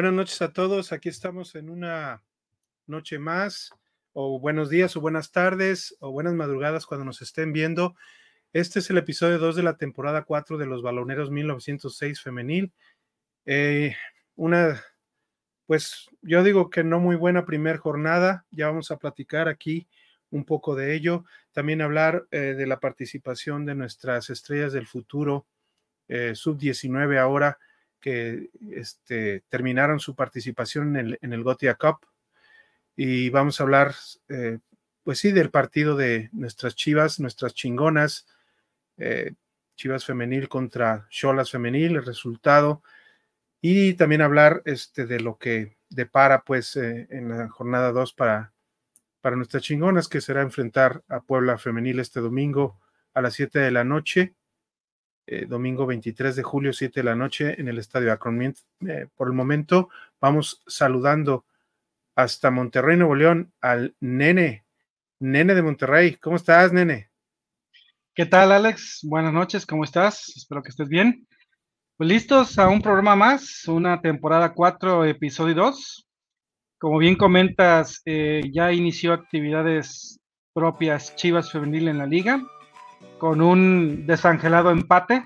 Buenas 0.00 0.14
noches 0.14 0.40
a 0.40 0.54
todos. 0.54 0.92
Aquí 0.92 1.10
estamos 1.10 1.54
en 1.56 1.68
una 1.68 2.22
noche 2.86 3.18
más, 3.18 3.70
o 4.14 4.40
buenos 4.40 4.70
días, 4.70 4.96
o 4.96 5.02
buenas 5.02 5.30
tardes, 5.30 5.94
o 6.00 6.10
buenas 6.10 6.32
madrugadas 6.32 6.86
cuando 6.86 7.04
nos 7.04 7.20
estén 7.20 7.52
viendo. 7.52 7.94
Este 8.54 8.78
es 8.78 8.88
el 8.88 8.96
episodio 8.96 9.38
2 9.38 9.56
de 9.56 9.62
la 9.62 9.76
temporada 9.76 10.22
4 10.22 10.56
de 10.56 10.64
los 10.64 10.80
Baloneros 10.80 11.30
1906 11.30 12.22
femenil. 12.22 12.72
Eh, 13.44 13.94
una, 14.36 14.82
pues 15.66 16.08
yo 16.22 16.42
digo 16.44 16.70
que 16.70 16.82
no 16.82 16.98
muy 16.98 17.16
buena 17.16 17.44
primer 17.44 17.76
jornada. 17.76 18.46
Ya 18.50 18.68
vamos 18.68 18.90
a 18.90 18.96
platicar 18.96 19.48
aquí 19.48 19.86
un 20.30 20.46
poco 20.46 20.76
de 20.76 20.94
ello. 20.94 21.26
También 21.52 21.82
hablar 21.82 22.26
eh, 22.30 22.54
de 22.54 22.66
la 22.66 22.80
participación 22.80 23.66
de 23.66 23.74
nuestras 23.74 24.30
estrellas 24.30 24.72
del 24.72 24.86
futuro, 24.86 25.46
eh, 26.08 26.34
sub-19 26.34 27.18
ahora 27.18 27.58
que 28.00 28.50
este, 28.72 29.42
terminaron 29.48 30.00
su 30.00 30.14
participación 30.14 30.96
en 30.96 31.06
el, 31.06 31.18
en 31.22 31.32
el 31.32 31.42
Gotia 31.42 31.74
Cup. 31.74 32.06
Y 32.96 33.30
vamos 33.30 33.60
a 33.60 33.64
hablar, 33.64 33.94
eh, 34.28 34.58
pues 35.04 35.18
sí, 35.18 35.32
del 35.32 35.50
partido 35.50 35.96
de 35.96 36.30
nuestras 36.32 36.74
chivas, 36.74 37.20
nuestras 37.20 37.54
chingonas, 37.54 38.26
eh, 38.96 39.34
chivas 39.76 40.04
femenil 40.04 40.48
contra 40.48 41.06
Cholas 41.10 41.50
femenil, 41.50 41.96
el 41.96 42.04
resultado. 42.04 42.82
Y 43.60 43.94
también 43.94 44.22
hablar 44.22 44.62
este, 44.64 45.06
de 45.06 45.20
lo 45.20 45.38
que 45.38 45.76
depara, 45.88 46.42
pues, 46.42 46.76
eh, 46.76 47.06
en 47.10 47.28
la 47.28 47.48
jornada 47.48 47.92
2 47.92 48.14
para, 48.14 48.52
para 49.20 49.36
nuestras 49.36 49.62
chingonas, 49.62 50.08
que 50.08 50.20
será 50.20 50.42
enfrentar 50.42 51.02
a 51.08 51.20
Puebla 51.20 51.58
femenil 51.58 52.00
este 52.00 52.20
domingo 52.20 52.80
a 53.14 53.20
las 53.20 53.34
7 53.34 53.58
de 53.58 53.70
la 53.70 53.84
noche 53.84 54.34
eh, 55.32 55.46
domingo 55.46 55.86
23 55.86 56.34
de 56.34 56.42
julio, 56.42 56.72
7 56.72 56.98
de 56.98 57.04
la 57.04 57.14
noche, 57.14 57.54
en 57.60 57.68
el 57.68 57.78
Estadio 57.78 58.12
Akron. 58.12 58.42
Eh, 58.42 59.06
por 59.14 59.28
el 59.28 59.32
momento, 59.32 59.88
vamos 60.20 60.60
saludando 60.66 61.44
hasta 62.16 62.50
Monterrey, 62.50 62.96
Nuevo 62.96 63.14
León, 63.14 63.52
al 63.60 63.94
nene, 64.00 64.64
nene 65.20 65.54
de 65.54 65.62
Monterrey. 65.62 66.16
¿Cómo 66.16 66.34
estás, 66.34 66.72
nene? 66.72 67.10
¿Qué 68.12 68.26
tal, 68.26 68.50
Alex? 68.50 69.02
Buenas 69.04 69.32
noches, 69.32 69.64
¿cómo 69.66 69.84
estás? 69.84 70.32
Espero 70.34 70.64
que 70.64 70.70
estés 70.70 70.88
bien. 70.88 71.28
Pues 71.96 72.08
listos 72.08 72.58
a 72.58 72.68
un 72.68 72.82
programa 72.82 73.14
más, 73.14 73.68
una 73.68 74.00
temporada 74.00 74.52
4, 74.52 75.04
episodio 75.04 75.54
2. 75.54 76.08
Como 76.76 76.98
bien 76.98 77.14
comentas, 77.14 78.02
eh, 78.04 78.40
ya 78.52 78.72
inició 78.72 79.12
actividades 79.12 80.18
propias 80.52 81.14
Chivas 81.14 81.52
Femenil 81.52 81.86
en 81.86 81.98
la 81.98 82.06
liga 82.06 82.42
con 83.20 83.40
un 83.40 84.06
desangelado 84.06 84.72
empate. 84.72 85.24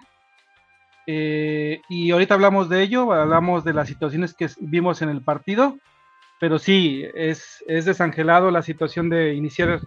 Eh, 1.07 1.81
y 1.89 2.11
ahorita 2.11 2.35
hablamos 2.35 2.69
de 2.69 2.83
ello, 2.83 3.13
hablamos 3.13 3.65
de 3.65 3.73
las 3.73 3.89
situaciones 3.89 4.35
que 4.35 4.51
vimos 4.61 5.01
en 5.01 5.09
el 5.09 5.23
partido, 5.23 5.79
pero 6.41 6.59
sí, 6.59 7.07
es, 7.15 7.65
es 7.67 7.87
desangelado 7.87 8.51
la 8.51 8.63
situación 8.63 9.09
de 9.09 9.33
iniciar. 9.33 9.81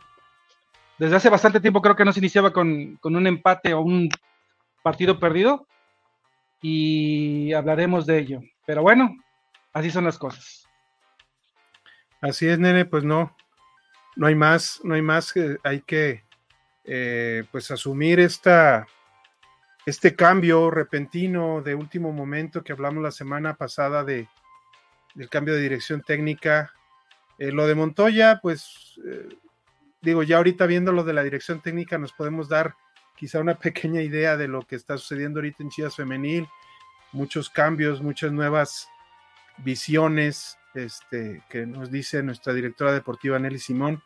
Desde 0.97 1.15
hace 1.15 1.29
bastante 1.29 1.59
tiempo 1.59 1.81
creo 1.81 1.95
que 1.95 2.05
no 2.05 2.13
se 2.13 2.19
iniciaba 2.19 2.51
con, 2.51 2.95
con 2.95 3.15
un 3.15 3.27
empate 3.27 3.73
o 3.73 3.81
un 3.81 4.09
partido 4.81 5.19
perdido 5.19 5.67
y 6.61 7.53
hablaremos 7.53 8.05
de 8.05 8.19
ello. 8.19 8.39
Pero 8.65 8.81
bueno, 8.81 9.15
así 9.73 9.91
son 9.91 10.05
las 10.05 10.17
cosas. 10.17 10.65
Así 12.21 12.47
es, 12.47 12.57
nene, 12.57 12.85
pues 12.85 13.03
no, 13.03 13.35
no 14.15 14.27
hay 14.27 14.35
más, 14.35 14.79
no 14.83 14.95
hay 14.95 15.01
más, 15.01 15.33
que 15.33 15.57
hay 15.63 15.81
que 15.81 16.26
eh, 16.89 17.43
pues 17.51 17.69
asumir 17.69 18.21
esta, 18.21 18.87
este 19.85 20.15
cambio 20.15 20.71
repentino 20.71 21.61
de 21.61 21.75
último 21.75 22.13
momento 22.13 22.63
que 22.63 22.71
hablamos 22.71 23.03
la 23.03 23.11
semana 23.11 23.55
pasada 23.55 24.05
de, 24.05 24.29
del 25.13 25.29
cambio 25.29 25.53
de 25.53 25.61
dirección 25.61 26.01
técnica. 26.01 26.73
Eh, 27.39 27.51
lo 27.51 27.67
de 27.67 27.75
Montoya, 27.75 28.39
pues 28.41 28.97
eh, 29.05 29.27
digo, 30.01 30.23
ya 30.23 30.37
ahorita 30.37 30.65
viendo 30.65 30.93
lo 30.93 31.03
de 31.03 31.11
la 31.11 31.23
dirección 31.23 31.61
técnica 31.61 31.97
nos 31.97 32.13
podemos 32.13 32.47
dar 32.47 32.75
quizá 33.17 33.41
una 33.41 33.55
pequeña 33.59 34.01
idea 34.01 34.37
de 34.37 34.47
lo 34.47 34.61
que 34.61 34.77
está 34.77 34.97
sucediendo 34.97 35.39
ahorita 35.39 35.63
en 35.63 35.69
Chivas 35.69 35.97
Femenil, 35.97 36.47
muchos 37.11 37.49
cambios, 37.49 38.01
muchas 38.01 38.31
nuevas 38.31 38.87
visiones 39.57 40.57
este, 40.73 41.43
que 41.49 41.65
nos 41.65 41.91
dice 41.91 42.23
nuestra 42.23 42.53
directora 42.53 42.93
deportiva 42.93 43.39
Nelly 43.39 43.59
Simón 43.59 44.01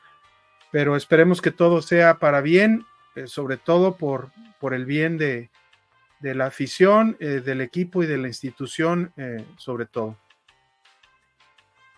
pero 0.72 0.96
esperemos 0.96 1.42
que 1.42 1.52
todo 1.52 1.82
sea 1.82 2.18
para 2.18 2.42
bien, 2.42 2.86
eh, 3.16 3.28
sobre 3.28 3.58
todo 3.58 3.98
por, 3.98 4.32
por 4.60 4.74
el 4.74 4.86
bien 4.86 5.18
de, 5.18 5.50
la 6.22 6.46
afición, 6.46 7.18
eh, 7.20 7.42
del 7.44 7.62
equipo 7.62 8.04
y 8.04 8.08
de 8.08 8.18
la 8.18 8.28
institución, 8.28 9.12
eh, 9.18 9.46
sobre 9.58 9.86
todo. 9.86 10.18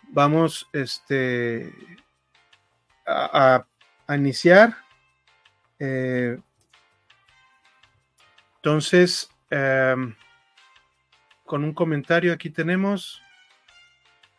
Vamos 0.10 0.68
este, 0.74 1.72
a, 3.06 3.66
iniciar. 4.10 4.76
entonces, 8.58 9.30
em, 9.50 10.16
con 11.46 11.64
un 11.64 11.74
comentario 11.74 12.34
aquí 12.34 12.50
tenemos. 12.50 13.22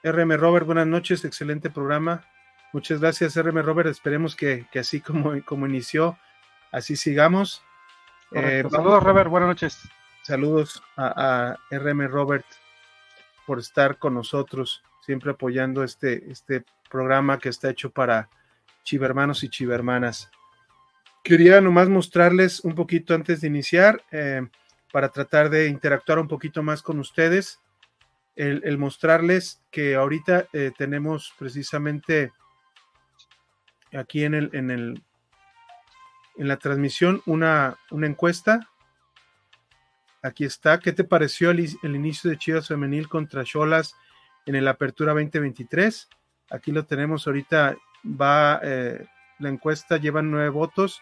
RM 0.03 0.37
Robert, 0.37 0.67
buenas 0.67 0.87
noches, 0.87 1.25
excelente 1.25 1.71
programa. 1.71 2.25
Muchas 2.75 2.99
gracias, 2.99 3.37
RM 3.37 3.63
Robert. 3.63 3.89
Esperemos 3.89 4.35
que, 4.35 4.67
así 4.75 5.01
como, 5.01 5.41
como 5.45 5.65
inició, 5.65 6.19
así 6.73 6.97
sigamos. 6.97 7.63
Eh, 8.33 8.65
saludos, 8.69 9.01
Robert. 9.01 9.31
Buenas 9.31 9.47
noches. 9.51 9.79
Saludos 10.23 10.83
a, 10.97 11.57
RM 11.71 12.09
Robert 12.09 12.45
por 13.47 13.61
estar 13.61 13.97
con 13.99 14.15
nosotros, 14.15 14.83
siempre 15.03 15.31
apoyando 15.31 15.85
este, 15.85 16.29
este 16.29 16.65
programa 16.91 17.39
que 17.39 17.49
está 17.49 17.71
hecho 17.71 17.91
para 17.91 18.29
chivermanos 18.83 19.45
y 19.45 19.51
chivermanas. 19.51 20.29
Quería 21.23 21.61
nomás 21.61 21.89
mostrarles 21.89 22.59
un 22.59 22.75
poquito 22.75 23.15
antes 23.15 23.43
de 23.43 23.47
iniciar, 23.47 24.03
eh, 24.11 24.49
para 24.91 25.11
tratar 25.11 25.49
de 25.49 25.69
interactuar 25.69 26.19
un 26.19 26.27
poquito 26.27 26.61
más 26.65 26.83
con 26.83 26.99
ustedes, 26.99 27.61
el, 28.35 28.79
mostrarles 28.79 29.63
que 29.71 29.95
ahorita 29.95 30.49
eh, 30.53 30.73
tenemos 30.77 31.33
precisamente 31.39 32.33
aquí 33.95 34.25
en 34.25 34.35
el, 34.35 34.51
en 34.53 34.71
el 34.71 35.03
en 36.37 36.49
la 36.49 36.57
transmisión 36.57 37.23
una, 37.27 37.79
una 37.91 38.07
encuesta. 38.07 38.69
Aquí 40.23 40.45
está. 40.45 40.81
¿Qué 40.81 40.93
te 40.93 41.05
pareció 41.05 41.51
el, 41.51 41.61
inicio 41.83 42.31
de 42.31 42.39
Chivas 42.39 42.69
Femenil 42.69 43.09
contra 43.09 43.45
Cholas 43.45 43.95
en 44.47 44.55
el 44.55 44.67
Apertura 44.69 45.13
2023? 45.13 46.09
Aquí 46.51 46.73
lo 46.73 46.85
tenemos 46.85 47.27
ahorita. 47.27 47.77
Va 48.05 48.61
eh, 48.63 49.07
la 49.39 49.49
encuesta, 49.49 49.97
lleva 49.97 50.23
nueve 50.23 50.49
votos 50.49 51.01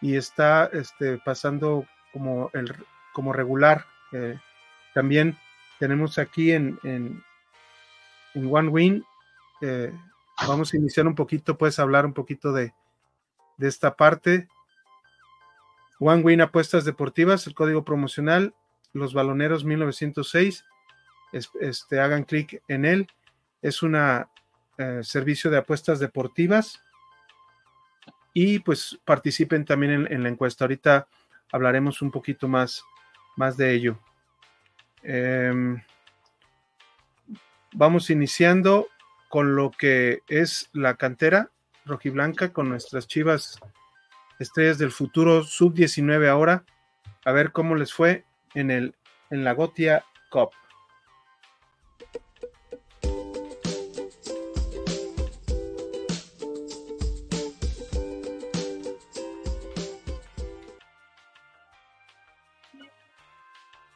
y 0.00 0.16
está 0.16 0.66
este, 0.72 1.18
pasando 1.18 1.86
como, 2.12 2.50
el, 2.54 2.74
como 3.12 3.32
regular. 3.32 3.86
Eh, 4.12 4.38
también 4.94 5.38
tenemos 5.78 6.18
aquí 6.18 6.52
en, 6.52 6.78
en, 6.84 7.22
en 8.34 8.54
One 8.54 8.68
Win 8.68 9.04
eh, 9.60 9.92
Vamos 10.46 10.72
a 10.72 10.76
iniciar 10.76 11.06
un 11.06 11.14
poquito, 11.14 11.58
puedes 11.58 11.78
hablar 11.78 12.06
un 12.06 12.14
poquito 12.14 12.52
de, 12.52 12.72
esta 13.58 13.96
parte. 13.96 14.48
One 15.98 16.22
Win 16.22 16.40
Apuestas 16.40 16.84
Deportivas, 16.84 17.46
el 17.46 17.54
código 17.54 17.84
promocional, 17.84 18.54
los 18.92 19.14
baloneros 19.14 19.64
1906. 19.64 20.64
este, 21.32 22.00
hagan 22.00 22.24
clic 22.24 22.62
en 22.68 22.84
él. 22.84 23.08
Es 23.62 23.82
un 23.82 23.96
eh, 23.96 25.00
servicio 25.02 25.50
de 25.50 25.58
apuestas 25.58 25.98
deportivas. 25.98 26.82
Y 28.32 28.60
pues 28.60 28.98
participen 29.04 29.64
también 29.64 30.06
en, 30.08 30.22
la 30.22 30.28
encuesta. 30.28 30.64
Ahorita 30.64 31.08
hablaremos 31.50 32.00
un 32.02 32.12
poquito 32.12 32.46
más, 32.46 32.84
más 33.36 33.56
de 33.56 33.74
ello. 33.74 33.98
Em, 35.02 35.82
vamos 37.72 38.10
iniciando 38.10 38.86
con 39.28 39.56
lo 39.56 39.70
que 39.70 40.22
es 40.28 40.70
la 40.72 40.94
cantera 40.94 41.50
rojiblanca, 41.84 42.52
con 42.52 42.68
nuestras 42.68 43.06
chivas 43.06 43.60
estrellas 44.38 44.78
del 44.78 44.92
futuro 44.92 45.42
sub-19 45.42 46.28
ahora, 46.28 46.64
a 47.24 47.32
ver 47.32 47.52
cómo 47.52 47.74
les 47.74 47.92
fue 47.92 48.24
en, 48.54 48.70
el, 48.70 48.94
en 49.30 49.44
la 49.44 49.52
Gotia 49.52 50.04
Cup. 50.30 50.50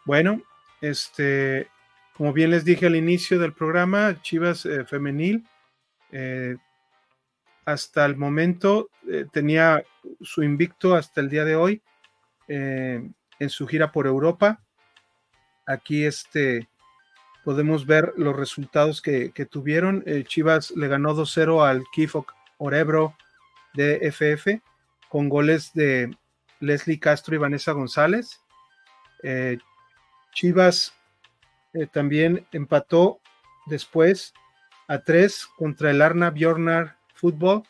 Bueno, 0.05 0.43
este, 0.81 1.71
como 2.23 2.33
bien 2.33 2.53
les 2.53 2.65
dije 2.65 2.87
al 2.87 2.95
inicio 2.95 3.37
del 3.41 3.53
programa, 3.53 4.23
Chivas 4.23 4.65
eh, 4.65 4.85
Femenil 4.85 5.45
eh, 6.13 6.55
hasta 7.65 8.05
el 8.05 8.17
momento 8.17 8.91
eh, 9.11 9.27
tenía 9.33 9.83
su 10.21 10.45
invicto 10.45 10.95
hasta 10.95 11.21
el 11.21 11.29
día 11.29 11.45
de 11.45 11.57
hoy 11.57 11.83
en 12.47 13.13
su 13.49 13.67
gira 13.67 13.91
por 13.91 14.07
Europa. 14.07 14.63
Aquí 15.67 16.05
este 16.05 16.69
podemos 17.45 17.87
ver 17.87 18.13
los 18.17 18.37
resultados 18.37 19.03
que, 19.03 19.33
tuvieron. 19.51 20.05
Eh, 20.07 20.23
Chivas 20.25 20.71
le 20.77 20.87
ganó 20.87 21.17
2-0 21.17 21.67
al 21.67 21.83
Kifok 21.93 22.35
Orebro 22.57 23.17
de 23.75 23.99
FF 24.13 24.63
con 25.09 25.29
goles 25.29 25.73
de 25.75 26.17
Leslie 26.61 27.01
Castro 27.01 27.35
y 27.35 27.39
Vanessa 27.39 27.73
González. 27.73 28.41
Chivas 30.33 30.95
eh, 31.75 31.87
también 31.87 32.47
empató 32.53 33.21
después 33.67 34.35
a 34.89 34.99
3 34.99 35.47
contra 35.57 35.91
el 35.91 36.03
Arna 36.03 36.31
Bjornar 36.31 36.97
Fútbol. 37.15 37.63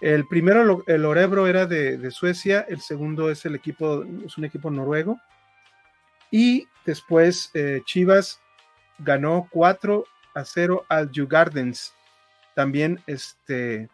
El 0.00 0.26
primero, 0.26 0.82
el 0.86 1.04
Orebro, 1.04 1.46
era 1.46 1.66
de, 1.66 1.96
de, 1.96 2.10
Suecia, 2.10 2.66
el 2.68 2.80
segundo 2.80 3.30
es 3.30 3.44
el 3.44 3.54
equipo, 3.54 4.04
es 4.24 4.36
un 4.36 4.44
equipo 4.44 4.70
noruego. 4.70 5.20
Y 6.30 6.66
después 6.84 7.50
eh, 7.54 7.82
Chivas 7.84 8.40
ganó 8.98 9.48
4 9.50 10.04
a 10.34 10.44
0 10.44 10.86
al 10.88 11.10
Jugardens, 11.14 11.94
también 12.54 13.00
este 13.06 13.88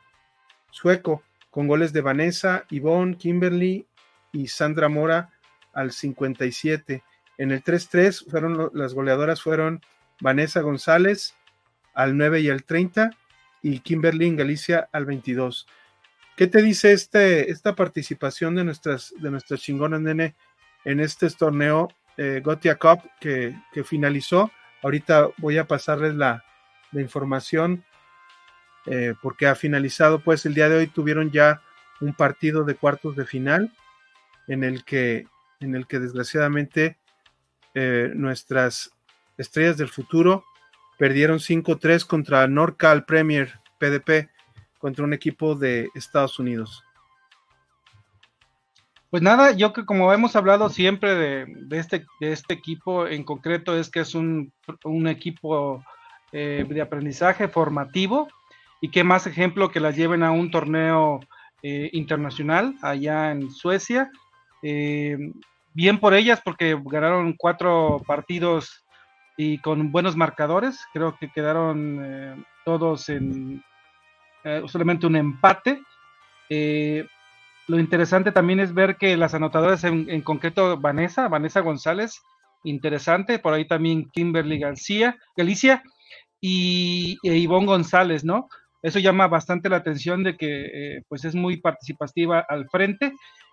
sueco, 0.71 1.23
con 1.51 1.67
goles 1.67 1.93
de 1.93 2.01
Vanessa, 2.01 2.65
Yvonne, 2.71 3.17
Kimberly 3.17 3.87
y 4.33 4.47
Sandra 4.49 4.89
Mora 4.89 5.31
al 5.73 5.93
57. 5.93 7.03
En 7.39 7.53
el 7.53 7.63
3-3 7.63 8.31
fueron 8.31 8.71
las 8.75 8.95
goleadoras 8.95 9.41
fueron 9.41 9.81
Vanessa 10.21 10.61
González 10.61 11.35
al 11.95 12.17
9 12.17 12.41
y 12.41 12.51
al 12.51 12.65
30 12.65 13.11
y 13.63 13.81
Kimberly 13.81 14.35
Galicia 14.37 14.89
al 14.93 15.07
22. 15.07 15.67
¿Qué 16.37 16.47
te 16.47 16.63
dice 16.63 16.93
este, 16.93 17.51
esta 17.51 17.75
participación 17.75 18.55
de 18.55 18.65
nuestras, 18.65 19.15
de 19.19 19.31
nuestras 19.31 19.61
chingonas, 19.61 20.01
nene, 20.01 20.37
en 20.85 21.01
este 21.01 21.29
torneo 21.31 21.89
eh, 22.17 22.41
Gotia 22.45 22.77
Cup 22.77 23.01
que, 23.21 23.55
finalizó. 23.85 24.51
Ahorita 24.83 25.29
voy 25.39 25.59
a 25.59 25.67
pasarles 25.67 26.15
la, 26.15 26.45
información 26.93 27.85
eh, 28.87 29.15
porque 29.21 29.47
ha 29.47 29.55
finalizado, 29.55 30.21
pues 30.21 30.47
el 30.47 30.55
día 30.55 30.69
de 30.69 30.79
hoy 30.79 30.87
tuvieron 30.87 31.31
ya 31.31 31.61
un 32.01 32.15
partido 32.15 32.65
de 32.65 32.77
cuartos 32.77 33.15
de 33.15 33.27
final 33.27 33.73
en 34.47 34.65
el 34.65 34.85
que, 34.85 35.27
en 35.61 35.75
el 35.75 35.87
que 35.87 35.99
desgraciadamente 35.99 36.97
eh, 37.81 38.11
nuestras 38.13 38.91
estrellas 39.37 39.77
del 39.77 39.89
futuro 39.89 40.45
perdieron 40.99 41.39
5-3 41.39 42.05
contra 42.05 42.49
Norcal 42.49 43.05
Premier 43.05 43.61
PDP, 43.79 44.29
contra 44.81 45.05
un 45.05 45.13
equipo 45.13 45.55
de 45.55 45.89
Estados 45.95 46.41
Unidos. 46.41 46.83
Pues 49.11 49.23
nada, 49.23 49.53
yo 49.53 49.73
que 49.73 49.85
como 49.85 50.13
hemos 50.13 50.35
hablado 50.35 50.71
siempre 50.71 51.15
de, 51.15 51.79
este, 51.79 52.05
de 52.19 52.33
este 52.33 52.53
equipo 52.53 53.07
en 53.07 53.23
concreto 53.23 53.79
es 53.79 53.91
que 53.91 54.01
es 54.01 54.17
un, 54.17 54.53
equipo 55.07 55.85
eh, 56.33 56.67
de 56.69 56.81
aprendizaje 56.81 57.47
formativo 57.47 58.27
y 58.81 58.91
qué 58.91 59.05
más 59.05 59.29
ejemplo 59.29 59.71
que 59.71 59.79
las 59.79 59.95
lleven 59.95 60.25
a 60.25 60.33
un 60.33 60.51
torneo 60.51 61.21
eh, 61.63 61.91
internacional 61.93 62.75
allá 62.83 63.31
en 63.31 63.53
Suecia. 63.53 64.11
Bien 65.79 66.01
por 66.01 66.13
ellas 66.13 66.41
porque 66.45 66.77
ganaron 66.87 67.35
cuatro 67.39 68.03
partidos 68.05 68.85
y 69.37 69.59
con 69.59 69.93
buenos 69.93 70.17
marcadores. 70.17 70.85
Creo 70.93 71.17
que 71.17 71.31
quedaron 71.31 72.45
todos 72.65 73.09
en 73.09 73.63
solamente 74.67 75.07
un 75.07 75.15
empate. 75.15 75.81
Lo 77.69 77.79
interesante 77.79 78.33
también 78.33 78.59
es 78.59 78.75
ver 78.75 78.97
que 78.97 79.17
las 79.17 79.35
anotadoras, 79.35 79.85
en, 79.85 80.21
concreto 80.23 80.79
Vanessa, 80.79 81.29
Vanessa 81.29 81.61
González, 81.61 82.21
interesante, 82.65 83.39
por 83.39 83.55
ahí 83.55 83.69
también 83.69 84.11
Kimberly 84.11 84.59
García, 84.59 85.17
Galicia 85.37 85.85
y 86.41 87.19
e 87.23 87.37
Ivonne 87.37 87.67
González, 87.67 88.25
¿no? 88.25 88.49
Eso 88.83 88.99
llama 88.99 89.29
bastante 89.29 89.69
la 89.69 89.77
atención 89.77 90.25
de 90.25 90.37
que 90.37 90.65
eh, 90.97 91.03
pues 91.09 91.25
es 91.25 91.37
muy 91.37 91.61
participativa 91.61 92.45
al 92.49 92.69
frente 92.69 93.13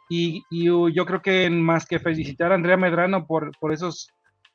y, 0.10 0.44
yo 0.52 1.06
creo 1.06 1.22
que 1.22 1.50
más 1.50 1.86
que 1.86 2.00
felicitar 2.00 2.52
a 2.52 2.56
Andrea 2.56 2.78
Medrano 2.78 3.26
por, 3.26 3.52
por 3.60 3.74
esos 3.74 4.10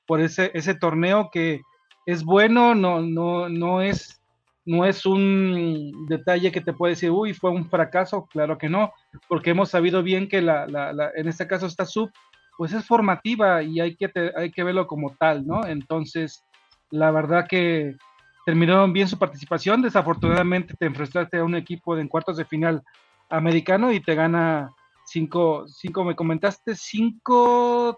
por 0.07 0.21
ese, 0.21 0.51
ese 0.55 0.75
torneo 0.75 1.31
que 1.33 1.61
es 2.07 2.25
bueno, 2.25 2.75
no, 2.75 3.01
no, 3.01 3.49
no 3.49 3.81
es 3.81 4.21
no 4.67 4.85
es 4.85 5.07
un 5.07 6.07
detalle 6.07 6.53
que 6.53 6.61
te 6.61 6.73
puede 6.73 6.93
decir, 6.93 7.11
uy, 7.11 7.33
fue 7.33 7.51
un 7.51 7.69
fracaso, 7.69 8.27
claro 8.27 8.59
que 8.59 8.69
no, 8.69 8.93
porque 9.29 9.51
hemos 9.51 9.71
sabido 9.71 10.03
bien 10.03 10.29
que 10.29 10.43
la, 10.43 10.67
la, 10.67 11.11
en 11.17 11.29
este 11.29 11.47
caso 11.47 11.67
esta 11.67 11.87
sub, 11.87 12.11
pues 12.57 12.73
es 12.73 12.87
formativa 12.87 13.63
y 13.63 13.81
hay 13.81 13.97
que, 13.97 14.11
hay 14.37 14.51
que 14.51 14.63
verlo 14.63 14.87
como 14.87 15.15
tal, 15.19 15.47
¿no? 15.47 15.67
Entonces, 15.67 16.45
la 16.91 17.11
verdad 17.11 17.47
que 17.49 17.97
terminaron 18.45 18.93
bien 18.93 19.09
su 19.09 19.19
participación, 19.19 19.83
desafortunadamente 19.83 20.75
te 20.79 20.87
enfrentaste 20.87 21.39
a 21.39 21.45
un 21.45 21.55
equipo 21.55 21.97
de 21.97 22.03
en 22.03 22.09
cuartos 22.09 22.37
de 22.37 22.45
final 22.45 22.83
americano 23.29 23.93
y 23.93 24.01
te 24.01 24.15
gana 24.15 24.71
5, 25.11 25.67
5 25.67 26.05
me 26.05 26.15
comentaste, 26.15 26.73
5-3. 26.73 27.97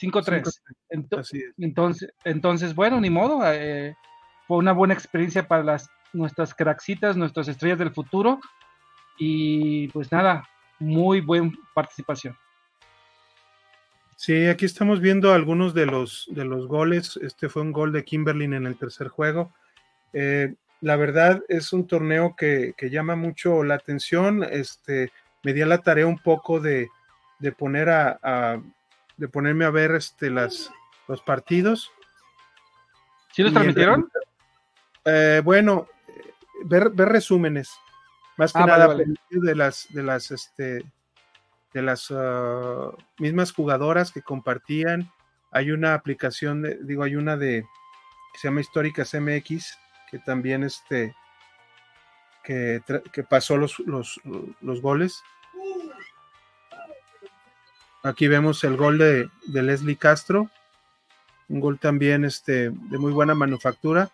5-3. 0.00 0.60
Entonces, 0.88 2.14
entonces, 2.24 2.74
bueno, 2.74 2.98
ni 3.00 3.10
modo. 3.10 3.40
Eh, 3.44 3.94
fue 4.46 4.56
una 4.56 4.72
buena 4.72 4.94
experiencia 4.94 5.46
para 5.46 5.62
las, 5.62 5.90
nuestras 6.14 6.54
craxitas, 6.54 7.16
nuestras 7.16 7.48
estrellas 7.48 7.78
del 7.78 7.92
futuro. 7.92 8.40
Y 9.18 9.88
pues 9.88 10.10
nada, 10.10 10.48
muy 10.78 11.20
buena 11.20 11.52
participación. 11.74 12.34
Sí, 14.16 14.46
aquí 14.46 14.64
estamos 14.64 15.00
viendo 15.00 15.34
algunos 15.34 15.74
de 15.74 15.84
los, 15.84 16.26
de 16.30 16.46
los 16.46 16.66
goles. 16.66 17.18
Este 17.22 17.50
fue 17.50 17.60
un 17.60 17.72
gol 17.72 17.92
de 17.92 18.04
Kimberly 18.04 18.46
en 18.46 18.66
el 18.66 18.78
tercer 18.78 19.08
juego. 19.08 19.52
Eh, 20.14 20.54
la 20.80 20.96
verdad 20.96 21.42
es 21.48 21.72
un 21.72 21.86
torneo 21.86 22.34
que, 22.36 22.74
llama 22.90 23.16
mucho 23.16 23.62
la 23.62 23.74
atención. 23.74 24.44
Este, 24.44 25.12
me 25.42 25.52
di 25.52 25.62
a 25.62 25.66
la 25.66 25.78
tarea 25.78 26.06
un 26.06 26.18
poco 26.18 26.60
de, 26.60 26.88
poner 27.56 27.88
a, 27.90 28.60
de 29.16 29.28
ponerme 29.28 29.64
a 29.64 29.70
ver 29.70 29.92
este, 29.92 30.30
las, 30.30 30.70
los 31.06 31.22
partidos. 31.22 31.90
¿Sí 33.32 33.42
los 33.42 33.52
transmitieron? 33.52 34.10
Eh, 35.04 35.40
bueno, 35.44 35.86
ver, 36.64 36.90
resúmenes, 36.94 37.70
más 38.36 38.52
que 38.52 38.58
ah, 38.60 38.66
nada 38.66 38.94
de 38.94 39.54
las 39.54 39.86
de 39.90 40.02
las 40.02 40.30
este 40.30 40.84
de 41.72 41.82
las 41.82 42.10
ah, 42.10 42.90
mismas 43.18 43.52
jugadoras 43.52 44.12
que 44.12 44.22
compartían. 44.22 45.10
Hay 45.50 45.70
una 45.70 45.94
aplicación, 45.94 46.64
digo, 46.82 47.04
hay 47.04 47.16
una 47.16 47.36
de 47.36 47.64
que 48.32 48.38
se 48.38 48.48
llama 48.48 48.60
Históricas 48.60 49.14
MX 49.14 49.78
que 50.10 50.18
también 50.18 50.62
este 50.64 51.14
que, 52.48 53.22
pasó 53.28 53.58
los, 53.58 53.78
los, 53.80 54.20
los, 54.62 54.80
goles. 54.80 55.22
Aquí 58.02 58.26
vemos 58.26 58.64
el 58.64 58.76
gol 58.76 58.96
de, 58.96 59.28
de 59.46 59.62
Leslie 59.62 59.96
Castro, 59.96 60.50
un 61.48 61.60
gol 61.60 61.78
también 61.78 62.24
este, 62.24 62.70
de 62.70 62.98
muy 62.98 63.12
buena 63.12 63.34
manufactura. 63.34 64.10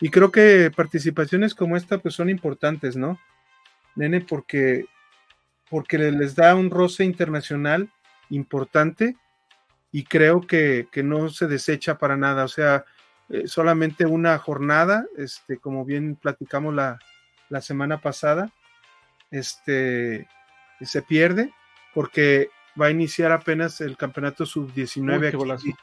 Y 0.00 0.10
creo 0.10 0.30
que 0.30 0.70
participaciones 0.74 1.54
como 1.54 1.76
esta 1.76 1.96
pues 1.98 2.14
son 2.14 2.28
importantes, 2.28 2.94
¿no? 2.96 3.18
Nene, 3.94 4.20
porque, 4.20 4.84
porque 5.70 5.96
les 5.96 6.34
da 6.34 6.54
un 6.54 6.70
roce 6.70 7.04
internacional 7.04 7.90
importante 8.28 9.16
y 9.92 10.04
creo 10.04 10.42
que, 10.42 10.88
no 11.02 11.30
se 11.30 11.46
desecha 11.46 11.96
para 11.96 12.18
nada. 12.18 12.44
O 12.44 12.48
sea, 12.48 12.84
eh, 13.30 13.46
solamente 13.46 14.04
una 14.04 14.36
jornada, 14.38 15.06
este, 15.16 15.56
como 15.56 15.86
bien 15.86 16.16
platicamos 16.16 16.74
la, 16.74 16.98
semana 17.60 18.00
pasada, 18.00 18.50
este, 19.30 20.28
se 20.80 21.02
pierde 21.02 21.52
porque 21.94 22.50
va 22.80 22.86
a 22.86 22.90
iniciar 22.90 23.32
apenas 23.32 23.80
el 23.80 23.96
campeonato 23.96 24.46
sub-19. 24.46 25.76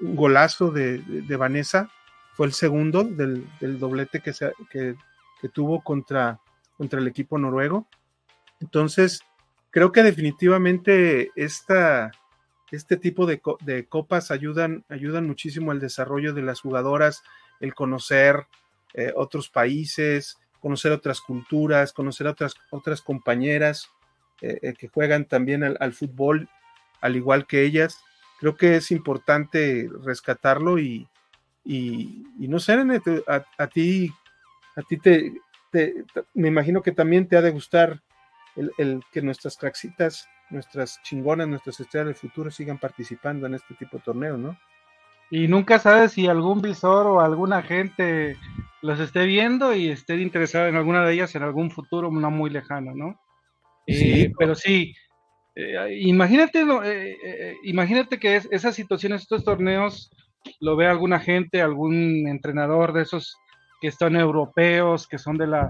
Un 0.00 0.14
golazo 0.14 0.70
de, 0.70 0.98
de 0.98 1.36
Vanessa 1.36 1.90
fue 2.38 2.46
el 2.46 2.52
segundo 2.52 3.02
del, 3.02 3.48
doblete 3.80 4.20
que, 4.20 4.32
se, 4.32 4.52
que, 4.70 4.94
tuvo 5.52 5.82
contra, 5.82 6.38
contra 6.76 7.00
el 7.00 7.08
equipo 7.08 7.36
noruego. 7.36 7.88
Entonces, 8.60 9.22
creo 9.70 9.90
que 9.90 10.04
definitivamente 10.04 11.32
esta, 11.34 12.12
este 12.70 12.96
tipo 12.96 13.26
de, 13.26 13.40
copas 13.88 14.30
ayudan, 14.30 14.84
ayudan 14.88 15.26
muchísimo 15.26 15.72
al 15.72 15.80
desarrollo 15.80 16.32
de 16.32 16.42
las 16.42 16.60
jugadoras, 16.60 17.24
el 17.58 17.74
conocer 17.74 18.46
eh, 18.94 19.12
otros 19.16 19.48
países, 19.48 20.38
conocer 20.60 20.92
otras 20.92 21.20
culturas, 21.20 21.92
conocer 21.92 22.26
otras, 22.26 22.54
otras 22.70 23.02
compañeras 23.02 23.90
eh, 24.40 24.58
eh, 24.62 24.74
que 24.78 24.88
juegan 24.88 25.24
también 25.24 25.64
al, 25.64 25.92
fútbol, 25.92 26.48
al 27.00 27.16
igual 27.16 27.46
que 27.46 27.62
ellas. 27.62 28.00
Creo 28.40 28.56
que 28.56 28.76
es 28.76 28.90
importante 28.90 29.88
rescatarlo 30.04 30.78
y, 30.78 31.08
y, 31.64 32.24
no 32.38 32.60
sé, 32.60 32.74
a, 33.26 33.66
ti, 33.66 34.12
a 34.76 34.82
ti 34.82 34.98
te, 34.98 35.32
me 36.34 36.48
imagino 36.48 36.82
que 36.82 36.92
también 36.92 37.26
te 37.26 37.36
ha 37.36 37.42
de 37.42 37.50
gustar 37.50 38.00
el, 38.78 39.02
que 39.12 39.22
nuestras 39.22 39.56
craxitas, 39.56 40.28
nuestras 40.50 41.00
chingonas, 41.02 41.48
nuestras 41.48 41.80
estrellas 41.80 42.06
del 42.06 42.14
futuro 42.14 42.50
sigan 42.50 42.78
participando 42.78 43.46
en 43.46 43.54
este 43.54 43.74
tipo 43.74 43.98
de 43.98 44.02
torneos, 44.02 44.38
¿no? 44.38 44.58
Y 45.30 45.48
nunca 45.48 45.78
sabes 45.78 46.12
si 46.12 46.26
algún 46.26 46.60
visor 46.60 47.06
o 47.06 47.20
alguna 47.20 47.62
gente 47.62 48.36
los 48.80 49.00
esté 49.00 49.26
viendo 49.26 49.74
y 49.74 49.88
esté 49.88 50.16
interesado 50.16 50.68
en 50.68 50.76
alguna 50.76 51.04
de 51.04 51.14
ellas 51.14 51.34
en 51.34 51.42
algún 51.42 51.70
futuro 51.70 52.10
no 52.10 52.30
muy 52.30 52.50
lejano, 52.50 52.94
¿no? 52.94 53.20
Sí. 53.86 54.22
Eh, 54.22 54.32
pero 54.38 54.54
sí, 54.54 54.94
eh, 55.54 55.98
imagínate, 56.00 56.64
eh, 56.84 57.56
imagínate 57.64 58.18
que 58.18 58.36
esas 58.36 58.74
situaciones, 58.74 59.22
estos 59.22 59.44
torneos, 59.44 60.10
lo 60.60 60.76
ve 60.76 60.86
alguna 60.86 61.18
gente, 61.18 61.60
algún 61.60 62.28
entrenador 62.28 62.92
de 62.92 63.02
esos 63.02 63.36
que 63.80 63.88
están 63.88 64.16
europeos, 64.16 65.06
que 65.06 65.18
son 65.18 65.36
de 65.36 65.46
la 65.46 65.68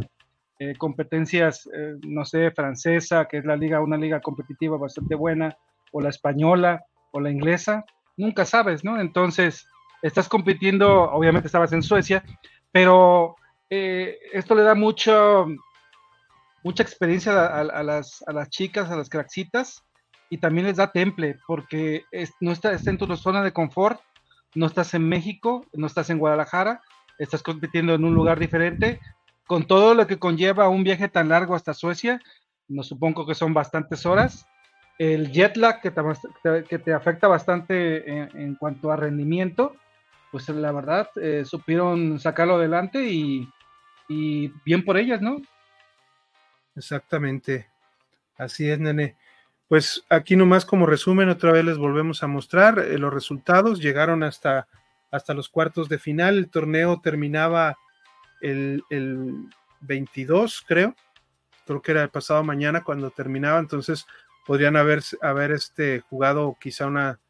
competencias, 0.77 1.69
no 2.05 2.25
sé, 2.25 2.51
francesa, 2.51 3.27
que 3.27 3.39
es 3.39 3.45
la 3.45 3.55
liga, 3.55 3.81
una 3.81 3.97
liga 3.97 4.21
competitiva 4.21 4.77
bastante 4.77 5.15
buena, 5.15 5.57
o 5.93 6.01
la 6.01 6.09
española, 6.09 6.85
o 7.13 7.21
la 7.21 7.31
inglesa, 7.31 7.85
nunca 8.19 8.45
sabes, 8.45 8.85
¿no? 8.85 9.01
Entonces, 9.01 9.67
estás 10.03 10.29
compitiendo, 10.29 11.11
obviamente 11.11 11.47
estabas 11.47 11.73
en 11.73 11.83
Suecia, 11.83 12.23
pero 12.71 13.37
eh, 13.71 14.19
esto 14.33 14.55
le 14.55 14.63
da 14.63 14.75
mucho, 14.75 15.47
mucha 16.63 16.83
experiencia 16.83 17.47
a, 17.47 17.65
las, 17.83 18.23
a, 18.27 18.33
las, 18.33 18.51
chicas, 18.51 18.91
a 18.91 18.97
las 18.97 19.09
craxitas, 19.09 19.83
y 20.31 20.39
también 20.39 20.67
les 20.67 20.77
da 20.77 20.93
temple, 20.93 21.39
porque 21.47 22.05
no 22.41 22.53
estás 22.53 22.87
en 22.87 22.99
tu 22.99 23.17
zona 23.17 23.43
de 23.43 23.53
confort, 23.53 24.01
no 24.55 24.67
estás 24.67 24.93
en 24.93 25.09
México, 25.09 25.65
no 25.73 25.87
estás 25.87 26.11
en 26.11 26.19
Guadalajara, 26.19 26.83
estás 27.19 27.43
compitiendo 27.43 27.95
en 27.95 28.05
un 28.05 28.15
lugar 28.15 28.39
diferente, 28.39 29.01
con 29.47 29.67
todo 29.67 29.95
lo 29.95 30.07
que 30.07 30.19
conlleva 30.19 30.69
un 30.69 30.85
viaje 30.85 31.09
tan 31.09 31.31
largo 31.31 31.55
hasta 31.55 31.73
Suecia, 31.73 32.21
no 32.69 32.83
supongo 32.83 33.27
que 33.27 33.35
son 33.35 33.55
bastantes 33.55 34.05
horas, 34.05 34.47
el 34.99 35.31
jet 35.31 35.57
lag 35.57 35.81
que 35.81 35.91
te, 36.79 36.93
afecta 36.93 37.29
bastante 37.29 38.09
en, 38.09 38.57
cuanto 38.57 38.91
a 38.91 38.97
rendimiento, 38.97 39.77
pues 40.33 40.49
la 40.49 40.73
verdad 40.73 41.09
eh, 41.17 41.45
supieron 41.45 42.19
sacarlo 42.19 42.57
adelante 42.57 43.07
y, 43.07 43.49
bien 44.65 44.85
por 44.85 44.97
ellas, 44.97 45.21
¿no? 45.21 45.41
Exactamente. 46.75 47.69
Así 48.37 48.69
es, 48.69 48.79
nene. 48.79 49.17
Pues 49.69 50.05
aquí 50.09 50.35
nomás 50.35 50.65
como 50.65 50.87
resumen, 50.87 51.29
otra 51.29 51.53
vez 51.53 51.65
les 51.65 51.77
volvemos 51.77 52.23
a 52.23 52.27
mostrar 52.27 52.79
eh, 52.79 52.99
los 52.99 53.13
resultados. 53.13 53.81
Llegaron 53.81 54.23
hasta, 54.23 54.67
hasta 55.11 55.35
los 55.35 55.49
cuartos 55.49 55.89
de 55.89 55.99
final. 55.99 56.39
El 56.39 56.49
torneo 56.49 57.01
terminaba 57.03 57.77
el, 58.41 58.83
el 58.89 59.49
22, 59.81 60.65
creo. 60.67 60.95
Creo 61.67 61.83
que 61.83 61.93
era 61.93 62.03
el 62.03 62.09
pasado 62.09 62.43
mañana 62.43 62.83
cuando 62.83 63.11
terminaba. 63.11 63.59
Entonces, 63.59 64.07
podrían 64.49 64.77
haber, 64.77 65.03
haber 65.21 65.53
este, 65.53 66.01
jugado 66.09 66.57
quizá 66.59 66.87
una, 66.87 67.21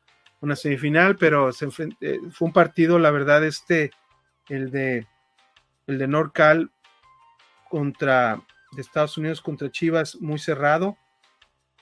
una 0.40 0.54
semifinal, 0.54 1.16
pero 1.16 1.52
se 1.52 1.66
eh, 2.00 2.20
fue 2.30 2.46
un 2.46 2.52
partido, 2.52 3.00
la 3.00 3.10
verdad, 3.10 3.44
este, 3.44 3.90
el 4.48 4.70
de, 4.70 5.04
el 5.88 5.98
de 5.98 6.06
Norcal 6.06 6.70
contra 7.68 8.40
de 8.70 8.82
Estados 8.82 9.18
Unidos 9.18 9.40
contra 9.40 9.68
Chivas, 9.68 10.14
muy 10.20 10.38
cerrado. 10.38 10.96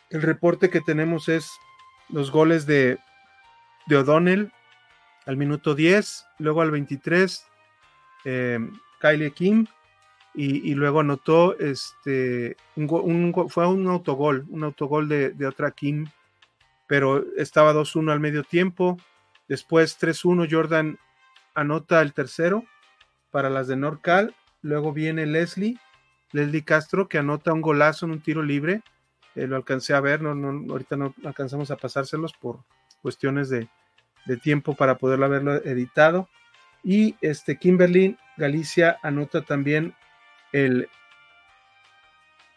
El 0.09 0.23
reporte 0.23 0.71
que 0.71 0.81
tenemos 0.81 1.28
es 1.28 1.50
los 2.09 2.31
goles 2.31 2.64
de, 2.64 2.99
de 3.88 3.97
O'Donnell 3.99 4.50
al 5.26 5.37
minuto 5.37 5.75
10, 5.75 6.25
luego 6.38 6.62
al 6.62 6.71
23, 6.71 7.47
eh, 8.25 8.59
Kylie 9.02 9.33
Kim, 9.33 9.66
y, 10.38 10.75
luego 10.75 11.00
anotó 11.00 11.59
este 11.59 12.59
fue 12.76 13.66
un 13.66 13.88
autogol, 13.88 14.45
un 14.50 14.64
autogol 14.64 15.09
de, 15.09 15.47
otra 15.47 15.71
Kim, 15.71 16.09
pero 16.87 17.25
estaba 17.37 17.73
2-1 17.73 18.12
al 18.12 18.21
medio 18.21 18.45
tiempo. 18.45 18.99
Después 19.49 19.99
3-1 19.99 20.47
Jordan 20.50 20.99
anota 21.55 22.02
el 22.02 22.12
tercero 22.12 22.64
para 23.31 23.49
las 23.49 23.66
de 23.66 23.76
Norcal. 23.76 24.35
Luego 24.61 24.93
viene 24.93 25.25
Leslie, 25.25 25.78
Leslie 26.33 26.64
Castro, 26.64 27.09
que 27.09 27.16
anota 27.16 27.55
un 27.55 27.62
golazo 27.62 28.05
en 28.05 28.12
un 28.12 28.21
tiro 28.21 28.43
libre. 28.43 28.83
Eh, 29.37 29.47
lo 29.47 29.57
alcancé 29.57 29.95
a 29.95 30.00
ver, 30.00 30.21
no, 30.21 30.35
no, 30.35 30.71
ahorita 30.71 30.97
no 30.97 31.14
alcanzamos 31.25 31.71
a 31.71 31.76
pasárselos 31.76 32.35
por 32.35 32.59
cuestiones 33.00 33.49
de, 33.49 33.69
de 34.26 34.37
tiempo 34.37 34.75
para 34.75 34.99
poderlo 34.99 35.25
haberlo 35.25 35.55
editado. 35.55 36.28
Y 36.85 37.16
este 37.23 37.57
Kimberly 37.57 38.19
Galicia 38.37 38.99
anota 39.02 39.40
también 39.40 39.95
el, 40.53 40.88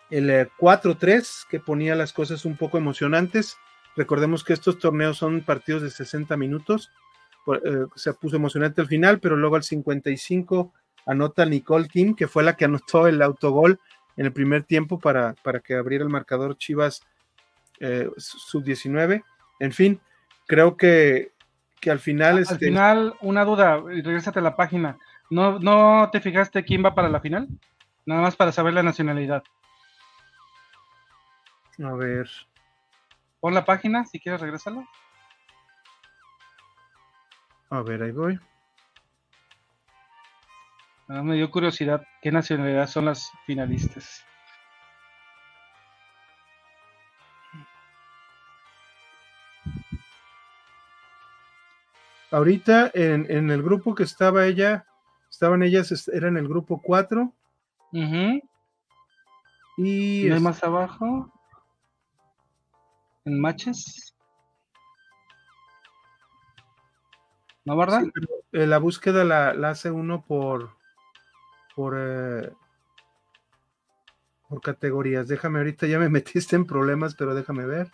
el 0.10 0.50
4-3 0.58 1.19
eh, 1.19 1.48
que 1.50 1.60
ponía 1.60 1.96
las 1.96 2.13
cosas 2.13 2.46
un 2.46 2.58
poco 2.58 2.77
emocionantes. 2.77 3.58
Recordemos 3.96 4.43
que 4.43 4.53
estos 4.53 4.79
torneos 4.79 5.17
son 5.17 5.41
partidos 5.41 5.81
de 5.81 5.89
60 5.89 6.38
minutos. 6.38 6.91
Eh, 7.48 7.86
se 7.96 8.13
puso 8.13 8.36
emocionante 8.36 8.81
al 8.81 8.88
final, 8.88 9.19
pero 9.19 9.36
luego 9.36 9.55
al 9.55 9.63
55 9.63 10.74
anota 11.05 11.46
Nicole 11.46 11.88
Kim, 11.88 12.15
que 12.15 12.27
fue 12.27 12.43
la 12.43 12.55
que 12.55 12.65
anotó 12.65 13.08
el 13.08 13.22
autogol 13.22 13.79
en 14.17 14.25
el 14.25 14.34
primer 14.34 14.63
tiempo 14.63 15.00
para, 15.00 15.34
para 15.43 15.60
que 15.60 15.75
abriera 15.75 16.03
el 16.03 16.10
marcador 16.10 16.58
Chivas 16.58 17.01
eh, 17.79 18.10
sub-19. 18.17 19.24
En 19.60 19.72
fin, 19.72 20.00
creo 20.46 20.77
que, 20.77 21.31
que 21.79 21.89
al 21.89 22.00
final... 22.00 22.38
Al 22.38 22.43
este 22.43 22.58
final, 22.58 23.15
una 23.22 23.46
duda, 23.46 23.81
regrésate 23.81 24.39
a 24.39 24.43
la 24.43 24.55
página. 24.55 24.98
¿No, 25.29 25.60
¿No 25.60 26.10
te 26.12 26.19
fijaste 26.19 26.63
quién 26.63 26.84
va 26.84 26.96
para 26.96 27.10
la 27.10 27.22
final? 27.22 27.48
Nada 28.10 28.24
más 28.24 28.36
para 28.36 28.51
saber 28.51 28.74
la 28.74 28.82
nacionalidad. 28.82 29.44
A 31.78 31.94
ver. 31.94 32.28
Pon 33.39 33.54
la 33.54 33.66
página, 33.66 34.04
si 34.04 34.20
quieres 34.20 34.42
regresarlo. 34.42 34.84
A 37.70 37.84
ver, 37.84 38.01
ahí 38.01 38.12
voy. 38.12 38.39
Me 41.08 41.36
dio 41.36 41.51
curiosidad 41.51 42.01
qué 42.24 42.32
nacionalidad 42.32 42.88
son 42.88 43.06
las 43.06 43.32
finalistas. 43.46 44.25
Ahorita 52.32 52.89
en, 52.96 53.28
en, 53.30 53.51
el 53.51 53.62
grupo 53.62 53.94
que 53.94 54.01
estaba 54.01 54.48
ella, 54.48 54.88
estaban 55.30 55.62
ellas, 55.62 56.10
era 56.12 56.28
en 56.28 56.38
el 56.38 56.48
grupo 56.48 56.82
4 56.82 57.36
y 57.91 58.41
más 60.41 60.63
abajo, 60.63 61.31
en 63.25 63.39
matches. 63.39 64.15
¿No, 67.65 67.77
verdad? 67.77 68.03
Eh, 68.51 68.65
la 68.65 68.79
búsqueda 68.79 69.24
la, 69.24 69.50
hace 69.69 69.91
uno 69.91 70.25
por 70.25 70.72
por, 71.75 71.96
eh, 71.98 72.51
por 74.50 74.60
categorías. 74.60 75.27
Déjame 75.27 75.60
ahorita, 75.60 75.88
ya 75.88 76.00
me 76.00 76.10
metiste 76.10 76.55
en 76.55 76.65
problemas, 76.65 77.15
pero 77.15 77.34
déjame 77.34 77.65
ver. 77.65 77.91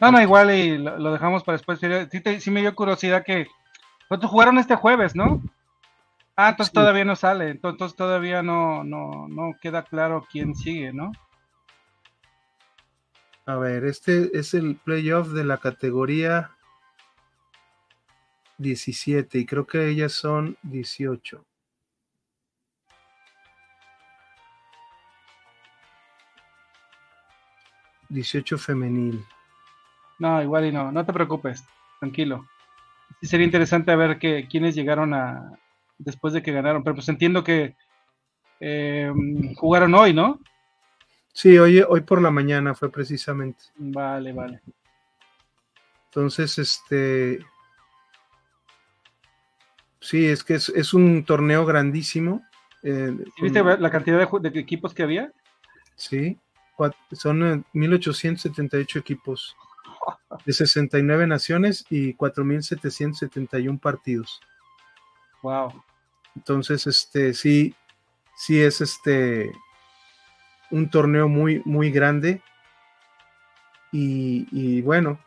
No, 0.00 0.10
no, 0.10 0.20
igual 0.20 0.54
y 0.54 0.78
lo, 0.78 1.12
dejamos 1.12 1.44
para 1.44 1.56
después. 1.56 1.80
Sí, 1.80 2.40
sí, 2.40 2.50
me 2.50 2.60
dio 2.60 2.74
curiosidad 2.74 3.24
que. 3.24 3.46
¿Cuántos 4.08 4.30
jugaron 4.30 4.58
este 4.58 4.76
jueves, 4.76 5.16
no? 5.16 5.42
Ah, 6.36 6.50
entonces 6.50 6.72
todavía 6.72 7.04
no 7.04 7.14
sale, 7.14 7.50
entonces 7.50 7.94
todavía 7.94 8.42
no, 8.42 8.82
no, 8.82 9.28
no 9.28 9.52
queda 9.60 9.84
claro 9.84 10.26
quién 10.30 10.54
sigue, 10.56 10.92
¿no? 10.92 11.12
A 13.46 13.56
ver, 13.56 13.84
este 13.84 14.36
es 14.36 14.52
el 14.54 14.76
playoff 14.76 15.28
de 15.28 15.44
la 15.44 15.58
categoría 15.58 16.50
17 18.58 19.38
y 19.38 19.46
creo 19.46 19.66
que 19.66 19.88
ellas 19.88 20.12
son 20.12 20.56
18. 20.62 21.44
¿18 28.08 28.58
femenil. 28.58 29.24
No, 30.18 30.42
igual 30.42 30.66
y 30.66 30.72
no, 30.72 30.90
no 30.90 31.04
te 31.04 31.12
preocupes, 31.12 31.64
tranquilo. 32.00 32.46
Sí 33.20 33.28
sería 33.28 33.46
interesante 33.46 33.94
ver 33.94 34.18
que, 34.18 34.48
quiénes 34.48 34.74
llegaron 34.74 35.14
a, 35.14 35.58
después 35.98 36.34
de 36.34 36.42
que 36.42 36.52
ganaron. 36.52 36.82
Pero 36.82 36.94
pues 36.94 37.08
entiendo 37.08 37.44
que 37.44 37.76
eh, 38.60 39.12
jugaron 39.56 39.94
hoy, 39.94 40.14
¿no? 40.14 40.40
Sí, 41.32 41.58
hoy, 41.58 41.84
hoy 41.86 42.00
por 42.02 42.22
la 42.22 42.30
mañana 42.30 42.74
fue 42.74 42.90
precisamente. 42.90 43.64
Vale, 43.76 44.32
vale. 44.32 44.60
Entonces, 46.06 46.58
este. 46.58 47.44
Sí, 50.00 50.26
es 50.26 50.44
que 50.44 50.54
es, 50.54 50.94
un 50.94 51.24
torneo 51.24 51.64
grandísimo. 51.64 52.42
Eh, 52.82 53.16
¿Viste 53.40 53.64
la 53.64 53.90
cantidad 53.90 54.18
de, 54.18 54.50
de, 54.50 54.60
equipos 54.60 54.92
que 54.92 55.02
había? 55.02 55.32
Sí, 55.96 56.38
son 57.12 57.64
1878 57.72 58.98
eh, 58.98 59.00
equipos 59.00 59.56
de 60.44 60.52
69 60.52 61.26
naciones 61.26 61.84
y 61.88 62.14
4771 62.14 63.78
partidos. 63.78 64.40
Wow. 65.44 65.74
Entonces, 66.36 66.86
este, 66.86 67.34
sí, 67.34 67.74
sí 68.34 68.62
es 68.62 68.80
este 68.80 69.52
un 70.70 70.88
torneo 70.88 71.28
muy, 71.28 71.60
muy 71.66 71.90
grande. 71.90 72.40
Y, 73.92 74.80
bueno, 74.80 75.20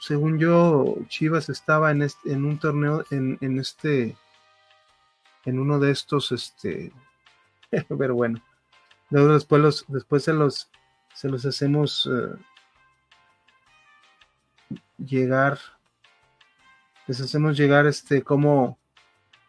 según 0.00 0.40
yo, 0.40 0.96
Chivas 1.06 1.48
estaba 1.48 1.92
en, 1.92 2.06
en 2.24 2.44
un 2.44 2.58
torneo, 2.58 3.04
en, 3.10 3.58
este, 3.60 4.16
en 5.44 5.60
uno 5.60 5.78
de 5.78 5.92
estos, 5.92 6.32
este, 6.32 6.92
pero 7.96 8.16
bueno, 8.16 8.42
luego 9.08 9.34
después, 9.34 9.62
los, 9.62 9.84
después 9.86 10.24
se 10.24 10.34
los, 10.34 10.68
se 11.14 11.30
los 11.30 11.46
hacemos 11.46 12.10
eh, 12.12 12.36
llegar, 14.98 15.58
les 17.06 17.22
hacemos 17.22 17.56
llegar, 17.56 17.86
este, 17.86 18.22
cómo, 18.22 18.78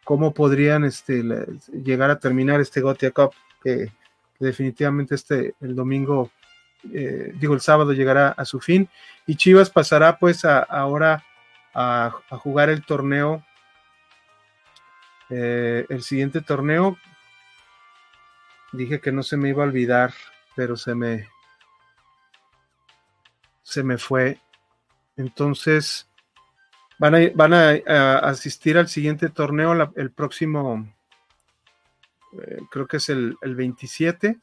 cómo 0.03 0.33
podrían, 0.33 0.83
este, 0.83 1.23
llegar 1.71 2.09
a 2.09 2.19
terminar 2.19 2.59
este 2.61 2.81
Gotia 2.81 3.11
Cup, 3.11 3.31
que, 3.63 3.91
definitivamente 4.39 5.15
este, 5.15 5.53
el 5.61 5.75
domingo 5.75 6.31
eh, 6.91 7.33
digo, 7.35 7.53
el 7.53 7.61
sábado 7.61 7.93
llegará 7.93 8.29
a 8.29 8.43
su 8.45 8.59
fin 8.59 8.89
y 9.27 9.35
Chivas 9.35 9.69
pasará 9.69 10.17
pues 10.17 10.45
ahora 10.45 11.23
a, 11.73 12.11
jugar 12.31 12.69
el 12.69 12.83
torneo, 12.83 13.45
eh, 15.29 15.85
el 15.89 16.01
siguiente 16.01 16.41
torneo. 16.41 16.97
Dije 18.73 18.99
que 18.99 19.11
no 19.11 19.21
se 19.21 19.37
me 19.37 19.49
iba 19.49 19.63
a 19.63 19.67
olvidar, 19.67 20.13
pero 20.55 20.75
se 20.75 20.95
me, 20.95 21.27
se 23.61 23.83
me 23.83 23.97
fue. 23.97 24.39
Entonces, 25.17 26.09
van 27.01 27.15
a, 27.15 27.19
van 27.33 27.53
a, 27.53 28.19
asistir 28.19 28.77
al 28.77 28.87
siguiente 28.87 29.29
torneo 29.29 29.73
el 29.95 30.11
próximo, 30.11 30.87
eh, 32.41 32.59
creo 32.69 32.87
que 32.87 32.97
es 32.97 33.09
el, 33.09 33.35
el 33.41 33.55
27 33.55 34.39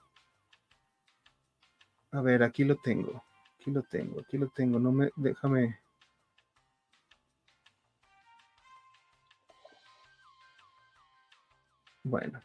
a 2.12 2.21
ver, 2.23 2.43
aquí 2.43 2.65
lo 2.65 2.77
tengo. 2.77 3.23
Aquí 3.61 3.71
lo 3.71 3.83
tengo, 3.83 4.21
aquí 4.21 4.38
lo 4.38 4.49
tengo. 4.49 4.79
No 4.79 4.93
me, 4.93 5.11
déjame. 5.17 5.79
Bueno. 12.03 12.43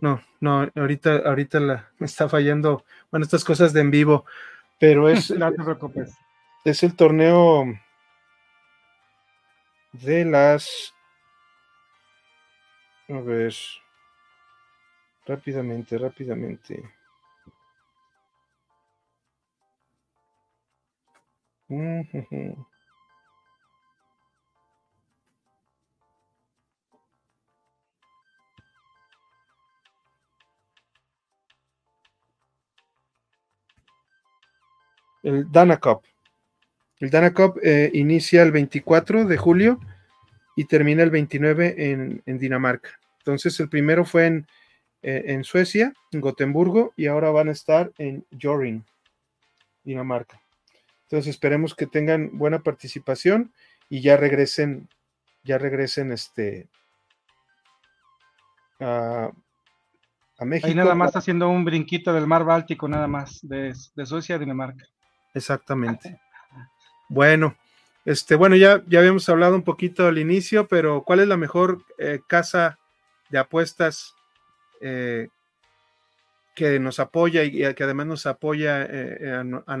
No, 0.00 0.22
no, 0.40 0.70
ahorita, 0.74 1.16
ahorita 1.26 1.60
la, 1.60 1.90
me 1.98 2.06
está 2.06 2.28
fallando. 2.28 2.84
Bueno, 3.10 3.24
estas 3.24 3.44
cosas 3.44 3.72
de 3.72 3.80
en 3.80 3.90
vivo, 3.90 4.24
pero 4.80 5.08
es. 5.08 5.30
no 5.38 5.52
te 5.52 5.62
preocupes. 5.62 6.18
Es 6.64 6.82
el 6.82 6.96
torneo 6.96 7.64
de 9.92 10.24
las. 10.24 10.92
A 13.08 13.20
ver. 13.20 13.54
Rápidamente, 15.26 15.96
rápidamente. 15.96 16.82
El 35.22 35.50
Dana 35.50 35.78
Cup. 35.78 36.02
El 36.98 37.10
Dana 37.10 37.32
Cup 37.32 37.58
eh, 37.62 37.90
inicia 37.94 38.42
el 38.42 38.52
24 38.52 39.24
de 39.24 39.36
julio 39.36 39.80
y 40.56 40.64
termina 40.64 41.02
el 41.02 41.10
29 41.10 41.74
en, 41.90 42.22
en 42.26 42.38
Dinamarca. 42.38 42.90
Entonces 43.18 43.58
el 43.60 43.68
primero 43.68 44.04
fue 44.04 44.26
en 44.26 44.46
eh, 45.02 45.32
en 45.32 45.44
Suecia, 45.44 45.94
en 46.12 46.20
Gotemburgo, 46.20 46.92
y 46.94 47.06
ahora 47.06 47.30
van 47.30 47.48
a 47.48 47.52
estar 47.52 47.90
en 47.96 48.26
Jorin, 48.38 48.84
Dinamarca. 49.82 50.42
Entonces 51.04 51.30
esperemos 51.30 51.74
que 51.74 51.86
tengan 51.86 52.36
buena 52.36 52.58
participación 52.58 53.50
y 53.88 54.02
ya 54.02 54.18
regresen, 54.18 54.90
ya 55.42 55.56
regresen 55.56 56.12
este 56.12 56.68
a, 58.78 59.30
México. 60.40 60.68
Ahí 60.68 60.74
nada 60.74 60.94
más 60.94 61.16
haciendo 61.16 61.48
un 61.48 61.64
brinquito 61.64 62.12
del 62.12 62.26
mar 62.26 62.44
Báltico, 62.44 62.86
nada 62.86 63.06
más, 63.06 63.40
de, 63.42 63.74
Suecia 64.04 64.36
a 64.36 64.38
Dinamarca. 64.38 64.84
Exactamente. 65.34 66.20
Bueno, 67.08 67.56
este, 68.04 68.34
bueno, 68.34 68.56
ya, 68.56 68.82
ya 68.86 69.00
habíamos 69.00 69.28
hablado 69.28 69.54
un 69.54 69.62
poquito 69.62 70.06
al 70.06 70.18
inicio, 70.18 70.68
pero 70.68 71.02
¿cuál 71.02 71.20
es 71.20 71.28
la 71.28 71.36
mejor 71.36 71.84
eh, 71.98 72.20
casa 72.26 72.78
de 73.30 73.38
apuestas 73.38 74.14
eh, 74.80 75.28
que 76.54 76.78
nos 76.78 77.00
apoya 77.00 77.44
y 77.44 77.74
que 77.74 77.84
además 77.84 78.06
nos 78.06 78.26
apoya 78.26 78.82
eh, 78.82 79.42
a, 79.66 79.78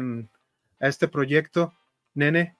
este 0.88 1.08
proyecto. 1.08 1.74
Nene. 2.14 2.56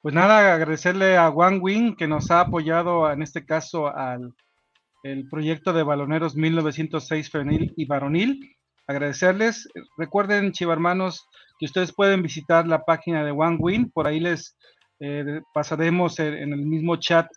Pues 0.00 0.14
nada, 0.14 0.54
agradecerle 0.54 1.16
a 1.16 1.28
Wang 1.28 1.60
Wing 1.62 1.96
que 1.96 2.06
nos 2.06 2.30
ha 2.30 2.40
apoyado 2.40 3.10
en 3.10 3.22
este 3.22 3.44
caso 3.44 3.94
al 3.94 4.34
el 5.02 5.28
proyecto 5.28 5.72
de 5.72 5.82
baloneros 5.82 6.36
1906 6.36 7.30
femenil 7.30 7.72
y 7.76 7.86
varonil. 7.86 8.56
Agradecerles. 8.86 9.68
Recuerden, 9.96 10.52
chivarmanos, 10.52 11.26
que 11.60 11.66
ustedes 11.66 11.92
pueden 11.92 12.22
visitar 12.22 12.66
la 12.66 12.82
página 12.84 13.22
de 13.22 13.32
Wang 13.32 13.58
Wing. 13.60 13.90
Por 13.92 14.06
ahí 14.06 14.18
les 14.18 14.56
eh, 14.98 15.42
pasaremos 15.52 16.18
en, 16.18 16.54
el 16.54 16.64
mismo 16.64 16.96
chat 16.96 17.28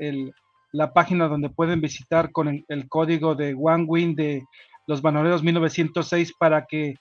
la 0.72 0.94
página 0.94 1.28
donde 1.28 1.50
pueden 1.50 1.82
visitar 1.82 2.32
con 2.32 2.64
el, 2.68 2.88
código 2.88 3.36
de 3.36 3.54
One 3.54 3.84
Win 3.84 4.16
de 4.16 4.44
los 4.88 5.02
Banoreros 5.02 5.44
1906 5.44 6.34
para 6.40 6.66
que 6.66 6.96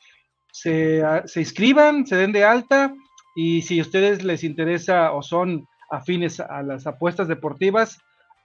se, 0.52 1.02
se, 1.26 1.40
inscriban, 1.40 2.06
se 2.06 2.16
den 2.16 2.32
de 2.32 2.44
alta 2.44 2.92
y 3.36 3.62
si 3.62 3.78
a 3.78 3.82
ustedes 3.82 4.24
les 4.24 4.42
interesa 4.42 5.12
o 5.12 5.22
son 5.22 5.66
afines 5.90 6.40
a 6.40 6.62
las 6.62 6.86
apuestas 6.86 7.28
deportivas, 7.28 7.98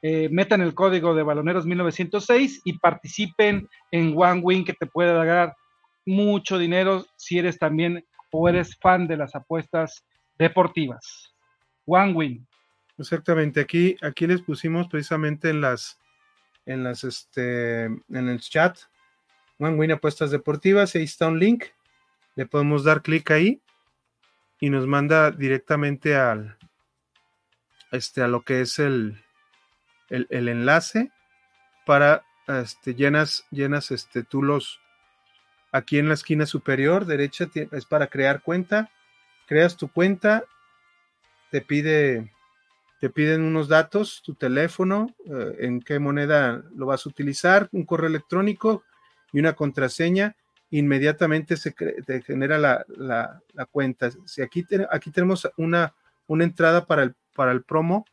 eh, 0.04 0.30
metan 0.32 0.62
el 0.62 0.76
código 0.76 1.16
de 1.16 1.24
Baloneros 1.24 1.66
1906 1.66 2.62
y 2.64 2.78
participen 2.78 3.68
en 3.92 4.14
One 4.16 4.42
Win 4.42 4.66
que 4.66 4.74
te 4.74 4.86
puede 4.86 5.14
dar 5.14 5.56
mucho 6.06 6.60
dinero 6.60 7.06
si 7.16 7.40
eres 7.40 7.58
también 7.58 8.06
o 8.40 8.48
eres 8.48 8.78
fan 8.78 9.08
de 9.08 9.18
las 9.18 9.34
apuestas 9.34 10.06
deportivas. 10.38 11.34
One 11.86 12.14
Win. 12.14 12.48
Exactamente, 13.00 13.60
aquí, 13.62 13.98
aquí 14.02 14.28
les 14.28 14.42
pusimos 14.42 14.88
precisamente 14.88 15.50
en 15.50 15.62
las, 15.62 16.00
en 16.66 16.84
las, 16.84 17.04
este, 17.04 17.86
en 17.86 18.04
el 18.10 18.40
chat, 18.40 18.78
One 19.60 19.76
Win 19.76 19.92
Apuestas 19.92 20.30
Deportivas, 20.30 20.96
ahí 20.96 21.04
está 21.04 21.28
un 21.28 21.40
link, 21.40 21.66
le 22.36 22.46
podemos 22.46 22.84
dar 22.84 23.02
clic 23.02 23.32
ahí 23.32 23.62
y 24.60 24.70
nos 24.70 24.86
manda 24.86 25.32
directamente 25.32 26.16
al, 26.16 26.58
este, 27.92 28.22
a 28.22 28.28
lo 28.28 28.42
que 28.44 28.62
es 28.62 28.78
el, 28.80 29.24
el, 30.10 30.48
enlace 30.48 31.12
para, 31.86 32.24
este, 32.48 32.94
llenas, 32.94 33.46
llenas, 33.52 33.92
este, 33.92 34.24
tú 34.24 34.44
los, 34.44 34.80
aquí 35.72 36.00
en 36.00 36.08
la 36.08 36.14
esquina 36.14 36.46
superior 36.46 37.06
derecha 37.06 37.48
es 37.72 37.86
para 37.86 38.08
crear 38.08 38.42
cuenta, 38.42 38.90
creas 39.48 39.78
tu 39.78 39.90
cuenta, 39.90 40.44
te 41.52 41.62
pide 41.62 42.32
te 43.00 43.10
piden 43.10 43.44
unos 43.44 43.68
datos, 43.68 44.22
tu 44.24 44.34
teléfono, 44.34 45.14
eh, 45.26 45.56
en 45.60 45.82
qué 45.82 46.00
moneda 46.00 46.64
lo 46.76 46.88
vas 46.88 47.06
a 47.06 47.10
utilizar, 47.10 47.70
un 47.72 47.86
correo 47.86 48.10
electrónico 48.10 48.84
y 49.32 49.40
una 49.40 49.54
contraseña, 49.54 50.36
inmediatamente 50.72 51.58
se 51.58 51.72
te 51.72 52.22
genera 52.24 52.58
la, 52.58 53.42
cuenta. 53.72 54.10
Si 54.26 54.42
aquí, 54.42 54.66
aquí 54.90 55.12
tenemos 55.12 55.48
una, 55.58 55.94
una 56.26 56.44
entrada 56.44 56.86
para 56.86 57.04
el, 57.04 57.16
para 57.36 57.52
el 57.52 57.62
promo, 57.62 58.06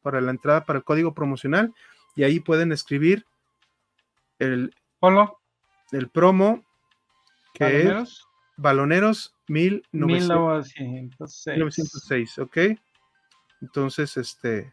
para 0.00 0.20
la 0.20 0.30
entrada 0.30 0.64
para 0.64 0.78
el 0.78 0.84
código 0.84 1.12
promocional, 1.12 1.74
y 2.16 2.24
ahí 2.24 2.40
pueden 2.40 2.72
escribir 2.72 3.26
el, 4.38 4.74
el 5.92 6.08
promo 6.08 6.64
que 7.52 7.82
es 7.82 8.22
Baloneros 8.56 9.34
1906. 9.48 11.20
1906, 11.46 12.38
¿ok? 12.38 12.58
Entonces, 13.60 14.16
este, 14.16 14.72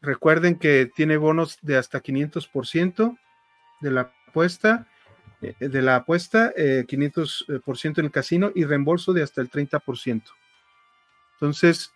recuerden 0.00 0.58
que 0.58 0.90
tiene 0.94 1.16
bonos 1.16 1.58
de 1.62 1.76
hasta 1.76 2.02
500% 2.02 3.18
de 3.80 3.90
la 3.90 4.12
apuesta, 4.28 4.88
eh, 5.40 5.54
de 5.58 5.82
la 5.82 5.96
apuesta, 5.96 6.52
500% 6.54 7.98
eh, 7.98 8.00
en 8.00 8.04
el 8.06 8.10
casino 8.10 8.50
y 8.54 8.64
reembolso 8.64 9.12
de 9.12 9.22
hasta 9.22 9.40
el 9.40 9.50
30%. 9.50 10.22
Entonces, 11.34 11.92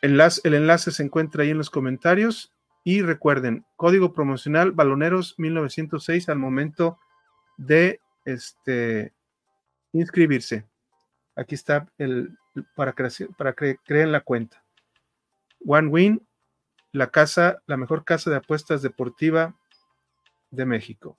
el 0.00 0.20
enlace 0.54 0.90
se 0.90 1.02
encuentra 1.02 1.42
ahí 1.42 1.50
en 1.50 1.58
los 1.58 1.70
comentarios 1.70 2.52
y 2.82 3.00
recuerden, 3.00 3.64
código 3.76 4.12
promocional 4.12 4.72
Baloneros 4.72 5.34
1906 5.38 6.28
al 6.28 6.38
momento 6.38 6.98
de 7.56 8.00
este, 8.24 9.12
inscribirse. 9.92 10.66
Aquí 11.36 11.54
está 11.54 11.86
el, 11.98 12.36
para, 12.74 12.92
crear, 12.92 13.12
para 13.36 14.06
la 14.06 14.20
cuenta. 14.20 14.64
One 15.66 15.88
Win, 15.88 16.26
la 16.92 17.10
casa, 17.10 17.62
la 17.66 17.76
mejor 17.76 18.04
casa 18.04 18.30
de 18.30 18.36
apuestas 18.36 18.82
deportiva 18.82 19.56
de 20.50 20.66
México 20.66 21.18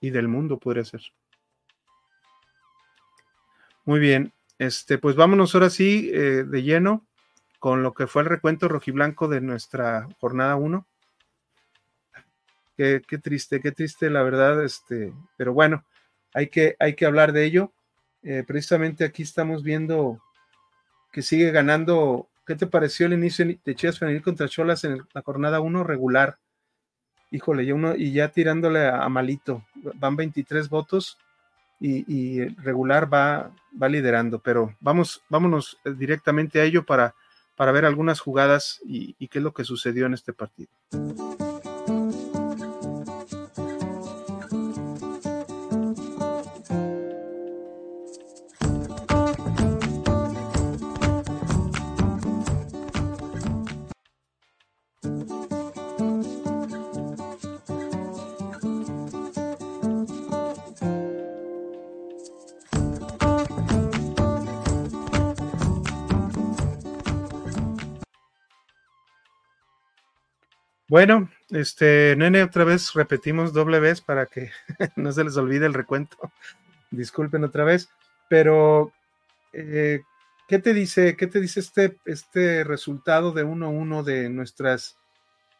y 0.00 0.10
del 0.10 0.28
mundo 0.28 0.58
podría 0.58 0.84
ser. 0.84 1.02
Muy 3.84 4.00
bien, 4.00 4.34
este, 4.58 4.98
pues 4.98 5.16
vámonos 5.16 5.54
ahora 5.54 5.70
sí 5.70 6.10
eh, 6.12 6.44
de 6.44 6.62
lleno 6.62 7.06
con 7.58 7.82
lo 7.82 7.94
que 7.94 8.06
fue 8.06 8.22
el 8.22 8.28
recuento 8.28 8.68
rojiblanco 8.68 9.28
de 9.28 9.40
nuestra 9.40 10.08
jornada 10.20 10.56
1. 10.56 10.86
Qué, 12.78 13.00
triste, 13.20 13.60
qué 13.60 13.72
triste, 13.72 14.08
la 14.08 14.22
verdad, 14.22 14.62
este, 14.62 15.12
pero 15.36 15.52
bueno, 15.52 15.84
hay 16.32 16.46
que, 16.46 16.76
hay 16.78 16.94
que 16.94 17.06
hablar 17.06 17.32
de 17.32 17.44
ello. 17.44 17.72
Eh, 18.22 18.44
precisamente 18.46 19.04
aquí 19.04 19.24
estamos 19.24 19.64
viendo 19.64 20.22
que 21.10 21.22
sigue 21.22 21.50
ganando. 21.50 22.28
¿Qué 22.46 22.54
te 22.54 22.68
pareció 22.68 23.06
el 23.06 23.14
inicio 23.14 23.44
de 23.64 23.74
Chivas 23.74 23.98
Femenil 23.98 24.22
contra 24.22 24.48
Cholas 24.48 24.84
en 24.84 25.02
la 25.12 25.22
jornada 25.22 25.58
1 25.58 25.82
regular? 25.82 26.38
Híjole, 27.32 27.66
ya 27.66 27.74
uno, 27.74 27.96
y 27.96 28.12
ya 28.12 28.28
tirándole 28.28 28.86
a, 28.86 29.08
malito. 29.08 29.64
Van 29.96 30.14
23 30.14 30.68
votos 30.68 31.18
y, 31.80 32.44
regular 32.62 33.12
va, 33.12 33.50
va 33.82 33.88
liderando. 33.88 34.38
Pero 34.38 34.76
vamos, 34.78 35.20
vámonos 35.28 35.80
directamente 35.96 36.60
a 36.60 36.64
ello 36.64 36.86
para, 36.86 37.16
para 37.56 37.72
ver 37.72 37.84
algunas 37.84 38.20
jugadas 38.20 38.80
y 38.86 39.26
qué 39.26 39.40
es 39.40 39.42
lo 39.42 39.52
que 39.52 39.64
sucedió 39.64 40.06
en 40.06 40.14
este 40.14 40.32
partido. 40.32 40.70
Bueno, 70.98 71.30
este, 71.50 72.16
nene, 72.16 72.42
otra 72.42 72.64
vez 72.64 72.92
repetimos 72.92 73.52
doble 73.52 73.78
vez 73.78 74.00
para 74.00 74.26
que 74.26 74.50
no 74.96 75.12
se 75.12 75.22
les 75.22 75.36
olvide 75.36 75.64
el 75.64 75.72
recuento. 75.72 76.16
Disculpen 76.90 77.44
otra 77.44 77.62
vez, 77.62 77.88
pero 78.28 78.92
eh, 79.52 80.02
¿qué 80.48 80.58
te 80.58 80.74
dice, 80.74 81.16
qué 81.16 81.28
te 81.28 81.40
dice 81.40 81.60
este, 81.60 81.96
este 82.04 82.64
resultado 82.64 83.30
de 83.30 83.44
1-1 83.44 84.02
de 84.02 84.28
nuestras 84.28 84.98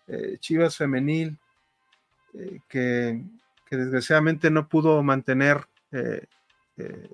eh, 0.09 0.39
Chivas 0.41 0.77
femenil 0.77 1.39
eh, 2.35 2.59
que, 2.69 3.23
desgraciadamente 3.71 4.51
no 4.51 4.67
pudo 4.67 5.05
mantener 5.05 5.69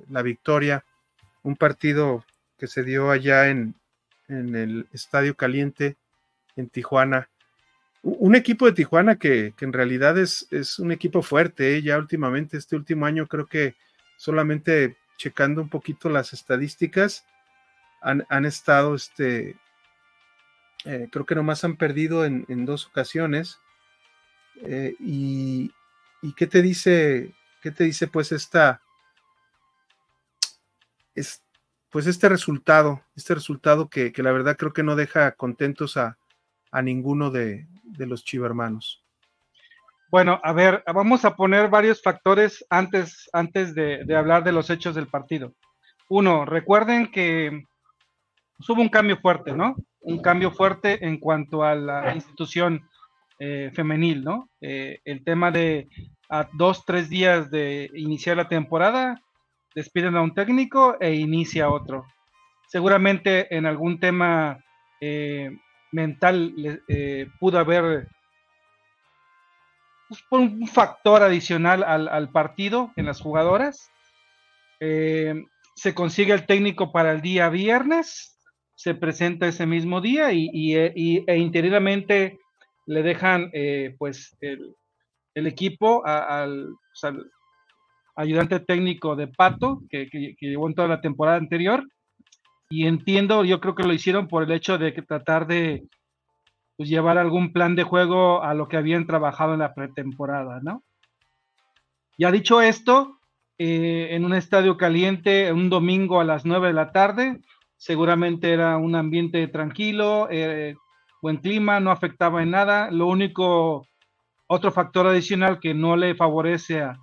la 0.09 0.23
victoria? 0.23 0.83
Un 1.43 1.57
partido 1.57 2.25
que 2.57 2.69
se 2.69 2.85
dio 2.85 3.11
allá 3.11 3.51
en, 3.51 3.75
en 4.29 4.57
el 4.57 4.89
Estadio 4.95 5.37
Caliente 5.37 5.97
en 6.57 6.71
Tijuana 6.71 7.29
un 8.05 8.35
equipo 8.35 8.67
de 8.67 8.73
Tijuana 8.73 9.17
que, 9.17 9.55
en 9.59 9.73
realidad 9.73 10.19
es, 10.19 10.47
es, 10.51 10.79
un 10.79 10.93
equipo 10.93 11.23
fuerte, 11.23 11.77
¿eh? 11.77 11.83
ya 11.83 11.97
últimamente, 11.97 12.59
este 12.59 12.77
último 12.77 13.07
año 13.07 13.27
creo 13.27 13.47
que 13.47 13.77
solamente 14.19 14.99
checando 15.17 15.63
un 15.63 15.71
poquito 15.71 16.11
las 16.11 16.35
estadísticas, 16.35 17.25
han, 18.03 18.45
estado, 18.45 18.95
este, 18.95 19.57
eh, 20.85 21.09
creo 21.11 21.25
que 21.25 21.35
nomás 21.35 21.65
han 21.65 21.77
perdido 21.77 22.27
en, 22.27 22.67
dos 22.67 22.87
ocasiones. 22.87 23.59
Eh, 24.57 24.95
y, 25.01 25.73
qué 26.37 26.47
te 26.47 26.61
dice, 26.61 27.33
qué 27.63 27.71
te 27.71 27.85
dice 27.85 28.07
pues 28.09 28.31
esta, 28.31 28.83
es, 31.15 31.43
pues 31.89 32.07
este 32.07 32.29
resultado, 32.29 33.03
este 33.17 33.35
resultado 33.35 33.89
que, 33.89 34.13
que 34.13 34.23
la 34.23 34.33
verdad 34.33 34.59
creo 34.59 34.75
que 34.75 34.83
no 34.83 34.97
deja 34.97 35.33
contentos 35.33 35.97
a, 35.97 36.19
a 36.75 36.83
ninguno 36.83 37.31
de, 37.31 37.67
los 37.99 38.25
chivermanos. 38.25 39.05
Bueno, 40.11 40.41
a 40.43 40.53
ver, 40.53 40.83
vamos 40.93 41.25
a 41.25 41.37
poner 41.37 41.71
varios 41.71 42.03
factores 42.03 42.65
antes, 42.69 43.31
antes 43.33 43.75
de, 43.75 44.05
hablar 44.15 44.43
de 44.43 44.53
los 44.53 44.69
hechos 44.71 44.97
del 44.97 45.07
partido. 45.07 45.55
Uno, 46.09 46.45
recuerden 46.45 47.11
que 47.13 47.63
hubo 48.69 48.83
un 48.83 48.89
cambio 48.89 49.17
fuerte, 49.19 49.53
¿no? 49.53 49.77
Un 50.01 50.21
cambio 50.21 50.51
fuerte 50.51 51.07
en 51.07 51.19
cuanto 51.19 51.63
a 51.63 51.77
la 51.77 52.13
institución 52.13 52.83
eh, 53.39 53.71
femenil, 53.73 54.25
¿no? 54.25 54.51
Eh, 54.61 54.99
el 55.05 55.25
tema 55.25 55.53
de 55.53 55.89
a 56.29 56.49
dos, 56.55 56.85
tres 56.85 57.09
días 57.09 57.51
de 57.51 57.89
iniciar 57.95 58.37
la 58.37 58.49
temporada, 58.49 59.21
despiden 59.77 60.17
a 60.17 60.23
un 60.23 60.35
técnico 60.35 60.97
e 61.01 61.15
inicia 61.15 61.71
otro. 61.71 62.05
Seguramente 62.67 63.55
en 63.57 63.67
algún 63.67 64.01
tema 64.01 64.59
eh, 65.01 65.57
mental 65.95 66.83
eh, 66.89 67.29
pudo 67.39 67.59
haber 67.59 68.09
pues, 70.09 70.23
un 70.31 70.67
factor 70.67 71.23
adicional 71.23 71.83
al, 71.85 72.31
partido 72.31 72.93
en 72.97 73.07
las 73.07 73.21
jugadoras. 73.21 73.91
Eh, 74.81 75.43
se 75.77 75.95
consigue 75.95 76.33
el 76.33 76.47
técnico 76.47 76.93
para 76.93 77.13
el 77.13 77.21
día 77.21 77.49
viernes, 77.49 78.39
se 78.75 78.95
presenta 78.95 79.47
ese 79.47 79.67
mismo 79.67 80.01
día 80.01 80.33
y, 80.33 80.75
e 80.75 81.37
interiormente 81.37 82.39
le 82.87 83.03
dejan 83.03 83.51
eh, 83.53 83.95
pues 83.99 84.37
el, 84.41 84.75
equipo 85.35 86.05
al, 86.05 86.75
ayudante 88.17 88.61
técnico 88.61 89.17
de 89.17 89.29
Pato, 89.29 89.83
que, 89.89 90.09
que, 90.09 90.37
llevó 90.41 90.69
en 90.69 90.75
toda 90.75 90.89
la 90.89 91.01
temporada 91.01 91.39
anterior, 91.39 91.85
y 92.75 92.89
entiendo, 92.89 93.45
yo 93.45 93.61
creo 93.61 93.77
que 93.77 93.85
lo 93.85 93.93
hicieron 93.93 94.27
por 94.27 94.43
el 94.43 94.51
hecho 94.51 94.79
de 94.79 94.93
que 94.93 95.01
tratar 95.01 95.47
de 95.47 95.87
pues, 96.77 96.89
llevar 96.89 97.19
algún 97.19 97.53
plan 97.53 97.77
de 97.77 97.85
juego 97.85 98.43
a 98.43 98.53
lo 98.53 98.67
que 98.67 98.77
habían 98.77 99.07
trabajado 99.07 99.55
en 99.55 99.61
la 99.61 99.75
pretemporada, 99.75 100.59
¿no? 100.61 100.83
Ya 102.19 102.33
dicho 102.33 102.61
esto, 102.61 103.21
eh, 103.59 104.09
en 104.11 104.25
un 104.25 104.35
estadio 104.35 104.77
caliente, 104.77 105.53
un 105.53 105.71
domingo 105.71 106.21
a 106.21 106.25
las 106.25 106.45
9 106.45 106.67
de 106.67 106.73
la 106.73 106.91
tarde, 106.91 107.41
seguramente 107.77 108.53
era 108.53 108.77
un 108.77 108.97
ambiente 108.97 109.47
tranquilo, 109.47 110.27
eh, 110.29 110.75
buen 111.23 111.37
clima, 111.37 111.79
no 111.79 111.93
afectaba 111.93 112.43
en 112.43 112.51
nada. 112.51 112.91
Lo 112.91 113.07
único, 113.07 113.87
otro 114.49 114.73
factor 114.73 115.07
adicional 115.07 115.61
que 115.61 115.75
no 115.75 115.95
le 115.95 116.17
favorece 116.17 116.83
a 116.83 116.97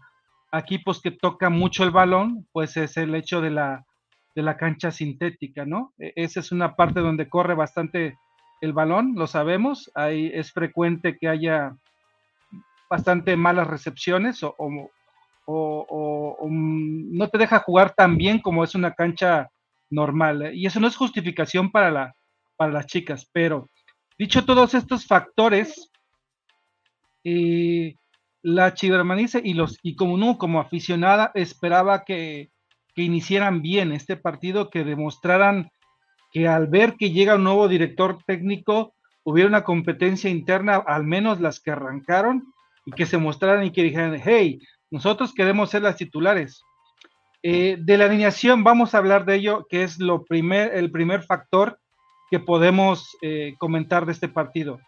equipos 0.52 1.02
que 1.02 1.12
tocan 1.12 1.54
mucho 1.54 1.86
el 1.86 1.92
balón, 1.92 2.46
pues 2.52 2.76
es 2.76 2.98
el 2.98 3.16
hecho 3.16 3.40
de 3.40 3.52
la 3.52 3.86
de 4.36 4.42
la 4.42 4.58
cancha 4.58 4.92
sintética, 4.92 5.66
¿no? 5.66 5.94
E, 6.00 6.14
esa 6.16 6.40
es 6.40 6.52
una 6.52 6.76
parte 6.76 7.00
donde 7.00 7.30
corre 7.30 7.54
bastante 7.54 8.18
el 8.62 8.74
balón, 8.74 9.14
lo 9.16 9.28
sabemos, 9.28 9.92
Ahí 9.96 10.32
es 10.34 10.52
frecuente 10.52 11.18
que 11.18 11.28
haya 11.28 11.76
bastante 12.90 13.36
malas 13.36 13.68
recepciones 13.68 14.42
o, 14.44 14.90
no 15.48 17.28
te 17.30 17.38
deja 17.38 17.60
jugar 17.60 17.94
tan 17.94 18.18
bien 18.18 18.40
como 18.40 18.64
es 18.64 18.76
una 18.76 18.94
cancha 18.94 19.50
normal. 19.90 20.44
¿eh? 20.44 20.52
Y 20.54 20.66
eso 20.66 20.80
no 20.80 20.88
es 20.88 20.96
justificación 20.96 21.72
para, 21.72 21.92
la, 21.92 22.16
para 22.56 22.72
las 22.72 22.86
chicas, 22.86 23.28
pero 23.34 23.68
dicho 24.18 24.46
todos 24.46 24.74
estos 24.76 25.06
factores, 25.06 25.90
eh, 27.24 27.96
la 28.44 28.74
Chivermanice 28.74 29.42
y 29.44 29.54
los 29.54 29.78
y 29.82 29.96
como 29.96 30.18
no, 30.18 30.38
como 30.38 30.60
aficionada, 30.60 31.32
esperaba 31.34 32.04
que 32.06 32.51
que 32.94 33.04
iniciaran 33.04 33.62
bien 33.62 33.92
este 33.92 34.18
partido, 34.18 34.70
que 34.70 34.84
demostraran 34.84 35.72
que 36.32 36.48
al 36.48 36.68
ver 36.68 36.96
que 36.96 37.12
llega 37.12 37.36
un 37.36 37.44
nuevo 37.44 37.68
director 37.68 38.20
técnico, 38.26 38.94
hubiera 39.24 39.50
una 39.50 39.64
competencia 39.64 40.30
interna, 40.30 40.76
al 40.76 41.04
menos 41.04 41.40
las 41.42 41.60
que 41.60 41.72
arrancaron, 41.72 42.54
y 42.86 42.92
que 42.92 43.06
se 43.06 43.18
mostraran 43.18 43.64
y 43.66 43.72
que 43.72 43.84
dijeran, 43.84 44.20
hey, 44.24 44.60
nosotros 44.90 45.34
queremos 45.34 45.70
ser 45.70 45.84
las 45.84 45.96
titulares. 45.96 46.64
Eh, 47.44 47.78
de 47.80 47.98
la 47.98 48.06
alineación 48.06 48.64
vamos 48.64 48.94
a 48.94 49.00
hablar 49.00 49.26
de 49.26 49.36
ello, 49.36 49.66
que 49.70 49.84
es 49.84 50.00
lo 50.00 50.24
primer, 50.26 50.76
el 50.76 50.92
primer 50.92 51.24
factor 51.24 51.80
que 52.30 52.40
podemos 52.40 53.18
eh, 53.22 53.56
comentar 53.58 54.06
de 54.06 54.12
este 54.12 54.28
partido. 54.28 54.80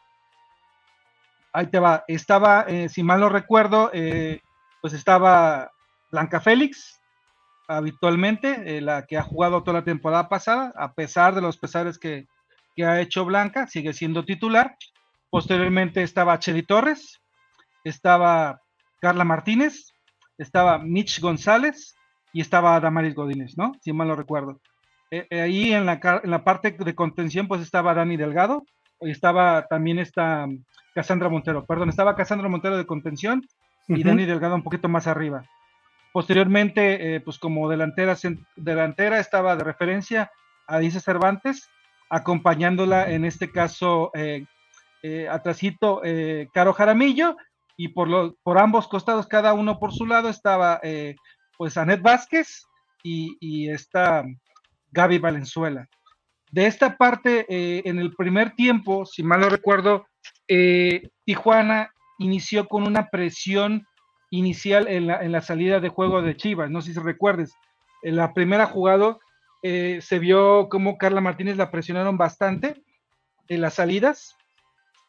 Ahí 1.51 1.67
te 1.67 1.79
va. 1.79 2.03
Estaba, 2.07 2.65
eh, 2.67 2.89
si 2.89 3.03
mal 3.03 3.19
no 3.19 3.29
recuerdo, 3.29 3.91
pues 4.81 4.93
estaba 4.93 5.71
Blanca 6.11 6.41
Félix, 6.41 6.99
habitualmente, 7.67 8.77
eh, 8.77 8.81
la 8.81 9.05
que 9.05 9.17
ha 9.17 9.23
jugado 9.23 9.63
toda 9.63 9.79
la 9.79 9.85
temporada 9.85 10.29
pasada, 10.29 10.73
a 10.75 10.93
pesar 10.93 11.35
de 11.35 11.41
los 11.41 11.57
pesares 11.57 11.97
que, 11.97 12.27
ha 12.83 13.01
hecho 13.01 13.23
Blanca, 13.25 13.67
sigue 13.67 13.93
siendo 13.93 14.25
titular. 14.25 14.75
Posteriormente 15.29 16.01
estaba 16.01 16.39
Chedi 16.39 16.63
Torres, 16.63 17.21
estaba 17.83 18.61
Carla 18.99 19.23
Martínez, 19.23 19.93
estaba 20.37 20.79
Mitch 20.79 21.21
González 21.21 21.95
y 22.31 22.41
estaba 22.41 22.79
Damaris 22.79 23.13
Godínez, 23.13 23.57
¿no? 23.57 23.73
Si 23.81 23.93
mal 23.93 24.07
no 24.07 24.15
recuerdo. 24.15 24.59
Eh, 25.11 25.27
eh, 25.29 25.41
ahí 25.41 25.71
en 25.73 25.85
la, 25.85 25.99
en 26.23 26.31
la 26.31 26.43
parte 26.43 26.71
de 26.71 26.95
contención, 26.95 27.47
pues 27.47 27.61
estaba 27.61 27.93
Dani 27.93 28.17
Delgado, 28.17 28.63
y 29.05 29.11
estaba 29.11 29.67
también 29.67 29.99
esta 29.99 30.47
Cassandra 30.93 31.29
Montero, 31.29 31.65
perdón, 31.65 31.89
estaba 31.89 32.15
Cassandra 32.15 32.49
Montero 32.49 32.77
de 32.77 32.85
contención 32.85 33.41
y 33.87 34.03
Dani 34.03 34.25
Delgado 34.25 34.55
un 34.55 34.63
poquito 34.63 34.87
más 34.87 35.07
arriba. 35.07 35.43
Posteriormente, 36.13 37.19
pues 37.25 37.37
como 37.39 37.67
delantera, 37.67 38.15
delantera 38.55 39.19
estaba 39.19 39.57
de 39.57 39.65
referencia 39.65 40.31
a 40.67 40.79
Dice 40.79 41.01
Cervantes, 41.01 41.69
acompañándola 42.09 43.09
en 43.09 43.25
este 43.25 43.51
caso 43.51 44.11
eh, 44.13 44.45
eh, 45.01 45.27
eh, 45.27 46.47
Caro 46.53 46.73
Jaramillo 46.73 47.35
y 47.75 47.89
por, 47.89 48.07
los, 48.07 48.33
por 48.43 48.59
ambos 48.59 48.87
costados, 48.87 49.27
cada 49.27 49.53
uno 49.53 49.79
por 49.79 49.93
su 49.93 50.05
lado, 50.05 50.29
estaba 50.29 50.79
eh, 50.83 51.15
pues 51.57 51.75
Anet 51.75 52.01
Vázquez 52.01 52.65
y, 53.03 53.35
y 53.39 53.69
esta 53.69 54.23
Gaby 54.91 55.17
Valenzuela. 55.17 55.87
De 56.51 56.67
esta 56.67 56.97
parte, 56.97 57.47
en 57.49 57.97
el 57.97 58.13
primer 58.13 58.51
tiempo, 58.51 59.07
si 59.07 59.23
mal 59.23 59.41
no 59.41 59.49
recuerdo, 59.49 60.05
Tijuana 61.25 61.91
inició 62.19 62.67
con 62.67 62.85
una 62.85 63.09
presión 63.09 63.87
inicial 64.37 64.87
en 64.87 65.07
la, 65.07 65.23
en 65.23 65.31
la, 65.31 65.41
salida 65.41 65.79
de 65.79 65.89
juego 65.89 66.21
de 66.21 66.35
Chivas. 66.35 66.69
No 66.69 66.81
sé 66.81 66.93
si 66.93 66.99
recuerdes. 66.99 67.53
En 68.01 68.15
la 68.15 68.33
primera 68.33 68.65
jugada 68.65 69.17
se 69.63 70.19
vio 70.19 70.67
como 70.67 70.97
Carla 70.97 71.21
Martínez 71.21 71.55
la 71.55 71.71
presionaron 71.71 72.17
bastante 72.17 72.83
en 73.47 73.61
las 73.61 73.75
salidas 73.75 74.35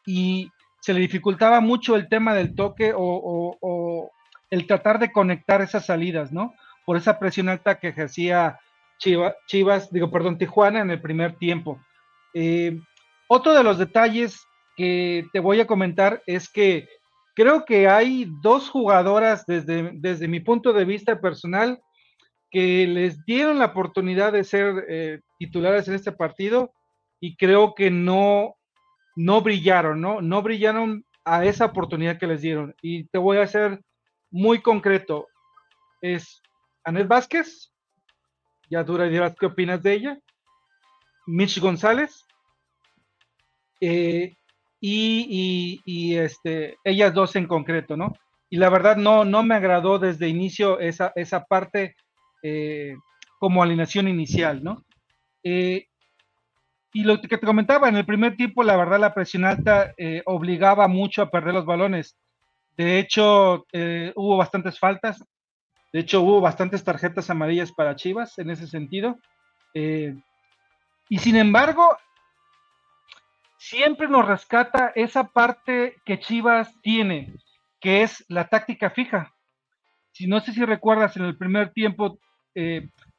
y 0.05 0.49
se 0.79 0.93
le 0.93 0.99
dificultaba 0.99 1.61
mucho 1.61 1.95
el 1.95 2.07
tema 2.07 2.33
del 2.33 2.55
toque 2.55 2.93
o, 2.95 4.11
el 4.51 4.67
tratar 4.67 4.99
de 4.99 5.11
conectar 5.11 5.61
esas 5.61 5.87
salidas, 5.87 6.31
¿no? 6.31 6.53
Por 6.85 6.97
esa 6.97 7.17
presión 7.17 7.49
alta 7.49 7.79
que 7.79 7.87
ejercía 7.87 8.59
Chivas, 8.99 9.91
digo, 9.91 10.11
perdón, 10.11 10.37
Tijuana 10.37 10.81
en 10.81 10.91
el 10.91 11.01
primer 11.01 11.35
tiempo. 11.37 11.79
Eh, 12.33 12.79
otro 13.27 13.53
de 13.53 13.63
los 13.63 13.79
detalles 13.79 14.45
que 14.77 15.25
te 15.33 15.39
voy 15.39 15.59
a 15.59 15.67
comentar 15.67 16.21
es 16.27 16.47
que 16.47 16.87
creo 17.35 17.65
que 17.65 17.87
hay 17.87 18.27
dos 18.41 18.69
jugadoras 18.69 19.45
desde, 19.45 19.91
desde 19.93 20.27
mi 20.27 20.39
punto 20.39 20.73
de 20.73 20.85
vista 20.85 21.19
personal 21.19 21.79
que 22.49 22.87
les 22.87 23.23
dieron 23.25 23.59
la 23.59 23.65
oportunidad 23.65 24.31
de 24.33 24.43
ser 24.43 24.85
eh, 24.87 25.19
titulares 25.37 25.87
en 25.87 25.95
este 25.95 26.11
partido 26.11 26.71
y 27.19 27.35
creo 27.35 27.75
que 27.75 27.91
no 27.91 28.55
no 29.15 29.41
brillaron, 29.41 30.01
¿no? 30.01 30.21
No 30.21 30.41
brillaron 30.41 31.05
a 31.23 31.45
esa 31.45 31.65
oportunidad 31.65 32.19
que 32.19 32.27
les 32.27 32.41
dieron. 32.41 32.75
Y 32.81 33.05
te 33.05 33.17
voy 33.17 33.37
a 33.37 33.47
ser 33.47 33.81
muy 34.29 34.61
concreto. 34.61 35.27
Es 36.01 36.41
Anet 36.83 37.07
Vázquez, 37.07 37.71
ya 38.69 38.83
dura 38.83 39.05
dirás 39.05 39.35
qué 39.39 39.45
opinas 39.45 39.81
de 39.81 39.93
ella. 39.93 40.19
Mitch 41.25 41.59
González. 41.59 42.25
Eh, 43.81 44.35
y, 44.87 46.15
este, 46.15 46.77
ellas 46.83 47.13
dos 47.13 47.35
en 47.35 47.47
concreto, 47.47 47.97
¿no? 47.97 48.13
Y 48.49 48.57
la 48.57 48.69
verdad 48.69 48.97
no, 48.97 49.25
no 49.25 49.43
me 49.43 49.55
agradó 49.55 49.99
desde 49.99 50.27
inicio 50.27 50.79
esa, 50.79 51.11
esa 51.15 51.45
parte 51.45 51.95
eh, 52.43 52.95
como 53.39 53.63
alineación 53.63 54.07
inicial, 54.07 54.63
¿no? 54.63 54.83
Eh, 55.43 55.87
y 56.93 57.03
lo 57.03 57.19
que 57.19 57.37
te 57.37 57.45
comentaba, 57.45 57.89
en 57.89 57.97
el 57.97 58.05
primer 58.05 58.37
tiempo, 58.37 58.63
la 58.63 58.77
verdad, 58.77 58.99
la 58.99 59.13
presión 59.13 59.43
alta 59.43 59.93
eh, 59.97 60.21
obligaba 60.25 60.87
mucho 60.87 61.21
a 61.21 61.29
perder 61.29 61.53
los 61.53 61.65
balones. 61.65 62.15
De 62.77 62.99
hecho, 62.99 63.65
eh, 63.73 64.13
hubo 64.15 64.37
bastantes 64.37 64.79
faltas. 64.79 65.21
De 65.91 65.99
hecho, 65.99 66.21
hubo 66.21 66.39
bastantes 66.39 66.83
tarjetas 66.83 67.29
amarillas 67.29 67.71
para 67.73 67.95
Chivas 67.95 68.37
en 68.37 68.49
ese 68.49 68.67
sentido. 68.67 69.17
Eh, 69.73 70.15
y 71.09 71.17
sin 71.17 71.35
embargo, 71.35 71.97
siempre 73.69 74.07
nos 74.07 74.27
rescata 74.27 74.91
esa 74.95 75.29
parte 75.29 75.95
que 76.05 76.19
Chivas 76.19 76.73
tiene, 76.81 77.33
que 77.79 78.03
es 78.03 78.23
la 78.29 78.47
táctica 78.47 78.89
fija. 78.89 79.33
Si 80.11 80.27
no 80.27 80.39
sé 80.39 80.53
si 80.53 80.63
recuerdas, 80.63 81.17
en 81.17 81.25
el 81.25 81.37
primer 81.37 81.71
tiempo, 81.71 82.19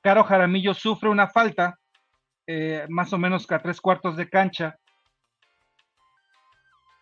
Caro 0.00 0.24
Jaramillo 0.24 0.72
sufre 0.72 1.08
una 1.08 1.28
falta 1.28 1.78
eh, 2.46 2.86
más 2.88 3.12
o 3.12 3.18
menos 3.18 3.50
a 3.50 3.58
tres 3.58 3.80
cuartos 3.80 4.16
de 4.16 4.28
cancha, 4.30 4.78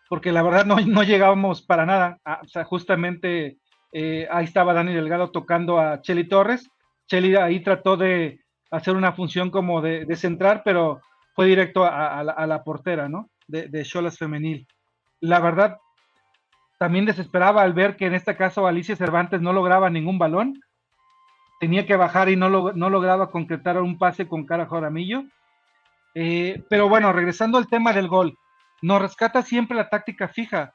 porque 0.09 0.31
la 0.31 0.41
verdad 0.41 0.65
no, 0.65 0.75
no 0.87 1.03
llegábamos 1.03 1.61
para 1.61 1.85
nada. 1.85 2.17
Ah, 2.25 2.41
o 2.43 2.47
sea, 2.47 2.63
justamente 2.63 3.57
eh, 3.91 4.27
ahí 4.31 4.45
estaba 4.45 4.73
Dani 4.73 4.93
Delgado 4.93 5.31
tocando 5.31 5.79
a 5.79 6.01
Cheli 6.01 6.27
Torres. 6.27 6.69
Cheli 7.07 7.35
ahí 7.35 7.61
trató 7.61 7.95
de 7.95 8.39
hacer 8.71 8.95
una 8.95 9.13
función 9.13 9.51
como 9.51 9.81
de, 9.81 10.13
centrar, 10.15 10.63
pero 10.65 11.01
fue 11.35 11.45
directo 11.45 11.85
a, 11.85 12.23
la, 12.23 12.63
portera, 12.63 13.07
¿no? 13.07 13.29
De 13.47 13.83
Cholas 13.83 14.17
Femenil. 14.17 14.67
La 15.19 15.39
verdad, 15.39 15.77
también 16.77 17.05
desesperaba 17.05 17.61
al 17.61 17.73
ver 17.73 17.95
que 17.95 18.05
en 18.05 18.15
este 18.15 18.35
caso 18.35 18.67
Alicia 18.67 18.95
Cervantes 18.95 19.41
no 19.41 19.53
lograba 19.53 19.89
ningún 19.89 20.17
balón 20.17 20.59
tenía 21.59 21.85
que 21.85 21.95
bajar 21.95 22.29
y 22.29 22.35
no, 22.35 22.49
no 22.49 22.89
lograba 22.89 23.31
concretar 23.31 23.81
un 23.81 23.97
pase 23.97 24.27
con 24.27 24.45
cara 24.45 24.65
Joramillo. 24.65 25.23
Eh, 26.13 26.63
pero 26.69 26.87
bueno, 26.87 27.11
regresando 27.11 27.57
al 27.57 27.67
tema 27.67 27.93
del 27.93 28.07
gol, 28.07 28.37
nos 28.81 29.01
rescata 29.01 29.41
siempre 29.41 29.75
la 29.75 29.89
táctica 29.89 30.27
fija. 30.27 30.73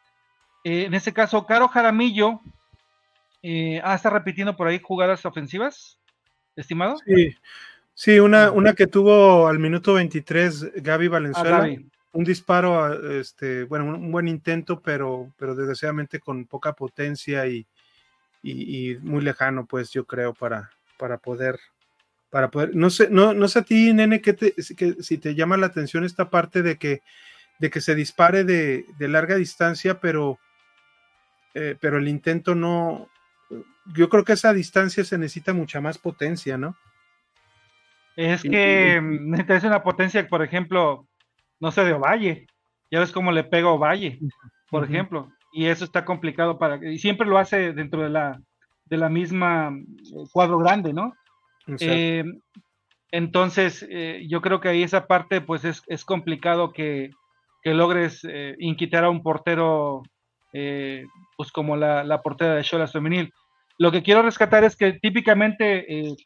Eh, 0.64 0.84
en 0.84 0.94
este 0.94 1.12
caso, 1.12 1.46
Caro 1.46 1.68
Jaramillo 1.68 2.40
eh, 3.42 3.80
ah, 3.82 3.94
está 3.94 4.10
repitiendo 4.10 4.56
por 4.56 4.68
ahí 4.68 4.80
jugadas 4.82 5.24
ofensivas, 5.24 5.98
estimado. 6.56 6.96
Sí, 7.06 7.34
sí 7.94 8.18
una, 8.18 8.50
una 8.50 8.74
que 8.74 8.86
tuvo 8.86 9.46
al 9.46 9.58
minuto 9.58 9.94
23 9.94 10.82
Gaby 10.82 11.08
Valenzuela. 11.08 11.64
Ah, 11.64 11.76
un 12.12 12.24
disparo, 12.24 13.10
este, 13.10 13.64
bueno, 13.64 13.86
un, 13.86 14.10
buen 14.10 14.28
intento, 14.28 14.80
pero, 14.80 15.32
pero 15.36 15.54
desgraciadamente 15.54 16.18
con 16.18 16.46
poca 16.46 16.72
potencia 16.72 17.46
y, 17.46 17.66
y, 18.42 18.96
muy 19.00 19.22
lejano, 19.22 19.66
pues 19.66 19.90
yo 19.90 20.04
creo, 20.06 20.34
para, 20.34 20.70
para 20.98 21.18
poder, 21.18 21.58
para 22.30 22.50
poder, 22.50 22.74
no 22.74 22.90
sé, 22.90 23.08
no, 23.10 23.32
no 23.32 23.48
sé 23.48 23.60
a 23.60 23.62
ti, 23.62 23.92
nene, 23.92 24.20
que, 24.20 24.32
te, 24.32 24.54
que 24.76 24.96
si 25.00 25.18
te 25.18 25.34
llama 25.34 25.56
la 25.56 25.66
atención 25.66 26.04
esta 26.04 26.30
parte 26.30 26.62
de 26.62 26.76
que, 26.76 27.02
de 27.58 27.70
que 27.70 27.80
se 27.80 27.94
dispare 27.94 28.44
de, 28.44 28.86
de 28.98 29.08
larga 29.08 29.36
distancia, 29.36 30.00
pero, 30.00 30.38
eh, 31.54 31.76
pero 31.80 31.98
el 31.98 32.08
intento 32.08 32.54
no, 32.54 33.08
yo 33.94 34.08
creo 34.08 34.24
que 34.24 34.32
esa 34.32 34.52
distancia 34.52 35.04
se 35.04 35.18
necesita 35.18 35.52
mucha 35.52 35.80
más 35.80 35.98
potencia, 35.98 36.56
¿no? 36.56 36.76
Es 38.16 38.42
que 38.42 39.00
necesitas 39.00 39.64
una 39.64 39.82
potencia, 39.82 40.26
por 40.28 40.42
ejemplo, 40.42 41.06
no 41.60 41.70
sé, 41.70 41.84
de 41.84 41.92
Ovalle. 41.92 42.46
Ya 42.90 43.00
ves 43.00 43.12
cómo 43.12 43.30
le 43.30 43.44
pega 43.44 43.68
Ovalle, 43.68 44.18
por 44.70 44.84
ejemplo 44.84 45.30
y 45.52 45.66
eso 45.66 45.84
está 45.84 46.04
complicado 46.04 46.58
para 46.58 46.76
y 46.90 46.98
siempre 46.98 47.26
lo 47.26 47.38
hace 47.38 47.72
dentro 47.72 48.02
de 48.02 48.10
la 48.10 48.40
de 48.84 48.96
la 48.96 49.08
misma 49.08 49.72
eh, 49.72 50.24
cuadro 50.32 50.58
grande, 50.58 50.92
¿no? 50.92 51.14
Eh, 51.78 52.24
entonces, 53.12 53.86
eh, 53.88 54.26
yo 54.28 54.40
creo 54.40 54.60
que 54.60 54.68
ahí 54.68 54.82
esa 54.82 55.06
parte, 55.06 55.40
pues 55.40 55.64
es, 55.64 55.82
es 55.86 56.04
complicado 56.04 56.72
que, 56.72 57.10
que 57.62 57.72
logres 57.72 58.26
inquitar 58.58 59.04
a 59.04 59.10
un 59.10 59.22
portero, 59.22 60.02
pues 60.50 61.52
como 61.52 61.76
la, 61.76 62.02
la, 62.02 62.22
portera 62.22 62.56
de 62.56 62.64
Cholas 62.64 62.92
Femenil. 62.92 63.32
Lo 63.78 63.92
que 63.92 64.02
quiero 64.02 64.22
rescatar 64.22 64.64
es 64.64 64.74
que 64.74 64.94
típicamente 64.94 66.16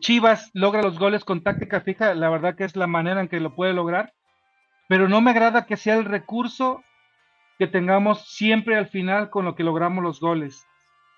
Chivas 0.00 0.50
logra 0.54 0.82
los 0.82 0.98
goles 0.98 1.24
con 1.24 1.42
táctica 1.42 1.80
fija, 1.80 2.14
la 2.14 2.30
verdad 2.30 2.54
que 2.54 2.64
es 2.64 2.76
la 2.76 2.86
manera 2.86 3.20
en 3.20 3.28
que 3.28 3.40
lo 3.40 3.54
puede 3.54 3.72
lograr 3.72 4.12
pero 4.88 5.06
no 5.08 5.20
me 5.20 5.30
agrada 5.30 5.66
que 5.66 5.76
sea 5.76 5.94
el 5.94 6.06
recurso 6.06 6.82
que 7.58 7.66
tengamos 7.66 8.26
siempre 8.26 8.76
al 8.76 8.88
final 8.88 9.30
con 9.30 9.44
lo 9.44 9.54
que 9.54 9.62
logramos 9.62 10.02
los 10.02 10.18
goles. 10.18 10.66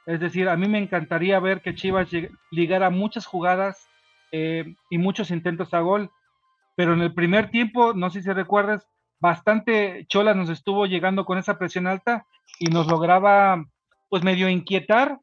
Es 0.07 0.21
decir, 0.21 0.49
a 0.49 0.57
mí 0.57 0.69
me 0.69 0.79
encantaría 0.79 1.39
ver 1.39 1.63
que 1.63 1.75
Chivas 1.75 2.09
ligara 2.51 2.91
muchas 2.91 3.27
jugadas 3.27 3.89
eh, 4.33 4.75
y 4.91 4.99
muchos 4.99 5.31
intentos 5.31 5.73
a 5.73 5.81
gol, 5.81 6.11
pero 6.77 6.95
en 6.95 7.01
el 7.01 7.15
primer 7.15 7.51
tiempo, 7.51 7.95
no 7.95 8.11
sé 8.11 8.23
si 8.23 8.33
recuerdas, 8.33 8.89
bastante 9.21 10.07
Chola 10.09 10.35
nos 10.35 10.49
estuvo 10.49 10.87
llegando 10.87 11.25
con 11.25 11.39
esa 11.39 11.59
presión 11.59 11.87
alta 11.87 12.27
y 12.59 12.67
nos 12.71 12.89
lograba 12.89 13.65
pues 14.09 14.25
medio 14.25 14.49
inquietar, 14.49 15.21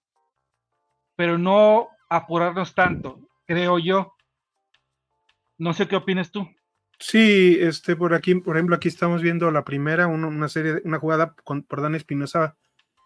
pero 1.18 1.38
no 1.38 1.90
apurarnos 2.10 2.74
tanto, 2.74 3.20
creo 3.46 3.80
yo. 3.80 4.14
No 5.58 5.74
sé 5.74 5.88
qué 5.88 5.96
opinas 5.96 6.32
tú. 6.32 6.48
Sí, 7.00 7.58
este, 7.60 7.96
por 7.96 8.14
aquí, 8.14 8.36
por 8.36 8.58
ejemplo, 8.58 8.76
aquí 8.76 8.88
estamos 8.88 9.22
viendo 9.22 9.52
la 9.52 9.64
primera, 9.64 10.08
una, 10.08 10.50
serie, 10.50 10.82
una 10.84 11.00
jugada 11.00 11.36
con, 11.44 11.64
por 11.64 11.82
Dan 11.82 11.96
Espinosa 11.96 12.56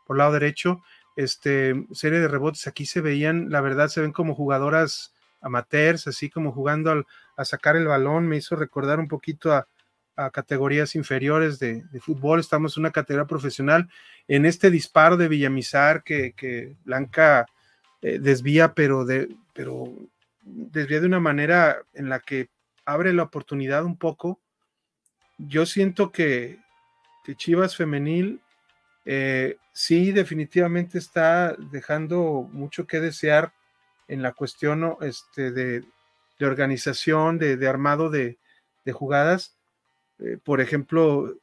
por 0.06 0.18
lado 0.18 0.34
derecho, 0.34 0.82
este, 1.16 1.86
serie 1.92 2.20
de 2.20 2.28
rebotes, 2.28 2.68
aquí 2.68 2.86
se 2.86 3.02
veían, 3.02 3.50
la 3.50 3.62
verdad, 3.62 3.90
se 3.90 4.02
ven 4.02 4.12
como 4.12 4.36
jugadoras 4.36 5.14
amateurs, 5.42 6.08
así 6.08 6.30
como 6.30 6.52
jugando 6.52 7.06
a 7.36 7.46
sacar 7.46 7.76
el 7.76 7.88
balón, 7.88 8.28
me 8.28 8.38
hizo 8.38 8.56
recordar 8.56 9.00
un 9.00 9.08
poquito 9.08 9.54
a, 9.54 9.68
categorías 10.34 10.94
inferiores 10.94 11.58
de, 11.58 11.84
fútbol, 12.00 12.40
estamos 12.40 12.78
en 12.78 12.82
una 12.82 12.92
categoría 12.92 13.26
profesional, 13.26 13.90
en 14.28 14.46
este 14.46 14.70
disparo 14.70 15.18
de 15.18 15.28
Villamizar 15.28 16.04
que, 16.04 16.34
que 16.34 16.76
Blanca 16.84 17.48
eh, 18.02 18.20
desvía, 18.20 18.74
pero 18.74 19.06
de, 19.06 19.36
pero 19.54 19.94
desvía 20.44 21.00
de 21.00 21.08
una 21.08 21.20
manera 21.20 21.84
en 21.94 22.10
la 22.10 22.20
que 22.20 22.50
abre 22.86 23.14
la 23.14 23.24
oportunidad 23.24 23.86
un 23.86 23.98
poco. 23.98 24.40
Yo 25.38 25.66
siento 25.66 26.12
que, 26.12 26.60
Chivas 27.38 27.78
Femenil 27.78 28.42
eh, 29.06 29.58
sí, 29.72 30.12
definitivamente 30.12 30.98
está 30.98 31.56
dejando 31.72 32.50
mucho 32.52 32.88
que 32.88 33.00
desear 33.00 33.54
en 34.08 34.22
la 34.22 34.34
cuestión 34.34 34.98
este, 35.02 35.52
de, 35.52 35.86
organización, 36.42 37.38
de, 37.38 37.68
armado 37.68 38.10
de, 38.10 38.38
jugadas. 38.92 39.56
Eh, 40.20 40.38
por 40.44 40.60
ejemplo, 40.60 41.34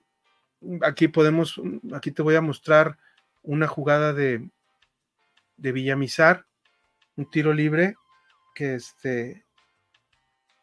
aquí 0.82 1.08
podemos, 1.08 1.60
aquí 1.94 2.10
te 2.10 2.22
voy 2.22 2.34
a 2.34 2.42
mostrar 2.42 2.98
una 3.42 3.66
jugada 3.66 4.12
de, 4.12 4.46
de 5.56 5.72
Villamizar, 5.72 6.44
un 7.18 7.28
tiro 7.30 7.52
libre 7.52 7.96
que 8.54 8.76
este 8.76 9.44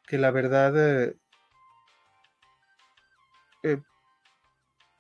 que 0.08 0.18
la 0.18 0.32
verdad 0.32 0.74
eh, 0.78 1.16
eh, 3.64 3.82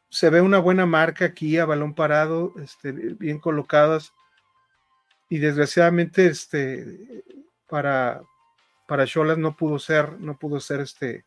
se 0.09 0.29
ve 0.29 0.41
una 0.41 0.59
buena 0.59 0.85
marca 0.85 1.25
aquí 1.25 1.57
a 1.57 1.65
balón 1.65 1.93
parado, 1.93 2.53
este, 2.61 2.91
bien 2.91 3.39
colocadas. 3.39 4.13
Y 5.29 5.37
desgraciadamente, 5.37 6.25
este, 6.25 7.23
para, 7.67 8.21
para 8.87 9.05
Cholas 9.05 9.37
no 9.37 9.55
pudo 9.55 9.77
ser, 9.77 10.19
no 10.19 10.37
pudo 10.37 10.59
ser 10.59 10.79
este, 10.79 11.25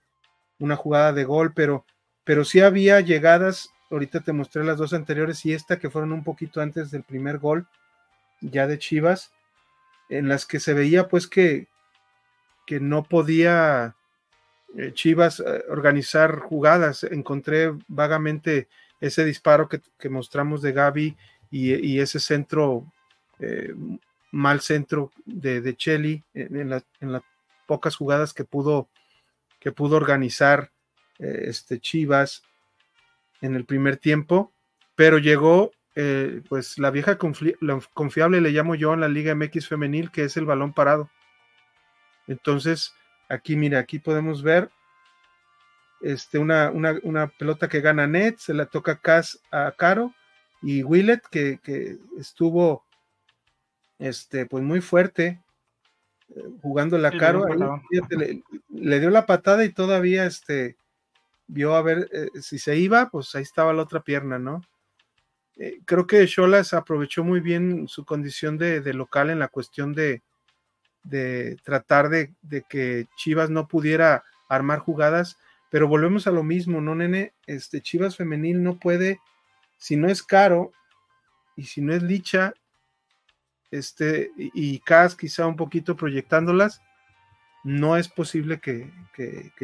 una 0.59 0.75
jugada 0.75 1.13
de 1.13 1.25
gol, 1.25 1.53
pero, 1.55 1.85
pero 2.25 2.45
sí 2.45 2.61
había 2.61 3.01
llegadas. 3.01 3.71
Ahorita 3.91 4.21
te 4.21 4.33
mostré 4.33 4.65
las 4.65 4.79
dos 4.79 4.93
anteriores 4.93 5.45
y 5.47 5.53
esta 5.53 5.79
que 5.79 5.91
fueron 5.91 6.13
un 6.13 6.25
poquito 6.25 6.61
antes 6.61 6.91
del 6.91 7.05
primer 7.05 7.39
gol, 7.39 7.69
ya 8.41 8.67
de 8.67 8.79
Chivas, 8.79 9.33
en 10.09 10.29
las 10.29 10.47
que 10.47 10.61
se 10.61 10.75
veía 10.75 11.09
pues 11.09 11.27
que, 11.27 11.69
que 12.67 12.81
no 12.81 13.05
podía 13.05 13.97
eh, 14.77 14.93
Chivas 14.93 15.41
eh, 15.41 15.65
organizar 15.69 16.39
jugadas. 16.41 17.05
Encontré 17.05 17.73
vagamente 17.89 18.69
ese 19.01 19.25
disparo 19.25 19.69
que, 19.69 20.09
mostramos 20.09 20.61
de 20.61 20.73
Gaby 20.73 21.17
y, 21.51 21.99
ese 21.99 22.21
centro, 22.21 22.93
eh, 23.39 23.73
mal 24.33 24.61
centro 24.61 25.13
de, 25.25 25.61
de 25.61 25.77
Cheli 25.77 26.25
en, 26.35 26.69
las 26.69 26.85
pocas 27.67 27.97
jugadas 27.97 28.35
que 28.35 28.45
pudo, 28.45 28.89
que 29.61 29.73
pudo 29.73 29.97
organizar 29.97 30.71
este 31.19 31.81
Chivas 31.81 32.43
en 33.41 33.57
el 33.57 33.65
primer 33.65 33.97
tiempo, 33.97 34.53
pero 34.95 35.19
llegó 35.19 35.73
pues 36.49 36.79
la 36.79 36.91
vieja 36.91 37.19
confiable 37.19 38.41
le 38.41 38.51
llamo 38.51 38.75
yo 38.75 38.95
en 38.95 39.01
la 39.01 39.09
Liga 39.09 39.35
MX 39.35 39.67
femenil, 39.67 40.11
que 40.11 40.25
es 40.25 40.37
el 40.37 40.47
balón 40.47 40.73
parado. 40.73 41.11
Entonces, 42.29 42.95
Aquí, 43.29 43.57
mira, 43.57 43.79
aquí 43.79 43.99
podemos 43.99 44.43
ver 44.43 44.71
este, 46.01 46.39
una, 46.39 46.73
pelota 47.39 47.69
que 47.69 47.81
gana 47.81 48.07
Net, 48.07 48.39
se 48.39 48.55
la 48.55 48.67
toca 48.67 48.97
Cas 48.97 49.41
a 49.51 49.73
Caro 49.73 50.15
y 50.63 50.83
Willet, 50.83 51.21
que, 51.31 51.99
estuvo 52.19 52.85
este, 53.99 54.47
pues 54.47 54.65
muy 54.65 54.81
fuerte 54.81 55.43
eh, 56.35 56.43
jugando 56.63 56.97
la 56.97 57.11
Caro. 57.11 57.45
le, 58.71 59.01
dio 59.01 59.11
la 59.11 59.27
patada 59.27 59.65
y 59.65 59.73
todavía 59.73 60.25
este, 60.25 60.77
vio 61.49 61.75
a 61.75 61.83
ver 61.83 62.09
eh, 62.13 62.31
si 62.41 62.59
se 62.59 62.77
iba, 62.77 63.11
pues 63.11 63.35
ahí 63.35 63.43
estaba 63.43 63.75
la 63.75 63.83
otra 63.83 64.01
pierna, 64.01 64.39
¿no? 64.39 64.63
Eh, 65.59 65.81
creo 65.85 66.07
que 66.07 66.27
Cholas 66.27 66.73
aprovechó 66.73 67.25
muy 67.25 67.41
bien 67.41 67.89
su 67.89 68.05
condición 68.05 68.59
de, 68.59 68.81
local 68.95 69.31
en 69.31 69.41
la 69.41 69.49
cuestión 69.49 69.93
de, 69.93 70.23
de 71.03 71.57
tratar 71.65 72.09
de, 72.09 72.33
que 72.69 73.09
Chivas 73.17 73.51
no 73.51 73.67
pudiera 73.67 74.25
armar 74.49 74.79
jugadas, 74.79 75.37
pero 75.71 75.89
volvemos 75.89 76.27
a 76.27 76.31
lo 76.31 76.45
mismo, 76.45 76.81
¿no, 76.81 76.95
nene? 76.95 77.35
Este 77.47 77.83
Chivas 77.83 78.17
femenil 78.17 78.63
no 78.63 78.79
puede, 78.79 79.21
si 79.77 79.97
no 79.97 80.09
es 80.09 80.23
caro 80.23 80.73
y 81.57 81.65
si 81.65 81.81
no 81.81 81.93
es 81.93 82.03
licha, 82.03 82.55
este, 83.71 84.31
y 84.37 84.79
Cas 84.79 85.15
quizá 85.15 85.47
un 85.47 85.57
poquito 85.57 85.97
proyectándolas, 85.97 86.81
no 87.65 87.97
es 87.97 88.09
posible 88.09 88.61
que, 88.61 88.91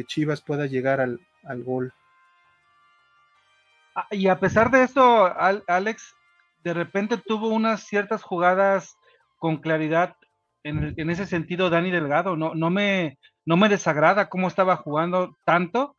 Chivas 0.07 0.41
pueda 0.41 0.65
llegar 0.65 0.99
al, 0.99 1.19
al, 1.43 1.63
gol. 1.63 1.93
Ah, 3.95 4.07
y 4.11 4.27
a 4.27 4.39
pesar 4.39 4.69
de 4.71 4.83
esto, 4.83 5.33
Alex, 5.67 6.13
de 6.63 6.73
repente 6.73 7.17
tuvo 7.17 7.47
unas 7.47 7.83
ciertas 7.83 8.21
jugadas 8.23 8.97
con 9.37 9.57
claridad 9.57 10.15
en, 10.63 11.09
ese 11.09 11.25
sentido 11.25 11.69
Dani 11.69 11.91
Delgado. 11.91 12.35
No, 12.35 12.69
me, 12.69 13.17
desagrada 13.69 14.27
cómo 14.27 14.47
estaba 14.47 14.75
jugando 14.75 15.37
tanto, 15.45 15.95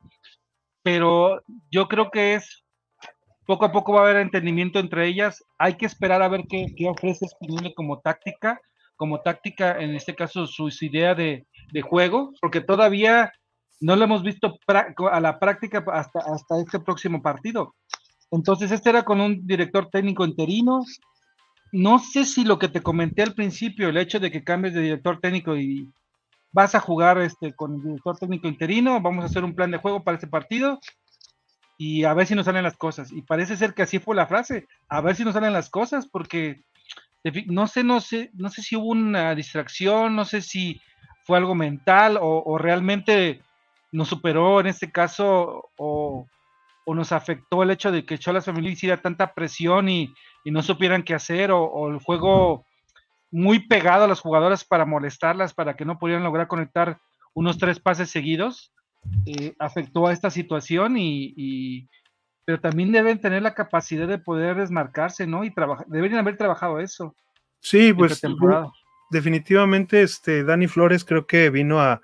pero 0.82 1.40
yo 1.70 1.88
creo 1.88 2.10
que 2.10 2.34
es 2.34 2.64
poco 3.46 3.64
a 3.64 3.72
poco 3.72 3.92
va 3.92 4.00
a 4.00 4.04
haber 4.04 4.16
entendimiento 4.16 4.78
entre 4.78 5.06
ellas. 5.06 5.42
Hay 5.56 5.74
que 5.74 5.86
esperar 5.86 6.20
a 6.20 6.28
ver 6.28 6.44
qué, 6.50 6.66
qué 6.76 6.88
ofrece 6.88 7.26
Spinelli 7.28 7.72
como 7.74 8.00
táctica, 8.00 8.60
como 8.96 9.22
táctica, 9.22 9.78
en 9.80 9.94
este 9.94 10.14
caso, 10.14 10.46
su 10.46 10.68
idea 10.80 11.14
de, 11.14 11.46
de 11.72 11.82
juego, 11.82 12.32
porque 12.40 12.60
todavía 12.60 13.32
no 13.80 13.96
lo 13.96 14.04
hemos 14.04 14.22
visto 14.22 14.58
a 14.66 15.20
la 15.20 15.38
práctica 15.38 15.84
hasta, 15.92 16.20
hasta 16.20 16.60
este 16.60 16.80
próximo 16.80 17.22
partido. 17.22 17.74
Entonces, 18.30 18.72
este 18.72 18.90
era 18.90 19.04
con 19.04 19.20
un 19.20 19.46
director 19.46 19.88
técnico 19.90 20.24
interino, 20.24 20.84
no 21.72 21.98
sé 21.98 22.24
si 22.24 22.44
lo 22.44 22.58
que 22.58 22.68
te 22.68 22.82
comenté 22.82 23.22
al 23.22 23.34
principio, 23.34 23.88
el 23.88 23.96
hecho 23.96 24.18
de 24.18 24.30
que 24.30 24.44
cambies 24.44 24.74
de 24.74 24.82
director 24.82 25.20
técnico 25.20 25.56
y 25.56 25.88
vas 26.52 26.74
a 26.74 26.80
jugar 26.80 27.18
este, 27.18 27.52
con 27.54 27.74
el 27.74 27.82
director 27.82 28.16
técnico 28.18 28.48
interino, 28.48 29.00
vamos 29.00 29.24
a 29.24 29.26
hacer 29.26 29.44
un 29.44 29.54
plan 29.54 29.70
de 29.70 29.78
juego 29.78 30.02
para 30.02 30.16
este 30.16 30.26
partido 30.26 30.80
y 31.78 32.04
a 32.04 32.14
ver 32.14 32.26
si 32.26 32.34
nos 32.34 32.46
salen 32.46 32.64
las 32.64 32.76
cosas. 32.76 33.12
Y 33.12 33.22
parece 33.22 33.56
ser 33.56 33.74
que 33.74 33.82
así 33.82 33.98
fue 33.98 34.16
la 34.16 34.26
frase, 34.26 34.66
a 34.88 35.00
ver 35.00 35.16
si 35.16 35.24
nos 35.24 35.34
salen 35.34 35.52
las 35.52 35.68
cosas, 35.68 36.08
porque 36.08 36.62
no 37.46 37.66
sé, 37.66 37.84
no 37.84 38.00
sé, 38.00 38.30
no 38.34 38.48
sé 38.48 38.62
si 38.62 38.76
hubo 38.76 38.86
una 38.86 39.34
distracción, 39.34 40.14
no 40.14 40.24
sé 40.24 40.40
si 40.40 40.80
fue 41.24 41.38
algo 41.38 41.54
mental 41.54 42.18
o, 42.20 42.56
realmente 42.56 43.42
nos 43.92 44.08
superó 44.08 44.60
en 44.60 44.66
este 44.66 44.90
caso 44.90 45.70
o, 45.76 46.26
o, 46.84 46.94
nos 46.94 47.12
afectó 47.12 47.62
el 47.62 47.70
hecho 47.70 47.90
de 47.92 48.04
que 48.04 48.18
Cholas 48.18 48.44
Familia 48.44 48.70
hiciera 48.70 48.96
tanta 49.00 49.32
presión 49.34 49.88
y, 49.88 50.12
y 50.44 50.50
no 50.50 50.62
supieran 50.62 51.02
qué 51.02 51.14
hacer 51.14 51.50
o, 51.50 51.88
el 51.88 51.98
juego 51.98 52.64
muy 53.30 53.66
pegado 53.66 54.04
a 54.04 54.08
las 54.08 54.20
jugadoras 54.20 54.64
para 54.64 54.86
molestarlas, 54.86 55.54
para 55.54 55.74
que 55.74 55.84
no 55.84 55.98
pudieran 55.98 56.24
lograr 56.24 56.46
conectar 56.46 57.00
unos 57.34 57.58
tres 57.58 57.80
pases 57.80 58.10
seguidos, 58.10 58.72
eh, 59.26 59.54
afectó 59.58 60.06
a 60.06 60.12
esta 60.12 60.30
situación 60.30 60.96
y, 60.96 61.88
pero 62.44 62.60
también 62.60 62.92
deben 62.92 63.20
tener 63.20 63.42
la 63.42 63.54
capacidad 63.54 64.06
de 64.06 64.18
poder 64.18 64.56
desmarcarse, 64.56 65.26
¿no? 65.26 65.42
Y 65.42 65.52
trabajar, 65.52 65.86
deberían 65.88 66.20
haber 66.20 66.36
trabajado 66.36 66.78
eso. 66.78 67.14
Sí, 67.60 67.92
pues 67.92 68.22
definitivamente 69.10 70.02
este 70.02 70.44
Dani 70.44 70.68
Flores 70.68 71.04
creo 71.04 71.26
que 71.26 71.50
vino 71.50 71.80
a, 71.80 72.00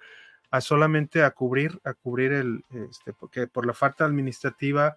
solamente 0.61 1.23
a 1.23 1.31
cubrir, 1.31 1.81
a 1.85 1.95
cubrir 1.95 2.33
el, 2.33 2.65
este, 2.91 3.13
porque 3.13 3.47
por 3.47 3.67
la 3.67 3.73
falta 3.73 4.05
administrativa, 4.05 4.97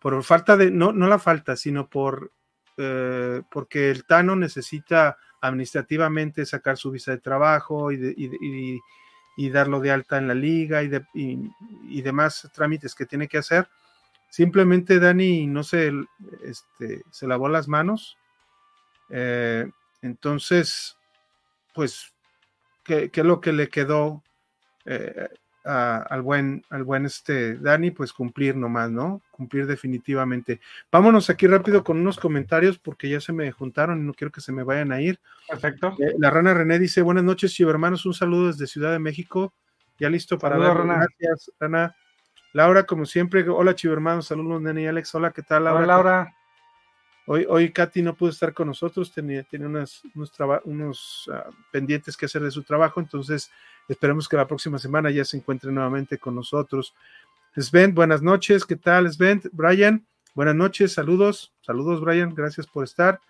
por 0.00 0.22
falta 0.24 0.56
de, 0.56 0.70
no, 0.70 0.92
no 0.92 1.06
la 1.08 1.18
falta, 1.18 1.56
sino 1.56 1.88
por 1.88 2.32
eh, 2.80 3.42
porque 3.50 3.90
el 3.90 4.04
Tano 4.04 4.36
necesita 4.36 5.18
administrativamente 5.40 6.46
sacar 6.46 6.76
su 6.76 6.92
visa 6.92 7.10
de 7.10 7.18
trabajo 7.18 7.90
y, 7.90 8.80
darlo 9.50 9.80
de 9.80 9.90
alta 9.90 10.16
en 10.16 10.28
la 10.28 10.34
liga 10.34 10.82
y, 10.84 12.02
demás 12.02 12.48
trámites 12.54 12.94
que 12.94 13.04
tiene 13.04 13.26
que 13.26 13.38
hacer. 13.38 13.68
Simplemente 14.30 15.00
Dani 15.00 15.48
no 15.48 15.64
se, 15.64 15.92
este, 16.44 17.02
se 17.10 17.26
lavó 17.26 17.48
las 17.48 17.66
manos. 17.66 18.16
Eh, 19.10 19.68
entonces, 20.02 20.96
pues, 21.74 22.12
¿qué, 22.84 23.10
es 23.12 23.24
lo 23.24 23.40
que 23.40 23.52
le 23.52 23.68
quedó 23.68 24.22
eh, 24.88 25.28
al 25.64 26.22
buen, 26.22 26.64
al 26.70 26.82
buen 26.82 27.04
este 27.04 27.56
Dani, 27.56 27.90
pues 27.90 28.14
cumplir 28.14 28.56
nomás, 28.56 28.90
¿no? 28.90 29.20
Cumplir 29.30 29.66
definitivamente. 29.66 30.60
Vámonos 30.90 31.28
aquí 31.28 31.46
rápido 31.46 31.84
con 31.84 31.98
unos 31.98 32.16
comentarios 32.16 32.78
porque 32.78 33.10
ya 33.10 33.20
se 33.20 33.34
me 33.34 33.52
juntaron 33.52 34.00
y 34.00 34.04
no 34.04 34.14
quiero 34.14 34.32
que 34.32 34.40
se 34.40 34.50
me 34.50 34.62
vayan 34.62 34.92
a 34.92 35.02
ir. 35.02 35.20
Perfecto. 35.46 35.94
Eh, 35.98 36.14
la 36.18 36.30
rana 36.30 36.54
René 36.54 36.78
dice, 36.78 37.02
buenas 37.02 37.24
noches, 37.24 37.58
hermanos, 37.60 38.06
un 38.06 38.14
saludo 38.14 38.46
desde 38.46 38.66
Ciudad 38.66 38.92
de 38.92 38.98
México. 38.98 39.52
Ya 39.98 40.08
listo 40.08 40.38
para 40.38 40.56
ver. 40.56 40.72
Gracias, 40.74 41.52
Rana. 41.60 41.94
Laura, 42.54 42.84
como 42.84 43.04
siempre, 43.04 43.46
hola 43.48 43.74
hermanos, 43.84 44.26
saludos 44.26 44.62
Nene 44.62 44.82
y 44.82 44.86
Alex, 44.86 45.14
hola, 45.14 45.32
¿qué 45.32 45.42
tal 45.42 45.64
Laura? 45.64 45.80
Hola 45.80 45.86
Laura. 45.86 46.34
Hoy, 47.30 47.44
hoy 47.46 47.70
Katy 47.70 48.00
no 48.00 48.14
pudo 48.14 48.30
estar 48.30 48.54
con 48.54 48.68
nosotros, 48.68 49.12
tenía, 49.12 49.44
unos, 49.52 50.02
unos 50.64 51.30
ah, 51.30 51.50
pendientes 51.70 52.16
que 52.16 52.24
hacer 52.24 52.42
de 52.42 52.50
su 52.50 52.62
trabajo, 52.62 53.00
entonces 53.00 53.50
esperemos 53.86 54.26
que 54.26 54.38
la 54.38 54.46
próxima 54.46 54.78
semana 54.78 55.10
ya 55.10 55.26
se 55.26 55.36
encuentre 55.36 55.70
nuevamente 55.70 56.16
con 56.16 56.34
nosotros. 56.34 56.94
Sven, 57.54 57.94
buenas 57.94 58.22
noches, 58.22 58.64
¿qué 58.64 58.76
tal 58.76 59.12
Sven? 59.12 59.42
Brian, 59.52 60.06
buenas 60.34 60.54
noches, 60.54 60.94
saludos, 60.94 61.52
saludos 61.60 62.00
Brian, 62.00 62.34
gracias 62.34 62.66
por 62.66 62.84
estar. 62.84 63.20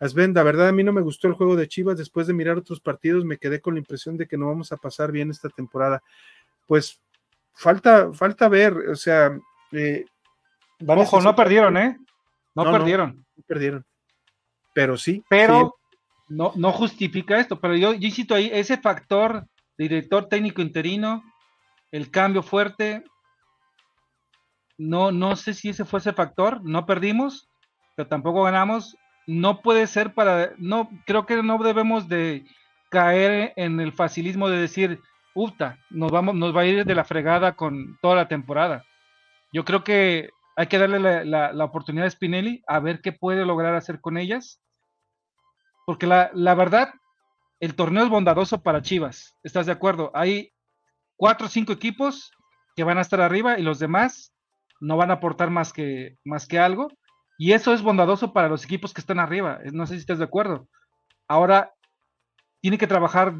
Sven, 0.00 0.32
la 0.32 0.44
verdad 0.44 0.68
a 0.68 0.72
mí 0.72 0.82
no 0.82 0.94
me 0.94 1.02
gustó 1.02 1.28
el 1.28 1.34
juego 1.34 1.54
de 1.54 1.68
Chivas, 1.68 1.98
después 1.98 2.26
de 2.26 2.32
mirar 2.32 2.56
otros 2.56 2.80
partidos 2.80 3.26
me 3.26 3.36
quedé 3.36 3.60
con 3.60 3.74
la 3.74 3.80
impresión 3.80 4.16
de 4.16 4.26
que 4.26 4.38
no 4.38 4.46
vamos 4.46 4.72
a 4.72 4.78
pasar 4.78 5.12
bien 5.12 5.30
esta 5.30 5.50
temporada. 5.50 6.02
Pues 6.66 6.98
falta, 7.52 8.14
falta 8.14 8.48
ver, 8.48 8.72
o 8.88 8.96
sea... 8.96 9.38
Eh, 9.72 10.06
Ojo, 10.86 11.20
no 11.20 11.36
perdieron, 11.36 11.76
¿eh? 11.76 11.98
No, 12.54 12.64
perdieron. 12.64 13.24
Perdieron. 13.42 13.84
Pero 14.74 14.96
sí. 14.96 15.22
Pero 15.28 15.74
No, 16.28 16.52
no 16.56 16.72
justifica 16.72 17.38
esto, 17.38 17.60
pero 17.60 17.76
yo, 17.76 17.92
yo 17.92 18.08
insisto 18.08 18.34
ahí, 18.34 18.50
ese 18.52 18.78
factor 18.78 19.46
director 19.76 20.28
técnico 20.28 20.62
interino, 20.62 21.22
el 21.90 22.10
cambio 22.10 22.42
fuerte, 22.42 23.04
no, 24.78 25.12
no 25.12 25.36
sé 25.36 25.54
si 25.54 25.68
ese 25.68 25.84
fue 25.84 26.00
ese 26.00 26.12
factor, 26.12 26.60
no 26.64 26.86
perdimos, 26.86 27.48
pero 27.96 28.08
tampoco 28.08 28.42
ganamos, 28.44 28.96
no 29.26 29.60
puede 29.60 29.86
ser 29.86 30.14
para, 30.14 30.52
no, 30.58 30.88
creo 31.06 31.26
que 31.26 31.42
no 31.42 31.58
debemos 31.58 32.08
de 32.08 32.46
caer 32.90 33.52
en 33.56 33.80
el 33.80 33.92
facilismo 33.92 34.48
de 34.48 34.58
decir, 34.58 35.00
Uta, 35.34 35.78
nos 35.88 36.10
vamos, 36.10 36.34
nos 36.34 36.54
va 36.54 36.60
a 36.60 36.66
ir 36.66 36.84
de 36.84 36.94
la 36.94 37.04
fregada 37.04 37.56
con 37.56 37.98
toda 38.02 38.16
la 38.16 38.28
temporada. 38.28 38.84
Yo 39.50 39.64
creo 39.64 39.82
que 39.82 40.28
hay 40.56 40.66
que 40.66 40.78
darle 40.78 41.24
la, 41.24 41.64
oportunidad 41.64 42.06
a 42.06 42.10
Spinelli 42.10 42.62
a 42.66 42.80
ver 42.80 43.00
qué 43.00 43.12
puede 43.12 43.44
lograr 43.44 43.74
hacer 43.74 44.00
con 44.00 44.16
ellas. 44.18 44.60
Porque 45.86 46.06
la, 46.06 46.54
verdad, 46.54 46.92
el 47.60 47.74
torneo 47.74 48.04
es 48.04 48.10
bondadoso 48.10 48.62
para 48.62 48.82
Chivas. 48.82 49.36
¿Estás 49.42 49.66
de 49.66 49.72
acuerdo? 49.72 50.10
Hay 50.14 50.52
cuatro 51.16 51.46
o 51.46 51.50
cinco 51.50 51.72
equipos 51.72 52.30
que 52.76 52.84
van 52.84 52.98
a 52.98 53.02
estar 53.02 53.20
arriba 53.20 53.58
y 53.58 53.62
los 53.62 53.78
demás 53.78 54.32
no 54.80 54.96
van 54.96 55.10
a 55.10 55.14
aportar 55.14 55.50
más 55.50 55.72
que, 55.72 56.16
más 56.24 56.46
que 56.46 56.58
algo. 56.58 56.88
Y 57.38 57.52
eso 57.52 57.72
es 57.72 57.82
bondadoso 57.82 58.32
para 58.32 58.48
los 58.48 58.64
equipos 58.64 58.92
que 58.92 59.00
están 59.00 59.18
arriba. 59.18 59.58
No 59.72 59.86
sé 59.86 59.94
si 59.94 60.00
estás 60.00 60.18
de 60.18 60.24
acuerdo. 60.24 60.68
Ahora 61.26 61.72
tiene 62.60 62.78
que 62.78 62.86
trabajar 62.86 63.34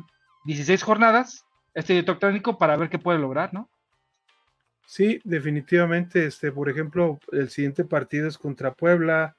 16 0.44 0.82
jornadas 0.82 1.44
este 1.74 1.92
director 1.94 2.18
técnico 2.18 2.58
para 2.58 2.76
ver 2.76 2.90
qué 2.90 2.98
puede 2.98 3.18
lograr, 3.18 3.54
¿no? 3.54 3.70
Sí, 4.86 5.20
definitivamente. 5.24 6.26
Este, 6.26 6.52
por 6.52 6.68
ejemplo, 6.68 7.18
el 7.32 7.48
siguiente 7.50 7.84
partido 7.84 8.28
es 8.28 8.38
contra 8.38 8.74
Puebla 8.74 9.36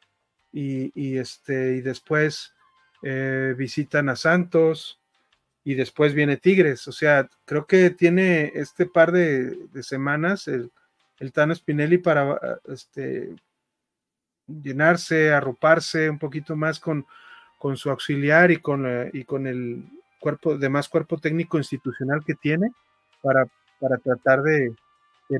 y, 0.51 1.17
este, 1.17 1.75
y 1.75 1.81
después 1.81 2.53
eh, 3.01 3.55
visitan 3.57 4.09
a 4.09 4.15
Santos 4.15 4.99
y 5.63 5.75
después 5.75 6.13
viene 6.13 6.37
Tigres. 6.37 6.87
O 6.87 6.91
sea, 6.91 7.29
creo 7.45 7.65
que 7.65 7.89
tiene 7.89 8.51
este 8.55 8.85
par 8.85 9.11
de, 9.11 9.57
semanas 9.81 10.47
el, 10.47 10.71
el, 11.19 11.31
Tano 11.31 11.55
Spinelli 11.55 11.97
para 11.97 12.59
este, 12.65 13.35
llenarse, 14.47 15.33
arroparse 15.33 16.09
un 16.09 16.19
poquito 16.19 16.55
más 16.55 16.79
con, 16.79 17.05
con 17.57 17.77
su 17.77 17.89
auxiliar 17.89 18.51
y 18.51 18.57
con, 18.57 18.85
y 19.13 19.23
con 19.23 19.47
el 19.47 19.85
cuerpo, 20.19 20.57
demás 20.57 20.89
cuerpo 20.89 21.17
técnico 21.17 21.57
institucional 21.57 22.23
que 22.25 22.35
tiene 22.35 22.71
para, 23.21 23.45
para 23.79 23.97
tratar 23.97 24.41
de, 24.41 24.73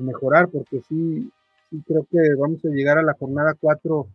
mejorar, 0.00 0.48
porque 0.48 0.80
sí, 0.88 1.30
sí 1.70 1.82
creo 1.86 2.06
que 2.10 2.34
vamos 2.34 2.64
a 2.64 2.68
llegar 2.68 2.98
a 2.98 3.02
la 3.02 3.14
jornada 3.14 3.54
4, 3.58 4.06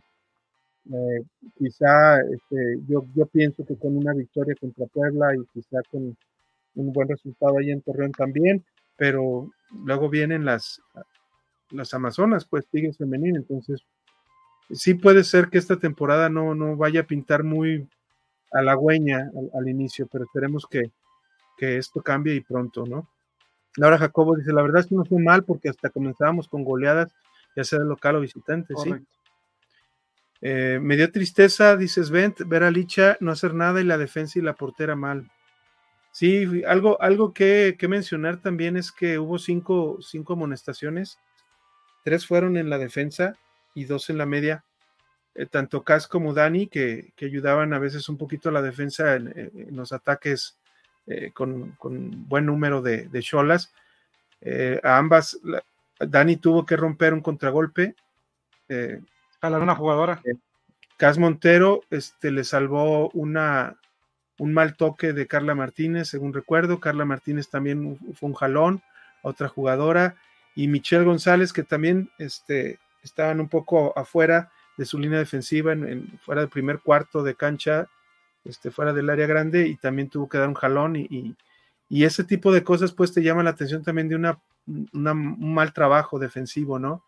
eh, 0.91 1.23
quizá 1.57 2.21
este, 2.21 2.80
yo, 2.88 3.05
yo 3.15 3.25
pienso 3.27 3.65
que 3.65 3.75
con 3.75 3.95
una 3.95 4.13
victoria 4.13 4.55
contra 4.59 4.86
Puebla 4.88 5.36
y 5.36 5.45
quizá 5.53 5.82
con 5.91 6.17
un 6.75 6.93
buen 6.93 7.07
resultado 7.07 7.57
ahí 7.57 7.71
en 7.71 7.82
Torreón 7.82 8.11
también, 8.11 8.63
pero 8.97 9.49
luego 9.84 10.09
vienen 10.09 10.45
las, 10.45 10.82
las 11.71 11.93
Amazonas, 11.93 12.45
pues 12.45 12.67
Tigres 12.67 12.97
femenino, 12.97 13.38
entonces 13.38 13.82
sí 14.71 14.93
puede 14.93 15.23
ser 15.23 15.49
que 15.49 15.57
esta 15.57 15.77
temporada 15.77 16.30
no, 16.30 16.55
no 16.55 16.75
vaya 16.75 17.01
a 17.01 17.07
pintar 17.07 17.43
muy 17.43 17.88
halagüeña 18.51 19.30
al, 19.36 19.51
al 19.53 19.69
inicio, 19.69 20.07
pero 20.11 20.25
esperemos 20.25 20.65
que, 20.67 20.91
que 21.57 21.77
esto 21.77 22.01
cambie 22.01 22.36
y 22.36 22.41
pronto, 22.41 22.86
¿no? 22.86 23.07
Laura 23.80 23.97
Jacobo 23.97 24.36
dice, 24.36 24.53
la 24.53 24.61
verdad 24.61 24.82
es 24.82 24.88
que 24.88 24.95
no 24.95 25.05
fue 25.05 25.21
mal 25.21 25.43
porque 25.43 25.69
hasta 25.69 25.89
comenzábamos 25.89 26.47
con 26.47 26.63
goleadas, 26.63 27.13
ya 27.55 27.63
sea 27.63 27.80
local 27.80 28.17
o 28.17 28.21
visitante, 28.21 28.73
sí. 28.84 28.93
Eh, 30.41 30.80
me 30.82 30.95
dio 30.95 31.11
tristeza, 31.11 31.75
dices, 31.75 32.11
Vent, 32.11 32.41
ver 32.45 32.63
a 32.63 32.71
Licha 32.71 33.17
no 33.19 33.32
hacer 33.32 33.53
nada 33.53 33.82
y 33.82 33.84
la 33.84 33.97
defensa 33.97 34.39
y 34.39 34.41
la 34.41 34.53
portera 34.53 34.95
mal. 34.95 35.30
Sí, 36.11 36.63
algo, 36.65 37.01
algo 37.01 37.34
que, 37.34 37.75
que 37.77 37.88
mencionar 37.88 38.41
también 38.41 38.77
es 38.77 38.91
que 38.91 39.19
hubo 39.19 39.38
cinco, 39.38 39.97
cinco 40.01 40.34
amonestaciones, 40.34 41.17
tres 42.03 42.25
fueron 42.25 42.57
en 42.57 42.69
la 42.69 42.77
defensa 42.77 43.36
y 43.73 43.86
dos 43.86 44.09
en 44.09 44.17
la 44.17 44.25
media. 44.25 44.63
Eh, 45.36 45.45
tanto 45.45 45.84
Cas 45.84 46.07
como 46.07 46.34
Dani, 46.34 46.67
que, 46.67 47.13
que, 47.15 47.25
ayudaban 47.25 47.73
a 47.73 47.80
veces 47.80 48.09
un 48.09 48.17
poquito 48.17 48.49
a 48.49 48.51
la 48.51 48.61
defensa 48.61 49.15
en, 49.15 49.51
los 49.71 49.93
ataques 49.93 50.59
eh, 51.10 51.32
con, 51.34 51.72
con, 51.72 52.30
buen 52.30 52.45
número 52.45 52.82
de 52.82 53.22
cholas. 53.22 53.74
Eh, 54.41 54.80
a 54.84 54.97
ambas, 54.97 55.39
Dani 55.99 56.38
tuvo 56.38 56.66
que 56.66 56.78
romper 56.78 57.14
un 57.14 57.22
contragolpe. 57.22 57.95
Eh, 58.68 59.01
Jalar 59.41 59.62
una 59.62 59.76
jugadora. 59.76 60.22
Cas 60.97 61.18
Montero 61.18 61.82
este, 61.89 62.32
le 62.32 62.43
salvó 62.43 63.10
una, 63.12 63.78
un 64.38 64.53
mal 64.53 64.76
toque 64.76 65.14
de 65.14 65.28
Carla 65.28 65.55
Martínez, 65.55 66.10
según 66.10 66.34
recuerdo. 66.34 66.80
Carla 66.80 67.05
Martínez 67.05 67.49
también 67.49 67.97
fue 68.16 68.30
un 68.30 68.36
jalón 68.36 68.82
otra 69.22 69.47
jugadora. 69.47 70.16
Y 70.55 70.68
Michelle 70.68 71.05
González, 71.05 71.53
que 71.53 71.64
también 71.64 72.10
este, 72.18 72.80
estaban 73.01 73.39
un 73.39 73.47
poco 73.47 73.97
afuera 73.97 74.51
de 74.78 74.86
su 74.86 74.99
línea 74.99 75.20
defensiva, 75.20 75.72
en, 75.72 76.20
fuera 76.20 76.41
del 76.41 76.49
primer 76.49 76.80
cuarto 76.80 77.24
de 77.24 77.36
cancha, 77.36 77.88
este, 78.49 78.71
fuera 78.71 78.93
del 78.93 79.09
área 79.09 79.27
grande, 79.27 79.67
y 79.67 79.75
también 79.75 80.09
tuvo 80.09 80.27
que 80.27 80.37
dar 80.37 80.49
un 80.49 80.55
jalón. 80.55 80.95
Y, 80.95 81.35
y, 81.89 82.03
ese 82.03 82.23
tipo 82.23 82.51
de 82.51 82.63
cosas, 82.63 82.91
pues 82.91 83.13
te 83.13 83.23
llama 83.23 83.43
la 83.43 83.51
atención 83.51 83.83
también 83.83 84.09
de 84.09 84.15
una, 84.15 84.39
un 84.67 85.53
mal 85.53 85.73
trabajo 85.73 86.19
defensivo, 86.19 86.79
¿no? 86.79 87.03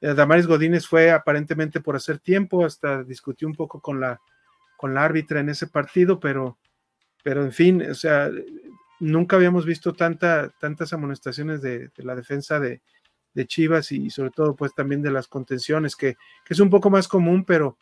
Eh, 0.00 0.14
Damaris 0.14 0.46
Godínez 0.46 0.86
fue 0.86 1.10
aparentemente 1.10 1.80
por 1.80 1.96
hacer 1.96 2.18
tiempo, 2.18 2.64
hasta 2.64 3.02
discutió 3.04 3.48
un 3.48 3.54
poco 3.54 3.80
con 3.80 4.00
la, 4.00 4.20
con 4.76 4.94
la 4.94 5.04
árbitra 5.04 5.40
en 5.40 5.48
ese 5.48 5.66
partido, 5.66 6.20
pero, 6.20 6.58
pero 7.22 7.44
en 7.44 7.52
fin, 7.52 7.82
o 7.82 7.94
sea, 7.94 8.30
nunca 9.00 9.36
habíamos 9.36 9.66
visto 9.66 9.92
tanta, 9.92 10.50
tantas 10.60 10.92
amonestaciones 10.92 11.62
de, 11.62 11.88
de 11.88 12.04
la 12.04 12.14
defensa 12.14 12.60
de, 12.60 12.82
de 13.34 13.46
Chivas 13.46 13.92
y 13.92 14.10
sobre 14.10 14.30
todo 14.30 14.54
pues 14.54 14.74
también 14.74 15.02
de 15.02 15.10
las 15.10 15.28
contenciones, 15.28 15.96
que, 15.96 16.14
que, 16.44 16.54
es 16.54 16.60
un 16.60 16.70
poco 16.70 16.88
más 16.88 17.08
común, 17.08 17.44
pero, 17.44 17.76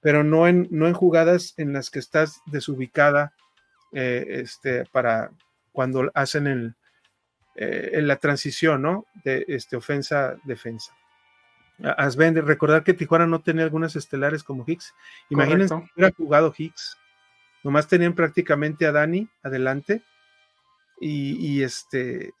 pero 0.00 0.24
no, 0.24 0.46
en, 0.46 0.68
no 0.70 0.86
en 0.86 0.94
jugadas 0.94 1.54
en 1.56 1.72
las 1.72 1.90
que 1.90 1.98
estás 1.98 2.40
desubicada 2.46 3.32
eh, 3.92 4.24
este, 4.28 4.84
para 4.86 5.30
cuando 5.72 6.10
hacen 6.14 6.46
el, 6.46 6.74
eh, 7.56 7.90
en 7.94 8.06
la 8.06 8.16
transición, 8.16 8.82
¿no? 8.82 9.06
De 9.24 9.44
este, 9.48 9.76
ofensa-defensa. 9.76 10.94
Asben, 11.96 12.34
recordar 12.46 12.82
que 12.82 12.94
Tijuana 12.94 13.26
no 13.26 13.40
tenía 13.40 13.64
algunas 13.64 13.94
estelares 13.94 14.42
como 14.42 14.64
Hicks. 14.66 14.94
Imagínense 15.30 15.74
que 15.74 15.90
hubiera 15.96 16.14
jugado 16.16 16.52
Hicks. 16.56 16.96
Nomás 17.62 17.86
tenían 17.86 18.14
prácticamente 18.14 18.86
a 18.86 18.92
Dani 18.92 19.28
adelante. 19.42 20.02
Y, 21.00 21.36
y, 21.46 21.62
este, 21.62 22.32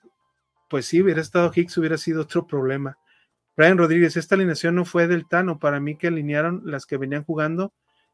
pues 0.68 0.86
sí, 0.86 1.00
hubiera 1.00 1.20
estado 1.20 1.52
Hicks, 1.54 1.76
hubiera 1.78 1.96
sido 1.98 2.22
otro 2.22 2.46
problema. 2.46 2.98
Brian 3.58 3.76
Rodríguez, 3.76 4.16
esta 4.16 4.36
alineación 4.36 4.76
no 4.76 4.84
fue 4.84 5.08
del 5.08 5.26
Tano, 5.26 5.58
para 5.58 5.80
mí 5.80 5.96
que 5.96 6.06
alinearon 6.06 6.62
las 6.64 6.86
que 6.86 6.96
venían 6.96 7.24
jugando 7.24 7.72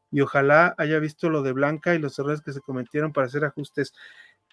y 0.09 0.21
ojalá 0.21 0.73
haya 0.79 0.97
visto 0.97 1.29
lo 1.29 1.43
de 1.43 1.51
Blanca 1.51 1.93
y 1.93 1.99
los 1.99 2.17
errores 2.17 2.41
que 2.41 2.51
se 2.51 2.61
cometieron 2.61 3.13
para 3.13 3.27
hacer 3.27 3.45
ajustes. 3.45 3.93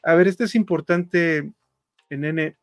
A 0.02 0.14
ver, 0.14 0.28
esto 0.28 0.44
es 0.44 0.54
importante, 0.54 1.50
Nene. 2.10 2.58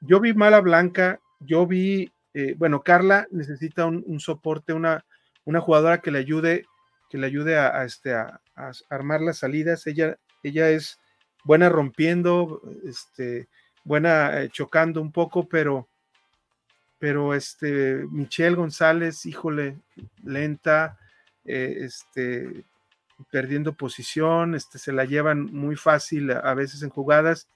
Yo 0.00 0.18
vi 0.18 0.32
mal 0.32 0.54
a 0.54 0.62
Blanca, 0.62 1.20
yo 1.40 1.66
vi, 1.66 2.10
eh, 2.32 2.54
bueno, 2.56 2.80
Carla 2.80 3.26
necesita 3.30 3.84
un, 3.84 4.18
soporte, 4.18 4.72
una, 4.72 5.04
una, 5.44 5.60
jugadora 5.60 6.00
que 6.00 6.10
le 6.10 6.20
ayude, 6.20 6.64
que 7.10 7.18
le 7.18 7.26
ayude 7.26 7.58
a, 7.58 7.84
este, 7.84 8.14
a 8.14 8.40
armar 8.88 9.20
las 9.20 9.36
salidas. 9.36 9.86
Ella, 9.86 10.16
ella 10.42 10.70
es 10.70 10.98
buena 11.44 11.68
rompiendo, 11.68 12.62
este, 12.86 13.50
buena 13.84 14.40
eh, 14.40 14.48
chocando 14.48 15.02
un 15.02 15.12
poco, 15.12 15.46
pero, 15.46 15.90
pero 17.02 17.34
este, 17.34 18.06
Michelle 18.12 18.54
González, 18.54 19.26
híjole, 19.26 19.76
lenta, 20.22 21.00
eh, 21.44 21.78
este, 21.80 22.62
perdiendo 23.28 23.72
posición, 23.72 24.54
este, 24.54 24.78
se 24.78 24.92
la 24.92 25.04
llevan 25.04 25.46
muy 25.46 25.74
fácil 25.74 26.30
a, 26.30 26.54
veces 26.54 26.80
en 26.84 26.90
jugadas. 26.90 27.48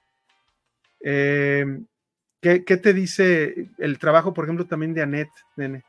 Em, 0.98 1.86
¿qué, 2.40 2.58
te 2.58 2.92
dice 2.92 3.68
el 3.78 4.00
trabajo, 4.00 4.34
por 4.34 4.46
ejemplo, 4.46 4.66
también 4.66 4.94
de 4.94 5.02
Anet, 5.02 5.30
nene? 5.54 5.84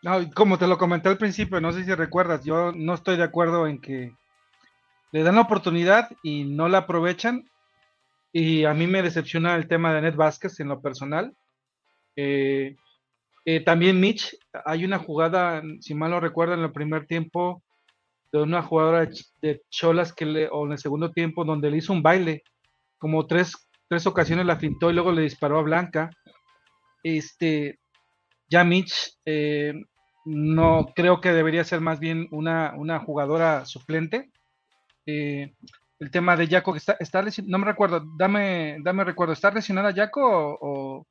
No, 0.00 0.30
como 0.32 0.56
te 0.56 0.66
lo 0.66 0.78
comenté 0.78 1.10
al 1.10 1.18
principio, 1.18 1.60
no 1.60 1.72
sé 1.72 1.84
si 1.84 1.94
recuerdas, 1.94 2.46
yo 2.46 2.72
no 2.72 2.94
estoy 2.94 3.18
de 3.18 3.24
acuerdo 3.24 3.66
en 3.66 3.78
que 3.78 4.14
le 5.12 5.22
dan 5.22 5.34
la 5.34 5.42
oportunidad 5.42 6.08
y 6.22 6.44
no 6.44 6.70
la 6.70 6.78
aprovechan 6.78 7.46
y 8.32 8.64
a 8.64 8.72
mí 8.72 8.86
me 8.86 9.02
decepciona 9.02 9.54
el 9.54 9.68
tema 9.68 9.92
de 9.92 10.00
Net 10.00 10.16
Vázquez 10.16 10.58
en 10.60 10.68
lo 10.68 10.80
personal. 10.80 11.34
Eh, 12.20 12.74
eh, 13.44 13.60
también 13.60 14.00
Mitch, 14.00 14.36
hay 14.64 14.84
una 14.84 14.98
jugada, 14.98 15.62
si 15.78 15.94
mal 15.94 16.10
no 16.10 16.18
recuerdo, 16.18 16.54
en 16.54 16.62
el 16.62 16.72
primer 16.72 17.06
tiempo 17.06 17.62
de 18.32 18.42
una 18.42 18.60
jugadora 18.60 19.08
de 19.40 19.62
Cholas 19.70 20.12
que 20.12 20.48
o 20.50 20.66
en 20.66 20.72
el 20.72 20.78
segundo 20.78 21.12
tiempo 21.12 21.44
donde 21.44 21.70
le 21.70 21.76
hizo 21.76 21.92
un 21.92 22.02
baile, 22.02 22.42
como 22.98 23.24
tres, 23.28 23.68
tres 23.88 24.04
ocasiones 24.08 24.46
la 24.46 24.56
fintó 24.56 24.90
y 24.90 24.94
luego 24.94 25.12
le 25.12 25.22
disparó 25.22 25.60
a 25.60 25.62
Blanca. 25.62 26.10
Este, 27.04 27.78
ya 28.50 28.64
Mitch, 28.64 29.16
eh, 29.24 29.74
no 30.24 30.88
creo 30.96 31.20
que 31.20 31.30
debería 31.32 31.62
ser 31.62 31.80
más 31.80 32.00
bien 32.00 32.26
una, 32.32 32.74
una 32.76 32.98
jugadora 32.98 33.64
suplente. 33.64 34.32
El 35.06 36.10
tema 36.10 36.36
de 36.36 36.48
Jaco 36.48 36.74
está, 36.74 36.96
está 36.98 37.24
no 37.46 37.58
me 37.58 37.66
recuerdo, 37.66 38.04
dame, 38.18 38.78
dame 38.82 39.04
recuerdo, 39.04 39.32
¿está 39.32 39.52
lesionada 39.52 39.94
Jaco 39.94 40.58
o, 40.60 41.06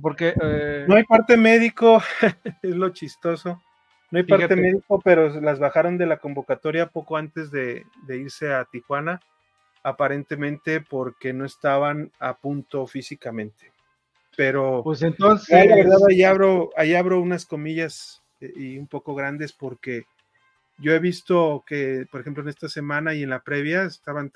porque 0.00 0.34
eh? 0.40 0.84
no 0.88 0.96
hay 0.96 1.04
parte 1.04 1.36
médico, 1.36 2.02
es 2.62 2.76
lo 2.76 2.90
chistoso. 2.90 3.62
No 4.10 4.18
hay 4.18 4.24
parte 4.24 4.56
médico, 4.56 5.00
pero 5.04 5.40
las 5.40 5.58
bajaron 5.58 5.98
de 5.98 6.06
la 6.06 6.16
convocatoria 6.16 6.86
poco 6.86 7.18
antes 7.18 7.50
de, 7.50 7.84
irse 8.08 8.54
a 8.54 8.64
Tijuana, 8.64 9.20
aparentemente 9.82 10.80
porque 10.80 11.34
no 11.34 11.44
estaban 11.44 12.10
a 12.18 12.38
punto 12.38 12.86
físicamente. 12.86 13.70
Pero 14.34 14.82
pues 14.82 15.02
entonces 15.02 15.48
la 15.66 15.76
verdad 15.76 15.98
ahí 16.08 16.22
abro, 16.22 16.70
ahí 16.76 16.94
abro 16.94 17.20
unas 17.20 17.44
comillas 17.44 18.22
eh, 18.40 18.52
y 18.56 18.78
un 18.78 18.86
poco 18.86 19.14
grandes 19.14 19.52
porque 19.52 20.04
yo 20.78 20.92
he 20.92 21.00
visto 21.00 21.64
que, 21.66 22.06
por 22.10 22.20
ejemplo, 22.20 22.42
en 22.42 22.48
esta 22.48 22.68
semana 22.68 23.14
y 23.14 23.24
en 23.24 23.30
la 23.30 23.40
previa 23.40 23.82
estaban. 23.82 24.32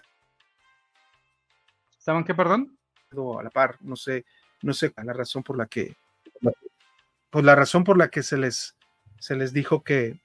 ¿Estaban 1.96 2.24
qué, 2.24 2.34
perdón? 2.34 2.76
A 3.38 3.42
la 3.42 3.50
par, 3.50 3.76
no 3.80 3.94
sé, 3.94 4.24
no 4.62 4.72
sé 4.72 4.92
la 5.02 5.12
razón 5.12 5.42
por 5.42 5.56
la 5.56 5.66
que. 5.66 5.96
Pues 7.30 7.44
la 7.44 7.54
razón 7.54 7.84
por 7.84 7.96
la 7.96 8.08
que 8.08 8.22
se 8.22 8.36
les, 8.36 8.76
se 9.18 9.36
les 9.36 9.52
dijo 9.52 9.82
que, 9.82 10.20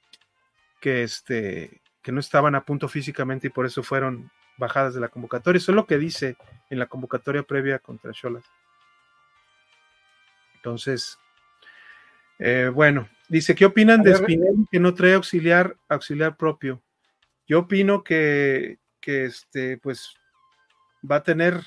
que, 0.81 1.03
este, 1.03 1.81
que 2.01 2.11
no 2.11 2.19
estaban 2.19 2.53
a 2.53 2.65
punto 2.65 2.89
físicamente 2.89 3.47
y 3.47 3.49
por 3.49 3.65
eso 3.65 3.81
fueron 3.81 4.29
bajadas 4.57 4.93
de 4.93 4.99
la 4.99 5.07
convocatoria. 5.07 5.57
Eso 5.57 5.71
es 5.71 5.75
lo 5.75 5.85
que 5.85 5.97
dice 5.97 6.35
en 6.69 6.79
la 6.79 6.87
convocatoria 6.87 7.43
previa 7.43 7.79
contra 7.79 8.11
Cholas. 8.11 8.43
Entonces, 10.55 11.17
eh, 12.39 12.69
bueno, 12.73 13.07
dice, 13.29 13.55
¿qué 13.55 13.65
opinan 13.65 14.01
de 14.01 14.15
Spinelli 14.15 14.67
que 14.69 14.79
no 14.79 14.93
trae 14.93 15.13
auxiliar, 15.13 15.77
auxiliar 15.87 16.35
propio? 16.35 16.81
Yo 17.47 17.59
opino 17.59 18.03
que, 18.03 18.79
que 18.99 19.25
este, 19.25 19.77
pues, 19.77 20.13
va 21.09 21.17
a 21.17 21.23
tener 21.23 21.61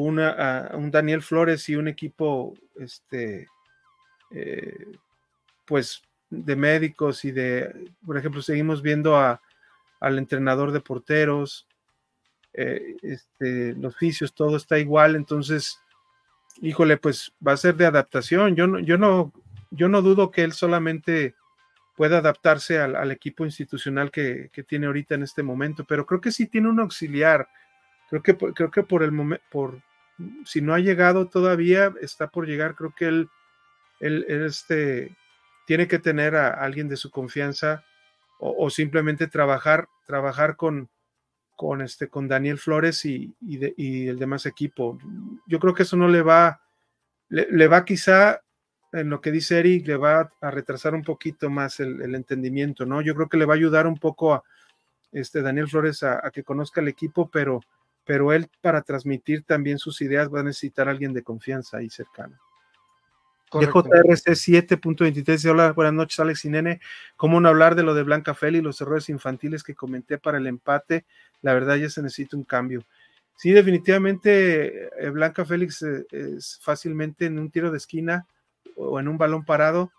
una, 0.00 0.70
un 0.74 0.90
Daniel 0.90 1.22
Flores 1.22 1.68
y 1.68 1.76
un 1.76 1.88
equipo, 1.88 2.54
este, 2.76 3.48
eh, 4.30 4.86
pues, 5.66 6.02
de 6.30 6.56
médicos 6.56 7.24
y 7.24 7.30
de, 7.30 7.90
por 8.04 8.16
ejemplo, 8.16 8.42
seguimos 8.42 8.82
viendo 8.82 9.16
a, 9.16 9.40
al 10.00 10.18
entrenador 10.18 10.72
de 10.72 10.80
porteros, 10.80 11.66
eh, 12.54 12.96
este, 13.02 13.74
los 13.74 13.94
oficios, 13.94 14.34
todo 14.34 14.56
está 14.56 14.78
igual, 14.78 15.14
entonces, 15.14 15.78
híjole, 16.60 16.96
pues 16.96 17.32
va 17.46 17.52
a 17.52 17.56
ser 17.56 17.76
de 17.76 17.86
adaptación. 17.86 18.56
Yo 18.56 18.66
no, 18.66 18.78
yo 18.78 18.98
no 18.98 19.32
yo 19.72 19.88
no 19.88 20.02
dudo 20.02 20.30
que 20.30 20.42
él 20.44 20.52
solamente 20.52 21.34
pueda 21.96 22.18
adaptarse 22.18 22.78
al, 22.78 23.10
equipo 23.10 23.44
institucional 23.44 24.10
que, 24.10 24.50
tiene 24.66 24.86
ahorita 24.86 25.14
en 25.14 25.22
este 25.22 25.42
momento, 25.42 25.84
pero 25.84 26.06
creo 26.06 26.20
que 26.20 26.32
sí 26.32 26.46
tiene 26.46 26.68
un 26.68 26.80
auxiliar. 26.80 27.48
Creo 28.12 28.22
que, 28.22 28.36
creo 28.36 28.70
que 28.70 28.82
por 28.82 29.02
el 29.02 29.10
momento, 29.10 29.42
por 29.50 29.80
si 30.44 30.60
no 30.60 30.74
ha 30.74 30.78
llegado 30.78 31.28
todavía, 31.28 31.94
está 32.02 32.28
por 32.28 32.46
llegar. 32.46 32.74
Creo 32.74 32.94
que 32.94 33.06
él, 33.06 33.30
él, 34.00 34.26
este, 34.28 35.16
tiene 35.66 35.88
que 35.88 35.98
tener 35.98 36.36
a 36.36 36.50
alguien 36.50 36.88
de 36.88 36.98
su 36.98 37.10
confianza 37.10 37.84
o, 38.38 38.68
simplemente 38.68 39.28
trabajar, 39.28 39.88
trabajar 40.04 40.56
con, 40.56 40.90
con, 41.56 41.80
este, 41.80 42.08
con 42.08 42.28
Daniel 42.28 42.58
Flores 42.58 43.04
y, 43.06 43.32
y, 43.40 44.08
el 44.08 44.18
demás 44.18 44.44
equipo. 44.44 44.98
Yo 45.46 45.58
creo 45.58 45.72
que 45.72 45.84
eso 45.84 45.96
no 45.96 46.08
le 46.08 46.20
va, 46.20 46.60
le, 47.30 47.46
le 47.50 47.66
va 47.66 47.84
quizá 47.84 48.42
en 48.92 49.08
lo 49.08 49.22
que 49.22 49.32
dice 49.32 49.58
Eric, 49.58 49.86
le 49.86 49.96
va 49.96 50.30
a 50.40 50.50
retrasar 50.50 50.94
un 50.94 51.02
poquito 51.02 51.48
más 51.48 51.80
el, 51.80 52.14
entendimiento, 52.14 52.84
¿no? 52.84 53.00
Yo 53.00 53.14
creo 53.14 53.28
que 53.28 53.38
le 53.38 53.46
va 53.46 53.54
a 53.54 53.56
ayudar 53.56 53.86
un 53.86 53.96
poco 53.96 54.34
a 54.34 54.42
este 55.12 55.40
Daniel 55.40 55.68
Flores 55.68 56.02
a, 56.02 56.30
que 56.32 56.44
conozca 56.44 56.80
el 56.80 56.88
equipo, 56.88 57.30
pero, 57.30 57.60
pero 58.04 58.32
él 58.32 58.48
para 58.60 58.82
transmitir 58.82 59.44
también 59.44 59.78
sus 59.78 60.00
ideas 60.00 60.32
va 60.32 60.40
a 60.40 60.44
necesitar 60.44 60.88
a 60.88 60.90
alguien 60.90 61.12
de 61.12 61.22
confianza 61.22 61.78
ahí 61.78 61.90
cercano. 61.90 62.38
JRC 63.52 64.34
7.23 64.34 65.50
hola, 65.50 65.72
buenas 65.72 65.92
noches 65.92 66.18
Alex 66.20 66.46
y 66.46 66.48
Nene. 66.48 66.80
¿Cómo 67.16 67.38
no 67.38 67.50
hablar 67.50 67.74
de 67.74 67.82
lo 67.82 67.94
de 67.94 68.02
Blanca 68.02 68.34
Feli 68.34 68.58
y 68.58 68.62
los 68.62 68.80
errores 68.80 69.10
infantiles 69.10 69.62
que 69.62 69.74
comenté 69.74 70.16
para 70.16 70.38
el 70.38 70.46
empate? 70.46 71.04
La 71.42 71.52
verdad 71.52 71.76
ya 71.76 71.90
se 71.90 72.02
necesita 72.02 72.36
un 72.36 72.44
cambio. 72.44 72.82
Sí, 73.36 73.50
definitivamente 73.50 74.88
eh, 75.04 75.10
Blanca 75.10 75.44
Félix 75.44 75.82
eh, 75.82 76.06
es 76.10 76.58
fácilmente 76.62 77.26
en 77.26 77.38
un 77.38 77.50
tiro 77.50 77.70
de 77.70 77.76
esquina 77.76 78.26
o 78.76 78.98
en 78.98 79.08
un 79.08 79.18
balón 79.18 79.44
parado, 79.44 79.92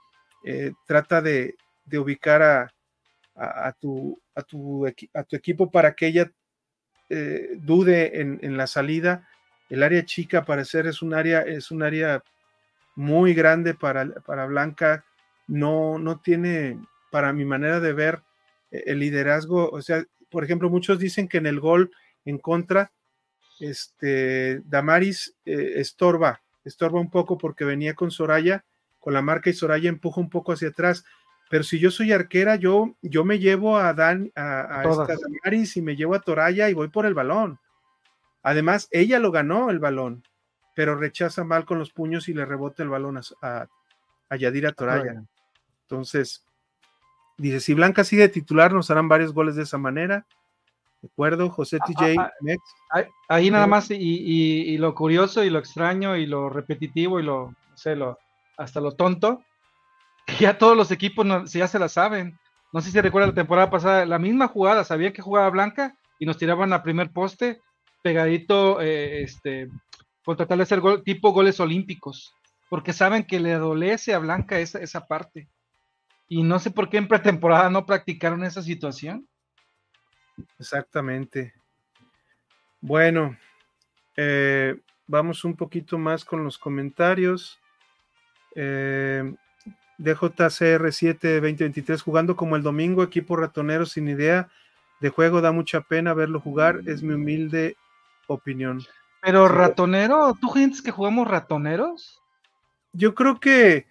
eh, 0.43 0.71
trata 0.87 1.21
de, 1.21 1.55
ubicar 1.91 2.41
a, 2.41 3.71
tu, 3.79 4.19
a, 4.33 4.41
tu, 4.41 4.87
a 4.87 5.23
tu 5.23 5.35
equipo 5.35 5.69
para 5.69 5.93
que 5.93 6.07
ella 6.07 6.31
eh, 7.13 7.49
dude 7.57 8.19
en, 8.21 8.57
la 8.57 8.67
salida. 8.67 9.27
El 9.69 9.83
área 9.83 10.05
chica, 10.05 10.45
parecer, 10.45 10.87
es 10.87 11.01
un 11.01 11.13
área, 11.13 11.41
es 11.41 11.71
un 11.71 11.83
área 11.83 12.23
muy 12.95 13.33
grande 13.33 13.73
para, 13.73 14.05
para 14.25 14.45
Blanca. 14.45 15.05
No, 15.47 15.99
no 15.99 16.19
tiene, 16.19 16.79
para 17.11 17.33
mi 17.33 17.45
manera 17.45 17.79
de 17.79 17.93
ver, 17.93 18.21
e, 18.71 18.83
el 18.87 18.99
liderazgo. 18.99 19.69
O 19.69 19.81
sea, 19.81 20.03
por 20.29 20.43
ejemplo, 20.43 20.69
muchos 20.69 20.99
dicen 20.99 21.27
que 21.27 21.37
en 21.37 21.45
el 21.45 21.59
gol 21.59 21.91
en 22.25 22.37
contra, 22.37 22.91
este, 23.59 24.61
Damaris 24.65 25.35
eh, 25.45 25.73
estorba 25.75 26.43
estorba 26.63 26.99
un 26.99 27.09
poco 27.09 27.37
porque 27.37 27.65
venía 27.65 27.93
con 27.93 28.11
Soraya, 28.11 28.65
con 28.99 29.13
la 29.13 29.21
marca 29.21 29.49
y 29.49 29.53
Soraya 29.53 29.89
empuja 29.89 30.21
un 30.21 30.29
poco 30.29 30.53
hacia 30.53 30.69
atrás. 30.69 31.03
Pero 31.53 31.63
si 31.63 31.77
yo 31.77 31.91
soy 31.91 32.11
arquera, 32.11 32.55
yo, 32.55 32.95
yo 33.03 33.23
me 33.23 33.37
llevo 33.37 33.77
a 33.77 33.93
Dan, 33.93 34.31
a, 34.35 34.81
a 34.81 34.83
y 35.53 35.81
me 35.83 35.95
llevo 35.95 36.15
a 36.15 36.19
Toraya 36.19 36.67
y 36.67 36.73
voy 36.73 36.87
por 36.87 37.05
el 37.05 37.13
balón. 37.13 37.59
Además, 38.41 38.87
ella 38.89 39.19
lo 39.19 39.29
ganó 39.29 39.69
el 39.69 39.77
balón, 39.77 40.23
pero 40.73 40.95
rechaza 40.95 41.43
mal 41.43 41.63
con 41.65 41.77
los 41.77 41.91
puños 41.91 42.27
y 42.27 42.33
le 42.33 42.43
rebota 42.43 42.81
el 42.81 42.89
balón 42.89 43.19
a, 43.43 43.67
a, 44.29 44.35
Yadira 44.35 44.71
Toraya. 44.71 45.23
Entonces, 45.83 46.43
dice, 47.37 47.59
si 47.59 47.75
Blanca 47.75 48.03
sigue 48.03 48.29
titular, 48.29 48.73
nos 48.73 48.89
harán 48.89 49.07
varios 49.07 49.31
goles 49.31 49.55
de 49.55 49.61
esa 49.61 49.77
manera. 49.77 50.25
¿De 51.03 51.09
acuerdo? 51.13 51.51
José 51.51 51.77
ah, 51.79 51.85
TJ 51.85 52.15
ah, 52.17 52.31
ah, 52.93 53.03
Ahí, 53.27 53.51
nada 53.51 53.67
más, 53.67 53.91
y, 53.91 54.75
lo 54.79 54.95
curioso 54.95 55.43
y 55.43 55.51
lo 55.51 55.59
extraño 55.59 56.17
y 56.17 56.25
lo 56.25 56.49
repetitivo 56.49 57.19
y 57.19 57.23
lo, 57.23 57.53
no 57.69 57.77
sé, 57.77 57.95
lo, 57.95 58.17
hasta 58.57 58.81
lo 58.81 58.93
tonto, 58.93 59.43
ya 60.39 60.57
todos 60.57 60.75
los 60.75 60.91
equipos 60.91 61.25
no, 61.25 61.45
ya 61.45 61.67
se 61.67 61.79
la 61.79 61.89
saben. 61.89 62.37
No 62.71 62.81
sé 62.81 62.91
si 62.91 62.99
recuerda 62.99 63.27
la 63.27 63.33
temporada 63.33 63.69
pasada, 63.69 64.05
la 64.05 64.19
misma 64.19 64.47
jugada, 64.47 64.83
sabía 64.83 65.13
que 65.13 65.21
jugaba 65.21 65.49
Blanca 65.49 65.95
y 66.19 66.25
nos 66.25 66.37
tiraban 66.37 66.73
a 66.73 66.83
primer 66.83 67.11
poste 67.11 67.61
pegadito, 68.01 68.81
eh, 68.81 69.23
este, 69.23 69.69
con 70.23 70.35
tratar 70.35 70.57
de 70.57 70.63
hacer 70.63 70.81
gol, 70.81 71.03
tipo 71.03 71.31
goles 71.31 71.59
olímpicos, 71.59 72.35
porque 72.69 72.93
saben 72.93 73.23
que 73.23 73.39
le 73.39 73.53
adolece 73.53 74.13
a 74.13 74.19
Blanca 74.19 74.59
esa, 74.59 74.79
esa 74.79 75.07
parte. 75.07 75.47
Y 76.27 76.43
no 76.43 76.59
sé 76.59 76.71
por 76.71 76.89
qué 76.89 76.97
en 76.97 77.07
pretemporada 77.07 77.69
no 77.69 77.85
practicaron 77.85 78.43
esa 78.43 78.61
situación. 78.61 79.27
Exactamente. 80.59 81.53
Bueno, 82.81 83.37
eh, 84.17 84.75
vamos 85.07 85.45
un 85.45 85.55
poquito 85.55 85.97
más 85.97 86.25
con 86.25 86.43
los 86.43 86.57
comentarios. 86.57 87.59
Eh, 88.55 89.33
DJCR7 89.99 91.41
2023 91.41 92.01
jugando 92.01 92.35
como 92.35 92.55
el 92.55 92.63
domingo, 92.63 93.03
equipo 93.03 93.35
ratonero 93.35 93.85
sin 93.85 94.07
idea 94.07 94.49
de 94.99 95.09
juego, 95.09 95.41
da 95.41 95.51
mucha 95.51 95.81
pena 95.81 96.13
verlo 96.13 96.39
jugar, 96.39 96.81
es 96.85 97.03
mi 97.03 97.13
humilde 97.13 97.75
opinión. 98.27 98.81
Pero 99.21 99.47
ratonero, 99.47 100.37
¿tú 100.39 100.49
sientes 100.53 100.81
que 100.81 100.91
jugamos 100.91 101.27
ratoneros? 101.27 102.21
Yo 102.93 103.15
creo 103.15 103.39
que 103.39 103.85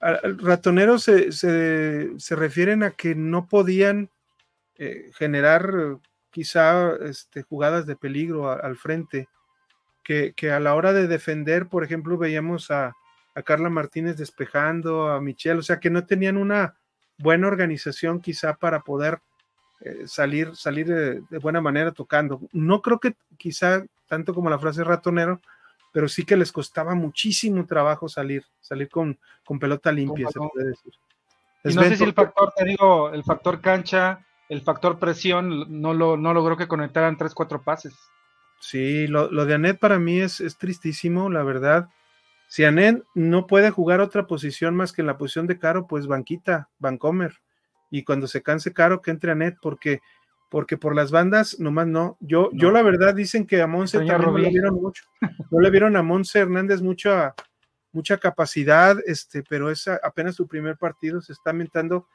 ratoneros 0.00 1.02
se, 1.02 1.32
se 1.32 2.36
refieren 2.36 2.82
a 2.82 2.90
que 2.90 3.14
no 3.14 3.46
podían 3.46 4.10
eh, 4.80 5.10
generar 5.14 5.98
quizá 6.30 6.94
este, 7.00 7.42
jugadas 7.42 7.84
de 7.84 7.96
peligro 7.96 8.48
al 8.48 8.76
frente, 8.76 9.28
que, 10.04 10.32
a 10.50 10.60
la 10.60 10.74
hora 10.74 10.92
de 10.92 11.08
defender, 11.08 11.66
por 11.66 11.84
ejemplo, 11.84 12.16
veíamos 12.16 12.70
a, 12.70 12.94
Carla 13.42 13.70
Martínez 13.70 14.16
despejando, 14.16 15.08
a 15.08 15.20
Michelle, 15.20 15.58
o 15.58 15.62
sea, 15.62 15.80
que 15.80 15.90
no 15.90 16.04
tenían 16.06 16.36
una 16.36 16.76
buena 17.18 17.46
organización 17.46 18.20
quizá 18.20 18.54
para 18.54 18.80
poder 18.80 19.20
eh, 19.80 20.06
salir, 20.06 20.56
salir 20.56 20.86
de, 20.86 21.38
buena 21.38 21.60
manera 21.60 21.92
tocando. 21.92 22.40
No 22.52 22.82
creo 22.82 22.98
que 22.98 23.14
quizá 23.36 23.84
tanto 24.08 24.34
como 24.34 24.50
la 24.50 24.58
frase 24.58 24.82
ratonero, 24.84 25.40
pero 25.92 26.08
sí 26.08 26.24
que 26.24 26.36
les 26.36 26.52
costaba 26.52 26.94
muchísimo 26.94 27.64
trabajo 27.66 28.08
salir, 28.08 28.44
salir 28.60 28.88
con, 28.88 29.18
con 29.44 29.58
pelota 29.58 29.92
limpia, 29.92 30.28
se 30.28 30.38
puede 30.38 30.68
decir. 30.68 30.92
no 31.64 31.82
sé 31.82 31.96
si 31.96 32.04
el 32.04 32.14
factor, 32.14 32.52
te 32.56 32.64
digo, 32.64 33.10
el 33.10 33.22
factor 33.24 33.60
cancha, 33.60 34.24
el 34.48 34.62
factor 34.62 34.98
presión 34.98 35.80
no, 35.80 35.94
lo, 35.94 36.16
no 36.16 36.32
logró 36.34 36.56
que 36.56 36.68
conectaran 36.68 37.16
tres, 37.16 37.34
cuatro 37.34 37.62
pases. 37.62 37.94
Sí, 38.60 39.06
lo, 39.06 39.28
de 39.28 39.54
Anet 39.54 39.78
para 39.78 39.98
mí 39.98 40.18
es, 40.18 40.40
es, 40.40 40.56
tristísimo, 40.56 41.30
la 41.30 41.42
verdad. 41.42 41.88
Si 42.48 42.64
Anet 42.64 43.04
no 43.14 43.46
puede 43.46 43.70
jugar 43.70 44.00
otra 44.00 44.26
posición 44.26 44.74
más 44.74 44.92
que 44.92 45.02
en 45.02 45.06
la 45.06 45.18
posición 45.18 45.46
de 45.46 45.58
Caro, 45.58 45.86
pues 45.86 46.06
banquita, 46.06 46.70
Vancomer. 46.78 47.34
Y 47.90 48.04
cuando 48.04 48.26
se 48.26 48.42
canse 48.42 48.72
Caro, 48.72 49.02
que 49.02 49.10
entre 49.10 49.32
Anet, 49.32 49.56
porque, 49.60 50.00
porque 50.48 50.78
por 50.78 50.96
las 50.96 51.10
bandas 51.10 51.60
nomás 51.60 51.86
no. 51.86 52.16
Yo, 52.20 52.48
yo 52.54 52.70
la 52.70 52.82
verdad 52.82 53.14
dicen 53.14 53.46
que 53.46 53.60
a 53.60 53.66
Monse 53.66 53.98
también 53.98 54.22
no 54.22 54.38
le 54.38 54.48
vieron 54.48 54.74
mucho. 54.74 55.04
No 55.50 55.60
le 55.60 55.70
vieron 55.70 55.94
a 55.96 56.02
Monse 56.02 56.38
Hernández 56.38 56.80
mucha, 56.80 57.34
mucha 57.92 58.16
capacidad, 58.16 58.96
este, 59.04 59.42
pero 59.42 59.70
es 59.70 59.86
apenas 59.86 60.34
su 60.34 60.46
primer 60.46 60.78
partido, 60.78 61.20
se 61.20 61.34
está 61.34 61.52
mentando. 61.52 62.06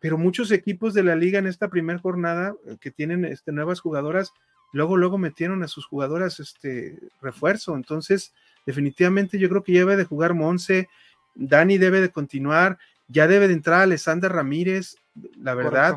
Pero 0.00 0.18
muchos 0.18 0.52
equipos 0.52 0.92
de 0.92 1.02
la 1.02 1.16
liga 1.16 1.38
en 1.38 1.46
esta 1.46 1.68
primera 1.68 1.98
jornada 1.98 2.54
eh, 2.66 2.76
que 2.78 2.90
tienen 2.90 3.24
este, 3.24 3.52
nuevas 3.52 3.80
jugadoras, 3.80 4.32
luego, 4.72 4.98
luego 4.98 5.16
metieron 5.16 5.62
a 5.62 5.68
sus 5.68 5.86
jugadoras 5.86 6.40
este 6.40 6.98
refuerzo. 7.22 7.74
Entonces, 7.74 8.34
definitivamente 8.68 9.38
yo 9.38 9.48
creo 9.48 9.64
que 9.64 9.72
ya 9.72 9.78
debe 9.78 9.96
de 9.96 10.04
jugar 10.04 10.34
Monse, 10.34 10.90
Dani 11.34 11.78
debe 11.78 12.02
de 12.02 12.10
continuar, 12.10 12.76
ya 13.06 13.26
debe 13.26 13.48
de 13.48 13.54
entrar 13.54 13.80
Alessandra 13.80 14.28
Ramírez, 14.28 14.96
la 15.38 15.54
verdad, 15.54 15.96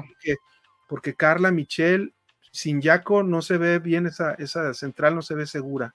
porque, 0.88 1.14
Carla 1.14 1.52
Michel, 1.52 2.14
sin 2.54 2.80
Yaco 2.80 3.24
no 3.24 3.42
se 3.42 3.58
ve 3.58 3.80
bien 3.80 4.08
esa, 4.08 4.36
esa 4.36 4.74
central, 4.74 5.16
no 5.16 5.22
se 5.22 5.36
ve 5.36 5.48
segura. 5.48 5.92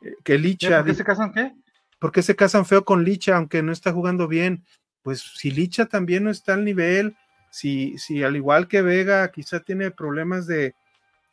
Eh, 0.00 0.14
que 0.24 0.38
Licha. 0.38 0.78
¿Por 0.78 0.86
qué 0.86 0.94
se 0.94 1.04
casan 1.04 1.32
qué? 1.34 1.52
¿Por 1.98 2.12
qué 2.12 2.22
se 2.22 2.36
casan 2.36 2.64
feo 2.64 2.82
con 2.82 3.04
Licha, 3.04 3.36
aunque 3.36 3.62
no 3.62 3.70
está 3.70 3.92
jugando 3.92 4.28
bien? 4.28 4.64
Pues 5.02 5.20
si 5.20 5.50
Licha 5.50 5.84
también 5.84 6.24
no 6.24 6.30
está 6.30 6.54
al 6.54 6.64
nivel, 6.64 7.14
si, 7.50 7.98
si 7.98 8.22
al 8.22 8.34
igual 8.34 8.66
que 8.66 8.80
Vega 8.80 9.30
quizá 9.30 9.60
tiene 9.60 9.90
problemas 9.90 10.46
de, 10.46 10.74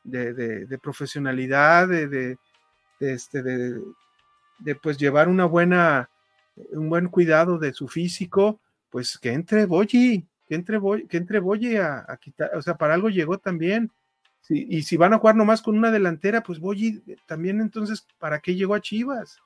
de, 0.04 0.80
profesionalidad, 0.84 1.88
de, 1.88 2.08
de, 2.10 2.38
este, 3.00 3.41
de, 3.41 3.80
de 4.60 4.76
pues 4.76 4.97
llevar 4.97 5.28
una 5.28 5.45
buena, 5.45 6.10
un 6.72 6.89
buen 6.89 7.08
cuidado 7.08 7.58
de 7.58 7.74
su 7.74 7.88
físico, 7.88 8.60
pues 8.89 9.18
que 9.18 9.32
entre 9.32 9.66
Boyi, 9.66 10.26
que 10.47 10.56
entre 10.56 10.78
Boyi, 10.78 11.08
que 11.08 11.18
entre 11.18 11.39
Boyi 11.39 11.78
a, 11.78 12.06
quitar, 12.22 12.56
o 12.56 12.62
sea, 12.62 12.76
para 12.76 12.93
algo 12.93 13.10
llegó 13.10 13.38
también. 13.38 13.91
y 14.49 14.84
si 14.84 14.97
van 14.97 15.14
a 15.14 15.20
jugar 15.20 15.36
nomás 15.36 15.62
con 15.62 15.78
una 15.78 15.91
delantera, 15.91 16.43
pues 16.43 16.60
Boyi 16.60 17.01
también 17.26 17.62
entonces, 17.62 18.06
¿para 18.20 18.39
qué 18.39 18.56
llegó 18.56 18.76
a 18.76 18.82
Chivas? 18.82 19.39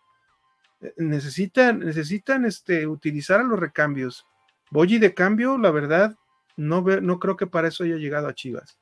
Eh, 0.82 0.94
necesitan, 0.98 1.80
necesitan 1.80 2.46
este, 2.46 2.88
utilizar 2.88 3.40
a 3.40 3.44
los 3.44 3.60
recambios. 3.60 4.26
Boyi 4.70 5.00
de 5.00 5.14
cambio, 5.14 5.58
la 5.58 5.72
verdad, 5.72 6.16
no, 6.56 6.82
no 6.82 7.20
creo 7.20 7.38
que 7.38 7.48
para 7.48 7.68
eso 7.70 7.84
haya 7.84 7.96
llegado 7.96 8.28
a 8.28 8.34
Chivas. 8.34 8.78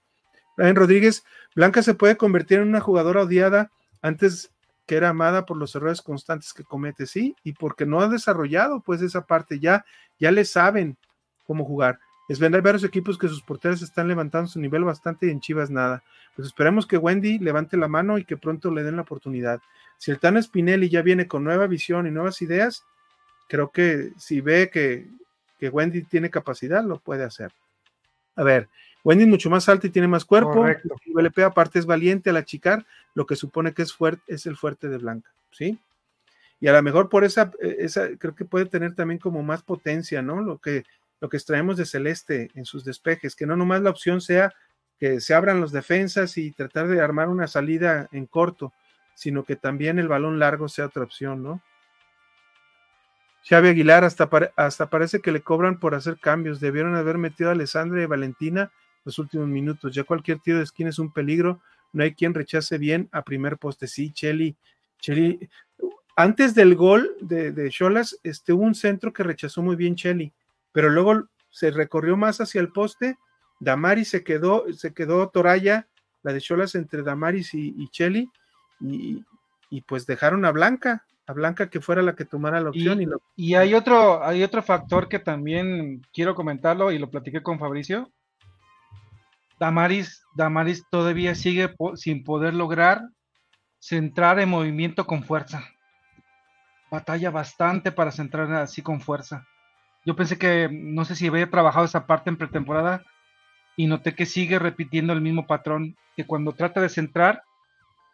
Rodríguez, 0.57 1.25
Blanca 1.53 1.81
se 1.81 1.95
puede 1.95 2.15
convertir 2.17 2.59
en 2.59 2.69
una 2.69 2.79
jugadora 2.79 3.23
odiada 3.23 3.71
antes 4.01 4.51
que 4.85 4.95
era 4.95 5.09
amada 5.09 5.45
por 5.45 5.57
los 5.57 5.75
errores 5.75 6.01
constantes 6.01 6.53
que 6.53 6.63
comete, 6.63 7.07
sí, 7.07 7.35
y 7.43 7.53
porque 7.53 7.85
no 7.85 8.01
ha 8.01 8.07
desarrollado 8.07 8.81
pues 8.81 9.01
esa 9.01 9.25
parte, 9.25 9.59
ya, 9.59 9.85
ya 10.19 10.31
le 10.31 10.45
saben 10.45 10.97
cómo 11.45 11.65
jugar. 11.65 11.99
Es 12.27 12.39
verdad, 12.39 12.57
hay 12.57 12.63
varios 12.63 12.83
equipos 12.83 13.17
que 13.17 13.27
sus 13.27 13.41
porteros 13.43 13.81
están 13.81 14.07
levantando 14.07 14.47
su 14.47 14.59
nivel 14.59 14.83
bastante 14.83 15.27
y 15.27 15.29
en 15.29 15.39
Chivas 15.39 15.69
nada. 15.69 16.03
Pues 16.35 16.47
esperemos 16.47 16.87
que 16.87 16.97
Wendy 16.97 17.37
levante 17.37 17.77
la 17.77 17.87
mano 17.87 18.17
y 18.17 18.25
que 18.25 18.35
pronto 18.35 18.71
le 18.71 18.83
den 18.83 18.95
la 18.95 19.03
oportunidad. 19.03 19.61
Si 19.97 20.11
el 20.11 20.19
Tano 20.19 20.41
Spinelli 20.41 20.89
ya 20.89 21.01
viene 21.01 21.27
con 21.27 21.43
nueva 21.43 21.67
visión 21.67 22.07
y 22.07 22.11
nuevas 22.11 22.41
ideas, 22.41 22.83
creo 23.47 23.71
que 23.71 24.11
si 24.17 24.41
ve 24.41 24.69
que, 24.71 25.07
que 25.59 25.69
Wendy 25.69 26.01
tiene 26.03 26.31
capacidad, 26.31 26.83
lo 26.83 26.99
puede 26.99 27.23
hacer. 27.23 27.51
A 28.35 28.43
ver, 28.43 28.69
Wendy 29.03 29.23
es 29.25 29.29
mucho 29.29 29.51
más 29.51 29.69
alta 29.69 29.85
y 29.85 29.91
tiene 29.91 30.07
más 30.07 30.25
cuerpo. 30.25 30.65
Aparte 31.45 31.79
es 31.79 31.85
valiente 31.85 32.31
al 32.31 32.37
achicar, 32.37 32.85
lo 33.15 33.25
que 33.25 33.35
supone 33.35 33.73
que 33.73 33.81
es 33.81 33.93
fuerte, 33.93 34.21
es 34.27 34.45
el 34.45 34.55
fuerte 34.57 34.87
de 34.87 34.97
Blanca, 34.97 35.31
¿sí? 35.51 35.79
Y 36.59 36.67
a 36.67 36.73
lo 36.73 36.83
mejor 36.83 37.09
por 37.09 37.23
esa, 37.23 37.51
eh, 37.61 37.77
esa, 37.79 38.15
creo 38.17 38.35
que 38.35 38.45
puede 38.45 38.65
tener 38.65 38.93
también 38.93 39.19
como 39.19 39.41
más 39.41 39.63
potencia, 39.63 40.21
¿no? 40.21 40.41
Lo 40.41 40.59
que, 40.59 40.83
lo 41.19 41.29
que 41.29 41.37
extraemos 41.37 41.77
de 41.77 41.85
Celeste 41.85 42.51
en 42.53 42.65
sus 42.65 42.85
despejes, 42.85 43.35
que 43.35 43.47
no 43.47 43.57
nomás 43.57 43.81
la 43.81 43.89
opción 43.89 44.21
sea 44.21 44.53
que 44.99 45.19
se 45.19 45.33
abran 45.33 45.59
las 45.59 45.71
defensas 45.71 46.37
y 46.37 46.51
tratar 46.51 46.87
de 46.87 47.01
armar 47.01 47.29
una 47.29 47.47
salida 47.47 48.07
en 48.11 48.27
corto, 48.27 48.71
sino 49.15 49.43
que 49.43 49.55
también 49.55 49.97
el 49.99 50.07
balón 50.07 50.39
largo 50.39 50.69
sea 50.69 50.85
otra 50.85 51.03
opción, 51.03 51.41
¿no? 51.41 51.61
Xavi 53.47 53.69
Aguilar, 53.69 54.03
hasta, 54.03 54.29
hasta 54.55 54.89
parece 54.89 55.21
que 55.21 55.31
le 55.31 55.41
cobran 55.41 55.79
por 55.79 55.93
hacer 55.93 56.17
cambios. 56.19 56.59
Debieron 56.59 56.95
haber 56.95 57.17
metido 57.17 57.49
a 57.49 57.53
Alessandra 57.53 58.01
y 58.01 58.07
Valentina 58.07 58.71
los 59.03 59.19
últimos 59.19 59.47
minutos. 59.47 59.93
Ya 59.93 60.03
cualquier 60.03 60.39
tiro 60.39 60.57
de 60.57 60.63
esquina 60.63 60.89
es 60.89 60.97
un 60.97 61.11
peligro. 61.11 61.61
No 61.95 62.03
hay 62.03 62.13
quien 62.13 62.33
rechace 62.33 62.77
bien 62.77 63.09
a 63.11 63.23
primer 63.23 63.57
poste. 63.57 63.87
Sí, 63.87 64.11
Cheli. 64.11 64.55
Cheli. 64.99 65.49
Antes 66.15 66.53
del 66.55 66.75
gol 66.75 67.15
de 67.19 67.69
Cholas, 67.69 68.19
este, 68.23 68.53
hubo 68.53 68.63
un 68.63 68.75
centro 68.75 69.11
que 69.11 69.23
rechazó 69.23 69.61
muy 69.61 69.75
bien 69.75 69.95
Cheli, 69.95 70.31
pero 70.71 70.89
luego 70.89 71.27
se 71.49 71.71
recorrió 71.71 72.17
más 72.17 72.41
hacia 72.41 72.59
el 72.59 72.69
poste. 72.69 73.17
Damaris 73.61 74.09
se 74.09 74.23
quedó, 74.25 74.65
se 74.73 74.93
quedó 74.93 75.29
Toraya, 75.29 75.87
la 76.21 76.33
de 76.33 76.41
Cholas 76.41 76.75
entre 76.75 77.01
Damaris 77.01 77.53
y, 77.53 77.73
y 77.77 77.87
Cheli, 77.89 78.29
y, 78.81 79.23
pues 79.87 80.05
dejaron 80.05 80.43
a 80.43 80.51
Blanca, 80.51 81.05
a 81.27 81.33
Blanca 81.33 81.69
que 81.69 81.79
fuera 81.79 82.01
la 82.01 82.15
que 82.15 82.25
tomara 82.25 82.59
la 82.59 82.71
opción. 82.71 83.01
Y, 83.01 83.07
y, 83.37 83.55
hay 83.55 83.73
otro, 83.73 84.21
hay 84.21 84.43
otro 84.43 84.61
factor 84.61 85.07
que 85.07 85.19
también 85.19 86.01
quiero 86.13 86.35
comentarlo 86.35 86.91
y 86.91 86.99
lo 86.99 87.09
platiqué 87.09 87.41
con 87.41 87.57
Fabricio. 87.57 88.11
Damaris, 89.59 90.23
Damaris 90.35 90.83
todavía 90.89 91.35
sigue 91.35 91.73
sin 91.95 92.23
poder 92.23 92.53
lograr 92.53 93.01
centrar 93.79 94.39
en 94.39 94.49
movimiento 94.49 95.05
con 95.05 95.23
fuerza. 95.23 95.63
Batalla 96.89 97.29
bastante 97.29 97.91
para 97.91 98.11
centrar 98.11 98.51
así 98.53 98.81
con 98.81 98.99
fuerza. 98.99 99.45
Yo 100.05 100.15
pensé 100.15 100.37
que, 100.37 100.69
no 100.71 101.05
sé 101.05 101.15
si 101.15 101.27
había 101.27 101.49
trabajado 101.49 101.85
esa 101.85 102.05
parte 102.05 102.29
en 102.29 102.37
pretemporada 102.37 103.03
y 103.75 103.87
noté 103.87 104.15
que 104.15 104.25
sigue 104.25 104.59
repitiendo 104.59 105.13
el 105.13 105.21
mismo 105.21 105.47
patrón, 105.47 105.95
que 106.15 106.25
cuando 106.25 106.53
trata 106.53 106.81
de 106.81 106.89
centrar, 106.89 107.43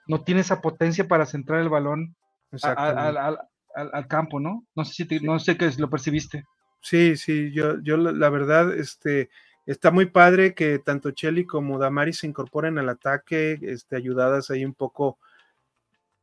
no 0.08 0.22
tiene 0.22 0.42
esa 0.42 0.62
potencia 0.62 1.08
para 1.08 1.26
centrar 1.26 1.62
el 1.62 1.70
balón 1.70 2.16
al, 2.62 4.08
campo, 4.08 4.40
¿no? 4.40 4.66
No 4.76 4.84
sé 4.84 5.06
si 5.06 5.20
no 5.20 5.40
sé 5.40 5.58
qué 5.58 5.70
lo 5.78 5.90
percibiste. 5.90 6.46
Sí, 6.82 7.16
sí, 7.16 7.52
yo, 7.54 7.82
yo 7.84 7.98
la 7.98 8.30
verdad, 8.30 8.74
este, 8.74 9.30
está 9.72 9.92
muy 9.92 10.08
padre 10.08 10.54
que 10.54 10.80
tanto 10.80 11.12
Chelly 11.12 11.46
como 11.46 11.80
Damari 11.80 12.14
se 12.14 12.28
incorporen 12.28 12.78
al 12.78 12.90
ataque, 12.90 13.60
este, 13.62 13.96
ayudadas 13.96 14.50
ahí 14.50 14.66
un 14.66 14.74
poco 14.74 15.18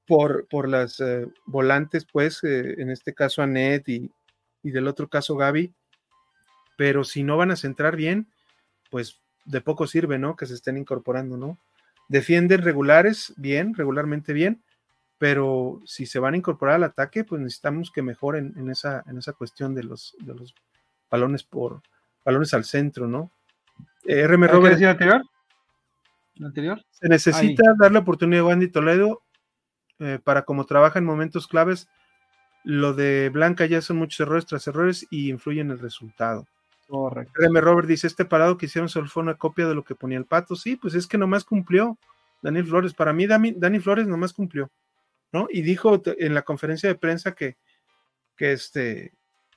por, 0.06 0.46
por 0.48 0.68
las 0.68 1.00
eh, 1.00 1.26
volantes, 1.46 2.06
pues, 2.10 2.42
eh, 2.44 2.74
en 2.78 2.90
este 2.90 3.14
caso 3.14 3.42
Anet 3.42 3.88
y, 3.88 4.10
y 4.62 4.70
del 4.70 4.88
otro 4.88 5.08
caso 5.08 5.36
Gaby. 5.36 5.74
Pero 6.76 7.04
si 7.04 7.22
no 7.22 7.36
van 7.36 7.50
a 7.50 7.56
centrar 7.56 7.96
bien, 7.96 8.28
pues 8.90 9.20
de 9.44 9.60
poco 9.60 9.86
sirve, 9.86 10.18
¿no? 10.18 10.36
Que 10.36 10.46
se 10.46 10.54
estén 10.54 10.76
incorporando, 10.76 11.36
¿no? 11.36 11.58
Defienden 12.08 12.62
regulares, 12.62 13.32
bien, 13.36 13.74
regularmente 13.74 14.32
bien, 14.32 14.62
pero 15.18 15.80
si 15.84 16.06
se 16.06 16.18
van 16.18 16.34
a 16.34 16.36
incorporar 16.36 16.76
al 16.76 16.84
ataque, 16.84 17.24
pues 17.24 17.40
necesitamos 17.40 17.90
que 17.90 18.02
mejoren 18.02 18.54
en 18.56 18.70
esa, 18.70 19.04
en 19.06 19.18
esa 19.18 19.32
cuestión 19.32 19.74
de 19.74 19.84
los, 19.84 20.16
de 20.20 20.34
los 20.34 20.54
balones 21.10 21.42
por, 21.42 21.82
balones 22.24 22.54
al 22.54 22.64
centro, 22.64 23.08
¿no? 23.08 23.32
Eh, 24.08 24.26
RM 24.26 24.48
Robert. 24.48 24.82
anterior? 24.82 25.22
anterior? 26.42 26.82
Se 26.90 27.08
necesita 27.08 27.62
darle 27.78 27.98
oportunidad 27.98 28.42
a 28.42 28.46
Wendy 28.46 28.68
Toledo 28.68 29.22
eh, 29.98 30.18
para 30.24 30.42
como 30.42 30.64
trabaja 30.64 30.98
en 30.98 31.04
momentos 31.04 31.46
claves. 31.46 31.88
Lo 32.64 32.94
de 32.94 33.28
Blanca 33.28 33.66
ya 33.66 33.82
son 33.82 33.98
muchos 33.98 34.20
errores 34.20 34.46
tras 34.46 34.66
errores 34.66 35.06
y 35.10 35.28
influyen 35.28 35.66
en 35.66 35.72
el 35.72 35.78
resultado. 35.78 36.46
Correcto. 36.88 37.34
RM 37.36 37.60
Robert 37.60 37.86
dice: 37.86 38.06
Este 38.06 38.24
parado 38.24 38.56
que 38.56 38.64
hicieron 38.64 38.88
solo 38.88 39.08
fue 39.08 39.22
una 39.22 39.34
copia 39.34 39.68
de 39.68 39.74
lo 39.74 39.84
que 39.84 39.94
ponía 39.94 40.16
el 40.16 40.24
pato. 40.24 40.56
Sí, 40.56 40.76
pues 40.76 40.94
es 40.94 41.06
que 41.06 41.18
nomás 41.18 41.44
cumplió 41.44 41.98
Daniel 42.40 42.66
Flores. 42.66 42.94
Para 42.94 43.12
mí, 43.12 43.26
Dani, 43.26 43.52
Dani 43.52 43.78
Flores 43.78 44.06
nomás 44.06 44.32
cumplió. 44.32 44.70
¿no? 45.32 45.48
Y 45.50 45.60
dijo 45.60 46.00
en 46.06 46.32
la 46.32 46.42
conferencia 46.42 46.88
de 46.88 46.94
prensa 46.94 47.34
que, 47.34 47.56
que, 48.36 48.52
este, 48.52 49.12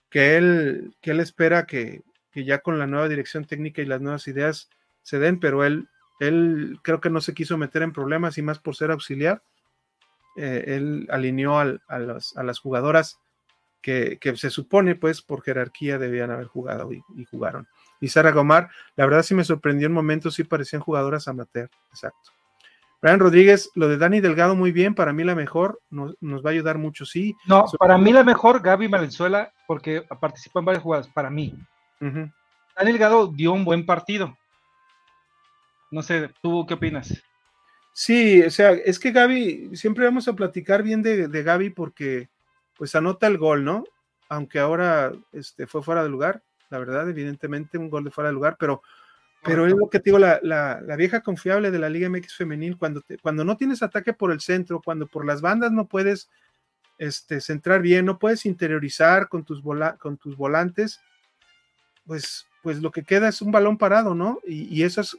que, 0.09 0.35
él, 0.35 0.93
que 0.99 1.11
él 1.11 1.21
espera 1.21 1.65
que, 1.65 2.01
que 2.31 2.45
ya 2.45 2.59
con 2.59 2.79
la 2.79 2.87
nueva 2.87 3.09
dirección 3.09 3.45
técnica 3.45 3.81
y 3.81 3.85
las 3.85 4.01
nuevas 4.01 4.27
ideas 4.27 4.69
se 5.01 5.19
den, 5.19 5.39
pero 5.39 5.63
él, 5.63 5.89
él 6.19 6.79
creo 6.83 7.01
que 7.01 7.09
no 7.09 7.21
se 7.21 7.33
quiso 7.33 7.57
meter 7.57 7.81
en 7.81 7.93
problemas 7.93 8.37
y 8.37 8.41
más 8.41 8.59
por 8.59 8.75
ser 8.75 8.91
auxiliar. 8.91 9.43
Eh, 10.37 10.63
él 10.67 11.07
alineó 11.11 11.59
a, 11.59 11.65
las, 11.65 12.37
a, 12.37 12.43
las, 12.43 12.59
jugadoras 12.59 13.19
que, 13.81 14.17
se 14.35 14.49
supone, 14.49 14.95
pues, 14.95 15.21
por 15.21 15.41
jerarquía 15.41 15.97
debían 15.97 16.31
haber 16.31 16.47
jugado 16.47 16.91
y, 16.93 17.03
jugaron. 17.25 17.67
Y 17.99 18.07
Sara 18.07 18.31
Gomar, 18.31 18.69
la 18.95 19.05
verdad 19.05 19.23
sí 19.23 19.35
me 19.35 19.43
sorprendió 19.43 19.87
en 19.87 19.93
momentos, 19.93 20.35
sí 20.35 20.43
parecían 20.43 20.81
jugadoras 20.81 21.27
amateur, 21.27 21.69
exacto. 21.89 22.31
Brian 23.01 23.19
Rodríguez, 23.19 23.71
lo 23.73 23.87
de 23.87 23.97
Dani 23.97 24.21
Delgado 24.21 24.55
muy 24.55 24.71
bien, 24.71 24.93
para 24.93 25.11
mí 25.11 25.23
la 25.23 25.33
mejor, 25.33 25.81
nos, 25.89 26.15
va 26.21 26.51
a 26.51 26.53
ayudar 26.53 26.77
mucho, 26.77 27.03
sí. 27.05 27.35
No, 27.47 27.65
para 27.79 27.97
mí 27.97 28.13
la 28.13 28.23
mejor, 28.23 28.61
Gaby 28.61 28.87
Valenzuela, 28.87 29.51
porque 29.65 30.03
participó 30.19 30.59
en 30.59 30.65
varias 30.65 30.83
jugadas, 30.83 31.07
para 31.07 31.31
mí. 31.31 31.55
Daniel 32.01 32.33
Delgado 32.83 33.27
dio 33.27 33.53
un 33.53 33.63
buen 33.63 33.85
partido. 33.85 34.37
No 35.91 36.01
sé, 36.01 36.29
¿tú 36.41 36.65
qué 36.65 36.73
opinas? 36.73 37.21
Sí, 37.93 38.41
o 38.41 38.49
sea, 38.49 38.71
es 38.71 38.97
que 38.97 39.11
Gaby, 39.11 39.75
siempre 39.75 40.05
vamos 40.05 40.27
a 40.27 40.33
platicar 40.33 40.81
bien 40.81 41.03
de, 41.03 41.27
de 41.27 41.43
Gaby 41.43 41.71
porque, 41.71 42.29
pues 42.77 42.95
anota 42.95 43.27
el 43.27 43.37
gol, 43.37 43.63
¿no? 43.63 43.83
Aunque 44.29 44.59
ahora 44.59 45.11
este, 45.33 45.67
fue 45.67 45.83
fuera 45.83 46.03
de 46.03 46.09
lugar, 46.09 46.41
la 46.69 46.79
verdad, 46.79 47.09
evidentemente 47.09 47.77
un 47.77 47.89
gol 47.89 48.05
de 48.05 48.11
fuera 48.11 48.29
de 48.29 48.33
lugar, 48.33 48.55
pero, 48.57 48.81
pero 49.43 49.67
es 49.67 49.73
lo 49.73 49.89
que 49.89 49.99
te 49.99 50.05
digo, 50.05 50.19
la, 50.19 50.39
la, 50.41 50.79
la, 50.81 50.95
vieja 50.95 51.21
confiable 51.21 51.69
de 51.69 51.79
la 51.79 51.89
Liga 51.89 52.09
MX 52.09 52.35
femenil, 52.35 52.77
cuando, 52.77 53.01
te, 53.01 53.17
cuando 53.17 53.43
no 53.43 53.57
tienes 53.57 53.83
ataque 53.83 54.13
por 54.13 54.31
el 54.31 54.39
centro, 54.39 54.81
cuando 54.81 55.05
por 55.05 55.25
las 55.25 55.41
bandas 55.41 55.73
no 55.73 55.87
puedes 55.87 56.29
este, 56.97 57.41
centrar 57.41 57.81
bien, 57.81 58.05
no 58.05 58.19
puedes 58.19 58.45
interiorizar 58.45 59.27
con 59.27 59.43
tus, 59.43 59.61
vola, 59.61 59.97
con 59.97 60.17
tus 60.17 60.37
volantes, 60.37 61.01
pues, 62.11 62.45
pues 62.61 62.81
lo 62.81 62.91
que 62.91 63.03
queda 63.03 63.29
es 63.29 63.41
un 63.41 63.53
balón 63.53 63.77
parado, 63.77 64.13
¿no? 64.13 64.41
Y, 64.45 64.83
eso 64.83 64.99
es, 64.99 65.17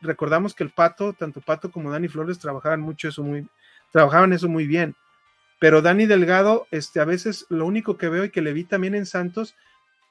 recordamos 0.00 0.56
que 0.56 0.64
el 0.64 0.70
Pato, 0.70 1.12
tanto 1.12 1.40
Pato 1.40 1.70
como 1.70 1.92
Dani 1.92 2.08
Flores 2.08 2.40
trabajaban 2.40 2.80
mucho 2.80 3.06
eso 3.06 3.22
muy, 3.22 3.48
trabajaban 3.92 4.32
eso 4.32 4.48
muy 4.48 4.66
bien. 4.66 4.96
Pero 5.60 5.82
Dani 5.82 6.04
Delgado, 6.06 6.66
este, 6.72 6.98
a 6.98 7.04
veces 7.04 7.46
lo 7.48 7.64
único 7.64 7.96
que 7.96 8.08
veo 8.08 8.24
y 8.24 8.30
que 8.30 8.42
le 8.42 8.52
vi 8.52 8.64
también 8.64 8.96
en 8.96 9.06
Santos 9.06 9.54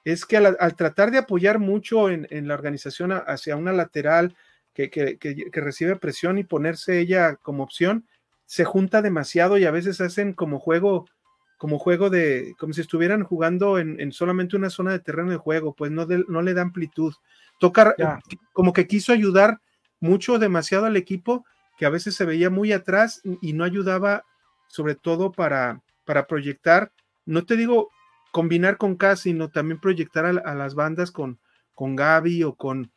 es 0.06 0.26
que 0.26 0.38
al, 0.38 0.76
tratar 0.78 1.12
de 1.12 1.18
apoyar 1.18 1.60
mucho 1.60 2.10
en, 2.10 2.48
la 2.48 2.54
organización 2.54 3.12
hacia 3.12 3.58
una 3.58 3.74
lateral 3.74 4.38
que, 4.74 4.90
que, 4.90 5.50
recibe 5.52 5.98
presión 5.98 6.38
y 6.38 6.46
ponerse 6.46 6.98
ella 6.98 7.36
como 7.36 7.62
opción, 7.62 8.08
se 8.46 8.64
junta 8.64 9.02
demasiado 9.02 9.58
y 9.58 9.66
a 9.66 9.72
veces 9.72 10.00
hacen 10.00 10.32
como 10.32 10.60
juego, 10.60 11.10
como 11.58 11.80
juego 11.80 12.10
de, 12.10 12.54
como 12.58 12.74
si 12.74 12.82
estuvieran 12.82 13.24
jugando 13.24 13.80
en, 13.80 14.00
en 14.00 14.12
solamente 14.12 14.56
una 14.56 14.70
zona 14.70 14.92
de 14.92 15.00
terreno 15.00 15.32
de 15.32 15.38
juego, 15.38 15.74
pues 15.74 15.92
no, 15.92 16.06
de, 16.06 16.24
no 16.28 16.42
le 16.42 16.54
da 16.54 16.62
amplitud. 16.62 17.14
Toca, 17.60 17.96
ya. 17.98 18.20
como 18.54 18.74
que 18.74 18.88
quiso 18.88 19.14
ayudar 19.14 19.62
mucho, 20.00 20.40
demasiado 20.40 20.86
al 20.86 20.98
equipo, 20.98 21.46
que 21.78 21.86
a 21.86 21.90
veces 21.90 22.16
se 22.16 22.26
veía 22.26 22.50
muy 22.50 22.72
atrás 22.72 23.22
y 23.42 23.54
no 23.54 23.64
ayudaba 23.64 24.24
sobre 24.68 24.96
todo 24.96 25.32
para, 25.32 25.82
para 26.06 26.28
proyectar, 26.28 26.92
no 27.26 27.46
te 27.46 27.56
digo 27.56 27.90
combinar 28.32 28.78
con 28.78 28.96
K, 28.96 29.16
sino 29.16 29.50
también 29.50 29.80
proyectar 29.80 30.26
a, 30.26 30.30
a, 30.30 30.56
las 30.56 30.76
bandas 30.76 31.12
con, 31.12 31.40
con 31.74 31.96
Gaby 31.96 32.44
o 32.44 32.56
con, 32.56 32.92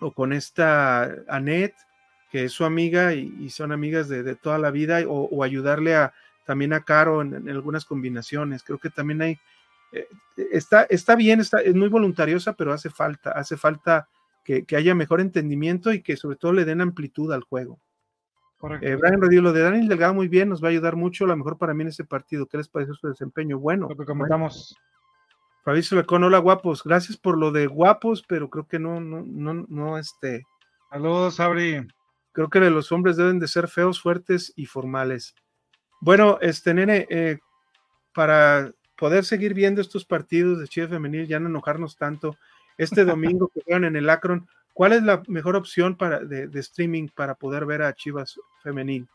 o 0.00 0.12
con 0.12 0.32
esta 0.32 1.14
Annette, 1.28 1.76
que 2.30 2.44
es 2.44 2.52
su 2.52 2.64
amiga 2.64 3.14
y, 3.14 3.34
y 3.38 3.50
son 3.50 3.72
amigas 3.72 4.08
de, 4.08 4.22
de, 4.22 4.34
toda 4.34 4.58
la 4.58 4.70
vida, 4.70 5.00
o, 5.06 5.28
o 5.30 5.44
ayudarle 5.44 5.94
a, 5.96 6.14
también 6.48 6.72
a 6.72 6.80
Caro 6.80 7.20
en, 7.20 7.34
en, 7.34 7.50
algunas 7.50 7.84
combinaciones. 7.84 8.62
Creo 8.62 8.78
que 8.78 8.88
también 8.88 9.20
hay, 9.20 9.38
eh, 9.92 10.08
está, 10.50 10.84
está 10.84 11.14
bien, 11.14 11.40
está, 11.40 11.60
es 11.60 11.74
muy 11.74 11.88
voluntariosa, 11.88 12.54
pero 12.54 12.72
hace 12.72 12.88
falta, 12.88 13.32
hace 13.32 13.58
falta 13.58 14.08
que, 14.46 14.64
que, 14.64 14.74
haya 14.74 14.94
mejor 14.94 15.20
entendimiento 15.20 15.92
y 15.92 16.00
que 16.00 16.16
sobre 16.16 16.36
todo 16.36 16.54
le 16.54 16.64
den 16.64 16.80
amplitud 16.80 17.30
al 17.34 17.42
juego. 17.42 17.78
Eh, 18.80 18.96
Brian 18.96 19.20
Rodríguez, 19.20 19.42
lo 19.42 19.52
de 19.52 19.60
Daniel 19.60 19.88
Delgado 19.88 20.14
muy 20.14 20.26
bien, 20.26 20.48
nos 20.48 20.64
va 20.64 20.68
a 20.68 20.70
ayudar 20.70 20.96
mucho, 20.96 21.26
a 21.26 21.28
lo 21.28 21.36
mejor 21.36 21.58
para 21.58 21.74
mí 21.74 21.82
en 21.82 21.88
ese 21.88 22.04
partido. 22.04 22.46
¿Qué 22.46 22.56
les 22.56 22.68
pareció 22.68 22.94
su 22.94 23.08
desempeño? 23.08 23.58
Bueno. 23.58 23.88
Lo 23.90 23.94
que 23.96 24.06
comentamos. 24.06 24.74
Fabricio 25.64 25.98
Lecón, 25.98 26.24
hola 26.24 26.38
guapos, 26.38 26.82
gracias 26.82 27.18
por 27.18 27.36
lo 27.36 27.52
de 27.52 27.66
guapos, 27.66 28.24
pero 28.26 28.48
creo 28.48 28.66
que 28.66 28.78
no, 28.78 29.00
no, 29.00 29.22
no, 29.22 29.66
no, 29.68 29.98
este. 29.98 30.46
Saludos, 30.90 31.40
Abri. 31.40 31.86
Creo 32.32 32.48
que 32.48 32.58
los 32.60 32.90
hombres 32.90 33.18
deben 33.18 33.38
de 33.38 33.48
ser 33.48 33.68
feos, 33.68 34.00
fuertes 34.00 34.50
y 34.56 34.64
formales. 34.64 35.34
Bueno, 36.00 36.38
este 36.40 36.74
nene, 36.74 37.06
eh, 37.10 37.38
para 38.14 38.72
poder 38.96 39.24
seguir 39.24 39.54
viendo 39.54 39.80
estos 39.80 40.04
partidos 40.04 40.58
de 40.58 40.68
Chile 40.68 40.88
Femenil, 40.88 41.26
ya 41.26 41.40
no 41.40 41.48
enojarnos 41.48 41.96
tanto, 41.96 42.36
este 42.76 43.04
domingo 43.04 43.48
que 43.48 43.62
juegan 43.62 43.84
en 43.84 43.96
el 43.96 44.10
Akron, 44.10 44.48
¿Cuál 44.78 44.92
es 44.92 45.02
la 45.02 45.24
mejor 45.26 45.56
opción 45.56 45.96
para, 45.96 46.20
de, 46.20 46.46
de, 46.46 46.60
streaming 46.60 47.08
para 47.08 47.34
poder 47.34 47.66
ver 47.66 47.82
a 47.82 47.92
Chivas 47.94 48.38
femenil? 48.62 49.08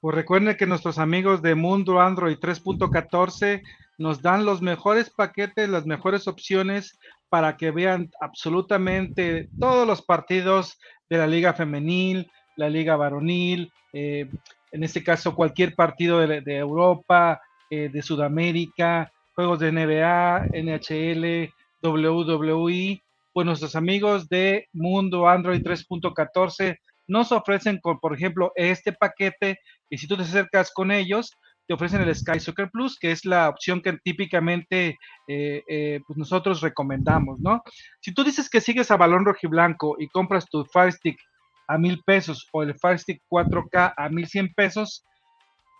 Pues 0.00 0.14
recuerden 0.14 0.56
que 0.56 0.66
nuestros 0.66 0.98
amigos 0.98 1.42
de 1.42 1.56
Mundo 1.56 2.00
Android 2.00 2.38
3.14 2.38 3.60
nos 3.98 4.22
dan 4.22 4.44
los 4.44 4.62
mejores 4.62 5.10
paquetes, 5.10 5.68
las 5.68 5.84
mejores 5.84 6.28
opciones 6.28 6.96
para 7.28 7.56
que 7.56 7.72
vean 7.72 8.12
absolutamente 8.20 9.48
todos 9.58 9.84
los 9.84 10.00
partidos 10.00 10.78
de 11.10 11.18
la 11.18 11.26
liga 11.26 11.54
femenil, 11.54 12.30
la 12.54 12.70
liga 12.70 12.94
varonil, 12.94 13.72
eh, 13.92 14.30
en 14.74 14.82
este 14.82 15.04
caso 15.04 15.36
cualquier 15.36 15.76
partido 15.76 16.18
de, 16.18 16.42
Europa, 16.56 17.40
eh, 17.70 17.88
de 17.92 18.02
Sudamérica, 18.02 19.12
juegos 19.36 19.60
de 19.60 19.70
NBA, 19.70 20.48
NHL, 20.52 21.52
WWE 21.80 23.00
pues 23.32 23.46
nuestros 23.46 23.76
amigos 23.76 24.28
de 24.28 24.68
Mundo 24.72 25.28
Android 25.28 25.60
3.14 25.60 26.78
nos 27.06 27.30
ofrecen, 27.32 27.80
por 27.80 28.14
ejemplo, 28.14 28.52
este 28.56 28.92
paquete 28.92 29.58
y 29.90 29.98
si 29.98 30.08
tú 30.08 30.16
te 30.16 30.22
acercas 30.22 30.72
con 30.72 30.90
ellos, 30.90 31.32
te 31.66 31.74
ofrecen 31.74 32.02
el 32.02 32.14
Sky 32.14 32.40
Soccer 32.40 32.70
Plus, 32.70 32.98
que 32.98 33.12
es 33.12 33.24
la 33.24 33.48
opción 33.48 33.80
que 33.80 33.96
típicamente 34.04 34.96
eh, 35.28 35.62
eh, 35.68 36.00
pues 36.06 36.16
nosotros 36.16 36.60
recomendamos, 36.62 37.38
¿no? 37.40 37.62
Si 38.00 38.12
tú 38.12 38.24
dices 38.24 38.50
que 38.50 38.60
sigues 38.60 38.90
a 38.90 38.96
Balón 38.96 39.24
Rojiblanco 39.24 39.96
y 39.98 40.08
compras 40.08 40.46
tu 40.46 40.64
Fire 40.64 40.92
Stick 40.92 41.18
a 41.66 41.78
mil 41.78 42.02
pesos 42.04 42.48
o 42.52 42.62
el 42.62 42.74
Fire 42.78 42.98
Stick 42.98 43.22
4K 43.30 43.94
a 43.96 44.08
mil 44.08 44.26
cien 44.26 44.52
pesos, 44.54 45.04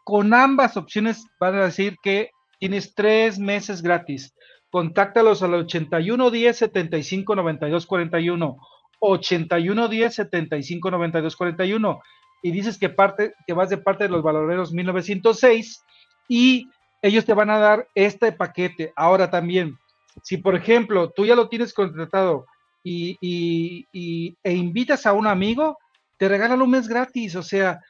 con 0.05 0.35
ambas 0.35 0.76
opciones 0.76 1.26
van 1.41 1.57
a 1.57 1.64
decir 1.64 1.97
que 2.03 2.30
tienes 2.59 2.95
tres 2.95 3.39
meses 3.39 3.82
gratis 3.82 4.35
contáctalos 4.74 5.41
al 5.45 5.55
81 5.55 6.32
10 6.32 6.57
75 6.57 7.37
92 7.37 7.87
41 7.87 8.57
81 8.99 9.89
10 9.89 10.14
75 10.14 10.91
92 10.91 11.37
41 11.37 12.01
y 12.43 12.51
dices 12.51 12.76
que 12.76 12.89
parte 12.89 13.35
que 13.47 13.53
vas 13.53 13.70
de 13.70 13.78
parte 13.78 14.03
de 14.03 14.11
los 14.11 14.24
baloneros 14.24 14.72
1906 14.72 15.80
y 16.26 16.68
ellos 17.03 17.24
te 17.24 17.35
van 17.35 17.51
a 17.51 17.59
dar 17.59 17.87
este 17.95 18.32
paquete. 18.32 18.93
Ahora 18.97 19.30
también, 19.30 19.78
si 20.24 20.39
por 20.39 20.57
ejemplo 20.57 21.11
tú 21.11 21.24
ya 21.24 21.37
lo 21.37 21.49
tienes 21.49 21.72
contratado 21.72 22.47
y, 22.85 24.37
e 24.43 24.53
invitas 24.53 25.07
a 25.07 25.12
un 25.12 25.26
amigo, 25.26 25.78
te 26.18 26.28
regalan 26.28 26.62
un 26.62 26.70
mes 26.70 26.87
gratis. 26.87 27.35
O 27.37 27.43
sea, 27.43 27.80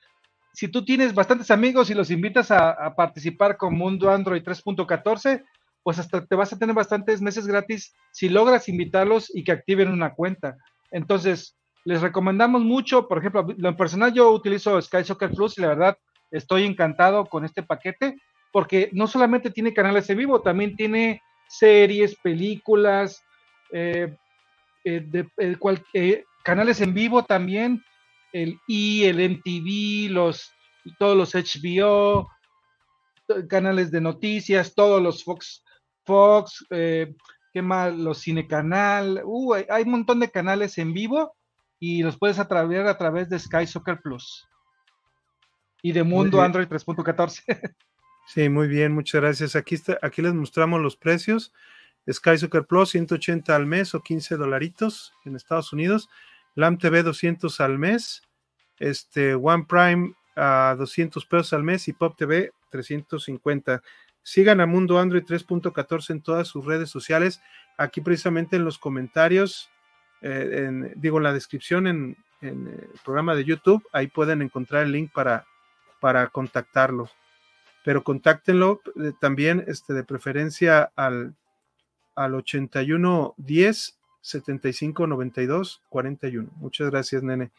si 0.53 0.69
tú 0.69 0.85
tienes 0.85 1.15
bastantes 1.15 1.51
amigos 1.51 1.91
y 1.91 1.95
los 1.95 2.11
invitas 2.11 2.51
a, 2.51 2.71
a 2.71 2.95
participar 2.95 3.57
con 3.57 3.75
Mundo 3.75 4.11
Android 4.11 4.43
3.14, 4.43 5.45
pues 5.83 5.99
hasta 5.99 6.25
te 6.25 6.35
vas 6.35 6.53
a 6.53 6.59
tener 6.59 6.75
bastantes 6.75 7.21
meses 7.21 7.47
gratis 7.47 7.95
si 8.13 8.29
logras 8.29 8.69
invitarlos 8.69 9.31
y 9.35 9.45
que 9.45 9.53
activen 9.53 9.91
una 9.91 10.15
cuenta. 10.15 10.57
Entonces, 10.91 11.57
les 11.85 12.01
recomendamos 12.01 12.63
mucho, 12.63 13.07
por 13.07 13.19
ejemplo, 13.19 13.47
en 13.51 13.77
personal 13.77 14.13
yo 14.13 14.31
utilizo 14.31 14.81
Sky 14.81 15.05
Soccer 15.05 15.31
Plus 15.31 15.59
y 15.59 15.61
la 15.61 15.69
verdad 15.69 15.99
estoy 16.31 16.65
encantado 16.65 17.27
con 17.27 17.45
este 17.45 17.63
paquete 17.63 18.17
porque 18.53 18.89
no 18.93 19.07
solamente 19.07 19.51
tiene 19.51 19.75
canales 19.75 20.09
en 20.09 20.19
vivo, 20.19 20.41
también 20.41 20.77
tiene 20.77 21.21
series, 21.49 22.17
películas, 22.17 23.23
eh, 23.73 24.17
eh, 24.85 25.03
de, 25.05 25.29
eh, 25.39 25.57
cual, 25.57 25.85
canales 26.45 26.81
en 26.81 26.95
vivo 26.95 27.25
también, 27.25 27.83
el 28.33 28.59
E, 28.69 29.09
el 29.09 29.31
MTV, 29.31 30.13
los, 30.13 30.53
todos 30.99 31.17
los 31.17 31.35
HBO, 31.35 32.29
canales 33.49 33.91
de 33.91 34.01
noticias, 34.01 34.75
todos 34.75 35.03
los 35.03 35.25
Fox 35.25 35.65
Fox, 36.05 36.65
eh, 36.71 37.15
¿qué 37.53 37.63
más? 37.63 37.95
Los 37.95 38.21
Cinecanal, 38.21 39.23
uh, 39.25 39.55
hay, 39.55 39.67
hay, 39.71 39.83
un 39.85 39.91
montón 39.91 40.21
de 40.21 40.31
canales 40.31 40.77
en 40.79 40.93
vivo 40.93 41.35
y 41.79 42.03
los 42.03 42.19
puedes 42.19 42.39
atraver 42.39 42.87
a 42.87 42.99
través 42.99 43.31
de 43.31 43.39
Sky 43.39 43.67
Soccer 43.67 44.01
Plus 44.03 44.47
y 45.83 45.93
de 45.93 46.03
Mundo 46.03 46.41
Android 46.41 46.67
3.14. 46.67 47.77
Sí, 48.27 48.49
muy 48.49 48.69
bien, 48.69 48.95
muchas 48.95 49.21
gracias. 49.21 49.55
Aquí, 49.55 49.75
está, 49.75 49.99
aquí 50.01 50.23
les 50.23 50.33
mostramos 50.33 50.81
los 50.81 50.97
precios. 50.97 51.53
Sky 52.13 52.39
Soccer 52.39 52.65
Plus 52.65 52.91
180 52.91 53.55
al 53.55 53.67
mes 53.67 53.95
o 53.95 54.01
15 54.01 54.37
dolaritos 54.37 55.13
en 55.25 55.37
Estados 55.37 55.73
Unidos. 55.73 56.09
LAM 56.55 56.79
TV 56.79 57.03
200 57.03 57.61
al 57.61 57.79
mes. 57.79 58.23
Este 58.79 59.35
One 59.35 59.65
Prime 59.69 60.15
a 60.37 60.75
uh, 60.75 60.79
200 60.79 61.25
pesos 61.27 61.53
al 61.53 61.63
mes 61.63 61.87
y 61.89 61.93
Pop 61.93 62.17
TV 62.17 62.51
350. 62.71 63.83
Sigan 64.23 64.61
a 64.61 64.67
Mundo 64.67 64.99
Android 64.99 65.23
3.14 65.23 66.11
en 66.11 66.23
todas 66.23 66.49
sus 66.49 66.65
redes 66.65 66.91
sociales. 66.91 67.41
Aquí 67.77 68.01
precisamente 68.01 68.57
en 68.57 68.65
los 68.65 68.79
comentarios, 68.79 69.71
eh, 70.23 70.65
en, 70.67 70.93
digo, 70.97 71.19
en 71.19 71.25
la 71.25 71.33
descripción 71.33 71.87
en, 71.87 72.17
el 72.41 72.91
programa 73.03 73.35
de 73.35 73.45
YouTube, 73.45 73.83
ahí 73.91 74.07
pueden 74.07 74.43
encontrar 74.43 74.83
el 74.83 74.93
link 74.93 75.11
para, 75.15 75.47
para 75.99 76.27
contactarlo. 76.27 77.09
Pero 77.85 78.05
contáctenlo 78.05 78.83
eh, 79.03 79.13
también 79.19 79.65
este, 79.67 79.95
de 79.95 80.05
preferencia 80.05 80.91
al, 80.95 81.35
al 82.15 82.35
81 82.35 83.35
10 83.37 83.99
75 84.21 85.07
92 85.07 85.83
41. 85.89 86.51
Muchas 86.57 86.91
gracias, 86.91 87.23
nene. 87.23 87.51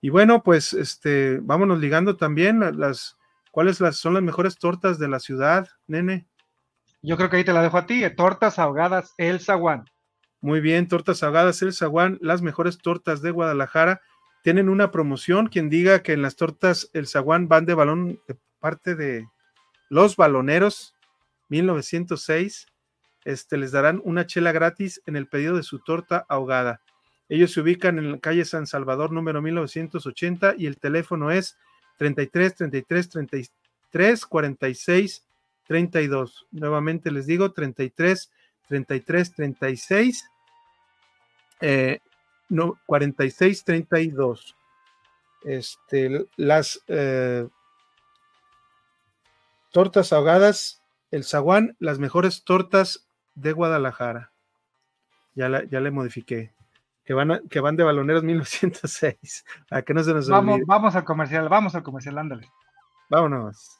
Y 0.00 0.08
bueno, 0.08 0.42
pues 0.42 0.72
este, 0.72 1.38
vámonos 1.42 1.78
ligando 1.78 2.16
también 2.16 2.60
las 2.78 3.16
¿Cuáles 3.50 3.80
las, 3.80 3.96
son 3.96 4.14
las 4.14 4.22
mejores 4.22 4.58
tortas 4.58 4.98
de 4.98 5.08
la 5.08 5.18
ciudad, 5.18 5.68
nene? 5.86 6.26
Yo 7.02 7.16
creo 7.16 7.30
que 7.30 7.38
ahí 7.38 7.44
te 7.44 7.52
la 7.52 7.62
dejo 7.62 7.78
a 7.78 7.86
ti, 7.86 8.04
eh, 8.04 8.10
tortas 8.10 8.58
ahogadas 8.58 9.14
El 9.16 9.40
Zaguán. 9.40 9.86
Muy 10.40 10.60
bien, 10.60 10.86
tortas 10.86 11.22
ahogadas 11.22 11.60
El 11.62 11.72
Zaguán, 11.72 12.18
las 12.20 12.42
mejores 12.42 12.78
tortas 12.78 13.22
de 13.22 13.30
Guadalajara. 13.32 14.02
Tienen 14.42 14.68
una 14.68 14.90
promoción, 14.90 15.48
quien 15.48 15.68
diga 15.68 16.02
que 16.02 16.12
en 16.12 16.22
las 16.22 16.36
tortas 16.36 16.90
El 16.92 17.08
Zaguán 17.08 17.48
van 17.48 17.66
de 17.66 17.74
balón 17.74 18.20
de 18.28 18.36
parte 18.60 18.94
de 18.94 19.28
los 19.88 20.16
baloneros, 20.16 20.94
1906, 21.48 22.66
este, 23.24 23.56
les 23.56 23.72
darán 23.72 24.00
una 24.04 24.26
chela 24.26 24.52
gratis 24.52 25.02
en 25.06 25.16
el 25.16 25.26
pedido 25.26 25.56
de 25.56 25.62
su 25.62 25.78
torta 25.80 26.24
ahogada. 26.28 26.80
Ellos 27.28 27.52
se 27.52 27.60
ubican 27.60 27.98
en 27.98 28.12
la 28.12 28.18
calle 28.18 28.44
San 28.44 28.66
Salvador 28.66 29.12
número 29.12 29.40
1980 29.40 30.54
y 30.58 30.66
el 30.66 30.78
teléfono 30.78 31.30
es 31.30 31.56
33 31.98 32.56
33 32.56 33.08
33 33.10 34.26
46 34.26 35.26
32. 35.66 36.46
Nuevamente 36.50 37.10
les 37.12 37.26
digo 37.26 37.52
33 37.52 38.30
33 38.68 39.34
36 39.34 40.30
eh, 41.60 42.00
no, 42.48 42.80
46 42.86 43.64
32. 43.64 44.56
Este, 45.44 46.26
las 46.36 46.82
eh, 46.88 47.46
tortas 49.70 50.12
ahogadas, 50.12 50.82
el 51.10 51.24
zaguán, 51.24 51.76
las 51.78 51.98
mejores 51.98 52.42
tortas 52.44 53.06
de 53.40 53.52
Guadalajara. 53.52 54.32
Ya, 55.34 55.48
la, 55.48 55.64
ya 55.64 55.80
le 55.80 55.90
modifiqué. 55.90 56.52
Que 57.04 57.14
van, 57.14 57.48
que 57.48 57.60
van 57.60 57.76
de 57.76 57.84
baloneros 57.84 58.22
1906. 58.24 59.44
A 59.70 59.82
que 59.82 59.94
no 59.94 60.02
se 60.02 60.12
nos 60.12 60.28
vamos, 60.28 60.60
Vamos 60.66 60.94
al 60.94 61.04
comercial, 61.04 61.48
vamos 61.48 61.74
al 61.74 61.82
comercial, 61.82 62.18
ándale. 62.18 62.48
Vámonos. 63.08 63.79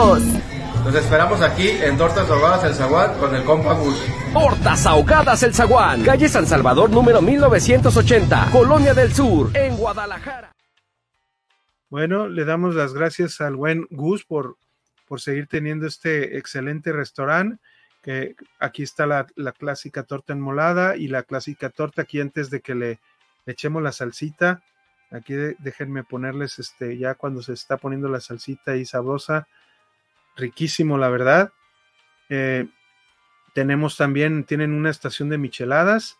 Nos 0.01 0.95
esperamos 0.95 1.43
aquí 1.43 1.69
en 1.69 1.95
Tortas 1.95 2.27
Ahogadas 2.27 2.63
El 2.63 2.73
Zaguán 2.73 3.19
con 3.19 3.35
el 3.35 3.43
compa 3.43 3.73
Gus. 3.73 4.03
Tortas 4.33 4.87
Ahogadas 4.87 5.43
El 5.43 5.53
Zaguán, 5.53 6.01
calle 6.01 6.27
San 6.27 6.47
Salvador 6.47 6.89
número 6.89 7.21
1980, 7.21 8.49
Colonia 8.51 8.95
del 8.95 9.13
Sur, 9.13 9.55
en 9.55 9.77
Guadalajara. 9.77 10.53
Bueno, 11.91 12.27
le 12.27 12.45
damos 12.45 12.73
las 12.73 12.95
gracias 12.95 13.41
al 13.41 13.55
buen 13.55 13.85
Gus 13.91 14.25
por, 14.25 14.57
por 15.07 15.21
seguir 15.21 15.45
teniendo 15.45 15.85
este 15.85 16.39
excelente 16.39 16.91
restaurante. 16.91 17.61
Que 18.01 18.35
aquí 18.57 18.81
está 18.81 19.05
la, 19.05 19.27
clásica 19.53 20.01
torta 20.01 20.33
enmolada 20.33 20.95
y 20.95 21.09
la 21.09 21.21
clásica 21.21 21.69
torta 21.69 22.01
aquí 22.01 22.19
antes 22.19 22.49
de 22.49 22.61
que 22.61 22.73
le, 22.73 22.99
echemos 23.45 23.83
la 23.83 23.91
salsita. 23.91 24.63
Aquí 25.11 25.35
déjenme 25.59 26.03
ponerles 26.03 26.57
este 26.57 26.97
ya 26.97 27.13
cuando 27.13 27.43
se 27.43 27.53
está 27.53 27.77
poniendo 27.77 28.09
la 28.09 28.19
salsita 28.19 28.75
y 28.77 28.85
sabrosa 28.85 29.47
riquísimo, 30.35 30.97
la 30.97 31.09
verdad. 31.09 31.51
Eh, 32.29 32.67
tenemos 33.53 33.97
también, 33.97 34.45
tienen 34.45 34.73
una 34.73 34.89
estación 34.89 35.29
de 35.29 35.37
micheladas 35.37 36.17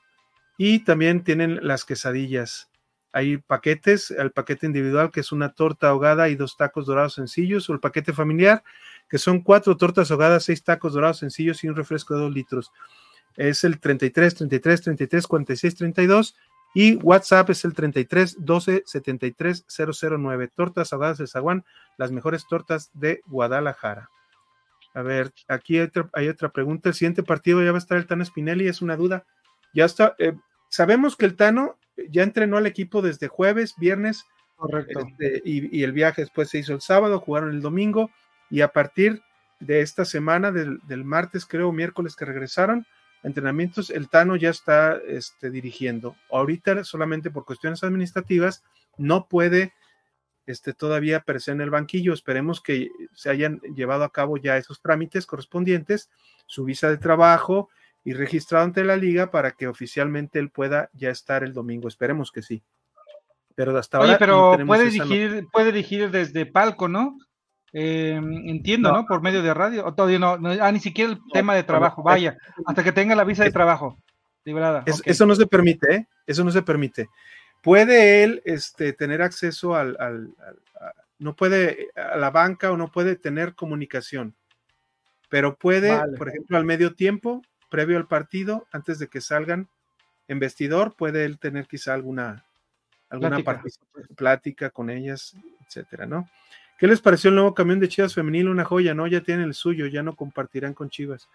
y 0.58 0.80
también 0.80 1.24
tienen 1.24 1.60
las 1.62 1.86
quesadillas. 1.86 2.70
Hay 3.14 3.38
paquetes, 3.38 4.12
el 4.12 4.32
paquete 4.32 4.66
individual 4.66 5.12
que 5.12 5.20
es 5.20 5.32
una 5.32 5.54
torta 5.54 5.90
ahogada 5.90 6.30
y 6.30 6.36
dos 6.36 6.56
tacos 6.56 6.86
dorados 6.86 7.14
sencillos, 7.14 7.70
o 7.70 7.74
el 7.74 7.80
paquete 7.80 8.14
familiar 8.14 8.64
que 9.10 9.18
son 9.18 9.42
cuatro 9.42 9.76
tortas 9.76 10.10
ahogadas, 10.10 10.46
seis 10.46 10.64
tacos 10.64 10.94
dorados 10.94 11.18
sencillos 11.18 11.64
y 11.64 11.68
un 11.68 11.76
refresco 11.76 12.16
de 12.16 12.22
dos 12.22 12.34
litros. 12.34 12.72
Es 13.36 13.66
el 13.66 13.80
33, 13.80 14.36
33, 14.36 14.82
33, 14.82 15.28
46, 15.28 15.76
32 15.76 16.36
y 16.74 16.96
WhatsApp 16.96 17.50
es 17.50 17.66
el 17.66 17.74
33 17.74 18.38
12 18.40 18.84
73 18.86 19.66
009. 19.68 20.52
Tortas 20.56 20.94
ahogadas 20.94 21.18
de 21.18 21.28
Zaguán, 21.28 21.66
las 21.98 22.12
mejores 22.12 22.46
tortas 22.48 22.92
de 22.94 23.22
Guadalajara. 23.28 24.10
A 24.94 25.02
ver, 25.02 25.32
aquí 25.48 25.78
hay 26.14 26.28
otra, 26.30 26.50
pregunta. 26.50 26.90
El 26.90 26.96
siguiente 26.96 27.24
partido 27.24 27.64
ya 27.64 27.72
va 27.72 27.78
a 27.78 27.80
estar 27.80 27.98
el 27.98 28.08
Tano 28.08 28.26
Spinelli, 28.26 28.68
es 28.68 28.82
una 28.82 28.96
duda. 28.96 29.26
Ya 29.74 29.86
está. 29.86 30.16
Eh, 30.20 30.34
sabemos 30.70 31.16
que 31.16 31.26
el 31.26 31.36
Tano 31.36 31.78
ya 32.10 32.24
entrenó 32.24 32.58
al 32.58 32.68
equipo 32.68 33.02
desde 33.02 33.28
jueves, 33.28 33.76
viernes. 33.78 34.26
Correcto. 34.58 35.00
Este, 35.00 35.42
y, 35.46 35.84
el 35.84 35.92
viaje 35.92 36.22
después 36.22 36.50
se 36.50 36.60
hizo 36.60 36.74
el 36.74 36.82
sábado, 36.82 37.20
jugaron 37.20 37.52
el 37.52 37.62
domingo. 37.62 38.12
Y 38.50 38.62
a 38.62 38.70
partir 38.70 39.22
de 39.60 39.82
esta 39.82 40.04
semana, 40.04 40.52
del, 40.52 40.80
del 40.88 41.06
martes, 41.06 41.46
creo, 41.46 41.72
miércoles 41.72 42.16
que 42.16 42.26
regresaron, 42.26 42.86
entrenamientos, 43.24 43.90
el 43.90 44.10
Tano 44.10 44.36
ya 44.36 44.50
está 44.50 44.98
este, 45.08 45.50
dirigiendo. 45.50 46.16
Ahorita 46.32 46.84
solamente 46.84 47.32
por 47.32 47.46
cuestiones 47.46 47.84
administrativas 47.84 48.64
no 48.98 49.28
puede 49.28 49.74
este, 50.46 50.74
todavía 50.74 51.18
aparecer 51.18 51.54
en 51.54 51.62
el 51.62 51.70
banquillo. 51.70 52.14
Esperemos 52.14 52.62
que 52.62 52.90
se 53.14 53.30
hayan 53.30 53.60
llevado 53.76 54.04
a 54.04 54.12
cabo 54.12 54.38
ya 54.38 54.58
esos 54.58 54.82
trámites 54.82 55.26
correspondientes, 55.26 56.10
su 56.48 56.64
visa 56.66 56.90
de 56.90 56.98
trabajo 56.98 57.70
y 58.04 58.14
registrado 58.14 58.66
ante 58.66 58.84
la 58.84 58.98
liga 58.98 59.30
para 59.30 59.52
que 59.52 59.68
oficialmente 59.68 60.40
él 60.40 60.50
pueda 60.50 60.90
ya 60.94 61.10
estar 61.10 61.44
el 61.44 61.54
domingo. 61.54 61.88
Esperemos 61.88 62.32
que 62.32 62.42
sí. 62.42 62.64
Pero 63.56 63.78
hasta 63.78 63.98
ahora. 63.98 64.18
pero 64.18 64.58
puede 64.66 64.90
dirigir, 64.90 65.48
puede 65.52 65.72
dirigir 65.72 66.10
desde 66.10 66.46
palco, 66.46 66.88
¿no? 66.88 67.18
Eh, 67.74 68.20
entiendo, 68.46 68.92
no. 68.92 69.06
Por 69.06 69.22
medio 69.22 69.42
de 69.42 69.54
radio. 69.54 69.86
O 69.86 69.94
todavía 69.94 70.20
no, 70.20 70.38
ah, 70.62 70.72
ni 70.72 70.80
siquiera 70.80 71.12
el 71.12 71.20
tema 71.32 71.56
de 71.56 71.64
trabajo, 71.64 72.04
vaya, 72.04 72.38
hasta 72.66 72.84
que 72.84 72.92
tenga 72.92 73.16
la 73.16 73.24
visa 73.24 73.44
de 73.44 73.52
trabajo. 73.52 73.98
Librada. 74.44 74.84
Eso 75.06 75.26
no 75.26 75.36
se 75.36 75.46
permite, 75.46 75.96
¿eh? 75.96 76.08
Eso 76.26 76.44
no 76.44 76.52
se 76.52 76.64
permite. 76.64 77.10
Puede 77.62 78.24
él 78.24 78.42
este, 78.44 78.92
tener 78.94 79.22
acceso 79.22 79.76
al, 79.76 80.34
no 81.20 81.36
puede 81.36 81.90
a 81.96 82.18
la 82.18 82.32
banca 82.32 82.72
o 82.72 82.78
no 82.78 82.92
puede 82.92 83.16
tener 83.16 83.54
comunicación, 83.54 84.34
pero 85.30 85.56
puede, 85.56 85.96
por 86.18 86.30
ejemplo, 86.30 86.58
al 86.58 86.66
medio 86.66 86.96
tiempo, 86.96 87.44
previo 87.70 87.98
al 87.98 88.08
partido, 88.08 88.66
antes 88.72 88.98
de 88.98 89.08
que 89.08 89.22
salgan 89.22 89.70
en 90.28 90.40
vestidor, 90.40 90.96
puede 90.96 91.24
él 91.24 91.38
tener 91.38 91.68
quizá 91.68 91.94
alguna, 91.94 92.46
alguna 93.10 93.38
plática 94.16 94.72
con 94.72 94.90
ellas, 94.90 95.36
etcétera, 95.68 96.08
¿no? 96.08 96.28
¿Qué 96.82 96.88
les 96.88 97.00
pareció 97.00 97.30
el 97.30 97.36
nuevo 97.36 97.54
camión 97.54 97.80
de 97.80 97.88
Chivas 97.88 98.16
femenil? 98.16 98.50
Una 98.50 98.66
joya, 98.66 98.96
¿no? 98.96 99.06
Ya 99.06 99.22
tienen 99.22 99.46
el 99.46 99.54
suyo, 99.54 99.86
ya 99.86 100.02
no 100.02 100.16
compartirán 100.16 100.74
con 100.74 100.90
Chivas. 100.90 101.30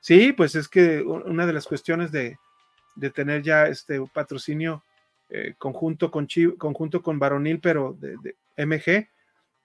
Sí, 0.00 0.32
pues 0.32 0.56
es 0.56 0.66
que 0.66 1.00
una 1.00 1.46
de 1.46 1.52
las 1.52 1.68
cuestiones 1.68 2.10
de, 2.10 2.36
tener 3.14 3.40
ya 3.44 3.68
este 3.68 4.00
patrocinio 4.12 4.82
eh, 5.28 5.54
conjunto 5.58 6.10
con 6.10 6.26
conjunto 6.58 7.02
con 7.02 7.20
Varonil, 7.20 7.60
pero 7.60 7.96
de, 8.00 8.34
MG. 8.56 8.88
Eh, 8.88 9.06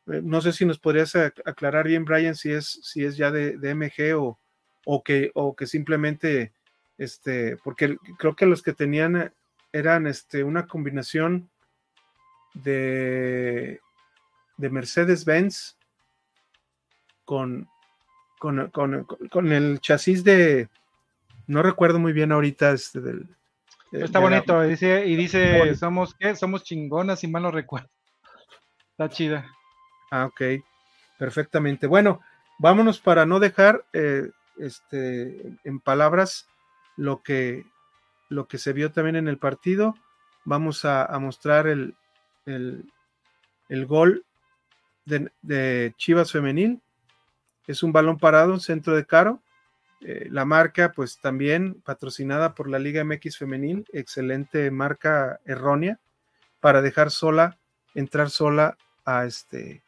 no 0.06 0.42
sé 0.42 0.54
si 0.54 0.64
nos 0.64 0.78
podrías 0.78 1.16
aclarar 1.16 1.88
bien, 1.88 2.06
Brian, 2.06 2.36
si 2.36 2.52
es, 2.52 2.80
si 2.84 3.04
es 3.04 3.18
ya 3.18 3.32
de, 3.32 3.58
MG 3.74 4.16
o, 4.16 4.38
o, 4.86 5.04
que, 5.04 5.32
o 5.34 5.56
que 5.56 5.66
simplemente, 5.66 6.52
este, 7.00 7.58
porque 7.64 7.98
creo 8.20 8.36
que 8.36 8.46
los 8.46 8.62
que 8.62 8.74
tenían 8.74 9.34
eran 9.74 10.06
este, 10.06 10.44
una 10.44 10.68
combinación 10.68 11.50
de 12.54 13.82
de 14.58 14.70
Mercedes-Benz 14.70 15.78
con, 17.26 17.68
con, 18.40 19.52
el 19.52 19.80
chasis 19.80 20.24
de, 20.24 20.70
no 21.48 21.62
recuerdo 21.62 22.00
muy 22.00 22.14
bien 22.14 22.32
ahorita, 22.32 22.72
este 22.72 23.02
del... 23.02 23.28
Está 23.92 24.20
bonito, 24.20 24.62
dice, 24.62 25.06
y 25.06 25.16
dice, 25.16 25.74
somos, 25.76 26.16
¿qué? 26.16 26.36
Somos 26.36 26.64
chingonas, 26.64 27.20
si 27.20 27.28
mal 27.28 27.44
no 27.44 27.52
recuerdo. 27.52 27.90
Está 28.92 29.10
chida. 29.10 29.46
Ah, 30.12 30.26
ok, 30.26 30.42
perfectamente. 31.18 31.88
Bueno, 31.88 32.20
vámonos 32.60 33.00
para 33.00 33.26
no 33.26 33.40
dejar 33.40 33.86
eh, 33.94 34.30
este, 34.58 35.58
en 35.64 35.80
palabras 35.80 36.48
lo 36.98 37.22
que, 37.22 37.66
lo 38.30 38.48
que 38.48 38.58
se 38.58 38.74
vio 38.74 38.92
también 38.92 39.16
en 39.16 39.28
el 39.28 39.38
partido. 39.38 39.96
Vamos 40.44 40.86
a, 40.86 41.08
mostrar 41.20 41.68
el, 41.68 41.96
el, 42.46 42.92
el, 43.70 43.86
gol 43.86 44.26
de, 45.06 45.94
Chivas 45.98 46.32
Femenil. 46.32 46.82
Es 47.68 47.84
un 47.84 47.92
balón 47.92 48.18
parado, 48.18 48.60
centro 48.60 48.96
de 48.96 49.06
Caro. 49.06 49.42
Eh, 50.02 50.28
la 50.30 50.46
marca, 50.46 50.92
pues 50.92 51.20
también 51.20 51.82
patrocinada 51.82 52.54
por 52.54 52.70
la 52.70 52.80
Liga 52.80 53.04
MX 53.04 53.38
Femenil, 53.38 53.86
excelente 53.92 54.70
marca 54.70 55.40
errónea 55.46 56.00
para 56.60 56.82
dejar 56.82 57.12
sola, 57.12 57.58
entrar 57.94 58.30
sola 58.30 58.78
a 59.06 59.26
este 59.26 59.84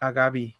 a 0.00 0.10
Gaby. 0.10 0.56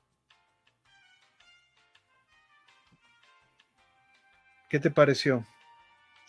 ¿Qué 4.68 4.78
te 4.78 4.90
pareció? 4.90 5.46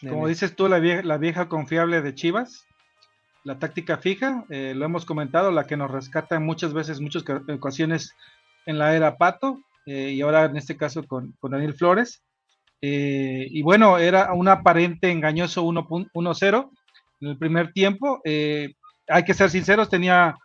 Como 0.02 0.28
dices 0.28 0.56
tú, 0.56 0.70
la 0.70 0.80
vieja, 0.80 1.04
la 1.04 1.18
vieja 1.18 1.50
confiable 1.50 2.02
de 2.02 2.16
Chivas, 2.16 2.69
la 3.50 3.58
táctica 3.58 3.98
fija, 3.98 4.46
eh, 4.52 4.74
lo 4.76 4.86
hemos 4.86 5.06
comentado, 5.06 5.50
la 5.50 5.66
que 5.66 5.76
nos 5.76 5.90
rescata 5.90 6.40
muchas 6.40 6.72
veces, 6.72 7.02
muchas 7.02 7.24
ocasiones 7.50 8.14
en 8.68 8.78
la 8.78 8.96
era 8.96 9.18
Pato 9.18 9.64
eh, 9.88 10.12
y 10.12 10.22
ahora 10.22 10.46
en 10.46 10.56
este 10.56 10.78
caso 10.78 11.04
con, 11.08 11.36
Daniel 11.42 11.74
Flores. 11.74 12.24
Eh, 12.80 13.48
y 13.50 13.64
bueno, 13.64 13.98
era 13.98 14.34
un 14.34 14.50
aparente 14.50 15.10
engañoso 15.10 15.66
1-0 15.66 16.70
en 17.22 17.28
el 17.28 17.40
primer 17.40 17.74
tiempo. 17.74 18.22
Eh, 18.24 18.76
hay 19.08 19.26
que 19.26 19.34
ser 19.34 19.50
sinceros, 19.50 19.90
tenía 19.90 20.36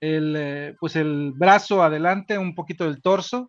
el, 0.00 0.76
pues 0.78 0.94
el 0.94 1.32
brazo 1.32 1.82
adelante, 1.82 2.38
un 2.38 2.54
poquito 2.54 2.84
del 2.84 3.02
torso. 3.02 3.48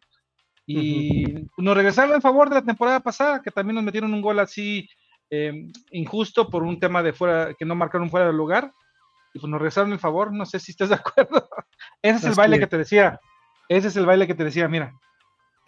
Y 0.65 1.47
nos 1.57 1.77
regresaron 1.77 2.15
en 2.15 2.21
favor 2.23 2.49
de 2.49 2.55
la 2.55 2.65
temporada 2.65 2.99
pasada, 2.99 3.43
que 3.43 3.51
también 3.51 3.75
nos 3.75 3.83
metieron 3.83 4.11
un 4.11 4.23
gol 4.23 4.39
así 4.39 4.89
injusto 5.91 6.49
por 6.49 6.63
un 6.63 6.79
tema 6.79 7.03
de 7.03 7.13
fuera, 7.13 7.53
que 7.53 7.65
no 7.65 7.75
marcaron 7.75 8.09
fuera 8.09 8.25
del 8.25 8.37
lugar 8.37 8.71
y 9.33 9.39
pues 9.39 9.49
nos 9.49 9.59
regresaron 9.59 9.91
el 9.91 9.99
favor, 9.99 10.31
no 10.31 10.45
sé 10.45 10.59
si 10.59 10.71
estás 10.71 10.89
de 10.89 10.95
acuerdo. 10.95 11.49
Ese 12.01 12.17
es 12.17 12.23
el 12.25 12.35
baile 12.35 12.59
que... 12.59 12.67
te 12.67 12.77
decía, 12.77 13.19
ese 13.69 13.87
es 13.87 13.95
el 13.95 14.05
baile 14.05 14.27
que 14.27 14.35
te 14.35 14.43
decía, 14.43 14.67
mira. 14.67 14.93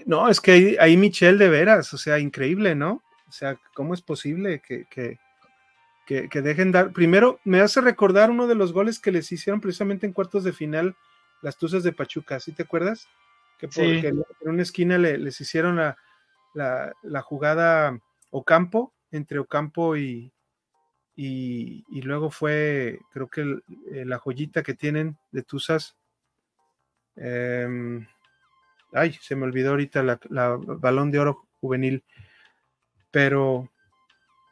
No, 0.06 0.30
es 0.30 0.42
que 0.42 0.78
ahí, 0.80 0.98
Michelle 0.98 1.38
de 1.38 1.50
veras, 1.50 1.94
o 1.94 1.98
sea, 1.98 2.20
increíble, 2.20 2.76
¿no? 2.76 3.02
O 3.28 3.32
sea, 3.32 3.58
¿cómo 3.74 3.94
es 3.94 4.02
posible 4.02 4.62
que, 4.62 4.86
que, 4.90 5.18
que, 6.06 6.42
dejen 6.42 6.72
dar? 6.72 6.92
Primero, 6.92 7.40
me 7.46 7.62
hace 7.62 7.82
recordar 7.82 8.30
uno 8.30 8.46
de 8.48 8.56
los 8.56 8.74
goles 8.74 9.00
que 9.00 9.12
les 9.12 9.32
hicieron 9.32 9.62
precisamente 9.62 10.06
en 10.06 10.14
cuartos 10.14 10.44
de 10.44 10.54
final 10.54 10.96
las 11.42 11.58
Tuzas 11.58 11.84
de 11.84 11.94
Pachuca, 11.94 12.40
¿sí 12.40 12.52
te 12.52 12.64
acuerdas? 12.64 13.08
Que 13.58 13.68
porque 13.68 14.08
en 14.10 14.24
una 14.42 14.62
esquina 14.62 14.98
les 14.98 15.40
hicieron 15.42 15.78
la, 15.78 15.98
la, 16.54 16.94
la 17.02 17.22
jugada 17.22 17.98
Ocampo, 18.32 18.94
entre 19.12 19.40
Ocampo 19.40 19.96
y, 19.96 20.34
y, 21.16 22.02
luego 22.02 22.30
fue, 22.30 23.00
creo 23.12 23.30
que 23.30 23.42
eh, 23.92 24.04
la 24.06 24.20
joyita 24.20 24.64
que 24.64 24.74
tienen 24.74 25.18
de 25.32 25.44
Tuzas. 25.44 25.96
Em, 27.16 28.06
ay, 28.92 29.14
se 29.22 29.36
me 29.38 29.46
olvidó 29.46 29.72
ahorita 29.72 30.04
la, 30.04 30.20
balón 30.58 31.12
de 31.12 31.20
oro 31.20 31.48
juvenil. 31.62 32.04
Pero, 33.12 33.72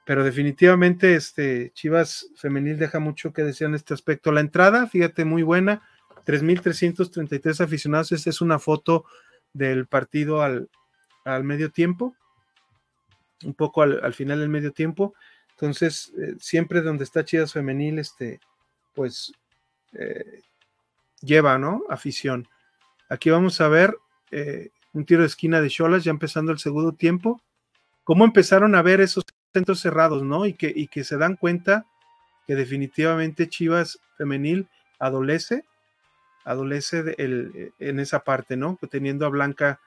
pero 0.06 0.24
definitivamente 0.24 1.16
este 1.16 1.72
Chivas 1.74 2.30
femenil 2.38 2.78
deja 2.78 3.00
mucho 3.00 3.34
que 3.34 3.44
decir 3.44 3.68
en 3.68 3.76
este 3.76 3.94
aspecto. 3.94 4.32
La 4.32 4.40
entrada, 4.40 4.88
fíjate, 4.88 5.26
muy 5.26 5.44
buena. 5.44 5.84
3.333 6.26 7.60
aficionados. 7.60 8.14
Esta 8.14 8.30
es 8.30 8.40
una 8.40 8.58
foto 8.58 9.04
del 9.52 9.88
partido 9.88 10.42
al, 10.42 10.70
medio 11.44 11.72
tiempo. 11.72 12.16
Un 13.44 13.54
poco 13.54 13.82
al, 13.82 14.00
al 14.02 14.14
final 14.14 14.40
del 14.40 14.48
medio 14.48 14.72
tiempo. 14.72 15.14
Entonces, 15.54 16.12
eh, 16.18 16.36
siempre 16.40 16.82
donde 16.82 17.04
está 17.04 17.24
Chivas 17.24 17.54
Femenil, 17.54 18.00
este, 18.00 18.40
pues 18.94 19.32
eh, 19.94 20.42
lleva, 21.22 21.58
¿no? 21.58 21.84
Afición. 21.90 22.48
Aquí 23.10 23.30
vamos 23.30 23.62
a 23.62 23.68
ver 23.68 23.96
eh, 24.32 24.72
un 24.94 25.06
tiro 25.06 25.22
de 25.22 25.28
esquina 25.28 25.62
de 25.62 25.70
Cholas, 25.70 26.04
ya 26.04 26.12
empezando 26.12 26.52
el 26.52 26.60
segundo 26.60 26.94
tiempo. 26.94 27.42
¿Cómo 28.04 28.26
empezaron 28.26 28.76
a 28.76 28.82
ver 28.82 29.00
esos 29.00 29.24
centros 29.54 29.80
cerrados, 29.80 30.24
¿no? 30.24 30.46
Y 30.46 30.54
que, 30.54 30.72
y 30.76 30.88
que 30.88 31.04
se 31.04 31.18
dan 31.18 31.36
cuenta 31.36 31.86
que 32.48 32.56
definitivamente 32.56 33.48
Chivas 33.48 34.00
Femenil 34.18 34.68
adolece, 35.00 35.64
adolece 36.44 37.16
en 37.18 38.00
esa 38.00 38.20
parte, 38.24 38.58
¿no? 38.58 38.78
Teniendo 38.90 39.26
a 39.26 39.30
Blanca 39.30 39.80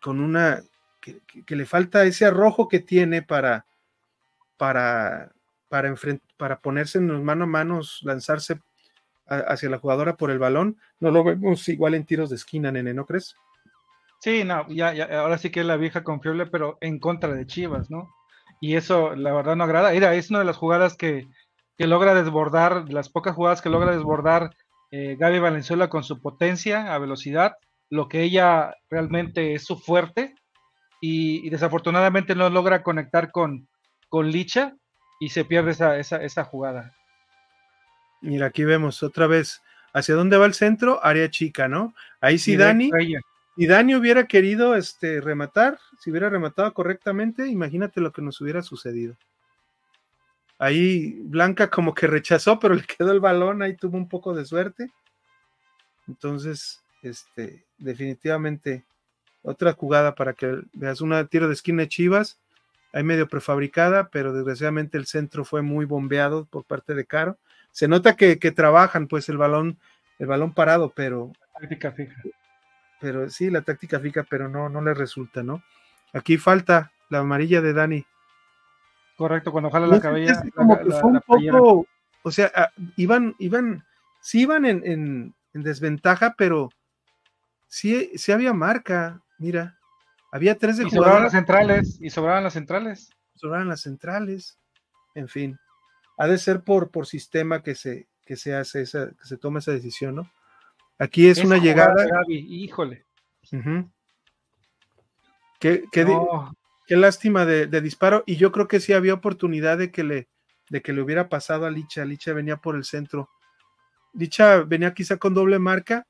con 0.00 0.20
una, 0.20 0.62
que 1.00 1.56
le 1.56 1.66
falta 1.66 2.04
ese 2.04 2.26
arrojo 2.26 2.68
que 2.68 2.78
tiene 2.78 3.22
para 3.22 3.66
para, 4.56 5.32
para, 5.68 5.94
para 6.36 6.60
ponerse 6.60 6.98
en 6.98 7.08
los 7.08 7.22
mano 7.22 7.44
a 7.44 7.46
manos, 7.46 8.00
lanzarse 8.02 8.60
hacia 9.26 9.70
la 9.70 9.78
jugadora 9.78 10.16
por 10.16 10.30
el 10.30 10.38
balón, 10.38 10.76
no 11.00 11.10
lo 11.10 11.24
vemos 11.24 11.68
igual 11.68 11.94
en 11.94 12.04
tiros 12.04 12.30
de 12.30 12.36
esquina, 12.36 12.70
nene, 12.70 12.92
¿no 12.92 13.06
crees? 13.06 13.34
Sí, 14.20 14.44
no, 14.44 14.68
ya, 14.68 14.90
ahora 15.20 15.38
sí 15.38 15.50
que 15.50 15.60
es 15.60 15.66
la 15.66 15.76
vieja 15.76 16.04
confiable, 16.04 16.46
pero 16.46 16.78
en 16.80 16.98
contra 16.98 17.34
de 17.34 17.46
Chivas, 17.46 17.90
¿no? 17.90 18.08
Y 18.60 18.76
eso, 18.76 19.16
la 19.16 19.32
verdad, 19.32 19.56
no 19.56 19.64
agrada. 19.64 19.90
Mira, 19.90 20.14
es 20.14 20.30
una 20.30 20.38
de 20.40 20.44
las 20.44 20.56
jugadas 20.56 20.96
que, 20.96 21.26
logra 21.78 22.14
desbordar, 22.14 22.92
las 22.92 23.08
pocas 23.08 23.34
jugadas 23.34 23.60
que 23.60 23.70
logra 23.70 23.90
desbordar 23.90 24.54
eh, 24.92 25.16
Gaby 25.18 25.40
Valenzuela 25.40 25.88
con 25.88 26.04
su 26.04 26.20
potencia, 26.20 26.94
a 26.94 26.98
velocidad, 26.98 27.56
lo 27.90 28.08
que 28.08 28.22
ella 28.22 28.76
realmente 28.88 29.54
es 29.54 29.64
su 29.64 29.76
fuerte, 29.76 30.36
y 31.00 31.50
desafortunadamente 31.50 32.36
no 32.36 32.48
logra 32.48 32.84
conectar 32.84 33.32
con, 33.32 33.66
con 34.12 34.30
Licha 34.30 34.76
y 35.18 35.30
se 35.30 35.46
pierde 35.46 35.70
esa, 35.70 35.96
esa, 35.96 36.44
jugada. 36.44 36.94
Mira, 38.20 38.48
aquí 38.48 38.62
vemos 38.62 39.02
otra 39.02 39.26
vez 39.26 39.62
hacia 39.94 40.14
dónde 40.14 40.36
va 40.36 40.44
el 40.44 40.52
centro, 40.52 41.02
área 41.02 41.30
chica, 41.30 41.66
¿no? 41.66 41.94
Ahí 42.20 42.36
sí 42.36 42.58
Dani, 42.58 42.90
si 43.56 43.66
Dani 43.66 43.94
hubiera 43.94 44.26
querido 44.26 44.76
este, 44.76 45.22
rematar, 45.22 45.78
si 45.98 46.10
hubiera 46.10 46.28
rematado 46.28 46.74
correctamente, 46.74 47.46
imagínate 47.46 48.02
lo 48.02 48.12
que 48.12 48.20
nos 48.20 48.38
hubiera 48.42 48.60
sucedido. 48.60 49.16
Ahí 50.58 51.14
Blanca 51.22 51.70
como 51.70 51.94
que 51.94 52.06
rechazó, 52.06 52.58
pero 52.58 52.74
le 52.74 52.84
quedó 52.84 53.12
el 53.12 53.20
balón, 53.20 53.62
ahí 53.62 53.76
tuvo 53.76 53.96
un 53.96 54.10
poco 54.10 54.34
de 54.34 54.44
suerte. 54.44 54.90
Entonces, 56.06 56.82
este, 57.02 57.64
definitivamente 57.78 58.84
otra 59.40 59.72
jugada 59.72 60.14
para 60.14 60.34
que 60.34 60.60
veas 60.74 61.00
una 61.00 61.24
tiro 61.28 61.48
de 61.48 61.54
esquina 61.54 61.84
de 61.84 61.88
Chivas 61.88 62.41
hay 62.92 63.02
medio 63.02 63.28
prefabricada, 63.28 64.08
pero 64.10 64.32
desgraciadamente 64.32 64.98
el 64.98 65.06
centro 65.06 65.44
fue 65.44 65.62
muy 65.62 65.84
bombeado 65.84 66.44
por 66.46 66.64
parte 66.64 66.94
de 66.94 67.06
Caro. 67.06 67.38
Se 67.70 67.88
nota 67.88 68.16
que, 68.16 68.36
trabajan 68.36 69.08
pues 69.08 69.28
el 69.28 69.38
balón, 69.38 69.78
el 70.18 70.26
balón 70.26 70.52
parado, 70.52 70.92
pero. 70.94 71.32
táctica 71.58 71.92
fija. 71.92 72.20
Pero 73.00 73.28
sí, 73.30 73.50
la 73.50 73.62
táctica 73.62 73.98
fija, 73.98 74.24
pero 74.28 74.48
no, 74.48 74.68
no 74.68 74.82
le 74.82 74.94
resulta, 74.94 75.42
¿no? 75.42 75.62
Aquí 76.12 76.36
falta 76.36 76.92
la 77.08 77.20
amarilla 77.20 77.60
de 77.60 77.72
Dani. 77.72 78.06
Correcto, 79.16 79.52
cuando 79.52 79.70
jala 79.70 79.86
la 79.86 80.00
cabella. 80.00 80.42
como 80.54 80.78
que 80.78 80.90
fue 80.90 81.10
un 81.10 81.20
poco, 81.20 81.86
o 82.22 82.30
sea, 82.30 82.50
ah, 82.54 82.70
iban, 82.96 83.34
iban, 83.38 83.84
sí 84.20 84.42
iban 84.42 84.64
en, 84.64 84.82
en, 84.84 85.34
desventaja, 85.62 86.34
pero 86.36 86.70
sí, 87.68 88.10
sí 88.16 88.32
había 88.32 88.52
marca, 88.52 89.22
mira. 89.38 89.78
Había 90.32 90.56
tres 90.56 90.78
de 90.78 90.86
y 90.86 90.90
sobraban 90.90 91.24
las 91.24 91.32
centrales, 91.32 91.98
y 92.00 92.08
sobraban 92.08 92.42
las 92.42 92.54
centrales. 92.54 93.10
Sobraban 93.34 93.68
las 93.68 93.82
centrales. 93.82 94.58
En 95.14 95.28
fin. 95.28 95.58
Ha 96.16 96.26
de 96.26 96.38
ser 96.38 96.62
por, 96.62 96.90
por 96.90 97.06
sistema 97.06 97.62
que 97.62 97.74
se, 97.74 98.08
que 98.24 98.36
se 98.36 98.54
hace 98.54 98.80
esa, 98.80 99.10
que 99.10 99.24
se 99.24 99.36
toma 99.36 99.58
esa 99.58 99.72
decisión, 99.72 100.14
¿no? 100.14 100.32
Aquí 100.98 101.28
es 101.28 101.44
una 101.44 101.58
llegada. 101.58 102.06
híjole. 102.28 103.04
qué, 105.60 105.84
qué, 105.92 106.96
lástima 106.96 107.44
de, 107.44 107.80
disparo. 107.82 108.24
Y 108.26 108.36
yo 108.36 108.52
creo 108.52 108.68
que 108.68 108.80
sí 108.80 108.94
había 108.94 109.12
oportunidad 109.12 109.76
de 109.76 109.90
que 109.90 110.02
le, 110.02 110.28
de 110.70 110.80
que 110.80 110.94
le 110.94 111.02
hubiera 111.02 111.28
pasado 111.28 111.66
a 111.66 111.70
Licha. 111.70 112.06
Licha 112.06 112.32
venía 112.32 112.56
por 112.56 112.74
el 112.76 112.84
centro. 112.84 113.28
Licha 114.14 114.62
venía 114.62 114.94
quizá 114.94 115.18
con 115.18 115.34
doble 115.34 115.58
marca 115.58 116.06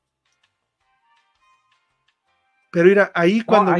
pero 2.73 2.87
mira, 2.87 3.11
ahí 3.13 3.41
cuando 3.41 3.71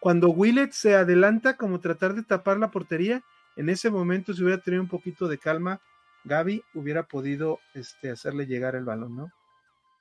cuando, 0.00 0.30
Willet, 0.30 0.70
se 0.70 0.94
adelanta 0.94 1.58
como 1.58 1.78
tratar 1.78 2.14
de 2.14 2.22
tapar 2.22 2.56
la 2.56 2.70
portería, 2.70 3.22
en 3.56 3.68
ese 3.68 3.90
momento 3.90 4.32
si 4.32 4.42
hubiera 4.42 4.62
tenido 4.62 4.82
un 4.82 4.88
poquito 4.88 5.28
de 5.28 5.36
calma, 5.36 5.82
Gaby 6.24 6.62
hubiera 6.72 7.02
podido 7.02 7.60
este, 7.74 8.10
hacerle 8.10 8.46
llegar 8.46 8.76
el 8.76 8.84
balón, 8.86 9.14
¿no? 9.14 9.30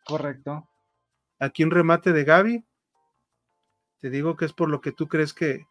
Correcto. 0.06 0.70
Aquí 1.38 1.66
un 1.66 1.72
remate 1.72 2.14
de 2.14 2.24
Gaby. 2.24 2.66
Te 4.00 4.10
digo 4.10 4.38
que 4.38 4.46
es 4.46 4.54
por 4.54 4.70
lo 4.70 4.80
que 4.80 4.94
tú 4.94 5.10
crees 5.10 5.34
que, 5.34 5.68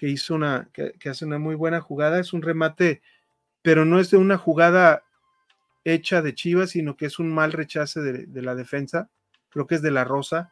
hizo 0.00 0.34
una, 0.34 0.70
que, 0.72 0.94
hace 1.10 1.26
una 1.26 1.38
muy 1.38 1.54
buena 1.54 1.82
jugada. 1.82 2.18
Es 2.18 2.32
un 2.32 2.40
remate, 2.40 3.02
pero 3.60 3.84
no 3.84 4.00
es 4.00 4.10
de 4.10 4.16
una 4.16 4.38
jugada 4.38 5.04
hecha 5.84 6.22
de 6.22 6.34
Chivas, 6.34 6.70
sino 6.70 6.96
que 6.96 7.04
es 7.04 7.18
un 7.18 7.30
mal 7.30 7.52
rechace 7.52 8.00
de, 8.00 8.24
de 8.24 8.42
la 8.42 8.54
defensa. 8.54 9.10
Creo 9.50 9.66
que 9.66 9.74
es 9.74 9.82
de 9.82 9.90
la 9.90 10.04
Rosa 10.04 10.50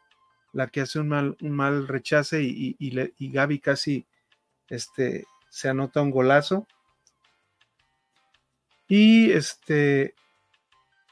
la 0.53 0.67
que 0.67 0.81
hace 0.81 0.99
un 0.99 1.07
mal, 1.07 1.37
un 1.41 1.51
mal 1.51 1.87
rechace 1.87 2.43
y, 2.43 2.75
y, 2.79 3.31
Gaby 3.31 3.59
casi 3.59 4.05
este, 4.67 5.25
se 5.49 5.69
anota 5.69 6.01
un 6.01 6.11
golazo. 6.11 6.67
Y 8.87 9.31
este, 9.31 10.15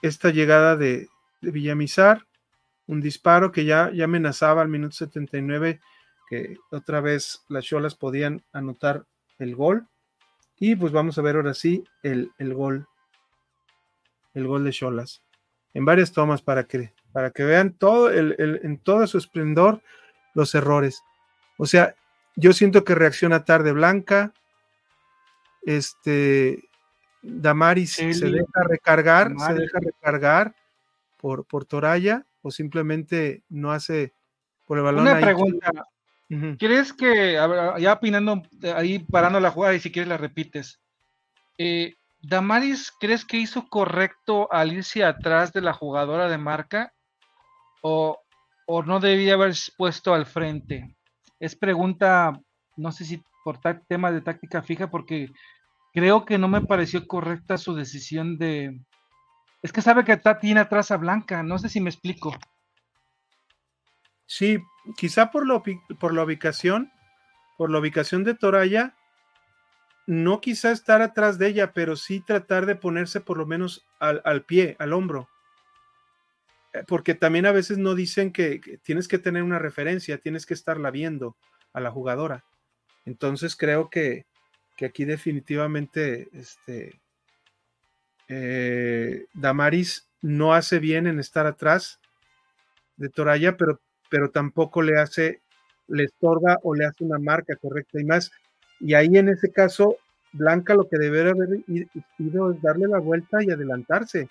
esta 0.01 0.31
llegada 0.31 0.75
de, 0.75 1.07
Villamizar, 1.41 2.27
un 2.85 2.99
disparo 2.99 3.53
que 3.53 3.63
ya, 3.63 3.91
ya 3.93 4.03
amenazaba 4.03 4.61
al 4.61 4.67
minuto 4.67 4.93
79 4.93 5.79
que 6.29 6.57
otra 6.69 6.99
vez 6.99 7.43
las 7.47 7.63
Cholas 7.63 7.95
podían 7.95 8.43
anotar 8.51 9.05
el 9.37 9.55
gol. 9.55 9.87
Y 10.59 10.75
pues 10.75 10.91
vamos 10.91 11.17
a 11.17 11.21
ver 11.21 11.37
ahora 11.37 11.53
sí 11.53 11.85
el, 12.03 12.31
el 12.37 12.53
gol. 12.53 12.87
El 14.33 14.47
gol 14.47 14.65
de 14.65 14.71
Cholas. 14.71 15.23
En 15.73 15.85
varias 15.85 16.11
tomas 16.11 16.41
para 16.41 16.65
que 16.65 16.93
para 17.11 17.31
que 17.31 17.43
vean 17.43 17.73
todo 17.73 18.09
el, 18.09 18.59
en 18.63 18.77
todo 18.77 19.05
su 19.07 19.17
esplendor 19.17 19.81
los 20.33 20.53
errores. 20.55 21.01
O 21.57 21.65
sea, 21.65 21.95
yo 22.35 22.53
siento 22.53 22.83
que 22.83 22.95
reacciona 22.95 23.45
tarde 23.45 23.71
Blanca, 23.71 24.33
este 25.63 26.69
Damaris 27.21 27.93
se 27.93 28.05
deja 28.05 28.63
recargar, 28.67 29.33
se 29.37 29.53
deja 29.53 29.79
recargar 29.79 30.55
por, 31.17 31.45
por 31.45 31.65
Toraya 31.65 32.25
o 32.41 32.51
simplemente 32.51 33.43
no 33.49 33.71
hace 33.71 34.13
por 34.65 34.77
el 34.77 34.85
balón. 34.85 35.01
Una 35.01 35.19
pregunta. 35.19 35.71
¿Crees 36.59 36.93
que, 36.93 37.33
ya 37.79 37.93
opinando, 37.93 38.43
ahí 38.75 38.99
parando 38.99 39.39
la 39.39 39.49
jugada 39.49 39.73
y 39.73 39.79
si 39.79 39.91
quieres 39.91 40.07
la 40.07 40.17
repites, 40.17 40.79
eh, 41.57 41.95
Damaris, 42.21 42.93
¿crees 42.99 43.25
que 43.25 43.37
hizo 43.37 43.67
correcto 43.67 44.51
al 44.51 44.71
irse 44.73 45.03
atrás 45.03 45.53
de 45.53 45.61
la 45.61 45.73
jugadora 45.73 46.29
de 46.29 46.37
marca 46.37 46.93
o, 47.81 48.19
o 48.65 48.83
no 48.83 48.99
debía 48.99 49.33
haber 49.33 49.53
puesto 49.77 50.13
al 50.13 50.25
frente? 50.25 50.95
Es 51.39 51.55
pregunta, 51.55 52.39
no 52.77 52.91
sé 52.91 53.05
si 53.05 53.21
por 53.43 53.59
temas 53.87 54.13
de 54.13 54.21
táctica 54.21 54.61
fija, 54.61 54.89
porque 54.89 55.29
creo 55.93 56.25
que 56.25 56.37
no 56.37 56.47
me 56.47 56.61
pareció 56.61 57.07
correcta 57.07 57.57
su 57.57 57.73
decisión 57.73 58.37
de... 58.37 58.79
Es 59.61 59.73
que 59.73 59.81
sabe 59.81 60.05
que 60.05 60.19
tiene 60.39 60.61
atrás 60.61 60.91
a 60.91 60.97
Blanca, 60.97 61.43
no 61.43 61.57
sé 61.57 61.69
si 61.69 61.81
me 61.81 61.89
explico. 61.89 62.33
Sí, 64.25 64.59
quizá 64.95 65.31
por, 65.31 65.45
lo, 65.45 65.63
por 65.99 66.13
la 66.13 66.23
ubicación, 66.23 66.91
por 67.57 67.71
la 67.71 67.79
ubicación 67.79 68.23
de 68.23 68.35
Toraya, 68.35 68.95
no 70.05 70.41
quizá 70.41 70.71
estar 70.71 71.01
atrás 71.01 71.37
de 71.37 71.47
ella, 71.47 71.73
pero 71.73 71.95
sí 71.95 72.19
tratar 72.21 72.65
de 72.65 72.75
ponerse 72.75 73.21
por 73.21 73.37
lo 73.37 73.45
menos 73.45 73.85
al, 73.99 74.43
pie, 74.43 74.75
al 74.79 74.93
hombro. 74.93 75.29
Eh, 76.79 76.83
porque 76.87 77.15
también 77.15 77.45
a 77.45 77.51
veces 77.51 77.77
no 77.77 77.95
dicen 77.95 78.31
que, 78.31 78.79
tienes 78.83 79.07
que 79.07 79.19
tener 79.19 79.43
una 79.43 79.59
referencia, 79.59 80.17
tienes 80.17 80.45
que 80.45 80.53
estarla 80.53 80.91
viendo 80.91 81.35
a 81.73 81.79
la 81.79 81.91
jugadora. 81.91 82.45
Entonces 83.05 83.55
creo 83.55 83.89
que, 83.89 84.25
aquí 84.81 85.03
definitivamente 85.03 86.29
este, 86.31 87.01
eh, 88.29 89.25
Damaris 89.33 90.07
no 90.21 90.53
hace 90.53 90.79
bien 90.79 91.05
en 91.05 91.19
estar 91.19 91.45
atrás 91.45 91.99
de 92.95 93.09
Toraya, 93.09 93.57
pero, 93.57 93.81
pero 94.09 94.31
tampoco 94.31 94.81
le 94.81 94.97
hace, 94.97 95.41
le 95.89 96.05
estorba 96.05 96.59
o 96.63 96.75
le 96.75 96.85
hace 96.85 97.03
una 97.03 97.19
marca 97.19 97.57
correcta. 97.57 97.99
Y 97.99 98.05
más, 98.05 98.31
y 98.79 98.93
ahí 98.93 99.17
en 99.17 99.27
ese 99.27 99.51
caso, 99.51 99.97
Blanca 100.31 100.75
lo 100.75 100.87
que 100.87 100.97
debería 100.97 101.31
haber 101.31 101.61
ido 102.17 102.51
es 102.51 102.61
darle 102.61 102.87
la 102.87 102.99
vuelta 102.99 103.43
y 103.43 103.51
adelantarse 103.51 104.29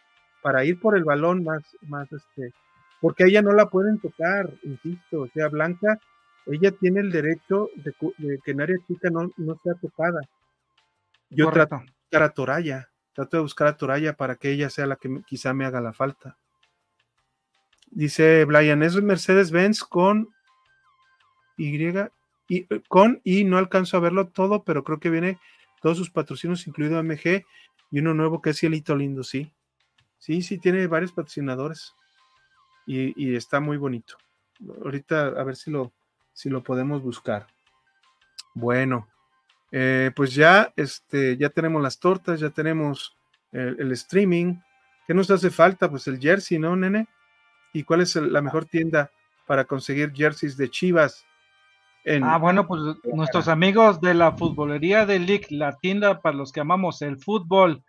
para 0.49 0.65
ir 0.65 0.81
por 0.81 0.97
el 0.97 1.05
balón 1.05 1.45
más, 1.45 1.63
más 1.83 2.11
este, 2.11 2.55
porque 3.03 3.25
a 3.25 3.27
ella 3.27 3.43
no 3.43 3.53
la 3.53 3.69
pueden 3.69 3.99
tocar, 3.99 4.51
insisto, 4.63 5.21
o 5.21 5.29
sea, 5.29 5.49
Blanca, 5.49 6.01
ella 6.47 6.71
tiene 6.71 7.01
el 7.01 7.13
derecho 7.13 7.69
de, 7.77 7.93
que 8.43 8.53
en 8.53 8.63
área 8.63 8.79
chica 8.87 9.11
no, 9.11 9.31
no 9.37 9.61
sea 9.63 9.75
tocada. 9.75 10.23
Yo 11.29 11.51
trato 11.51 11.77
de 11.77 11.83
buscar 11.85 12.23
a 12.23 12.31
Toraya, 12.31 12.89
trato 13.13 13.37
de 13.37 13.43
buscar 13.43 13.69
a 13.69 13.77
Toraya 13.77 14.15
para 14.15 14.37
que 14.37 14.51
ella 14.51 14.71
sea 14.71 14.87
la 14.87 14.97
que 14.97 15.21
quizá 15.27 15.53
me 15.53 15.67
haga 15.67 15.83
la 15.83 15.93
falta. 15.93 16.39
Dice 17.91 18.47
Brian, 18.47 18.83
es 18.83 18.97
Mercedes-Benz 18.97 19.83
con 19.83 20.31
Y 21.59 21.77
y, 22.49 22.67
con 22.89 23.21
y 23.23 23.45
no 23.45 23.59
alcanzo 23.59 23.99
a 23.99 24.01
verlo 24.01 24.29
todo, 24.29 24.65
pero 24.65 24.83
creo 24.83 24.99
que 24.99 25.11
viene 25.11 25.39
todos 25.83 25.99
sus 25.99 26.11
patrocinios, 26.11 26.67
incluido 26.67 27.03
MG, 27.03 27.45
y 27.91 27.99
uno 27.99 28.15
nuevo 28.15 28.41
que 28.41 28.51
es 28.51 28.59
Cielito 28.59 28.97
Lindo, 28.97 29.23
sí. 29.23 29.53
Sí, 30.19 30.43
sí, 30.43 30.59
tiene 30.59 30.87
varios 30.87 31.13
patrocinadores. 31.13 31.95
Y, 32.87 33.37
está 33.37 33.61
muy 33.61 33.77
bonito. 33.77 34.17
Ahorita 34.83 35.27
a 35.27 35.45
ver 35.45 35.57
si 35.57 35.71
lo, 35.71 35.93
si 36.33 36.49
lo 36.49 36.63
podemos 36.63 37.03
buscar. 37.03 37.47
Bueno, 38.55 39.09
eh, 39.71 40.11
pues 40.17 40.35
ya, 40.35 40.73
este, 40.75 41.37
ya 41.37 41.51
tenemos 41.51 41.83
las 41.83 41.99
tortas, 41.99 42.41
ya 42.41 42.49
tenemos 42.49 43.17
el, 43.53 43.79
el, 43.79 43.93
streaming. 43.93 44.55
¿Qué 45.07 45.13
nos 45.13 45.31
hace 45.31 45.51
falta? 45.51 45.91
Pues 45.91 46.07
el 46.07 46.19
jersey, 46.19 46.59
¿no, 46.59 46.75
nene? 46.77 47.09
¿Y 47.75 47.85
cuál 47.85 48.01
es 48.01 48.17
la 48.17 48.41
mejor 48.41 48.65
tienda 48.65 49.11
para 49.47 49.65
conseguir 49.65 50.13
jerseys 50.15 50.57
de 50.57 50.71
Chivas? 50.71 51.27
ah, 52.23 52.39
bueno, 52.39 52.67
pues 52.67 52.81
nuestros 53.05 53.49
amigos 53.49 54.01
de 54.01 54.15
la 54.15 54.33
futbolería 54.33 55.05
de 55.05 55.19
League, 55.19 55.47
la 55.51 55.77
tienda 55.77 56.21
para 56.21 56.37
los 56.37 56.53
que 56.53 56.61
amamos 56.61 57.03
el 57.03 57.19
fútbol. 57.19 57.83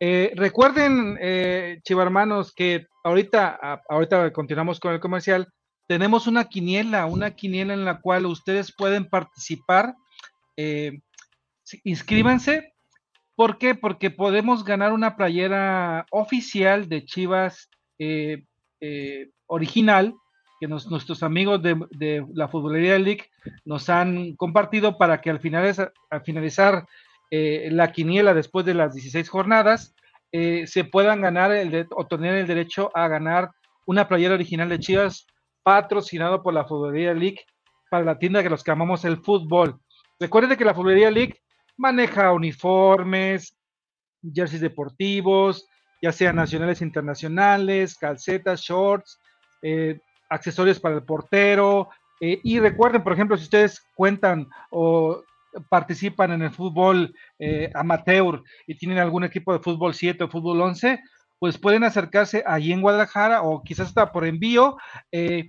Eh, 0.00 0.32
recuerden, 0.34 1.16
eh, 1.20 1.80
chivarmanos, 1.84 2.52
que 2.52 2.86
ahorita, 3.04 3.82
ahorita 3.88 4.32
continuamos 4.32 4.80
con 4.80 4.92
el 4.92 5.00
comercial. 5.00 5.48
Tenemos 5.86 6.26
una 6.26 6.44
quiniela, 6.44 7.06
una 7.06 7.32
quiniela 7.32 7.74
en 7.74 7.84
la 7.84 8.00
cual 8.00 8.26
ustedes 8.26 8.74
pueden 8.74 9.08
participar. 9.08 9.94
Eh, 10.56 11.00
inscríbanse. 11.84 12.74
¿Por 13.36 13.58
qué? 13.58 13.74
Porque 13.74 14.10
podemos 14.10 14.64
ganar 14.64 14.92
una 14.92 15.16
playera 15.16 16.06
oficial 16.10 16.88
de 16.88 17.04
Chivas 17.04 17.68
eh, 17.98 18.44
original 19.46 20.14
nuestros 20.68 21.22
amigos 21.22 21.60
de, 21.62 22.26
la 22.32 22.48
Futbolería 22.48 22.98
League 22.98 23.24
nos 23.64 23.88
han 23.88 24.34
compartido 24.36 24.98
para 24.98 25.20
que 25.20 25.30
al, 25.30 25.40
al 26.10 26.22
finalizar 26.22 26.86
eh, 27.36 27.68
la 27.72 27.90
quiniela 27.90 28.32
después 28.32 28.64
de 28.64 28.74
las 28.74 28.94
16 28.94 29.28
jornadas 29.28 29.92
eh, 30.30 30.68
se 30.68 30.84
puedan 30.84 31.20
ganar 31.20 31.50
el 31.50 31.88
o 31.90 32.06
tener 32.06 32.36
el 32.36 32.46
derecho 32.46 32.92
a 32.94 33.08
ganar 33.08 33.50
una 33.86 34.06
playera 34.06 34.34
original 34.34 34.68
de 34.68 34.78
Chivas 34.78 35.26
patrocinado 35.64 36.44
por 36.44 36.54
la 36.54 36.64
Futbolería 36.64 37.12
League 37.12 37.40
para 37.90 38.04
la 38.04 38.20
tienda 38.20 38.40
que 38.40 38.50
los 38.50 38.62
que 38.62 38.70
amamos 38.70 39.04
el 39.04 39.16
fútbol. 39.16 39.80
Recuerden 40.20 40.56
que 40.56 40.64
la 40.64 40.74
Futbolería 40.74 41.10
League 41.10 41.40
maneja 41.76 42.30
uniformes, 42.30 43.56
jerseys 44.32 44.60
deportivos, 44.60 45.66
ya 46.00 46.12
sean 46.12 46.36
nacionales 46.36 46.82
internacionales, 46.82 47.96
calcetas, 47.98 48.60
shorts, 48.60 49.18
eh, 49.60 49.98
accesorios 50.30 50.78
para 50.78 50.94
el 50.94 51.02
portero. 51.02 51.88
Y 52.20 52.58
recuerden, 52.60 53.02
por 53.02 53.12
ejemplo, 53.12 53.36
si 53.36 53.42
ustedes 53.42 53.84
cuentan 53.96 54.48
o 54.70 55.20
participan 55.68 56.32
en 56.32 56.42
el 56.42 56.50
fútbol 56.50 57.14
eh, 57.38 57.70
amateur 57.74 58.42
y 58.66 58.76
tienen 58.76 58.98
algún 58.98 59.24
equipo 59.24 59.52
de 59.52 59.60
fútbol 59.60 59.94
7 59.94 60.24
o 60.24 60.28
fútbol 60.28 60.60
11, 60.60 61.00
pues 61.38 61.58
pueden 61.58 61.84
acercarse 61.84 62.42
allí 62.46 62.72
en 62.72 62.80
Guadalajara 62.80 63.42
o 63.42 63.62
quizás 63.62 63.88
hasta 63.88 64.12
por 64.12 64.26
envío 64.26 64.76
eh, 65.12 65.48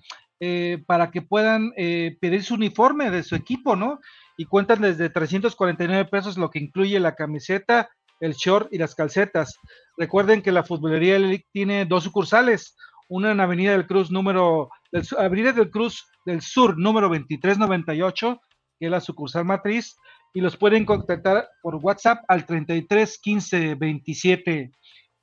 para 0.85 1.09
que 1.09 1.21
puedan 1.21 1.71
pedir 1.71 2.43
su 2.43 2.53
uniforme 2.53 3.09
de 3.09 3.23
su 3.23 3.35
equipo, 3.35 3.75
¿no? 3.75 3.99
Y 4.37 4.45
cuentan 4.45 4.81
desde 4.81 5.09
349 5.09 6.05
pesos, 6.05 6.37
lo 6.37 6.51
que 6.51 6.59
incluye 6.59 6.99
la 6.99 7.15
camiseta, 7.15 7.89
el 8.19 8.33
short 8.33 8.71
y 8.71 8.77
las 8.77 8.95
calcetas. 8.95 9.57
Recuerden 9.97 10.41
que 10.41 10.51
la 10.51 10.63
Futbolería 10.63 11.17
tiene 11.51 11.85
dos 11.85 12.03
sucursales, 12.03 12.75
una 13.07 13.31
en 13.31 13.39
Avenida 13.39 13.71
del 13.71 13.87
Cruz 13.87 14.11
número, 14.11 14.69
del, 14.91 15.05
Avenida 15.17 15.53
del 15.53 15.69
Cruz 15.69 16.05
del 16.25 16.41
Sur 16.41 16.77
número 16.77 17.07
2398, 17.07 18.41
la 18.89 19.01
sucursal 19.01 19.45
matriz, 19.45 19.95
y 20.33 20.41
los 20.41 20.57
pueden 20.57 20.85
contactar 20.85 21.49
por 21.61 21.75
WhatsApp 21.75 22.23
al 22.27 22.45
33 22.45 23.19
15 23.19 23.75
27 23.75 24.71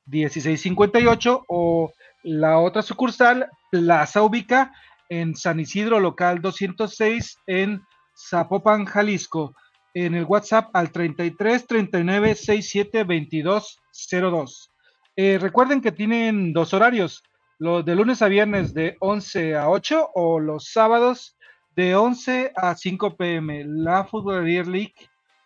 16 0.07 0.61
58 0.61 1.45
o 1.49 1.93
la 2.23 2.59
otra 2.59 2.83
sucursal, 2.83 3.49
Plaza 3.71 4.23
Ubica, 4.23 4.73
en 5.09 5.37
San 5.37 5.61
Isidro, 5.61 6.01
local 6.01 6.41
206, 6.41 7.39
en 7.47 7.83
Zapopan, 8.17 8.87
Jalisco, 8.87 9.55
en 9.93 10.15
el 10.15 10.25
WhatsApp 10.25 10.71
al 10.75 10.91
33 10.91 11.67
39 11.67 12.35
67 12.35 13.05
22 13.05 13.81
02. 14.11 14.71
recuerden 15.17 15.83
que 15.83 15.93
tienen 15.93 16.53
dos 16.53 16.73
horarios, 16.73 17.23
los 17.59 17.85
de 17.85 17.95
lunes 17.95 18.23
a 18.23 18.29
viernes 18.29 18.73
de 18.73 18.97
11 19.01 19.57
a 19.57 19.69
8 19.69 20.11
o 20.15 20.41
los 20.41 20.73
sábados 20.73 21.37
de 21.75 21.95
11 21.95 22.53
a 22.55 22.75
5 22.75 23.17
pm. 23.17 23.65
La 23.67 24.05
Football 24.05 24.45
League, 24.45 24.95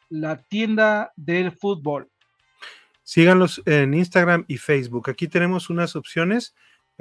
la 0.09 0.43
tienda 0.43 1.13
del 1.17 1.53
fútbol. 1.53 2.09
Síganlos 3.03 3.63
en 3.67 3.95
Instagram 3.95 4.45
y 4.49 4.57
Facebook. 4.59 5.11
Aquí 5.11 5.29
tenemos 5.29 5.71
unas 5.71 5.95
opciones. 5.95 6.55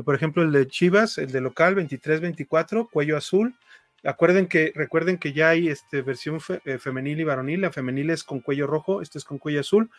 Por 0.04 0.14
ejemplo, 0.14 0.44
el 0.44 0.52
de 0.52 0.68
Chivas, 0.68 1.18
el 1.18 1.32
de 1.32 1.42
local 1.42 1.76
2324, 1.76 2.90
cuello 2.90 3.18
azul. 3.18 3.56
Acuerden 4.04 4.48
que, 4.48 4.72
recuerden 4.76 5.18
que 5.18 5.34
ya 5.34 5.50
hay 5.50 5.70
este, 5.70 6.04
versión 6.04 6.40
eh, 6.66 6.78
femenil 6.78 7.20
y 7.20 7.24
varonil. 7.24 7.62
La 7.62 7.72
femenil 7.72 8.12
es 8.12 8.24
con 8.24 8.40
cuello 8.40 8.68
rojo, 8.68 9.02
este 9.02 9.18
es 9.18 9.26
con 9.26 9.40
cuello 9.40 9.62
azul. 9.62 9.90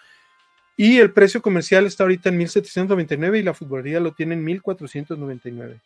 Y 0.76 0.98
el 0.98 1.12
precio 1.12 1.40
comercial 1.40 1.86
está 1.86 2.04
ahorita 2.04 2.28
en 2.28 2.36
1799 2.36 3.38
y 3.38 3.42
la 3.42 3.54
futbolería 3.54 3.98
lo 3.98 4.12
tiene 4.12 4.34
en 4.34 4.44
1499. 4.44 5.80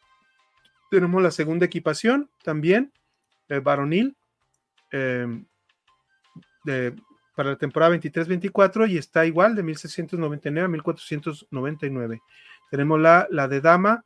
Tenemos 0.91 1.23
la 1.23 1.31
segunda 1.31 1.65
equipación 1.65 2.29
también, 2.43 2.93
el 3.57 3.61
varonil, 3.61 4.17
em, 4.91 5.45
para 7.35 7.51
la 7.51 7.57
temporada 7.57 7.91
23-24 7.91 8.87
y 8.87 8.99
está 8.99 9.25
igual 9.25 9.55
de 9.55 9.63
1699 9.63 10.67
a 10.67 10.69
1499. 10.69 12.21
Tenemos 12.71 13.01
la, 13.01 13.27
la 13.31 13.49
de 13.49 13.61
dama, 13.61 14.05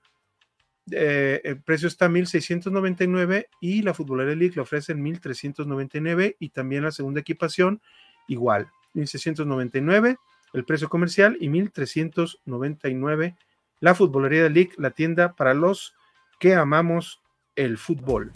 eh, 0.90 1.40
el 1.44 1.60
precio 1.62 1.88
está 1.88 2.06
en 2.06 2.12
1699 2.12 3.48
y 3.60 3.82
la 3.82 3.94
Futbolera 3.94 4.34
League 4.34 4.54
le 4.54 4.62
ofrece 4.62 4.92
en 4.92 5.02
1399 5.02 6.36
y 6.38 6.48
también 6.50 6.84
la 6.84 6.92
segunda 6.92 7.20
equipación 7.20 7.80
igual, 8.28 8.70
1699 8.92 10.16
el 10.54 10.64
precio 10.64 10.88
comercial 10.88 11.36
y 11.40 11.48
1.399 11.48 13.36
la 13.80 13.94
Futbolería 13.94 14.44
de 14.44 14.50
League, 14.50 14.70
la 14.78 14.90
tienda 14.90 15.34
para 15.34 15.52
los 15.52 15.94
que 16.38 16.54
amamos 16.54 17.20
el 17.56 17.76
fútbol. 17.76 18.32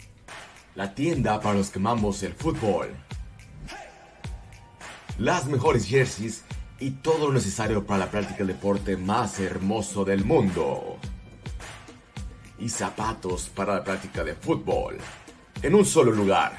La 0.79 0.95
tienda 0.95 1.41
para 1.41 1.55
los 1.55 1.71
que 1.71 1.79
amamos 1.79 2.23
el 2.23 2.31
fútbol. 2.31 2.95
Las 5.17 5.45
mejores 5.45 5.85
jerseys 5.85 6.45
y 6.79 6.91
todo 6.91 7.27
lo 7.27 7.33
necesario 7.33 7.85
para 7.85 8.05
la 8.05 8.09
práctica 8.09 8.37
del 8.37 8.55
deporte 8.55 8.95
más 8.95 9.41
hermoso 9.41 10.05
del 10.05 10.23
mundo. 10.23 10.97
Y 12.59 12.69
zapatos 12.69 13.49
para 13.49 13.73
la 13.73 13.83
práctica 13.83 14.23
de 14.23 14.35
fútbol. 14.35 14.97
En 15.61 15.75
un 15.75 15.83
solo 15.83 16.13
lugar. 16.13 16.53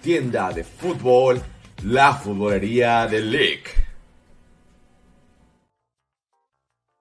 Tienda 0.00 0.52
de 0.52 0.62
fútbol, 0.62 1.42
la 1.82 2.14
futbolería 2.14 3.08
de 3.08 3.20
Lick. 3.20 3.84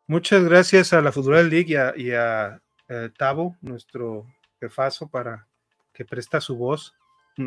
Muchas 0.07 0.44
gracias 0.44 0.94
a 0.94 1.02
la 1.03 1.11
Futbolera 1.11 1.48
League 1.48 1.94
y 1.98 2.11
a, 2.11 2.60
eh, 2.88 3.10
Tavo, 3.15 3.56
nuestro 3.61 4.26
jefazo, 4.66 5.08
para 5.08 5.48
que 5.94 6.06
presta 6.06 6.42
su 6.42 6.58
voz, 6.58 6.94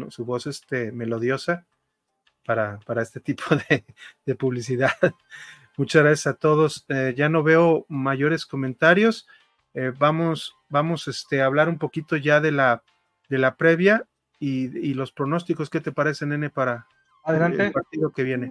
su 0.09 0.25
voz 0.25 0.47
este, 0.47 0.93
melodiosa 0.93 1.67
para, 2.45 2.79
para 2.87 3.03
este 3.03 3.21
tipo 3.21 3.45
de, 4.27 4.35
publicidad. 4.35 4.93
Muchas 5.77 6.03
gracias 6.03 6.27
a 6.27 6.39
todos. 6.39 6.85
Eh, 6.89 7.15
ya 7.17 7.29
no 7.29 7.43
veo 7.43 7.85
mayores 7.89 8.47
comentarios. 8.47 9.29
Eh, 9.75 9.93
vamos, 9.97 10.57
vamos 10.69 11.07
este, 11.09 11.43
a 11.43 11.47
hablar 11.47 11.69
un 11.69 11.79
poquito 11.79 12.17
ya 12.17 12.41
de 12.41 12.53
la, 12.53 12.83
de 13.29 13.39
la 13.39 13.57
previa 13.57 14.07
y, 14.41 14.95
los 14.95 15.13
pronósticos. 15.13 15.69
¿Qué 15.71 15.81
te 15.81 15.93
parece, 15.93 16.27
nene, 16.27 16.49
para 16.49 16.87
el 17.27 17.73
partido 17.73 18.11
que 18.11 18.25
viene? 18.25 18.51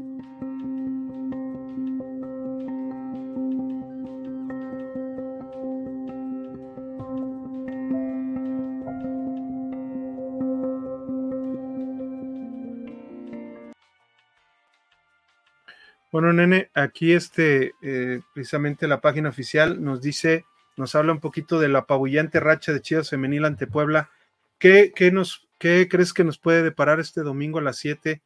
Bueno, 16.17 16.33
nene, 16.33 16.71
aquí 16.73 17.13
este, 17.13 17.75
eh, 17.79 18.21
precisamente 18.33 18.87
la 18.87 19.01
página 19.01 19.29
oficial 19.29 19.83
nos 19.83 20.01
dice, 20.01 20.45
nos 20.75 20.95
habla 20.95 21.11
un 21.11 21.19
poquito 21.19 21.59
de 21.59 21.67
la 21.67 21.77
apabullante 21.77 22.39
racha 22.39 22.73
de 22.73 22.81
Chivas 22.81 23.11
Femenil 23.11 23.45
ante 23.45 23.67
Puebla. 23.67 24.09
¿Qué, 24.57 24.91
nos, 25.13 25.47
qué 25.59 25.87
crees 25.87 26.13
que 26.13 26.23
nos 26.23 26.39
puede 26.39 26.63
deparar 26.63 26.99
este 26.99 27.21
domingo 27.21 27.59
a 27.59 27.61
las 27.61 27.77
7? 27.77 28.23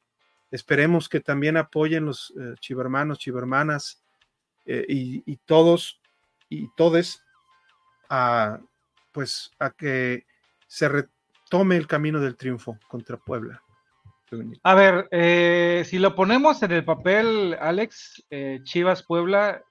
Esperemos 0.51 1.09
que 1.09 1.19
también 1.19 1.57
apoyen 1.57 2.05
los 2.05 2.33
eh, 2.39 2.55
chivermanos, 2.61 3.19
chivermanas 3.19 4.01
eh, 4.65 4.85
y, 4.87 5.35
todos 5.45 5.99
y 6.47 6.69
todes 6.77 7.21
a, 8.09 8.61
pues, 9.11 9.51
a 9.59 9.69
que 9.69 10.25
se 10.65 10.87
retome 10.87 11.75
el 11.75 11.87
camino 11.87 12.21
del 12.21 12.37
triunfo 12.37 12.79
contra 12.87 13.17
Puebla. 13.17 13.61
A 14.63 14.75
ver, 14.75 15.07
eh, 15.11 15.83
si 15.85 15.99
lo 15.99 16.15
ponemos 16.15 16.63
en 16.63 16.71
el 16.71 16.85
papel, 16.85 17.57
Alex, 17.59 18.23
eh, 18.29 18.59
Chivas 18.63 19.03
Puebla, 19.03 19.63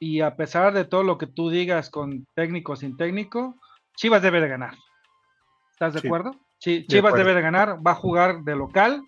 y 0.00 0.20
a 0.20 0.36
pesar 0.36 0.72
de 0.72 0.84
todo 0.84 1.02
lo 1.02 1.18
que 1.18 1.26
tú 1.26 1.50
digas 1.50 1.90
con 1.90 2.26
técnico 2.34 2.74
sin 2.74 2.96
técnico, 2.96 3.56
Chivas 3.96 4.22
debe 4.22 4.40
de 4.40 4.48
ganar. 4.48 4.74
¿Estás 5.70 5.94
de 5.94 6.00
acuerdo? 6.00 6.34
Chivas 6.58 7.14
debe 7.14 7.34
de 7.34 7.42
ganar, 7.42 7.86
va 7.86 7.92
a 7.92 7.96
jugar 7.96 8.42
de 8.42 8.56
local. 8.56 9.02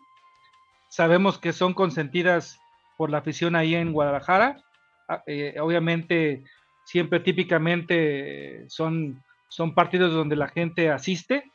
Sabemos 0.89 1.39
que 1.39 1.53
son 1.53 1.75
consentidas 1.75 2.59
por 2.97 3.11
la 3.11 3.19
afición 3.19 3.57
ahí 3.57 3.75
en 3.75 3.93
Guadalajara. 3.93 4.63
Ah, 5.09 5.23
eh, 5.27 5.57
obviamente, 5.61 6.45
siempre 6.85 7.21
típicamente 7.21 8.67
son, 8.69 9.23
son 9.49 9.75
partidos 9.75 10.13
donde 10.13 10.37
la 10.37 10.49
gente 10.49 10.91
asiste 10.91 11.51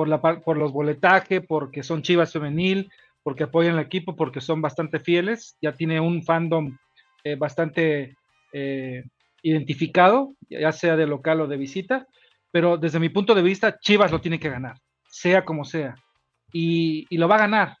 por, 0.00 0.08
la, 0.08 0.58
los 0.58 0.72
boletajes, 0.72 1.42
porque 1.46 1.82
son 1.82 2.00
Chivas 2.00 2.32
femenil, 2.32 2.90
porque 3.22 3.44
apoyan 3.44 3.74
al 3.74 3.84
equipo, 3.84 4.16
porque 4.16 4.40
son 4.40 4.62
bastante 4.62 4.98
fieles, 4.98 5.58
ya 5.60 5.72
tiene 5.72 6.00
un 6.00 6.22
fandom 6.22 6.78
eh, 7.22 7.36
bastante 7.36 8.16
eh, 8.54 9.04
identificado, 9.42 10.32
ya 10.48 10.72
sea 10.72 10.96
de 10.96 11.06
local 11.06 11.42
o 11.42 11.46
de 11.46 11.58
visita, 11.58 12.06
pero 12.50 12.78
desde 12.78 12.98
mi 12.98 13.10
punto 13.10 13.34
de 13.34 13.42
vista, 13.42 13.78
Chivas 13.78 14.10
lo 14.10 14.22
tiene 14.22 14.40
que 14.40 14.48
ganar, 14.48 14.76
sea 15.10 15.44
como 15.44 15.64
sea, 15.64 15.94
y, 16.50 17.06
lo 17.14 17.28
va 17.28 17.34
a 17.34 17.40
ganar. 17.46 17.76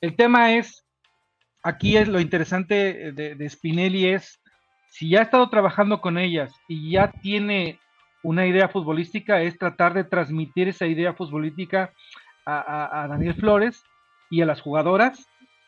El 0.00 0.16
tema 0.16 0.54
es, 0.54 0.86
aquí 1.62 1.98
es 1.98 2.08
lo 2.08 2.20
interesante 2.20 3.12
de 3.12 3.50
Spinelli 3.50 4.06
es, 4.06 4.40
si 4.88 5.10
ya 5.10 5.20
ha 5.20 5.24
estado 5.24 5.50
trabajando 5.50 6.00
con 6.00 6.16
ellas 6.16 6.52
y 6.68 6.92
ya 6.92 7.12
tiene 7.20 7.78
una 8.22 8.46
idea 8.46 8.68
futbolística 8.68 9.42
es 9.42 9.58
tratar 9.58 9.94
de 9.94 10.04
transmitir 10.04 10.68
esa 10.68 10.86
idea 10.86 11.14
futbolística 11.14 11.92
a, 12.46 13.06
Daniel 13.08 13.34
Flores 13.34 13.82
y 14.30 14.42
a 14.42 14.46
las 14.46 14.60
jugadoras. 14.60 15.26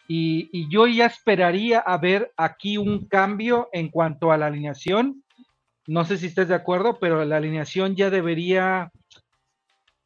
Y, 0.09 0.69
yo 0.69 0.87
ya 0.87 1.07
esperaría 1.07 1.79
a 1.79 1.97
ver 1.97 2.33
aquí 2.37 2.77
un 2.77 3.07
cambio 3.07 3.69
en 3.73 3.89
cuanto 3.89 4.33
a 4.33 4.37
la 4.37 4.47
alineación. 4.47 5.23
No 5.87 6.05
sé 6.05 6.19
si 6.19 6.27
estés 6.27 6.49
de 6.49 6.55
acuerdo, 6.55 6.99
pero 6.99 7.25
la 7.25 7.37
alineación 7.37 7.97
ya 7.97 8.11
debería, 8.11 8.91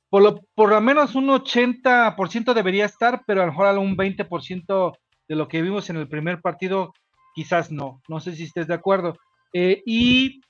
por 0.09 0.23
lo, 0.23 0.40
por 0.55 0.70
lo 0.70 0.81
menos 0.81 1.14
un 1.14 1.28
80% 1.28 2.55
debería 2.55 2.85
estar, 2.85 3.23
pero 3.27 3.43
a 3.43 3.47
lo 3.47 3.52
mejor 3.52 3.78
un 3.78 3.97
20% 3.97 4.97
de 5.28 5.36
lo 5.36 5.48
que 5.48 5.62
vimos 5.62 5.90
en 5.90 5.97
el 5.97 6.09
primer 6.09 6.40
partido, 6.40 6.94
quizás 7.35 7.73
no. 7.73 8.01
No 8.09 8.20
sé 8.20 8.36
si 8.36 8.44
estés 8.44 8.68
de 8.68 8.74
acuerdo. 8.74 9.16
Eh, 9.52 9.82
y 9.86 10.40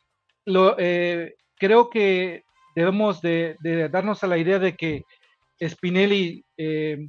lo, 0.45 0.77
eh, 0.79 1.35
creo 1.59 1.91
que 1.91 2.45
debemos 2.75 3.21
de, 3.23 3.57
darnos 3.91 4.23
a 4.23 4.27
la 4.27 4.39
idea 4.39 4.59
de 4.59 4.77
que 4.77 5.05
Spinelli 5.63 6.45
eh, 6.57 7.09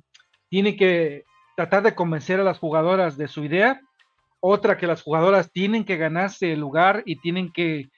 tiene 0.49 0.75
que 0.75 1.23
tratar 1.55 1.83
de 1.83 1.95
convencer 1.95 2.39
a 2.39 2.43
las 2.43 2.59
jugadoras 2.59 3.17
de 3.17 3.27
su 3.27 3.43
idea, 3.43 3.81
otra 4.39 4.77
que 4.77 4.87
las 4.87 5.01
jugadoras 5.01 5.51
tienen 5.51 5.83
que 5.83 5.97
ganarse 5.97 6.53
el 6.53 6.59
lugar 6.59 7.03
y 7.05 7.17
tienen 7.17 7.51
que 7.51 7.89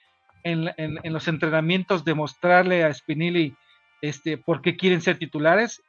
en, 0.42 0.72
los 1.04 1.28
entrenamientos 1.28 2.04
demostrarle 2.04 2.82
a 2.82 2.92
Spinelli 2.92 3.54
este, 4.00 4.38
por 4.38 4.62
qué 4.62 4.76
quieren 4.76 5.02
ser 5.02 5.18
titulares. 5.18 5.82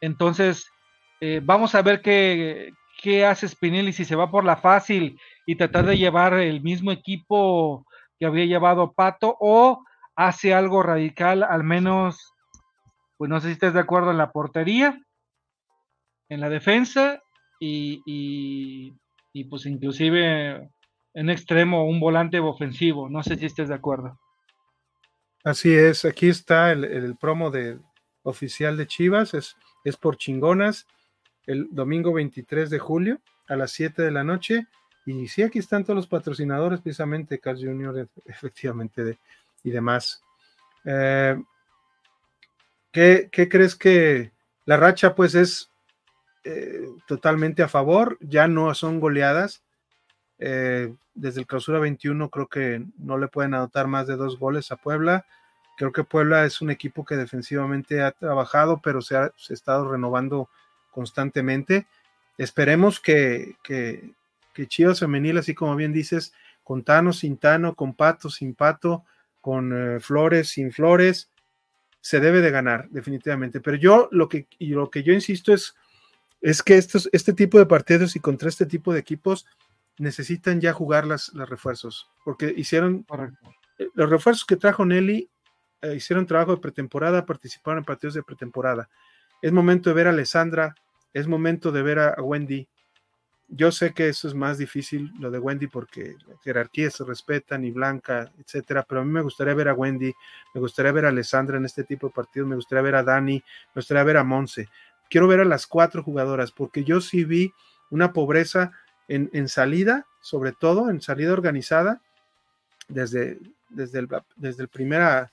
Entonces, 0.00 0.70
eh, 1.20 1.40
vamos 1.42 1.74
a 1.74 1.82
ver 1.82 2.00
qué, 2.00 2.72
qué 3.02 3.26
hace 3.26 3.48
Spinelli 3.48 3.92
si 3.92 4.04
se 4.04 4.16
va 4.16 4.30
por 4.30 4.44
la 4.44 4.56
fácil 4.56 5.18
y 5.44 5.56
tratar 5.56 5.86
de 5.86 5.98
llevar 5.98 6.34
el 6.34 6.62
mismo 6.62 6.92
equipo 6.92 7.84
que 8.18 8.26
había 8.26 8.44
llevado 8.44 8.92
Pato 8.92 9.36
o 9.40 9.84
hace 10.16 10.54
algo 10.54 10.82
radical, 10.82 11.42
al 11.42 11.64
menos, 11.64 12.32
pues 13.16 13.28
no 13.28 13.40
sé 13.40 13.48
si 13.48 13.52
estás 13.54 13.74
de 13.74 13.80
acuerdo 13.80 14.10
en 14.10 14.18
la 14.18 14.32
portería, 14.32 15.00
en 16.28 16.40
la 16.40 16.48
defensa 16.48 17.22
y, 17.60 18.02
y, 19.32 19.44
pues 19.44 19.66
inclusive 19.66 20.70
en 21.14 21.30
extremo 21.30 21.86
un 21.86 22.00
volante 22.00 22.38
ofensivo. 22.40 23.08
No 23.08 23.22
sé 23.22 23.36
si 23.36 23.46
estés 23.46 23.68
de 23.68 23.74
acuerdo. 23.74 24.18
Así 25.44 25.72
es, 25.74 26.04
aquí 26.04 26.28
está 26.28 26.72
el, 26.72 27.16
promo 27.16 27.50
de 27.50 27.78
oficial 28.22 28.76
de 28.76 28.86
Chivas, 28.86 29.34
es, 29.34 29.56
es 29.84 29.96
por 29.96 30.16
chingonas, 30.16 30.86
el 31.46 31.68
domingo 31.70 32.14
23 32.14 32.70
de 32.70 32.78
julio 32.78 33.20
a 33.48 33.56
las 33.56 33.72
7 33.72 34.00
de 34.00 34.10
la 34.10 34.24
noche 34.24 34.66
y 35.06 35.28
sí, 35.28 35.42
aquí 35.42 35.58
están 35.58 35.84
todos 35.84 35.96
los 35.96 36.06
patrocinadores, 36.06 36.80
precisamente 36.80 37.38
Carl 37.38 37.58
Jr., 37.58 38.08
efectivamente, 38.24 39.18
y 39.62 39.70
demás. 39.70 40.22
Eh, 40.84 41.42
¿qué, 42.90 43.28
crees 43.50 43.74
que 43.74 44.32
la 44.64 44.76
racha, 44.76 45.14
pues, 45.14 45.34
es 45.34 45.70
eh, 46.44 46.88
totalmente 47.06 47.62
a 47.62 47.68
favor? 47.68 48.16
Ya 48.20 48.48
no 48.48 48.72
son 48.74 48.98
goleadas. 48.98 49.62
Eh, 50.38 50.94
desde 51.14 51.40
el 51.40 51.46
clausura 51.46 51.78
21 51.78 52.28
creo 52.28 52.48
que 52.48 52.84
no 52.98 53.18
le 53.18 53.28
pueden 53.28 53.54
anotar 53.54 53.86
más 53.86 54.06
de 54.06 54.16
dos 54.16 54.38
goles 54.38 54.72
a 54.72 54.76
Puebla. 54.76 55.26
Creo 55.76 55.92
que 55.92 56.02
Puebla 56.02 56.44
es 56.44 56.60
un 56.60 56.70
equipo 56.70 57.04
que 57.04 57.16
defensivamente 57.16 58.00
ha 58.02 58.12
trabajado, 58.12 58.80
pero 58.82 59.02
se 59.02 59.16
ha, 59.16 59.32
estado 59.50 59.90
renovando 59.90 60.48
constantemente. 60.90 61.86
Esperemos 62.38 63.00
que 63.00 63.56
Chivas 64.66 65.00
Femenil, 65.00 65.38
así 65.38 65.54
como 65.54 65.76
bien 65.76 65.92
dices, 65.92 66.32
con 66.62 66.82
Tano, 66.82 67.12
sin 67.12 67.36
Tano, 67.36 67.74
con 67.74 67.94
Pato, 67.94 68.30
sin 68.30 68.54
Pato, 68.54 69.04
con 69.40 69.72
eh, 69.96 70.00
Flores, 70.00 70.48
sin 70.48 70.72
Flores, 70.72 71.30
se 72.00 72.20
debe 72.20 72.40
de 72.40 72.50
ganar, 72.50 72.88
definitivamente. 72.90 73.60
Pero 73.60 73.76
yo 73.76 74.08
lo 74.10 74.28
que, 74.28 74.46
y 74.58 74.68
lo 74.68 74.90
que 74.90 75.02
yo 75.02 75.12
insisto 75.12 75.52
es, 75.52 75.74
es 76.40 76.62
que 76.62 76.76
estos, 76.76 77.08
este 77.12 77.32
tipo 77.32 77.58
de 77.58 77.66
partidos 77.66 78.16
y 78.16 78.20
contra 78.20 78.48
este 78.48 78.66
tipo 78.66 78.92
de 78.92 79.00
equipos 79.00 79.46
necesitan 79.98 80.60
ya 80.60 80.72
jugar 80.72 81.06
las, 81.06 81.32
los 81.34 81.48
refuerzos, 81.48 82.08
porque 82.24 82.52
hicieron 82.56 83.06
eh, 83.78 83.88
los 83.94 84.10
refuerzos 84.10 84.44
que 84.44 84.56
trajo 84.56 84.84
Nelly, 84.84 85.28
eh, 85.82 85.94
hicieron 85.94 86.26
trabajo 86.26 86.54
de 86.54 86.60
pretemporada, 86.60 87.24
participaron 87.24 87.78
en 87.78 87.84
partidos 87.84 88.14
de 88.14 88.22
pretemporada. 88.22 88.88
Es 89.40 89.52
momento 89.52 89.90
de 89.90 89.94
ver 89.94 90.06
a 90.06 90.10
Alessandra, 90.10 90.74
es 91.12 91.26
momento 91.26 91.72
de 91.72 91.82
ver 91.82 91.98
a 91.98 92.22
Wendy, 92.22 92.68
yo 93.48 93.70
sé 93.72 93.92
que 93.92 94.08
eso 94.08 94.26
es 94.26 94.34
más 94.34 94.58
difícil, 94.58 95.12
lo 95.18 95.30
de 95.30 95.38
Wendy, 95.38 95.66
porque 95.66 96.16
jerarquías 96.42 96.94
se 96.94 97.04
respetan 97.04 97.64
y 97.64 97.70
Blanca, 97.70 98.30
etcétera, 98.38 98.84
pero 98.88 99.02
a 99.02 99.04
mí 99.04 99.10
me 99.10 99.22
gustaría 99.22 99.54
ver 99.54 99.68
a 99.68 99.74
Wendy, 99.74 100.12
me 100.54 100.60
gustaría 100.60 100.92
ver 100.92 101.06
a 101.06 101.08
Alessandra 101.08 101.56
en 101.56 101.64
este 101.64 101.84
tipo 101.84 102.08
de 102.08 102.14
partidos, 102.14 102.48
me 102.48 102.56
gustaría 102.56 102.82
ver 102.82 102.96
a 102.96 103.02
Dani, 103.02 103.34
me 103.34 103.80
gustaría 103.80 104.02
ver 104.02 104.16
a 104.16 104.24
Monse. 104.24 104.68
Quiero 105.10 105.28
ver 105.28 105.40
a 105.40 105.44
las 105.44 105.66
cuatro 105.66 106.02
jugadoras, 106.02 106.50
porque 106.50 106.84
yo 106.84 107.00
sí 107.00 107.24
vi 107.24 107.52
una 107.90 108.12
pobreza 108.12 108.72
en, 109.08 109.30
en 109.32 109.48
salida, 109.48 110.06
sobre 110.20 110.52
todo 110.52 110.90
en 110.90 111.00
salida 111.00 111.32
organizada, 111.32 112.00
desde, 112.88 113.38
desde, 113.68 113.98
el, 114.00 114.08
desde, 114.36 114.62
el 114.62 114.68
primera, 114.68 115.30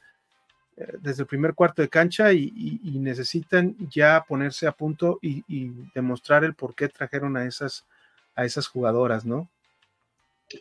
eh, 0.78 0.94
desde 1.00 1.24
el 1.24 1.28
primer 1.28 1.54
cuarto 1.54 1.82
de 1.82 1.90
cancha 1.90 2.34
y, 2.34 2.82
necesitan 2.96 3.76
ya 3.90 4.24
ponerse 4.28 4.68
a 4.68 4.72
punto 4.72 5.20
y, 5.22 5.72
demostrar 5.94 6.44
el 6.44 6.54
por 6.54 6.76
qué 6.76 6.88
trajeron 6.88 7.38
a 7.38 7.46
esas, 7.46 7.86
a 8.36 8.46
esas 8.46 8.68
jugadoras, 8.68 9.26
¿no? 9.26 9.50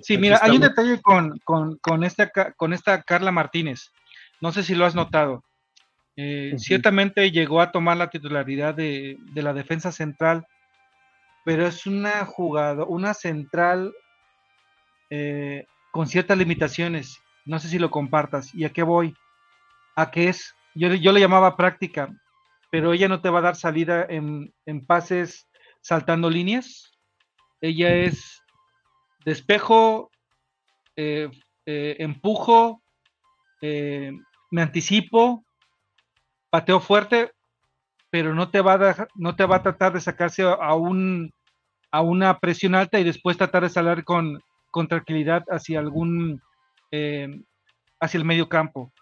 Sí, 0.03 0.15
Aquí 0.15 0.19
mira, 0.19 0.35
estamos. 0.37 0.51
hay 0.51 0.57
un 0.57 0.63
detalle 0.63 1.03
con, 1.03 1.39
con, 1.45 1.77
con, 1.79 2.05
esta, 2.05 2.31
con 2.57 2.73
esta 2.73 3.03
Carla 3.03 3.33
Martínez. 3.33 3.91
No 4.41 4.53
sé 4.53 4.63
si 4.63 4.75
lo 4.75 4.87
has 4.87 4.95
notado. 4.95 5.45
Eh, 6.17 6.51
uh 6.53 6.57
-huh. 6.57 6.59
Ciertamente 6.59 7.31
llegó 7.31 7.61
a 7.61 7.73
tomar 7.73 7.97
la 7.97 8.11
titularidad 8.11 8.75
de, 8.75 9.17
de, 9.33 9.43
la 9.43 9.53
defensa 9.53 9.91
central, 9.93 10.47
pero 11.45 11.67
es 11.67 11.87
una 11.87 12.25
jugada, 12.25 12.85
una 12.85 13.15
central 13.15 13.93
eh, 15.11 15.67
con 15.91 16.07
ciertas 16.07 16.39
limitaciones. 16.39 17.19
No 17.45 17.59
sé 17.59 17.69
si 17.69 17.79
lo 17.79 17.91
compartas. 17.91 18.55
¿Y 18.55 18.65
a 18.65 18.71
qué 18.71 18.83
voy? 18.83 19.15
A 19.97 20.11
qué 20.11 20.29
es, 20.29 20.55
yo, 20.75 20.95
yo 20.95 21.13
le 21.13 21.21
llamaba 21.21 21.57
práctica, 21.57 22.09
pero 22.71 22.93
ella 22.93 23.09
no 23.09 23.21
te 23.21 23.31
va 23.31 23.41
a 23.41 23.43
dar 23.43 23.57
salida 23.57 24.07
en, 24.09 24.53
en 24.67 24.87
pases 24.87 25.49
saltando 25.81 26.31
líneas. 26.31 26.90
Ella 27.61 27.95
es 27.95 28.43
despejo, 29.25 30.11
eh, 30.97 31.31
eh, 31.67 31.97
empujo, 31.99 32.83
eh, 33.61 34.13
me 34.51 34.63
anticipo, 34.63 35.45
pateo 36.51 36.81
fuerte, 36.81 37.33
pero 38.11 38.35
no 38.35 38.51
te 38.51 38.61
va 38.61 38.75
a 38.75 39.09
no 39.15 39.37
te 39.37 39.45
va 39.45 39.57
a 39.57 39.63
tratar 39.63 39.93
de 39.93 40.01
sacarse 40.01 40.43
a 40.43 40.75
un 40.75 41.33
a 41.93 42.01
una 42.03 42.39
presión 42.39 42.75
alta 42.75 42.99
y 42.99 43.05
después 43.05 43.37
tratar 43.37 43.63
de 43.63 43.69
salir 43.69 44.05
con, 44.05 44.41
con 44.71 44.89
tranquilidad 44.89 45.45
hacia 45.51 45.79
algún 45.81 46.41
hacia 48.01 48.19
el 48.19 48.25
medio 48.25 48.49
campo. 48.49 48.93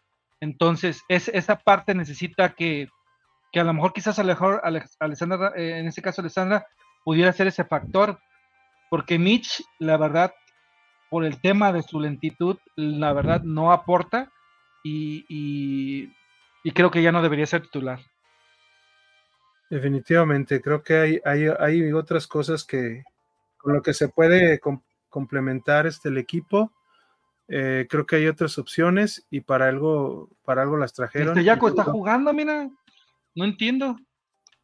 Entonces, 0.40 1.02
es, 1.09 1.28
esa 1.28 1.56
parte 1.56 1.94
necesita 1.94 2.51
que, 2.51 2.89
que 3.52 3.60
a 3.60 3.64
lo 3.64 3.72
mejor 3.74 3.93
quizás 3.93 4.18
a 4.18 4.22
lo 4.22 4.28
mejor 4.28 4.60
Alessandra, 5.01 5.52
eh, 5.56 5.78
en 5.78 5.86
este 5.86 6.02
caso 6.02 6.20
Alessandra, 6.20 6.66
pudiera 7.05 7.32
ser 7.32 7.47
ese 7.47 7.64
factor, 7.64 8.18
porque 8.90 9.19
Mitch, 9.19 9.65
la 9.78 9.97
verdad, 9.97 10.32
por 11.10 11.24
el 11.24 11.40
tema 11.40 11.73
de 11.73 11.82
su 11.82 12.01
lentitud, 12.01 12.59
la 12.77 13.12
verdad 13.12 13.43
no 13.43 13.73
aporta 13.73 14.31
y, 14.85 15.24
y, 15.28 16.12
y 16.65 16.70
creo 16.73 16.90
que 16.90 17.02
ya 17.02 17.12
no 17.12 17.23
debería 17.23 17.47
ser 17.47 17.62
titular. 17.62 18.01
Definitivamente, 19.70 20.60
creo 20.60 20.82
que 20.82 20.97
hay, 20.97 21.20
hay, 21.24 21.47
hay 21.59 21.93
otras 21.93 22.27
cosas 22.27 22.65
que 22.65 23.05
con 23.59 23.74
lo 23.74 23.82
que 23.82 23.93
se 23.93 24.09
puede 24.09 24.60
com 24.60 24.81
complementar 25.10 25.86
este 25.86 26.09
el 26.09 26.19
equipo. 26.19 26.73
Eh, 27.48 27.86
creo 27.89 28.06
que 28.06 28.16
hay 28.16 28.27
otras 28.27 28.59
opciones 28.59 29.27
y 29.31 29.40
para 29.40 29.69
algo, 29.69 30.28
para 30.44 30.62
algo 30.62 30.77
las 30.77 30.93
trajeron. 30.93 31.28
Este 31.28 31.44
Yaco 31.44 31.69
está 31.69 31.85
jugando, 31.85 32.32
mira, 32.32 32.69
no 33.35 33.44
entiendo. 33.44 33.97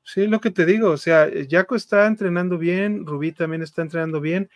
Sí, 0.04 0.26
lo 0.26 0.40
que 0.40 0.50
te 0.50 0.66
digo, 0.66 0.90
o 0.90 0.98
sea, 0.98 1.28
Yaco 1.30 1.74
está 1.74 2.06
entrenando 2.06 2.58
bien, 2.58 3.06
Rubí 3.06 3.32
también 3.32 3.62
está 3.62 3.80
entrenando 3.82 4.20
bien. 4.20 4.50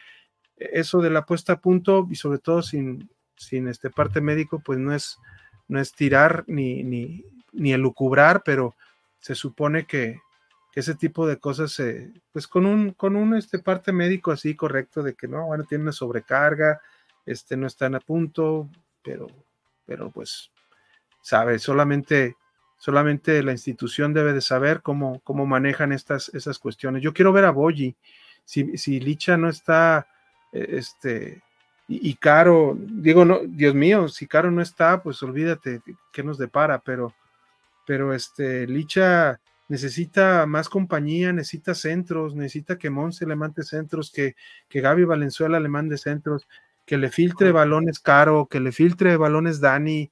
Eso 0.56 1.00
de 1.00 1.10
la 1.10 1.24
puesta 1.24 1.54
a 1.54 1.60
punto 1.60 2.06
y 2.10 2.16
sobre 2.16 2.38
todo 2.38 2.62
sin, 2.62 3.08
sin 3.36 3.66
este 3.66 3.88
parte 3.88 4.20
médico, 4.20 4.60
pues 4.64 4.78
no 4.78 4.94
es, 4.94 5.18
no 5.66 5.80
es 5.80 5.92
tirar 5.92 6.44
ni, 6.46 6.84
ni, 6.84 7.24
ni 7.52 7.72
elucubrar, 7.72 8.42
pero 8.44 8.76
se 9.20 9.34
supone 9.34 9.86
que, 9.86 10.20
que 10.70 10.80
ese 10.80 10.94
tipo 10.94 11.26
de 11.26 11.38
cosas, 11.38 11.78
eh, 11.80 12.12
pues 12.30 12.46
con 12.46 12.66
un, 12.66 12.92
con 12.92 13.16
un 13.16 13.34
este 13.34 13.58
parte 13.58 13.90
médico 13.90 14.32
así 14.32 14.54
correcto 14.54 15.02
de 15.02 15.14
que 15.14 15.28
no, 15.28 15.46
bueno, 15.46 15.64
tiene 15.64 15.82
una 15.82 15.92
sobrecarga, 15.92 16.80
este 17.24 17.56
no 17.56 17.66
están 17.66 17.94
a 17.94 18.00
punto, 18.00 18.68
pero, 19.02 19.26
pero 19.86 20.10
pues, 20.10 20.50
sabe, 21.22 21.58
solamente, 21.58 22.36
solamente 22.78 23.42
la 23.42 23.52
institución 23.52 24.14
debe 24.14 24.32
de 24.32 24.40
saber 24.40 24.80
cómo, 24.80 25.20
cómo 25.24 25.44
manejan 25.44 25.92
estas, 25.92 26.30
esas 26.30 26.58
cuestiones. 26.58 27.02
Yo 27.02 27.12
quiero 27.12 27.32
ver 27.32 27.44
a 27.44 27.50
Boyi, 27.50 27.94
si, 28.44 28.78
si 28.78 29.00
Licha 29.00 29.36
no 29.36 29.48
está, 29.48 30.06
este, 30.52 31.42
y, 31.88 32.08
y, 32.08 32.14
Caro, 32.14 32.76
digo, 32.78 33.24
no, 33.24 33.40
Dios 33.44 33.74
mío, 33.74 34.08
si 34.08 34.26
Caro 34.26 34.50
no 34.50 34.62
está, 34.62 35.02
pues 35.02 35.22
olvídate 35.22 35.82
qué 36.12 36.22
nos 36.22 36.38
depara, 36.38 36.78
pero, 36.78 37.14
pero 37.86 38.14
este, 38.14 38.66
Licha 38.66 39.40
necesita 39.68 40.46
más 40.46 40.68
compañía, 40.68 41.32
necesita 41.32 41.74
centros, 41.74 42.34
necesita 42.34 42.78
que 42.78 42.90
Monse 42.90 43.26
le 43.26 43.36
mande 43.36 43.64
centros, 43.64 44.10
que, 44.10 44.34
que 44.68 44.80
Gaby 44.80 45.04
Valenzuela 45.04 45.60
le 45.60 45.68
mande 45.68 45.98
centros, 45.98 46.48
que 46.86 46.96
le 46.96 47.10
filtre 47.10 47.52
balones 47.52 48.00
caro, 48.00 48.46
que 48.46 48.60
le 48.60 48.72
filtre 48.72 49.16
balones 49.18 49.60
Dani, 49.60 50.10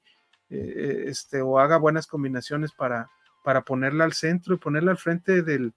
eh, 0.49 1.05
este, 1.07 1.41
o 1.41 1.59
haga 1.59 1.77
buenas 1.77 2.07
combinaciones 2.07 2.71
para, 2.71 3.09
para 3.43 3.61
ponerla 3.61 4.03
al 4.03 4.13
centro 4.13 4.55
y 4.55 4.57
ponerla 4.57 4.91
al 4.91 4.97
frente 4.97 5.41
del, 5.41 5.73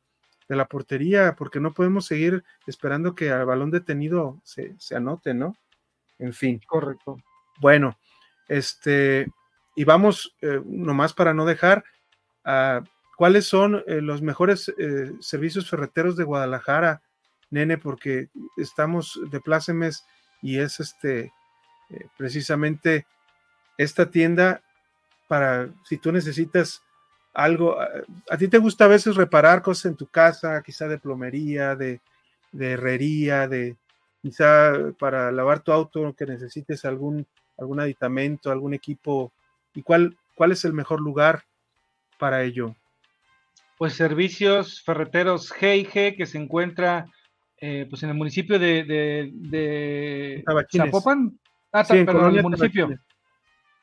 de 0.49 0.57
la 0.57 0.67
portería, 0.67 1.37
porque 1.37 1.61
no 1.61 1.73
podemos 1.73 2.07
seguir 2.07 2.45
esperando 2.67 3.15
que 3.15 3.31
al 3.31 3.47
balón 3.47 3.71
detenido 3.71 4.41
se, 4.45 4.75
se 4.79 4.97
anote, 4.97 5.35
¿no? 5.35 5.57
En 6.19 6.33
fin. 6.33 6.61
Correcto. 6.67 7.17
Bueno, 7.61 7.99
este, 8.49 9.27
y 9.77 9.85
vamos, 9.85 10.37
eh, 10.43 10.61
nomás 10.65 11.15
para 11.15 11.33
no 11.33 11.47
dejar, 11.47 11.85
uh, 12.45 12.85
¿cuáles 13.17 13.47
son 13.47 13.85
eh, 13.87 14.01
los 14.01 14.23
mejores 14.23 14.73
eh, 14.77 15.13
servicios 15.21 15.69
ferreteros 15.71 16.17
de 16.17 16.25
Guadalajara, 16.25 17.03
nene? 17.51 17.79
Porque 17.79 18.29
estamos 18.57 19.21
de 19.31 19.41
plácemes 19.41 20.05
y 20.43 20.59
es 20.59 20.81
este 20.81 21.33
eh, 21.91 22.07
precisamente 22.17 23.07
esta 23.83 24.11
tienda 24.11 24.63
para 25.27 25.71
si 25.85 25.97
tú 25.97 26.13
necesitas 26.13 26.83
algo, 27.33 27.81
a, 27.81 27.89
a, 28.29 28.37
ti 28.37 28.49
te 28.49 28.59
gusta 28.59 28.85
a 28.85 28.89
veces 28.89 29.17
reparar 29.17 29.63
cosas 29.63 29.87
en 29.87 29.97
tu 29.97 30.07
casa, 30.07 30.63
quizá 30.63 30.89
de 30.89 30.99
plomería, 30.99 31.77
de, 31.77 32.01
de 32.53 32.73
herrería, 32.73 33.49
de 33.49 33.77
quizá 34.21 34.73
para 34.99 35.33
lavar 35.33 35.61
tu 35.61 35.73
auto 35.73 36.13
que 36.15 36.27
necesites 36.27 36.85
algún, 36.85 37.27
algún 37.57 37.81
aditamento, 37.81 38.51
algún 38.51 38.75
equipo, 38.75 39.33
y 39.75 39.83
cuál, 39.83 40.17
cuál 40.35 40.53
es 40.53 40.65
el 40.65 40.73
mejor 40.73 41.01
lugar 41.01 41.45
para 42.19 42.43
ello. 42.43 42.75
Pues 43.79 43.95
servicios 43.95 44.83
ferreteros 44.83 45.53
G&G 45.55 46.17
que 46.17 46.27
se 46.27 46.37
encuentra 46.37 47.07
eh, 47.59 47.87
pues 47.89 48.03
en 48.03 48.11
el 48.11 48.17
municipio 48.17 48.59
de, 48.59 48.85
de, 48.85 49.31
de 49.33 50.45
Zapopan. 50.77 51.39
Ah, 51.73 51.85
sí, 51.85 52.05
perdón, 52.05 52.37
el 52.37 52.43
municipio. 52.43 52.87
Tabachines. 52.87 53.10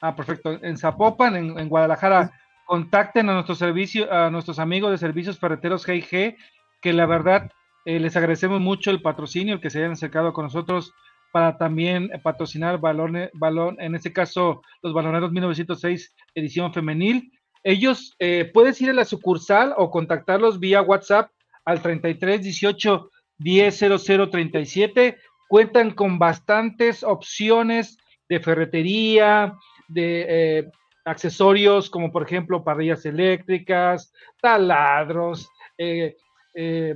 Ah, 0.02 0.15
perfecto. 0.15 0.60
En 0.61 0.78
Zapopan, 0.78 1.36
en, 1.36 1.60
en 1.60 1.69
Guadalajara, 1.69 2.32
contacten 2.65 3.30
a 3.30 3.34
nuestros 3.34 3.57
servicios, 3.57 4.10
a 4.11 4.30
nuestros 4.30 4.60
amigos 4.60 4.91
de 4.91 4.98
servicios 4.98 5.40
ferreteros 5.40 5.88
G&G, 5.88 6.36
que 6.82 6.94
la 6.94 7.06
verdad 7.06 7.49
eh, 7.86 7.99
les 7.99 8.15
agradecemos 8.15 8.60
mucho 8.60 8.91
el 8.91 9.02
patrocinio, 9.02 9.56
el 9.56 9.61
que 9.61 9.69
se 9.69 9.80
hayan 9.80 9.94
acercado 9.94 10.34
con 10.34 10.44
nosotros 10.44 10.94
para 11.32 11.57
también 11.57 12.10
patrocinar 12.24 12.80
balón, 12.80 13.30
balón, 13.34 13.78
en 13.80 13.95
este 13.95 14.11
caso 14.11 14.61
los 14.82 14.94
baloneros 14.94 15.32
1906 15.32 16.14
edición 16.36 16.74
femenil. 16.74 17.32
Ellos 17.64 18.15
eh, 18.19 18.52
puedes 18.53 18.80
ir 18.82 18.90
a 18.90 18.94
la 18.94 19.06
sucursal 19.06 19.74
o 19.78 19.90
contactarlos 19.90 20.60
vía 20.60 20.82
WhatsApp 20.82 21.32
al 21.64 21.82
33 21.82 22.41
18 22.41 23.11
100037. 23.40 25.18
Cuentan 25.48 25.91
con 25.91 26.19
bastantes 26.19 27.03
opciones 27.03 27.98
de 28.28 28.40
ferretería, 28.40 29.53
de 29.88 30.26
eh, 30.27 30.72
accesorios 31.05 31.89
como 31.89 32.11
por 32.11 32.23
ejemplo 32.23 32.64
parrillas 32.64 33.05
eléctricas, 33.05 34.14
taladros, 34.41 35.49
eh, 35.77 36.15
eh, 36.53 36.95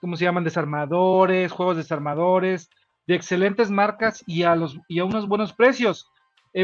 ¿cómo 0.00 0.16
se 0.16 0.24
llaman? 0.24 0.44
Desarmadores, 0.44 1.52
juegos 1.52 1.76
desarmadores, 1.76 2.68
de 3.06 3.14
excelentes 3.14 3.70
marcas 3.70 4.22
y 4.26 4.42
a, 4.42 4.56
los, 4.56 4.78
y 4.88 4.98
a 4.98 5.04
unos 5.04 5.28
buenos 5.28 5.52
precios. 5.52 6.10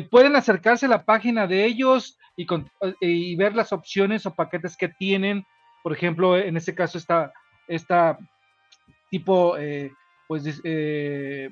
Pueden 0.08 0.36
acercarse 0.36 0.86
a 0.86 0.88
la 0.88 1.04
página 1.04 1.48
de 1.48 1.64
ellos 1.64 2.16
y, 2.36 2.46
con, 2.46 2.70
y, 3.00 3.34
ver 3.34 3.56
las 3.56 3.72
opciones 3.72 4.24
o 4.24 4.32
paquetes 4.32 4.76
que 4.76 4.88
tienen. 4.88 5.44
Por 5.82 5.92
ejemplo, 5.92 6.38
en 6.38 6.56
este 6.56 6.76
caso 6.76 6.96
está 6.96 7.32
esta 7.66 8.16
tipo, 9.10 9.56
pues, 10.28 10.62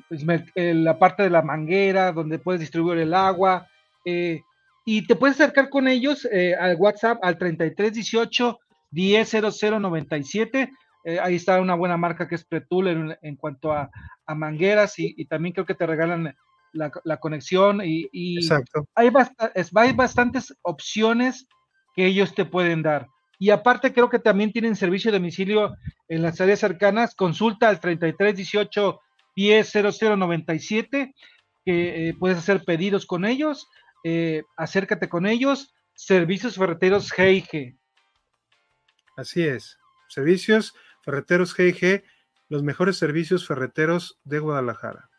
pues, 0.09 0.25
la 0.55 0.99
parte 1.01 1.25
de 1.25 1.31
la 1.31 1.43
manguera 1.43 2.13
donde 2.13 2.39
puedes 2.39 2.61
distribuir 2.61 2.99
el 2.99 3.13
agua. 3.13 3.67
Eh, 4.09 4.43
y 4.85 5.07
te 5.07 5.17
puedes 5.17 5.39
acercar 5.39 5.69
con 5.69 5.87
ellos 5.87 6.27
al 6.59 6.77
WhatsApp 6.77 7.19
al 7.23 7.37
3318 7.37 8.59
100097. 8.91 10.71
eh, 11.05 11.19
ahí 11.21 11.37
está 11.37 11.61
una 11.61 11.75
buena 11.75 11.97
marca 11.97 12.27
que 12.27 12.35
es 12.35 12.45
Pretul 12.45 13.17
en, 13.21 13.37
cuanto 13.37 13.73
a, 13.73 13.91
mangueras 14.35 14.99
y, 14.99 15.25
también 15.27 15.55
creo 15.55 15.67
que 15.67 15.75
te 15.75 15.87
regalan 15.87 16.35
la, 16.73 17.17
conexión 17.19 17.81
y, 17.85 18.39
Hay, 18.95 19.11
hay 19.75 19.93
bastantes 19.93 20.55
opciones 20.63 21.47
que 21.95 22.07
ellos 22.07 22.35
te 22.35 22.45
pueden 22.45 22.83
dar. 22.83 23.07
Y 23.39 23.51
aparte 23.51 23.93
creo 23.93 24.11
que 24.11 24.19
también 24.19 24.53
tienen 24.53 24.75
servicio 24.77 25.13
de 25.13 25.19
domicilio 25.19 25.77
en 26.09 26.23
las 26.23 26.41
áreas 26.41 26.59
cercanas. 26.59 27.15
Consulta 27.15 27.69
al 27.69 27.81
3318 27.81 29.01
100097 29.37 31.15
que 31.65 32.09
eh, 32.09 32.15
puedes 32.19 32.39
hacer 32.39 32.65
pedidos 32.65 33.07
con 33.07 33.25
ellos. 33.25 33.69
Eh, 34.05 34.43
acércate 34.57 35.09
con 35.09 35.27
ellos. 35.27 35.75
Servicios 35.95 36.57
ferreteros 36.57 37.13
GIG. 37.13 37.77
Así 39.17 39.43
es. 39.43 39.79
Servicios 40.09 40.75
ferreteros 41.05 41.55
GIG, 41.55 42.05
los 42.49 42.63
mejores 42.63 42.97
servicios 42.97 43.47
ferreteros 43.47 44.21
de 44.25 44.39
Guadalajara. 44.39 45.11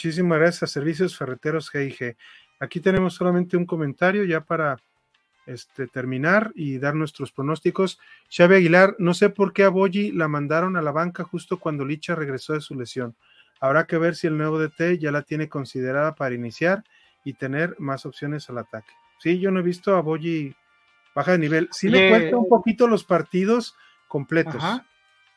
Muchísimas 0.00 0.38
gracias 0.38 0.62
a 0.62 0.66
Servicios 0.66 1.14
Ferreteros 1.14 1.68
GIG. 1.68 2.16
Aquí 2.58 2.80
tenemos 2.80 3.12
solamente 3.12 3.58
un 3.58 3.66
comentario 3.66 4.24
ya 4.24 4.40
para 4.40 4.78
este, 5.44 5.88
terminar 5.88 6.52
y 6.54 6.78
dar 6.78 6.94
nuestros 6.94 7.32
pronósticos. 7.32 8.00
Xavi 8.34 8.54
Aguilar, 8.54 8.96
no 8.98 9.12
sé 9.12 9.28
por 9.28 9.52
qué 9.52 9.64
a 9.64 9.68
Boyi 9.68 10.10
la 10.12 10.26
mandaron 10.26 10.78
a 10.78 10.80
la 10.80 10.90
banca 10.90 11.22
justo 11.24 11.60
cuando 11.60 11.84
Licha 11.84 12.14
regresó 12.14 12.54
de 12.54 12.62
su 12.62 12.74
lesión. 12.76 13.14
Habrá 13.60 13.86
que 13.86 13.98
ver 13.98 14.16
si 14.16 14.26
el 14.26 14.38
nuevo 14.38 14.58
DT 14.58 14.98
ya 14.98 15.12
la 15.12 15.20
tiene 15.20 15.50
considerada 15.50 16.14
para 16.14 16.34
iniciar 16.34 16.82
y 17.22 17.34
tener 17.34 17.76
más 17.78 18.06
opciones 18.06 18.48
al 18.48 18.56
ataque. 18.56 18.94
Sí, 19.18 19.38
yo 19.38 19.50
no 19.50 19.60
he 19.60 19.62
visto 19.62 19.96
a 19.96 20.00
Boyi 20.00 20.56
baja 21.14 21.32
de 21.32 21.38
nivel. 21.40 21.68
Sí 21.72 21.90
le 21.90 22.08
cuenta 22.08 22.38
un 22.38 22.48
poquito 22.48 22.86
los 22.88 23.04
partidos 23.04 23.76
completos, 24.08 24.64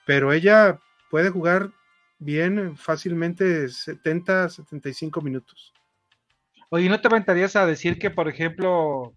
pero 0.06 0.32
ella 0.32 0.80
puede 1.10 1.32
jugar 1.32 1.72
bien 2.20 2.78
fácilmente 2.78 3.70
70, 3.70 4.50
75 4.50 5.22
minutos. 5.22 5.74
Oye, 6.70 6.90
¿no 6.90 7.00
te 7.00 7.08
aventarías 7.08 7.56
a 7.56 7.66
decir 7.66 8.00
que, 8.00 8.10
por 8.10 8.28
ejemplo, 8.28 9.14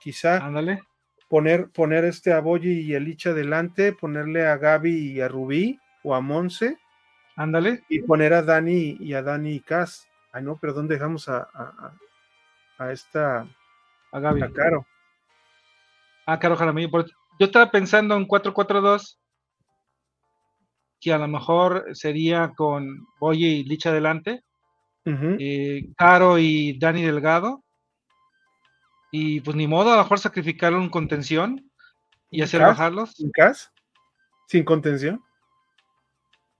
Quizá 0.00 0.44
Ándale. 0.44 0.82
poner, 1.28 1.70
poner 1.70 2.04
este 2.04 2.32
a 2.32 2.40
Boyi 2.40 2.80
y 2.80 2.94
a 2.94 3.00
Licha 3.00 3.30
adelante, 3.30 3.92
ponerle 3.92 4.46
a 4.46 4.56
Gaby 4.56 5.12
y 5.12 5.20
a 5.20 5.28
Rubí 5.28 5.78
o 6.02 6.14
a 6.14 6.20
Monse. 6.20 6.78
Ándale. 7.36 7.82
Y 7.88 8.00
poner 8.00 8.34
a 8.34 8.42
Dani 8.42 8.96
y 9.00 9.14
a 9.14 9.22
Dani 9.22 9.52
y 9.54 9.60
Cas. 9.60 10.08
Ay, 10.32 10.42
no, 10.42 10.58
pero 10.60 10.72
¿dónde 10.72 10.94
dejamos 10.94 11.28
a, 11.28 11.48
a, 12.78 12.92
esta. 12.92 13.46
A 14.12 14.20
Gaby. 14.20 14.42
A 14.42 14.52
Caro. 14.52 14.86
Ah, 16.26 16.38
Caro 16.38 16.56
Jaramillo. 16.56 16.90
Yo 17.38 17.46
estaba 17.46 17.70
pensando 17.70 18.16
en 18.16 18.26
4-4-2 18.26 19.18
que 21.00 21.12
a 21.12 21.18
lo 21.18 21.26
mejor 21.26 21.84
sería 21.94 22.52
con 22.54 23.08
Boye 23.18 23.48
y 23.48 23.64
Licha 23.64 23.90
adelante, 23.90 24.44
eh, 25.04 25.88
Caro 25.96 26.38
y 26.38 26.78
Dani 26.78 27.02
Delgado. 27.02 27.64
Y 29.10 29.40
pues 29.40 29.56
ni 29.56 29.66
modo, 29.66 29.92
a 29.92 29.96
lo 29.96 30.02
mejor 30.02 30.18
sacrificar 30.18 30.74
un 30.74 30.88
contención 30.88 31.70
y 32.30 32.42
hacer 32.42 32.62
bajarlos. 32.62 33.12
¿Sin 33.12 33.30
cas? 33.30 33.70
¿Sin 34.48 34.64
contención? 34.64 35.22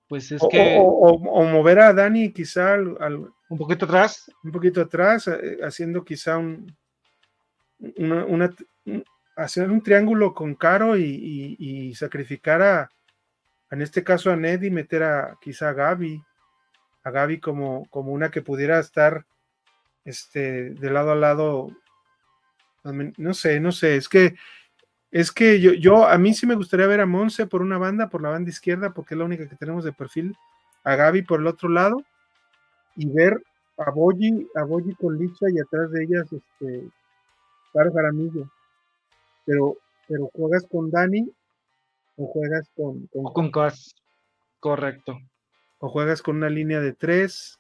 Pues 0.08 0.30
es 0.32 0.42
que. 0.50 0.76
O, 0.78 1.44
mover 1.44 1.80
a 1.80 1.92
Dani 1.94 2.32
quizá 2.32 2.74
al, 2.74 3.30
un 3.48 3.58
poquito 3.58 3.86
atrás. 3.86 4.30
Un 4.44 4.52
poquito 4.52 4.82
atrás, 4.82 5.28
eh, 5.28 5.58
haciendo 5.62 6.04
quizá 6.04 6.36
un. 6.36 6.76
Una, 7.96 8.54
hacer 9.36 9.70
un 9.70 9.82
triángulo 9.82 10.34
con 10.34 10.54
Caro 10.54 10.96
y, 10.96 11.94
sacrificar 11.94 12.62
a, 12.62 12.90
en 13.70 13.82
este 13.82 14.04
caso 14.04 14.30
a 14.30 14.36
Ned 14.36 14.62
y 14.62 14.70
meter 14.70 15.02
a 15.02 15.38
quizá 15.40 15.70
a 15.70 15.72
Gaby 15.72 16.22
a 17.04 17.10
Gaby 17.10 17.40
como, 17.40 17.86
como 17.90 18.12
una 18.12 18.30
que 18.30 18.42
pudiera 18.42 18.78
estar 18.78 19.26
este, 20.04 20.70
de 20.70 20.90
lado 20.90 21.12
a 21.12 21.16
lado. 21.16 21.70
No 22.84 23.34
sé, 23.34 23.60
no 23.60 23.72
sé, 23.72 23.96
es 23.96 24.08
que 24.08 24.34
es 25.10 25.30
que 25.30 25.60
yo, 25.60 25.72
yo, 25.74 26.06
a 26.06 26.16
mí 26.16 26.32
sí 26.32 26.46
me 26.46 26.54
gustaría 26.54 26.86
ver 26.86 27.00
a 27.00 27.06
Monse 27.06 27.46
por 27.46 27.60
una 27.60 27.76
banda, 27.76 28.08
por 28.08 28.22
la 28.22 28.30
banda 28.30 28.48
izquierda, 28.48 28.94
porque 28.94 29.14
es 29.14 29.18
la 29.18 29.26
única 29.26 29.46
que 29.46 29.56
tenemos 29.56 29.84
de 29.84 29.92
perfil, 29.92 30.34
a 30.84 30.96
Gaby 30.96 31.22
por 31.22 31.40
el 31.40 31.46
otro 31.46 31.68
lado, 31.68 32.02
y 32.96 33.06
ver 33.06 33.42
a 33.76 33.90
Boyi, 33.90 34.48
a 34.54 34.64
Boyi 34.64 34.94
con 34.94 35.18
Licha 35.18 35.46
y 35.50 35.60
atrás 35.60 35.90
de 35.90 36.04
ellas, 36.04 36.32
este, 36.32 36.88
Caro 37.74 37.92
Jaramillo. 37.92 38.50
Pero, 39.44 39.76
pero 40.08 40.30
juegas 40.32 40.66
con 40.70 40.90
Dani 40.90 41.30
o 42.16 42.26
juegas 42.28 42.70
con, 42.74 43.06
con, 43.08 43.24
con 43.34 43.50
Cas. 43.50 43.94
Correcto 44.60 45.18
o 45.84 45.88
juegas 45.88 46.22
con 46.22 46.36
una 46.36 46.48
línea 46.48 46.80
de 46.80 46.92
tres 46.92 47.58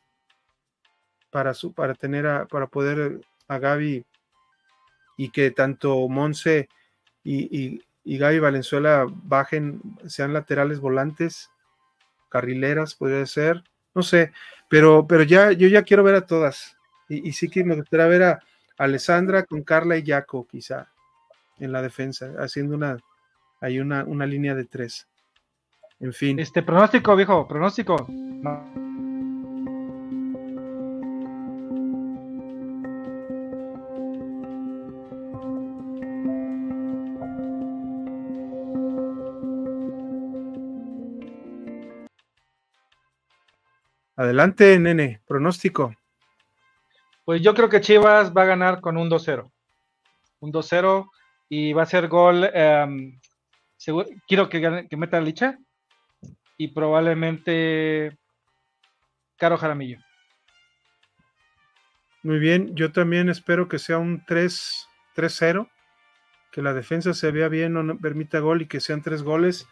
para, 1.32 1.54
su, 1.54 1.72
para 1.72 1.94
tener 1.94 2.24
a, 2.28 2.46
para 2.46 2.68
poder 2.68 3.20
a 3.48 3.58
Gaby 3.58 4.06
y 5.16 5.30
que 5.30 5.50
tanto 5.50 6.08
Monse 6.08 6.68
y, 7.24 7.80
y, 8.04 8.18
Gaby 8.18 8.38
Valenzuela 8.38 9.06
bajen, 9.08 9.80
sean 10.06 10.32
laterales 10.32 10.78
volantes, 10.78 11.50
carrileras, 12.28 12.94
puede 12.94 13.26
ser, 13.26 13.64
no 13.92 14.04
sé, 14.04 14.32
pero, 14.68 15.04
pero 15.08 15.24
ya, 15.24 15.50
yo 15.50 15.66
ya 15.66 15.82
quiero 15.82 16.04
ver 16.04 16.14
a 16.14 16.26
todas. 16.26 16.76
Y, 17.08 17.32
sí 17.32 17.48
que 17.48 17.64
me 17.64 17.74
gustaría 17.74 18.06
ver 18.06 18.22
a 18.22 18.40
Alessandra 18.78 19.44
con 19.44 19.64
Carla 19.64 19.96
y 19.96 20.06
Jaco, 20.06 20.46
quizá, 20.46 20.92
en 21.58 21.72
la 21.72 21.82
defensa, 21.82 22.32
haciendo 22.38 22.76
una, 22.76 22.98
hay 23.60 23.80
una, 23.80 24.04
una 24.04 24.26
línea 24.26 24.54
de 24.54 24.64
tres. 24.64 25.08
En 26.02 26.12
fin. 26.12 26.40
Este 26.40 26.64
pronóstico, 26.64 27.14
viejo, 27.14 27.46
pronóstico. 27.46 27.94
Adelante, 44.16 44.76
nene, 44.80 45.20
pronóstico. 45.24 45.94
Pues 47.24 47.42
yo 47.42 47.54
creo 47.54 47.68
que 47.68 47.80
Chivas 47.80 48.32
va 48.36 48.42
a 48.42 48.46
ganar 48.46 48.80
con 48.80 48.96
un 48.96 49.08
2-0. 49.08 49.48
un 50.40 50.52
2-0 50.52 51.08
y 51.48 51.72
va 51.72 51.84
a 51.84 51.86
ser 51.86 52.08
gol. 52.08 52.50
Em, 52.52 53.20
quiero 54.26 54.48
que, 54.48 54.88
que 54.90 54.96
meta 54.96 55.20
Licha 55.20 55.56
y 56.62 56.68
probablemente 56.68 58.16
Caro 59.36 59.58
Jaramillo. 59.58 59.98
Muy 62.22 62.38
bien, 62.38 62.76
yo 62.76 62.92
también 62.92 63.28
espero 63.28 63.68
que 63.68 63.80
sea 63.80 63.98
un 63.98 64.24
3-0, 64.26 65.68
que 66.52 66.62
la 66.62 66.72
defensa 66.72 67.14
se 67.14 67.32
vea 67.32 67.48
bien, 67.48 67.72
no 67.72 67.98
permita 67.98 68.38
gol 68.38 68.62
y 68.62 68.66
que 68.66 68.78
sean 68.78 69.02
tres 69.02 69.24
goles, 69.24 69.66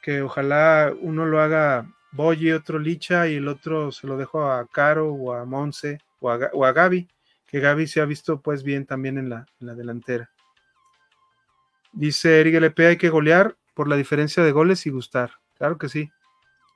que 0.00 0.22
ojalá 0.22 0.94
uno 1.00 1.26
lo 1.26 1.40
haga 1.40 1.92
Boyi, 2.12 2.52
otro 2.52 2.78
Licha 2.78 3.26
y 3.26 3.34
el 3.34 3.48
otro 3.48 3.90
se 3.90 4.06
lo 4.06 4.16
dejo 4.16 4.48
a 4.48 4.64
Caro 4.68 5.12
o 5.12 5.32
a 5.32 5.44
Monse 5.44 5.98
o 6.20 6.30
a, 6.30 6.38
o 6.52 6.64
a 6.64 6.72
Gaby, 6.72 7.08
que 7.48 7.58
Gaby 7.58 7.88
se 7.88 8.00
ha 8.00 8.04
visto 8.04 8.40
pues 8.40 8.62
bien 8.62 8.86
también 8.86 9.18
en 9.18 9.28
la, 9.28 9.46
en 9.60 9.66
la 9.66 9.74
delantera. 9.74 10.30
Dice 11.92 12.40
Eric 12.40 12.54
LP, 12.54 12.86
hay 12.86 12.96
que 12.96 13.10
golear 13.10 13.56
por 13.74 13.88
la 13.88 13.96
diferencia 13.96 14.44
de 14.44 14.52
goles 14.52 14.86
y 14.86 14.90
gustar. 14.90 15.41
Claro 15.62 15.78
que 15.78 15.88
sí, 15.88 16.10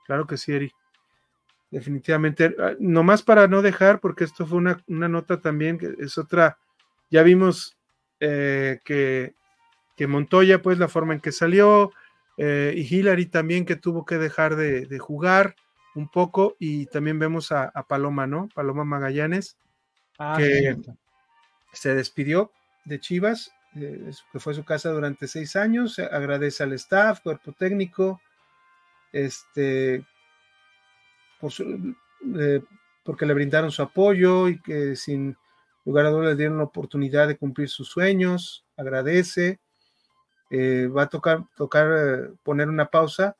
claro 0.07 0.29
que 0.29 0.37
sí, 0.37 0.53
Eric. 0.53 0.73
Definitivamente, 1.73 2.55
ah, 2.61 2.75
nomás 2.79 3.21
para 3.21 3.49
no 3.49 3.61
dejar, 3.61 3.99
porque 3.99 4.23
esto 4.23 4.47
fue 4.47 4.59
una, 4.59 4.79
nota 4.87 5.41
también, 5.41 5.77
que 5.77 5.93
es 5.99 6.17
otra, 6.19 6.57
ya 7.11 7.25
vimos 7.25 7.77
eh, 8.21 8.79
que, 8.85 9.35
que, 9.97 10.07
Montoya, 10.07 10.63
pues 10.63 10.79
la 10.79 10.87
forma 10.87 11.15
en 11.15 11.21
que 11.21 11.33
salió, 11.33 11.91
eh, 12.37 12.75
y 12.77 12.83
Hillary 12.83 13.27
también 13.27 13.65
que 13.65 13.75
tuvo 13.75 14.07
que 14.07 14.19
dejar 14.19 14.55
de, 14.55 14.99
jugar 15.01 15.57
un 15.97 16.09
poco, 16.09 16.55
y 16.61 16.87
también 16.87 17.19
vemos 17.19 17.51
a, 17.51 17.73
Paloma, 17.89 18.29
¿no? 18.29 18.49
Paloma 18.55 18.85
Magallanes, 18.85 19.57
ah, 20.21 20.37
que 20.39 20.77
se 21.73 21.93
despidió 21.93 22.53
de 22.85 23.01
Chivas, 23.01 23.51
eh, 23.75 24.13
que 24.31 24.39
fue 24.39 24.55
su 24.55 24.65
casa 24.65 24.91
durante 24.91 25.27
seis 25.27 25.57
años, 25.57 25.99
agradece 25.99 26.63
al 26.63 26.73
staff, 26.75 27.19
cuerpo 27.19 27.51
técnico, 27.51 28.21
este, 29.12 30.05
eh, 32.39 32.62
porque 33.05 33.27
le 33.27 33.35
brindaron 33.35 33.70
su 33.70 33.83
apoyo 33.83 34.49
y 34.49 34.61
que 34.61 34.97
sin 34.97 35.37
lugar 35.85 36.07
a 36.07 36.11
dudas 36.11 36.31
le 36.31 36.37
dieron 36.37 36.59
la 36.59 36.65
oportunidad 36.65 37.28
de 37.28 37.37
cumplir 37.37 37.69
sus 37.69 37.89
sueños, 37.89 38.66
agradece, 38.77 39.61
eh, 40.51 40.89
va 40.89 41.03
a 41.03 41.09
tocar, 41.09 41.45
tocar 41.57 41.87
eh, 41.97 42.31
poner 42.43 42.69
una 42.69 42.87
pausa 42.87 43.37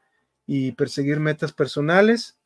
y 0.47 0.73
perseguir 0.73 1.19
metas 1.19 1.53
personales. 1.53 2.39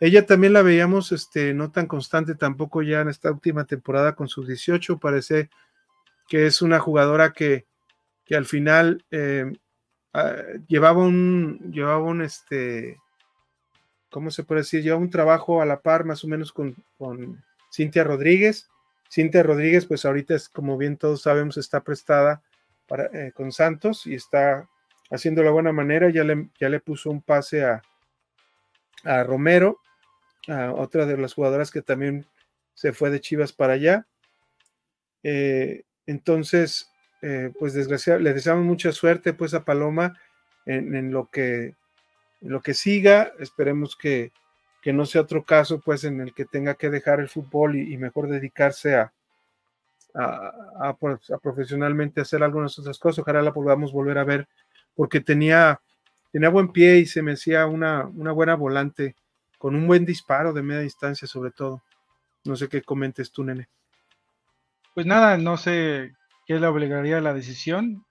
Ella 0.00 0.26
también 0.26 0.52
la 0.52 0.62
veíamos 0.62 1.10
este, 1.10 1.54
no 1.54 1.72
tan 1.72 1.86
constante 1.86 2.36
tampoco 2.36 2.82
ya 2.82 3.00
en 3.00 3.08
esta 3.08 3.32
última 3.32 3.64
temporada 3.64 4.14
con 4.14 4.28
sus 4.28 4.46
18, 4.46 4.98
parece 4.98 5.50
que 6.28 6.46
es 6.46 6.62
una 6.62 6.78
jugadora 6.78 7.32
que, 7.32 7.66
que 8.24 8.36
al 8.36 8.44
final 8.44 9.04
ah, 10.12 10.36
llevaba 10.66 11.02
un, 11.02 11.70
llevaba 11.72 12.02
un, 12.02 12.22
este, 12.22 12.98
¿cómo 14.10 14.30
se 14.30 14.44
puede 14.44 14.62
decir? 14.62 14.82
Lleva 14.82 14.96
un 14.96 15.10
trabajo 15.10 15.62
a 15.62 15.66
la 15.66 15.80
par 15.80 16.04
más 16.04 16.24
o 16.24 16.28
menos 16.28 16.52
con, 16.52 16.76
Cintia 17.72 18.04
Rodríguez. 18.04 18.68
Cintia 19.10 19.42
Rodríguez, 19.42 19.86
pues 19.86 20.04
ahorita 20.04 20.34
es, 20.34 20.48
como 20.48 20.76
bien 20.76 20.96
todos 20.96 21.22
sabemos, 21.22 21.56
está 21.56 21.82
prestada 21.82 22.42
para, 22.86 23.06
eh, 23.06 23.32
con 23.32 23.52
Santos 23.52 24.06
y 24.06 24.14
está 24.14 24.68
haciendo 25.10 25.42
la 25.42 25.50
buena 25.50 25.72
manera. 25.72 26.10
Ya 26.10 26.24
le, 26.24 26.50
ya 26.60 26.68
le 26.68 26.80
puso 26.80 27.10
un 27.10 27.22
pase 27.22 27.64
a, 27.64 27.82
a 29.04 29.22
Romero, 29.24 29.80
a 30.48 30.72
otra 30.72 31.06
de 31.06 31.16
las 31.16 31.34
jugadoras 31.34 31.70
que 31.70 31.82
también 31.82 32.26
se 32.74 32.92
fue 32.92 33.10
de 33.10 33.20
Chivas 33.20 33.52
para 33.52 33.74
allá. 33.74 34.06
Eh, 35.22 35.84
entonces, 36.06 36.90
eh, 37.22 37.52
pues 37.58 37.74
desgraciadamente, 37.74 38.30
le 38.30 38.34
deseamos 38.34 38.64
mucha 38.64 38.92
suerte 38.92 39.32
pues 39.32 39.54
a 39.54 39.64
Paloma 39.64 40.18
en 40.66 41.12
lo 41.12 41.30
que 41.30 41.74
lo 42.40 42.60
que 42.60 42.74
siga, 42.74 43.32
esperemos 43.38 43.96
que, 43.96 44.32
no 44.86 45.04
sea 45.04 45.20
otro 45.20 45.44
caso, 45.44 45.80
pues, 45.80 46.04
en 46.04 46.22
el 46.22 46.32
que 46.32 46.46
tenga 46.46 46.74
que 46.74 46.88
dejar 46.88 47.20
el 47.20 47.28
fútbol 47.28 47.76
y, 47.76 47.98
mejor 47.98 48.26
dedicarse 48.26 48.96
a, 48.96 49.12
a, 50.14 50.96
pues, 50.98 51.30
a, 51.30 51.36
profesionalmente 51.36 52.22
hacer 52.22 52.42
algunas 52.42 52.78
otras 52.78 52.98
cosas. 52.98 53.18
Ojalá 53.18 53.42
la 53.42 53.52
podamos 53.52 53.92
volver 53.92 54.16
a 54.16 54.24
ver, 54.24 54.48
porque 54.96 55.20
tenía, 55.20 55.78
tenía 56.32 56.48
buen 56.48 56.72
pie 56.72 57.00
y 57.00 57.06
se 57.06 57.20
me 57.20 57.32
hacía 57.32 57.66
una, 57.66 58.06
una 58.06 58.32
buena 58.32 58.54
volante, 58.54 59.14
con 59.58 59.74
un 59.74 59.86
buen 59.86 60.06
disparo 60.06 60.54
de 60.54 60.62
media 60.62 60.80
distancia, 60.80 61.28
sobre 61.28 61.50
todo. 61.50 61.82
No 62.44 62.56
sé 62.56 62.68
qué 62.70 62.80
comentes 62.80 63.30
tú, 63.30 63.44
nene. 63.44 63.68
Pues 64.94 65.04
nada, 65.04 65.36
no 65.36 65.58
sé 65.58 66.14
qué 66.48 66.58
le 66.58 66.66
obligaría 66.66 67.18
a 67.18 67.20
la 67.20 67.34
decisión. 67.34 68.06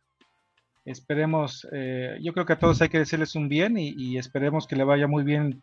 Esperemos, 0.85 1.68
eh, 1.73 2.18
yo 2.22 2.34
creo 2.34 2.45
que 2.45 2.53
a 2.53 2.59
todos 2.59 2.81
hay 2.81 2.88
que 2.88 2.99
decirles 2.99 3.35
un 3.35 3.49
bien 3.49 3.77
y, 3.77 4.18
esperemos 4.18 4.68
que 4.68 4.76
le 4.76 4.84
vaya 4.84 5.07
muy 5.07 5.23
bien 5.23 5.61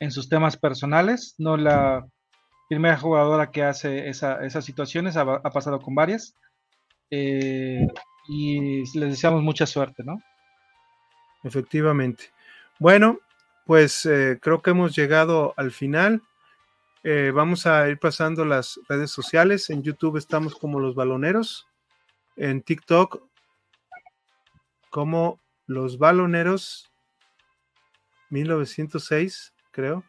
en 0.00 0.10
sus 0.10 0.28
temas 0.28 0.56
personales. 0.56 1.36
No 1.38 1.56
la 1.56 2.04
primera 2.68 2.98
jugadora 2.98 3.52
que 3.52 3.62
hace 3.62 4.08
esas 4.08 4.64
situaciones, 4.64 5.16
ha, 5.16 5.40
pasado 5.44 5.80
con 5.80 5.94
varias. 5.94 6.34
Eh, 7.10 7.86
y 8.28 8.80
les 8.98 9.10
deseamos 9.10 9.40
mucha 9.40 9.64
suerte, 9.64 10.02
¿no? 10.02 10.20
Efectivamente. 11.44 12.24
Bueno, 12.80 13.20
pues 13.66 14.04
eh, 14.04 14.40
creo 14.42 14.60
que 14.62 14.70
hemos 14.70 14.96
llegado 14.96 15.54
al 15.56 15.70
final. 15.70 16.22
vamos 17.04 17.68
a 17.68 17.88
ir 17.88 18.00
pasando 18.00 18.44
las 18.44 18.80
redes 18.88 19.12
sociales. 19.12 19.70
En 19.70 19.84
YouTube 19.84 20.16
estamos 20.16 20.56
como 20.56 20.80
los 20.80 20.96
baloneros. 20.96 21.68
En 22.36 22.62
TikTok 22.62 23.22
como 24.90 25.40
Los 25.66 25.98
Baloneros 25.98 26.90
1906, 28.30 29.54
creo. 29.70 30.04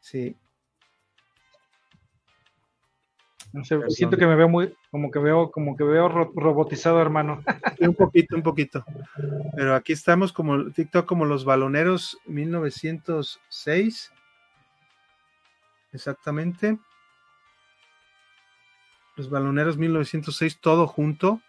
Sí. 0.00 0.36
No 3.52 3.64
sé, 3.64 3.80
siento 3.88 4.16
que 4.16 4.26
me 4.26 4.36
veo 4.36 4.48
muy, 4.48 4.72
como 4.92 5.10
que 5.10 5.18
veo, 5.18 5.50
como 5.50 5.76
que 5.76 5.82
veo 5.82 6.08
robotizado, 6.08 7.00
hermano. 7.00 7.42
un 7.80 7.94
poquito, 7.94 8.36
un 8.36 8.42
poquito. 8.42 8.84
Pero 9.56 9.74
aquí 9.74 9.92
estamos 9.92 10.32
como 10.32 10.70
TikTok 10.70 11.04
como 11.04 11.24
los 11.24 11.44
baloneros 11.44 12.18
1906. 12.26 14.12
Exactamente. 15.92 16.78
Los 19.16 19.30
Baloneros 19.30 19.76
1906, 19.76 20.58
todo 20.60 20.86
junto, 20.86 21.40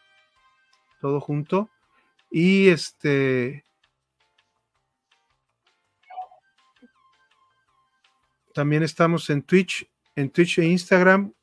todo 1.00 1.20
junto. 1.20 1.70
Y 2.30 2.70
este... 2.70 3.64
También 8.54 8.84
estamos 8.84 9.30
en 9.30 9.44
Twitch, 9.44 9.90
en 10.16 10.30
Twitch 10.30 10.60
e 10.60 10.66
Instagram, 10.66 11.34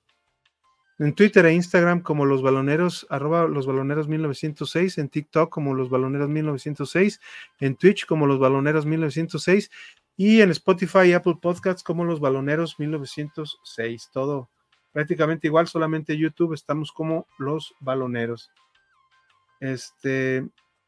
en 0.99 1.15
Twitter 1.15 1.47
e 1.47 1.55
Instagram 1.55 2.03
como 2.03 2.27
los 2.27 2.43
baloneros, 2.43 3.07
arroba 3.09 3.47
los 3.47 3.67
baloneros 3.67 4.09
1906, 4.09 4.99
en 4.99 5.09
TikTok 5.09 5.49
como 5.49 5.75
los 5.75 5.91
baloneros 5.91 6.29
1906, 6.29 7.21
en 7.61 7.77
Twitch 7.77 8.05
como 8.07 8.27
los 8.27 8.39
baloneros 8.39 8.85
1906 8.85 9.71
y 10.17 10.41
en 10.41 10.51
Spotify 10.51 11.07
y 11.07 11.13
Apple 11.13 11.39
Podcasts 11.41 11.85
como 11.85 12.05
los 12.05 12.19
baloneros 12.19 12.79
1906. 12.81 14.11
Todo, 14.13 14.51
prácticamente 14.99 15.47
igual, 15.47 15.69
solamente 15.69 16.19
YouTube 16.19 16.55
estamos 16.55 16.91
como 16.91 17.29
los 17.39 17.73
baloneros. 17.79 18.51
Este, 19.61 20.45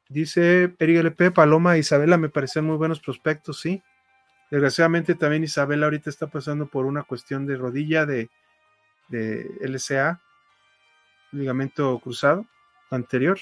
dice 0.09 0.75
Eric 0.81 0.97
LP, 0.97 1.31
Paloma 1.31 1.79
Isabela 1.79 2.17
me 2.19 2.29
parecen 2.29 2.65
muy 2.65 2.77
buenos 2.77 2.99
prospectos, 2.99 3.61
sí. 3.61 3.81
Desgraciadamente 4.51 5.15
también 5.15 5.45
Isabela 5.45 5.87
ahorita 5.87 6.11
está 6.11 6.27
pasando 6.27 6.67
por 6.67 6.87
una 6.87 7.05
cuestión 7.05 7.47
de 7.47 7.57
rodilla 7.57 8.05
de, 8.05 8.31
de 9.07 9.49
LCA, 9.61 10.21
ligamento 11.31 11.97
cruzado 12.01 12.47
anterior. 12.91 13.39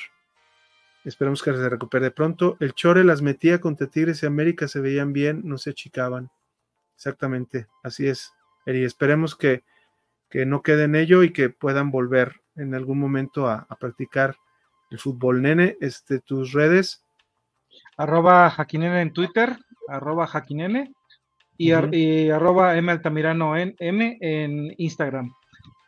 Esperemos 1.02 1.42
que 1.42 1.54
se 1.54 1.66
recupere 1.66 2.10
pronto. 2.10 2.58
El 2.60 2.74
Chore 2.74 3.04
las 3.04 3.22
metía 3.22 3.58
contra 3.58 3.86
Tigres 3.86 4.22
y 4.22 4.26
América, 4.26 4.68
se 4.68 4.80
veían 4.80 5.14
bien, 5.14 5.40
no 5.46 5.56
se 5.56 5.70
achicaban. 5.70 6.30
Exactamente, 6.94 7.68
así 7.82 8.06
es. 8.06 8.34
Eri, 8.66 8.84
esperemos 8.84 9.34
que, 9.34 9.64
que 10.30 10.46
no 10.46 10.62
quede 10.62 10.84
en 10.84 10.94
ello 10.94 11.22
y 11.22 11.32
que 11.32 11.50
puedan 11.50 11.90
volver 11.90 12.40
en 12.56 12.74
algún 12.74 12.98
momento 12.98 13.48
a, 13.48 13.66
practicar 13.80 14.36
el 14.90 14.98
fútbol. 14.98 15.42
Nene, 15.42 15.76
este, 15.80 16.20
tus 16.20 16.52
redes. 16.52 17.02
Arroba 17.96 18.50
Jaquinene 18.50 19.00
en 19.00 19.12
Twitter, 19.12 19.56
arroba 19.88 20.26
Jaquinene 20.26 20.92
y, 21.56 21.72
arroba 21.72 22.76
M 22.76 22.90
Altamirano 22.90 23.56
en, 23.56 23.74
M 23.78 24.18
en 24.20 24.74
Instagram. 24.78 25.32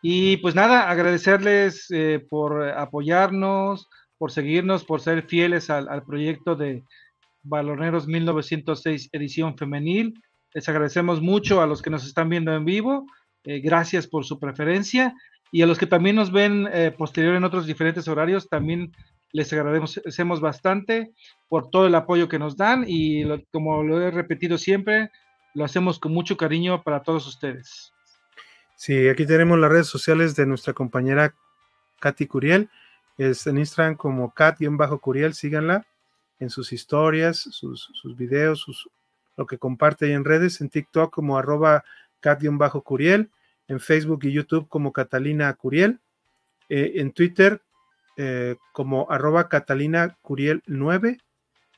Y 0.02 0.38
pues 0.38 0.54
nada, 0.54 0.90
agradecerles 0.90 1.86
eh, 1.90 2.24
por 2.28 2.68
apoyarnos, 2.68 3.88
por 4.18 4.32
seguirnos, 4.32 4.84
por 4.84 5.00
ser 5.00 5.22
fieles 5.22 5.70
al, 5.70 5.88
al 5.88 6.02
proyecto 6.02 6.56
de 6.56 6.82
Baloneros 7.42 8.06
1906 8.06 9.10
edición 9.12 9.56
femenil. 9.56 10.14
Les 10.52 10.68
agradecemos 10.68 11.20
mucho 11.20 11.60
a 11.60 11.66
los 11.66 11.80
que 11.82 11.90
nos 11.90 12.06
están 12.06 12.28
viendo 12.28 12.54
en 12.54 12.64
vivo 12.64 13.06
eh, 13.44 13.60
gracias 13.60 14.06
por 14.06 14.24
su 14.24 14.38
preferencia. 14.38 15.14
Y 15.52 15.62
a 15.62 15.66
los 15.66 15.78
que 15.78 15.86
también 15.86 16.16
nos 16.16 16.30
ven 16.30 16.68
eh, 16.72 16.92
posterior 16.96 17.34
en 17.34 17.44
otros 17.44 17.66
diferentes 17.66 18.06
horarios, 18.06 18.48
también 18.48 18.92
les 19.32 19.52
agradecemos 19.52 20.40
bastante 20.40 21.12
por 21.48 21.70
todo 21.70 21.86
el 21.86 21.94
apoyo 21.94 22.28
que 22.28 22.38
nos 22.38 22.56
dan 22.56 22.84
y 22.86 23.24
como 23.52 23.82
lo 23.82 24.00
he 24.00 24.10
repetido 24.10 24.58
siempre, 24.58 25.10
lo 25.54 25.64
hacemos 25.64 25.98
con 25.98 26.12
mucho 26.12 26.36
cariño 26.36 26.82
para 26.82 27.02
todos 27.02 27.26
ustedes. 27.26 27.92
Sí, 28.76 29.08
aquí 29.08 29.26
tenemos 29.26 29.58
las 29.58 29.70
redes 29.70 29.88
sociales 29.88 30.34
de 30.36 30.46
nuestra 30.46 30.72
compañera 30.72 31.34
Katy 32.00 32.26
Curiel. 32.26 32.70
Es 33.18 33.46
en 33.46 33.58
Instagram 33.58 33.96
como 33.96 34.32
Kat-Curiel, 34.32 35.34
síganla 35.34 35.86
en 36.38 36.48
sus 36.48 36.72
historias, 36.72 37.38
sus, 37.38 37.90
sus 37.92 38.16
videos, 38.16 38.60
sus, 38.60 38.88
lo 39.36 39.44
que 39.46 39.58
comparte 39.58 40.06
ahí 40.06 40.12
en 40.12 40.24
redes, 40.24 40.62
en 40.62 40.70
TikTok 40.70 41.12
como 41.12 41.36
arroba 41.36 41.84
Kat-Curiel, 42.20 43.30
en 43.68 43.80
Facebook 43.80 44.20
y 44.24 44.32
YouTube 44.32 44.68
como 44.68 44.92
Catalina 44.92 45.52
Curiel, 45.54 46.00
eh, 46.68 46.92
en 46.96 47.12
Twitter 47.12 47.62
eh, 48.16 48.56
como 48.72 49.10
arroba 49.10 49.48
Catalina 49.48 50.18
Curiel 50.22 50.62
9 50.66 51.18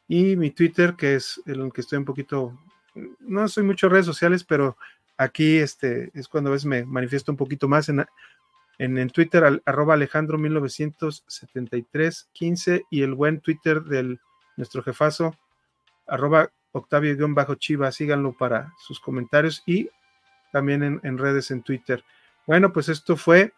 y 0.09 0.37
mi 0.37 0.51
Twitter 0.51 0.95
que 0.97 1.15
es 1.15 1.41
el 1.47 1.73
que 1.73 1.83
estoy 1.83 1.99
un 1.99 2.05
poquito, 2.05 2.59
no 3.21 3.47
soy 3.49 3.63
mucho 3.63 3.89
redes 3.89 4.07
sociales, 4.07 4.43
pero 4.43 4.77
aquí 5.17 5.59
este, 5.59 6.11
es 6.15 6.29
cuando 6.29 6.51
a 6.51 6.55
veces 6.55 6.67
me 6.67 6.85
manifiesto 6.85 7.31
un 7.31 7.37
poquito 7.37 7.69
más 7.69 7.89
en, 7.89 8.05
en, 8.79 9.11
Twitter, 9.11 9.63
arroba 9.65 9.95
Alejandro 9.95 10.39
1973 10.39 12.29
15 12.33 12.87
y 12.91 13.03
el 13.03 13.15
buen 13.15 13.41
Twitter 13.41 13.83
del 13.83 14.19
nuestro 14.57 14.83
jefazo, 14.83 15.37
arroba 16.07 16.51
Octavio-Chiva, 16.73 17.93
síganlo 17.93 18.37
para 18.37 18.73
sus 18.79 18.99
comentarios 18.99 19.63
y 19.67 19.91
también 20.53 21.01
en, 21.03 21.19
redes 21.19 21.51
en 21.51 21.63
Twitter. 21.63 22.05
Bueno, 22.47 22.73
pues 22.73 22.89
esto 22.89 23.17
fue 23.17 23.53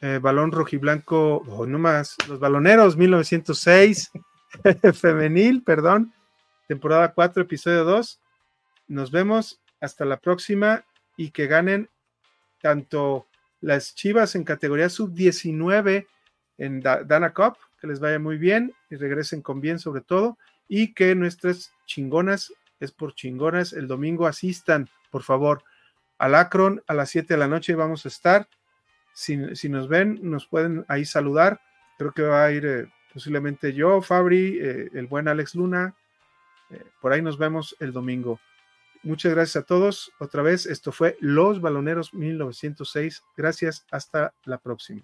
eh, 0.00 0.18
Balón 0.20 0.50
Rojiblanco, 0.50 1.44
oh, 1.46 1.66
no 1.66 1.78
más, 1.78 2.16
los 2.26 2.40
Baloneros 2.40 2.96
1906, 2.96 4.10
femenil, 4.94 5.62
perdón, 5.62 6.12
temporada 6.66 7.12
4, 7.12 7.42
episodio 7.42 7.84
2. 7.84 8.20
Nos 8.88 9.10
vemos 9.10 9.60
hasta 9.80 10.04
la 10.04 10.16
próxima 10.16 10.84
y 11.16 11.30
que 11.30 11.46
ganen 11.46 11.88
tanto 12.60 13.26
las 13.60 13.94
Chivas 13.94 14.34
en 14.34 14.44
categoría 14.44 14.88
sub-19 14.88 16.06
en 16.58 16.80
Dana 16.80 17.32
Cup, 17.32 17.56
que 17.80 17.86
les 17.86 18.00
vaya 18.00 18.18
muy 18.18 18.38
bien 18.38 18.72
y 18.90 18.96
regresen 18.96 19.42
con 19.42 19.60
bien 19.60 19.78
sobre 19.78 20.00
todo, 20.00 20.38
y 20.68 20.94
que 20.94 21.14
nuestras 21.14 21.72
chingonas, 21.86 22.52
es 22.78 22.92
por 22.92 23.14
chingonas, 23.14 23.72
el 23.72 23.86
domingo 23.86 24.26
asistan, 24.26 24.88
por 25.10 25.22
favor, 25.22 25.62
al 26.20 26.34
Akron 26.34 26.82
a 26.86 26.92
las 26.92 27.08
7 27.10 27.32
de 27.32 27.38
la 27.38 27.48
noche 27.48 27.74
vamos 27.74 28.04
a 28.04 28.08
estar. 28.08 28.46
Si, 29.14 29.36
nos 29.36 29.88
ven, 29.88 30.20
nos 30.22 30.46
pueden 30.46 30.84
ahí 30.86 31.06
saludar. 31.06 31.60
Creo 31.98 32.12
que 32.12 32.22
va 32.22 32.44
a 32.44 32.52
ir 32.52 32.66
eh, 32.66 32.92
posiblemente 33.12 33.72
yo, 33.72 34.02
Fabri, 34.02 34.58
eh, 34.60 34.90
el 34.92 35.06
buen 35.06 35.28
Alex 35.28 35.54
Luna. 35.54 35.94
Eh, 36.70 36.84
por 37.00 37.12
ahí 37.12 37.22
nos 37.22 37.38
vemos 37.38 37.74
el 37.80 37.92
domingo. 37.92 38.38
Muchas 39.02 39.32
gracias 39.32 39.64
a 39.64 39.66
todos. 39.66 40.12
Otra 40.20 40.42
vez, 40.42 40.66
esto 40.66 40.92
fue 40.92 41.16
Los 41.20 41.62
Baloneros 41.62 42.12
1906. 42.12 43.22
Gracias, 43.34 43.86
hasta 43.90 44.34
la 44.44 44.58
próxima. 44.58 45.02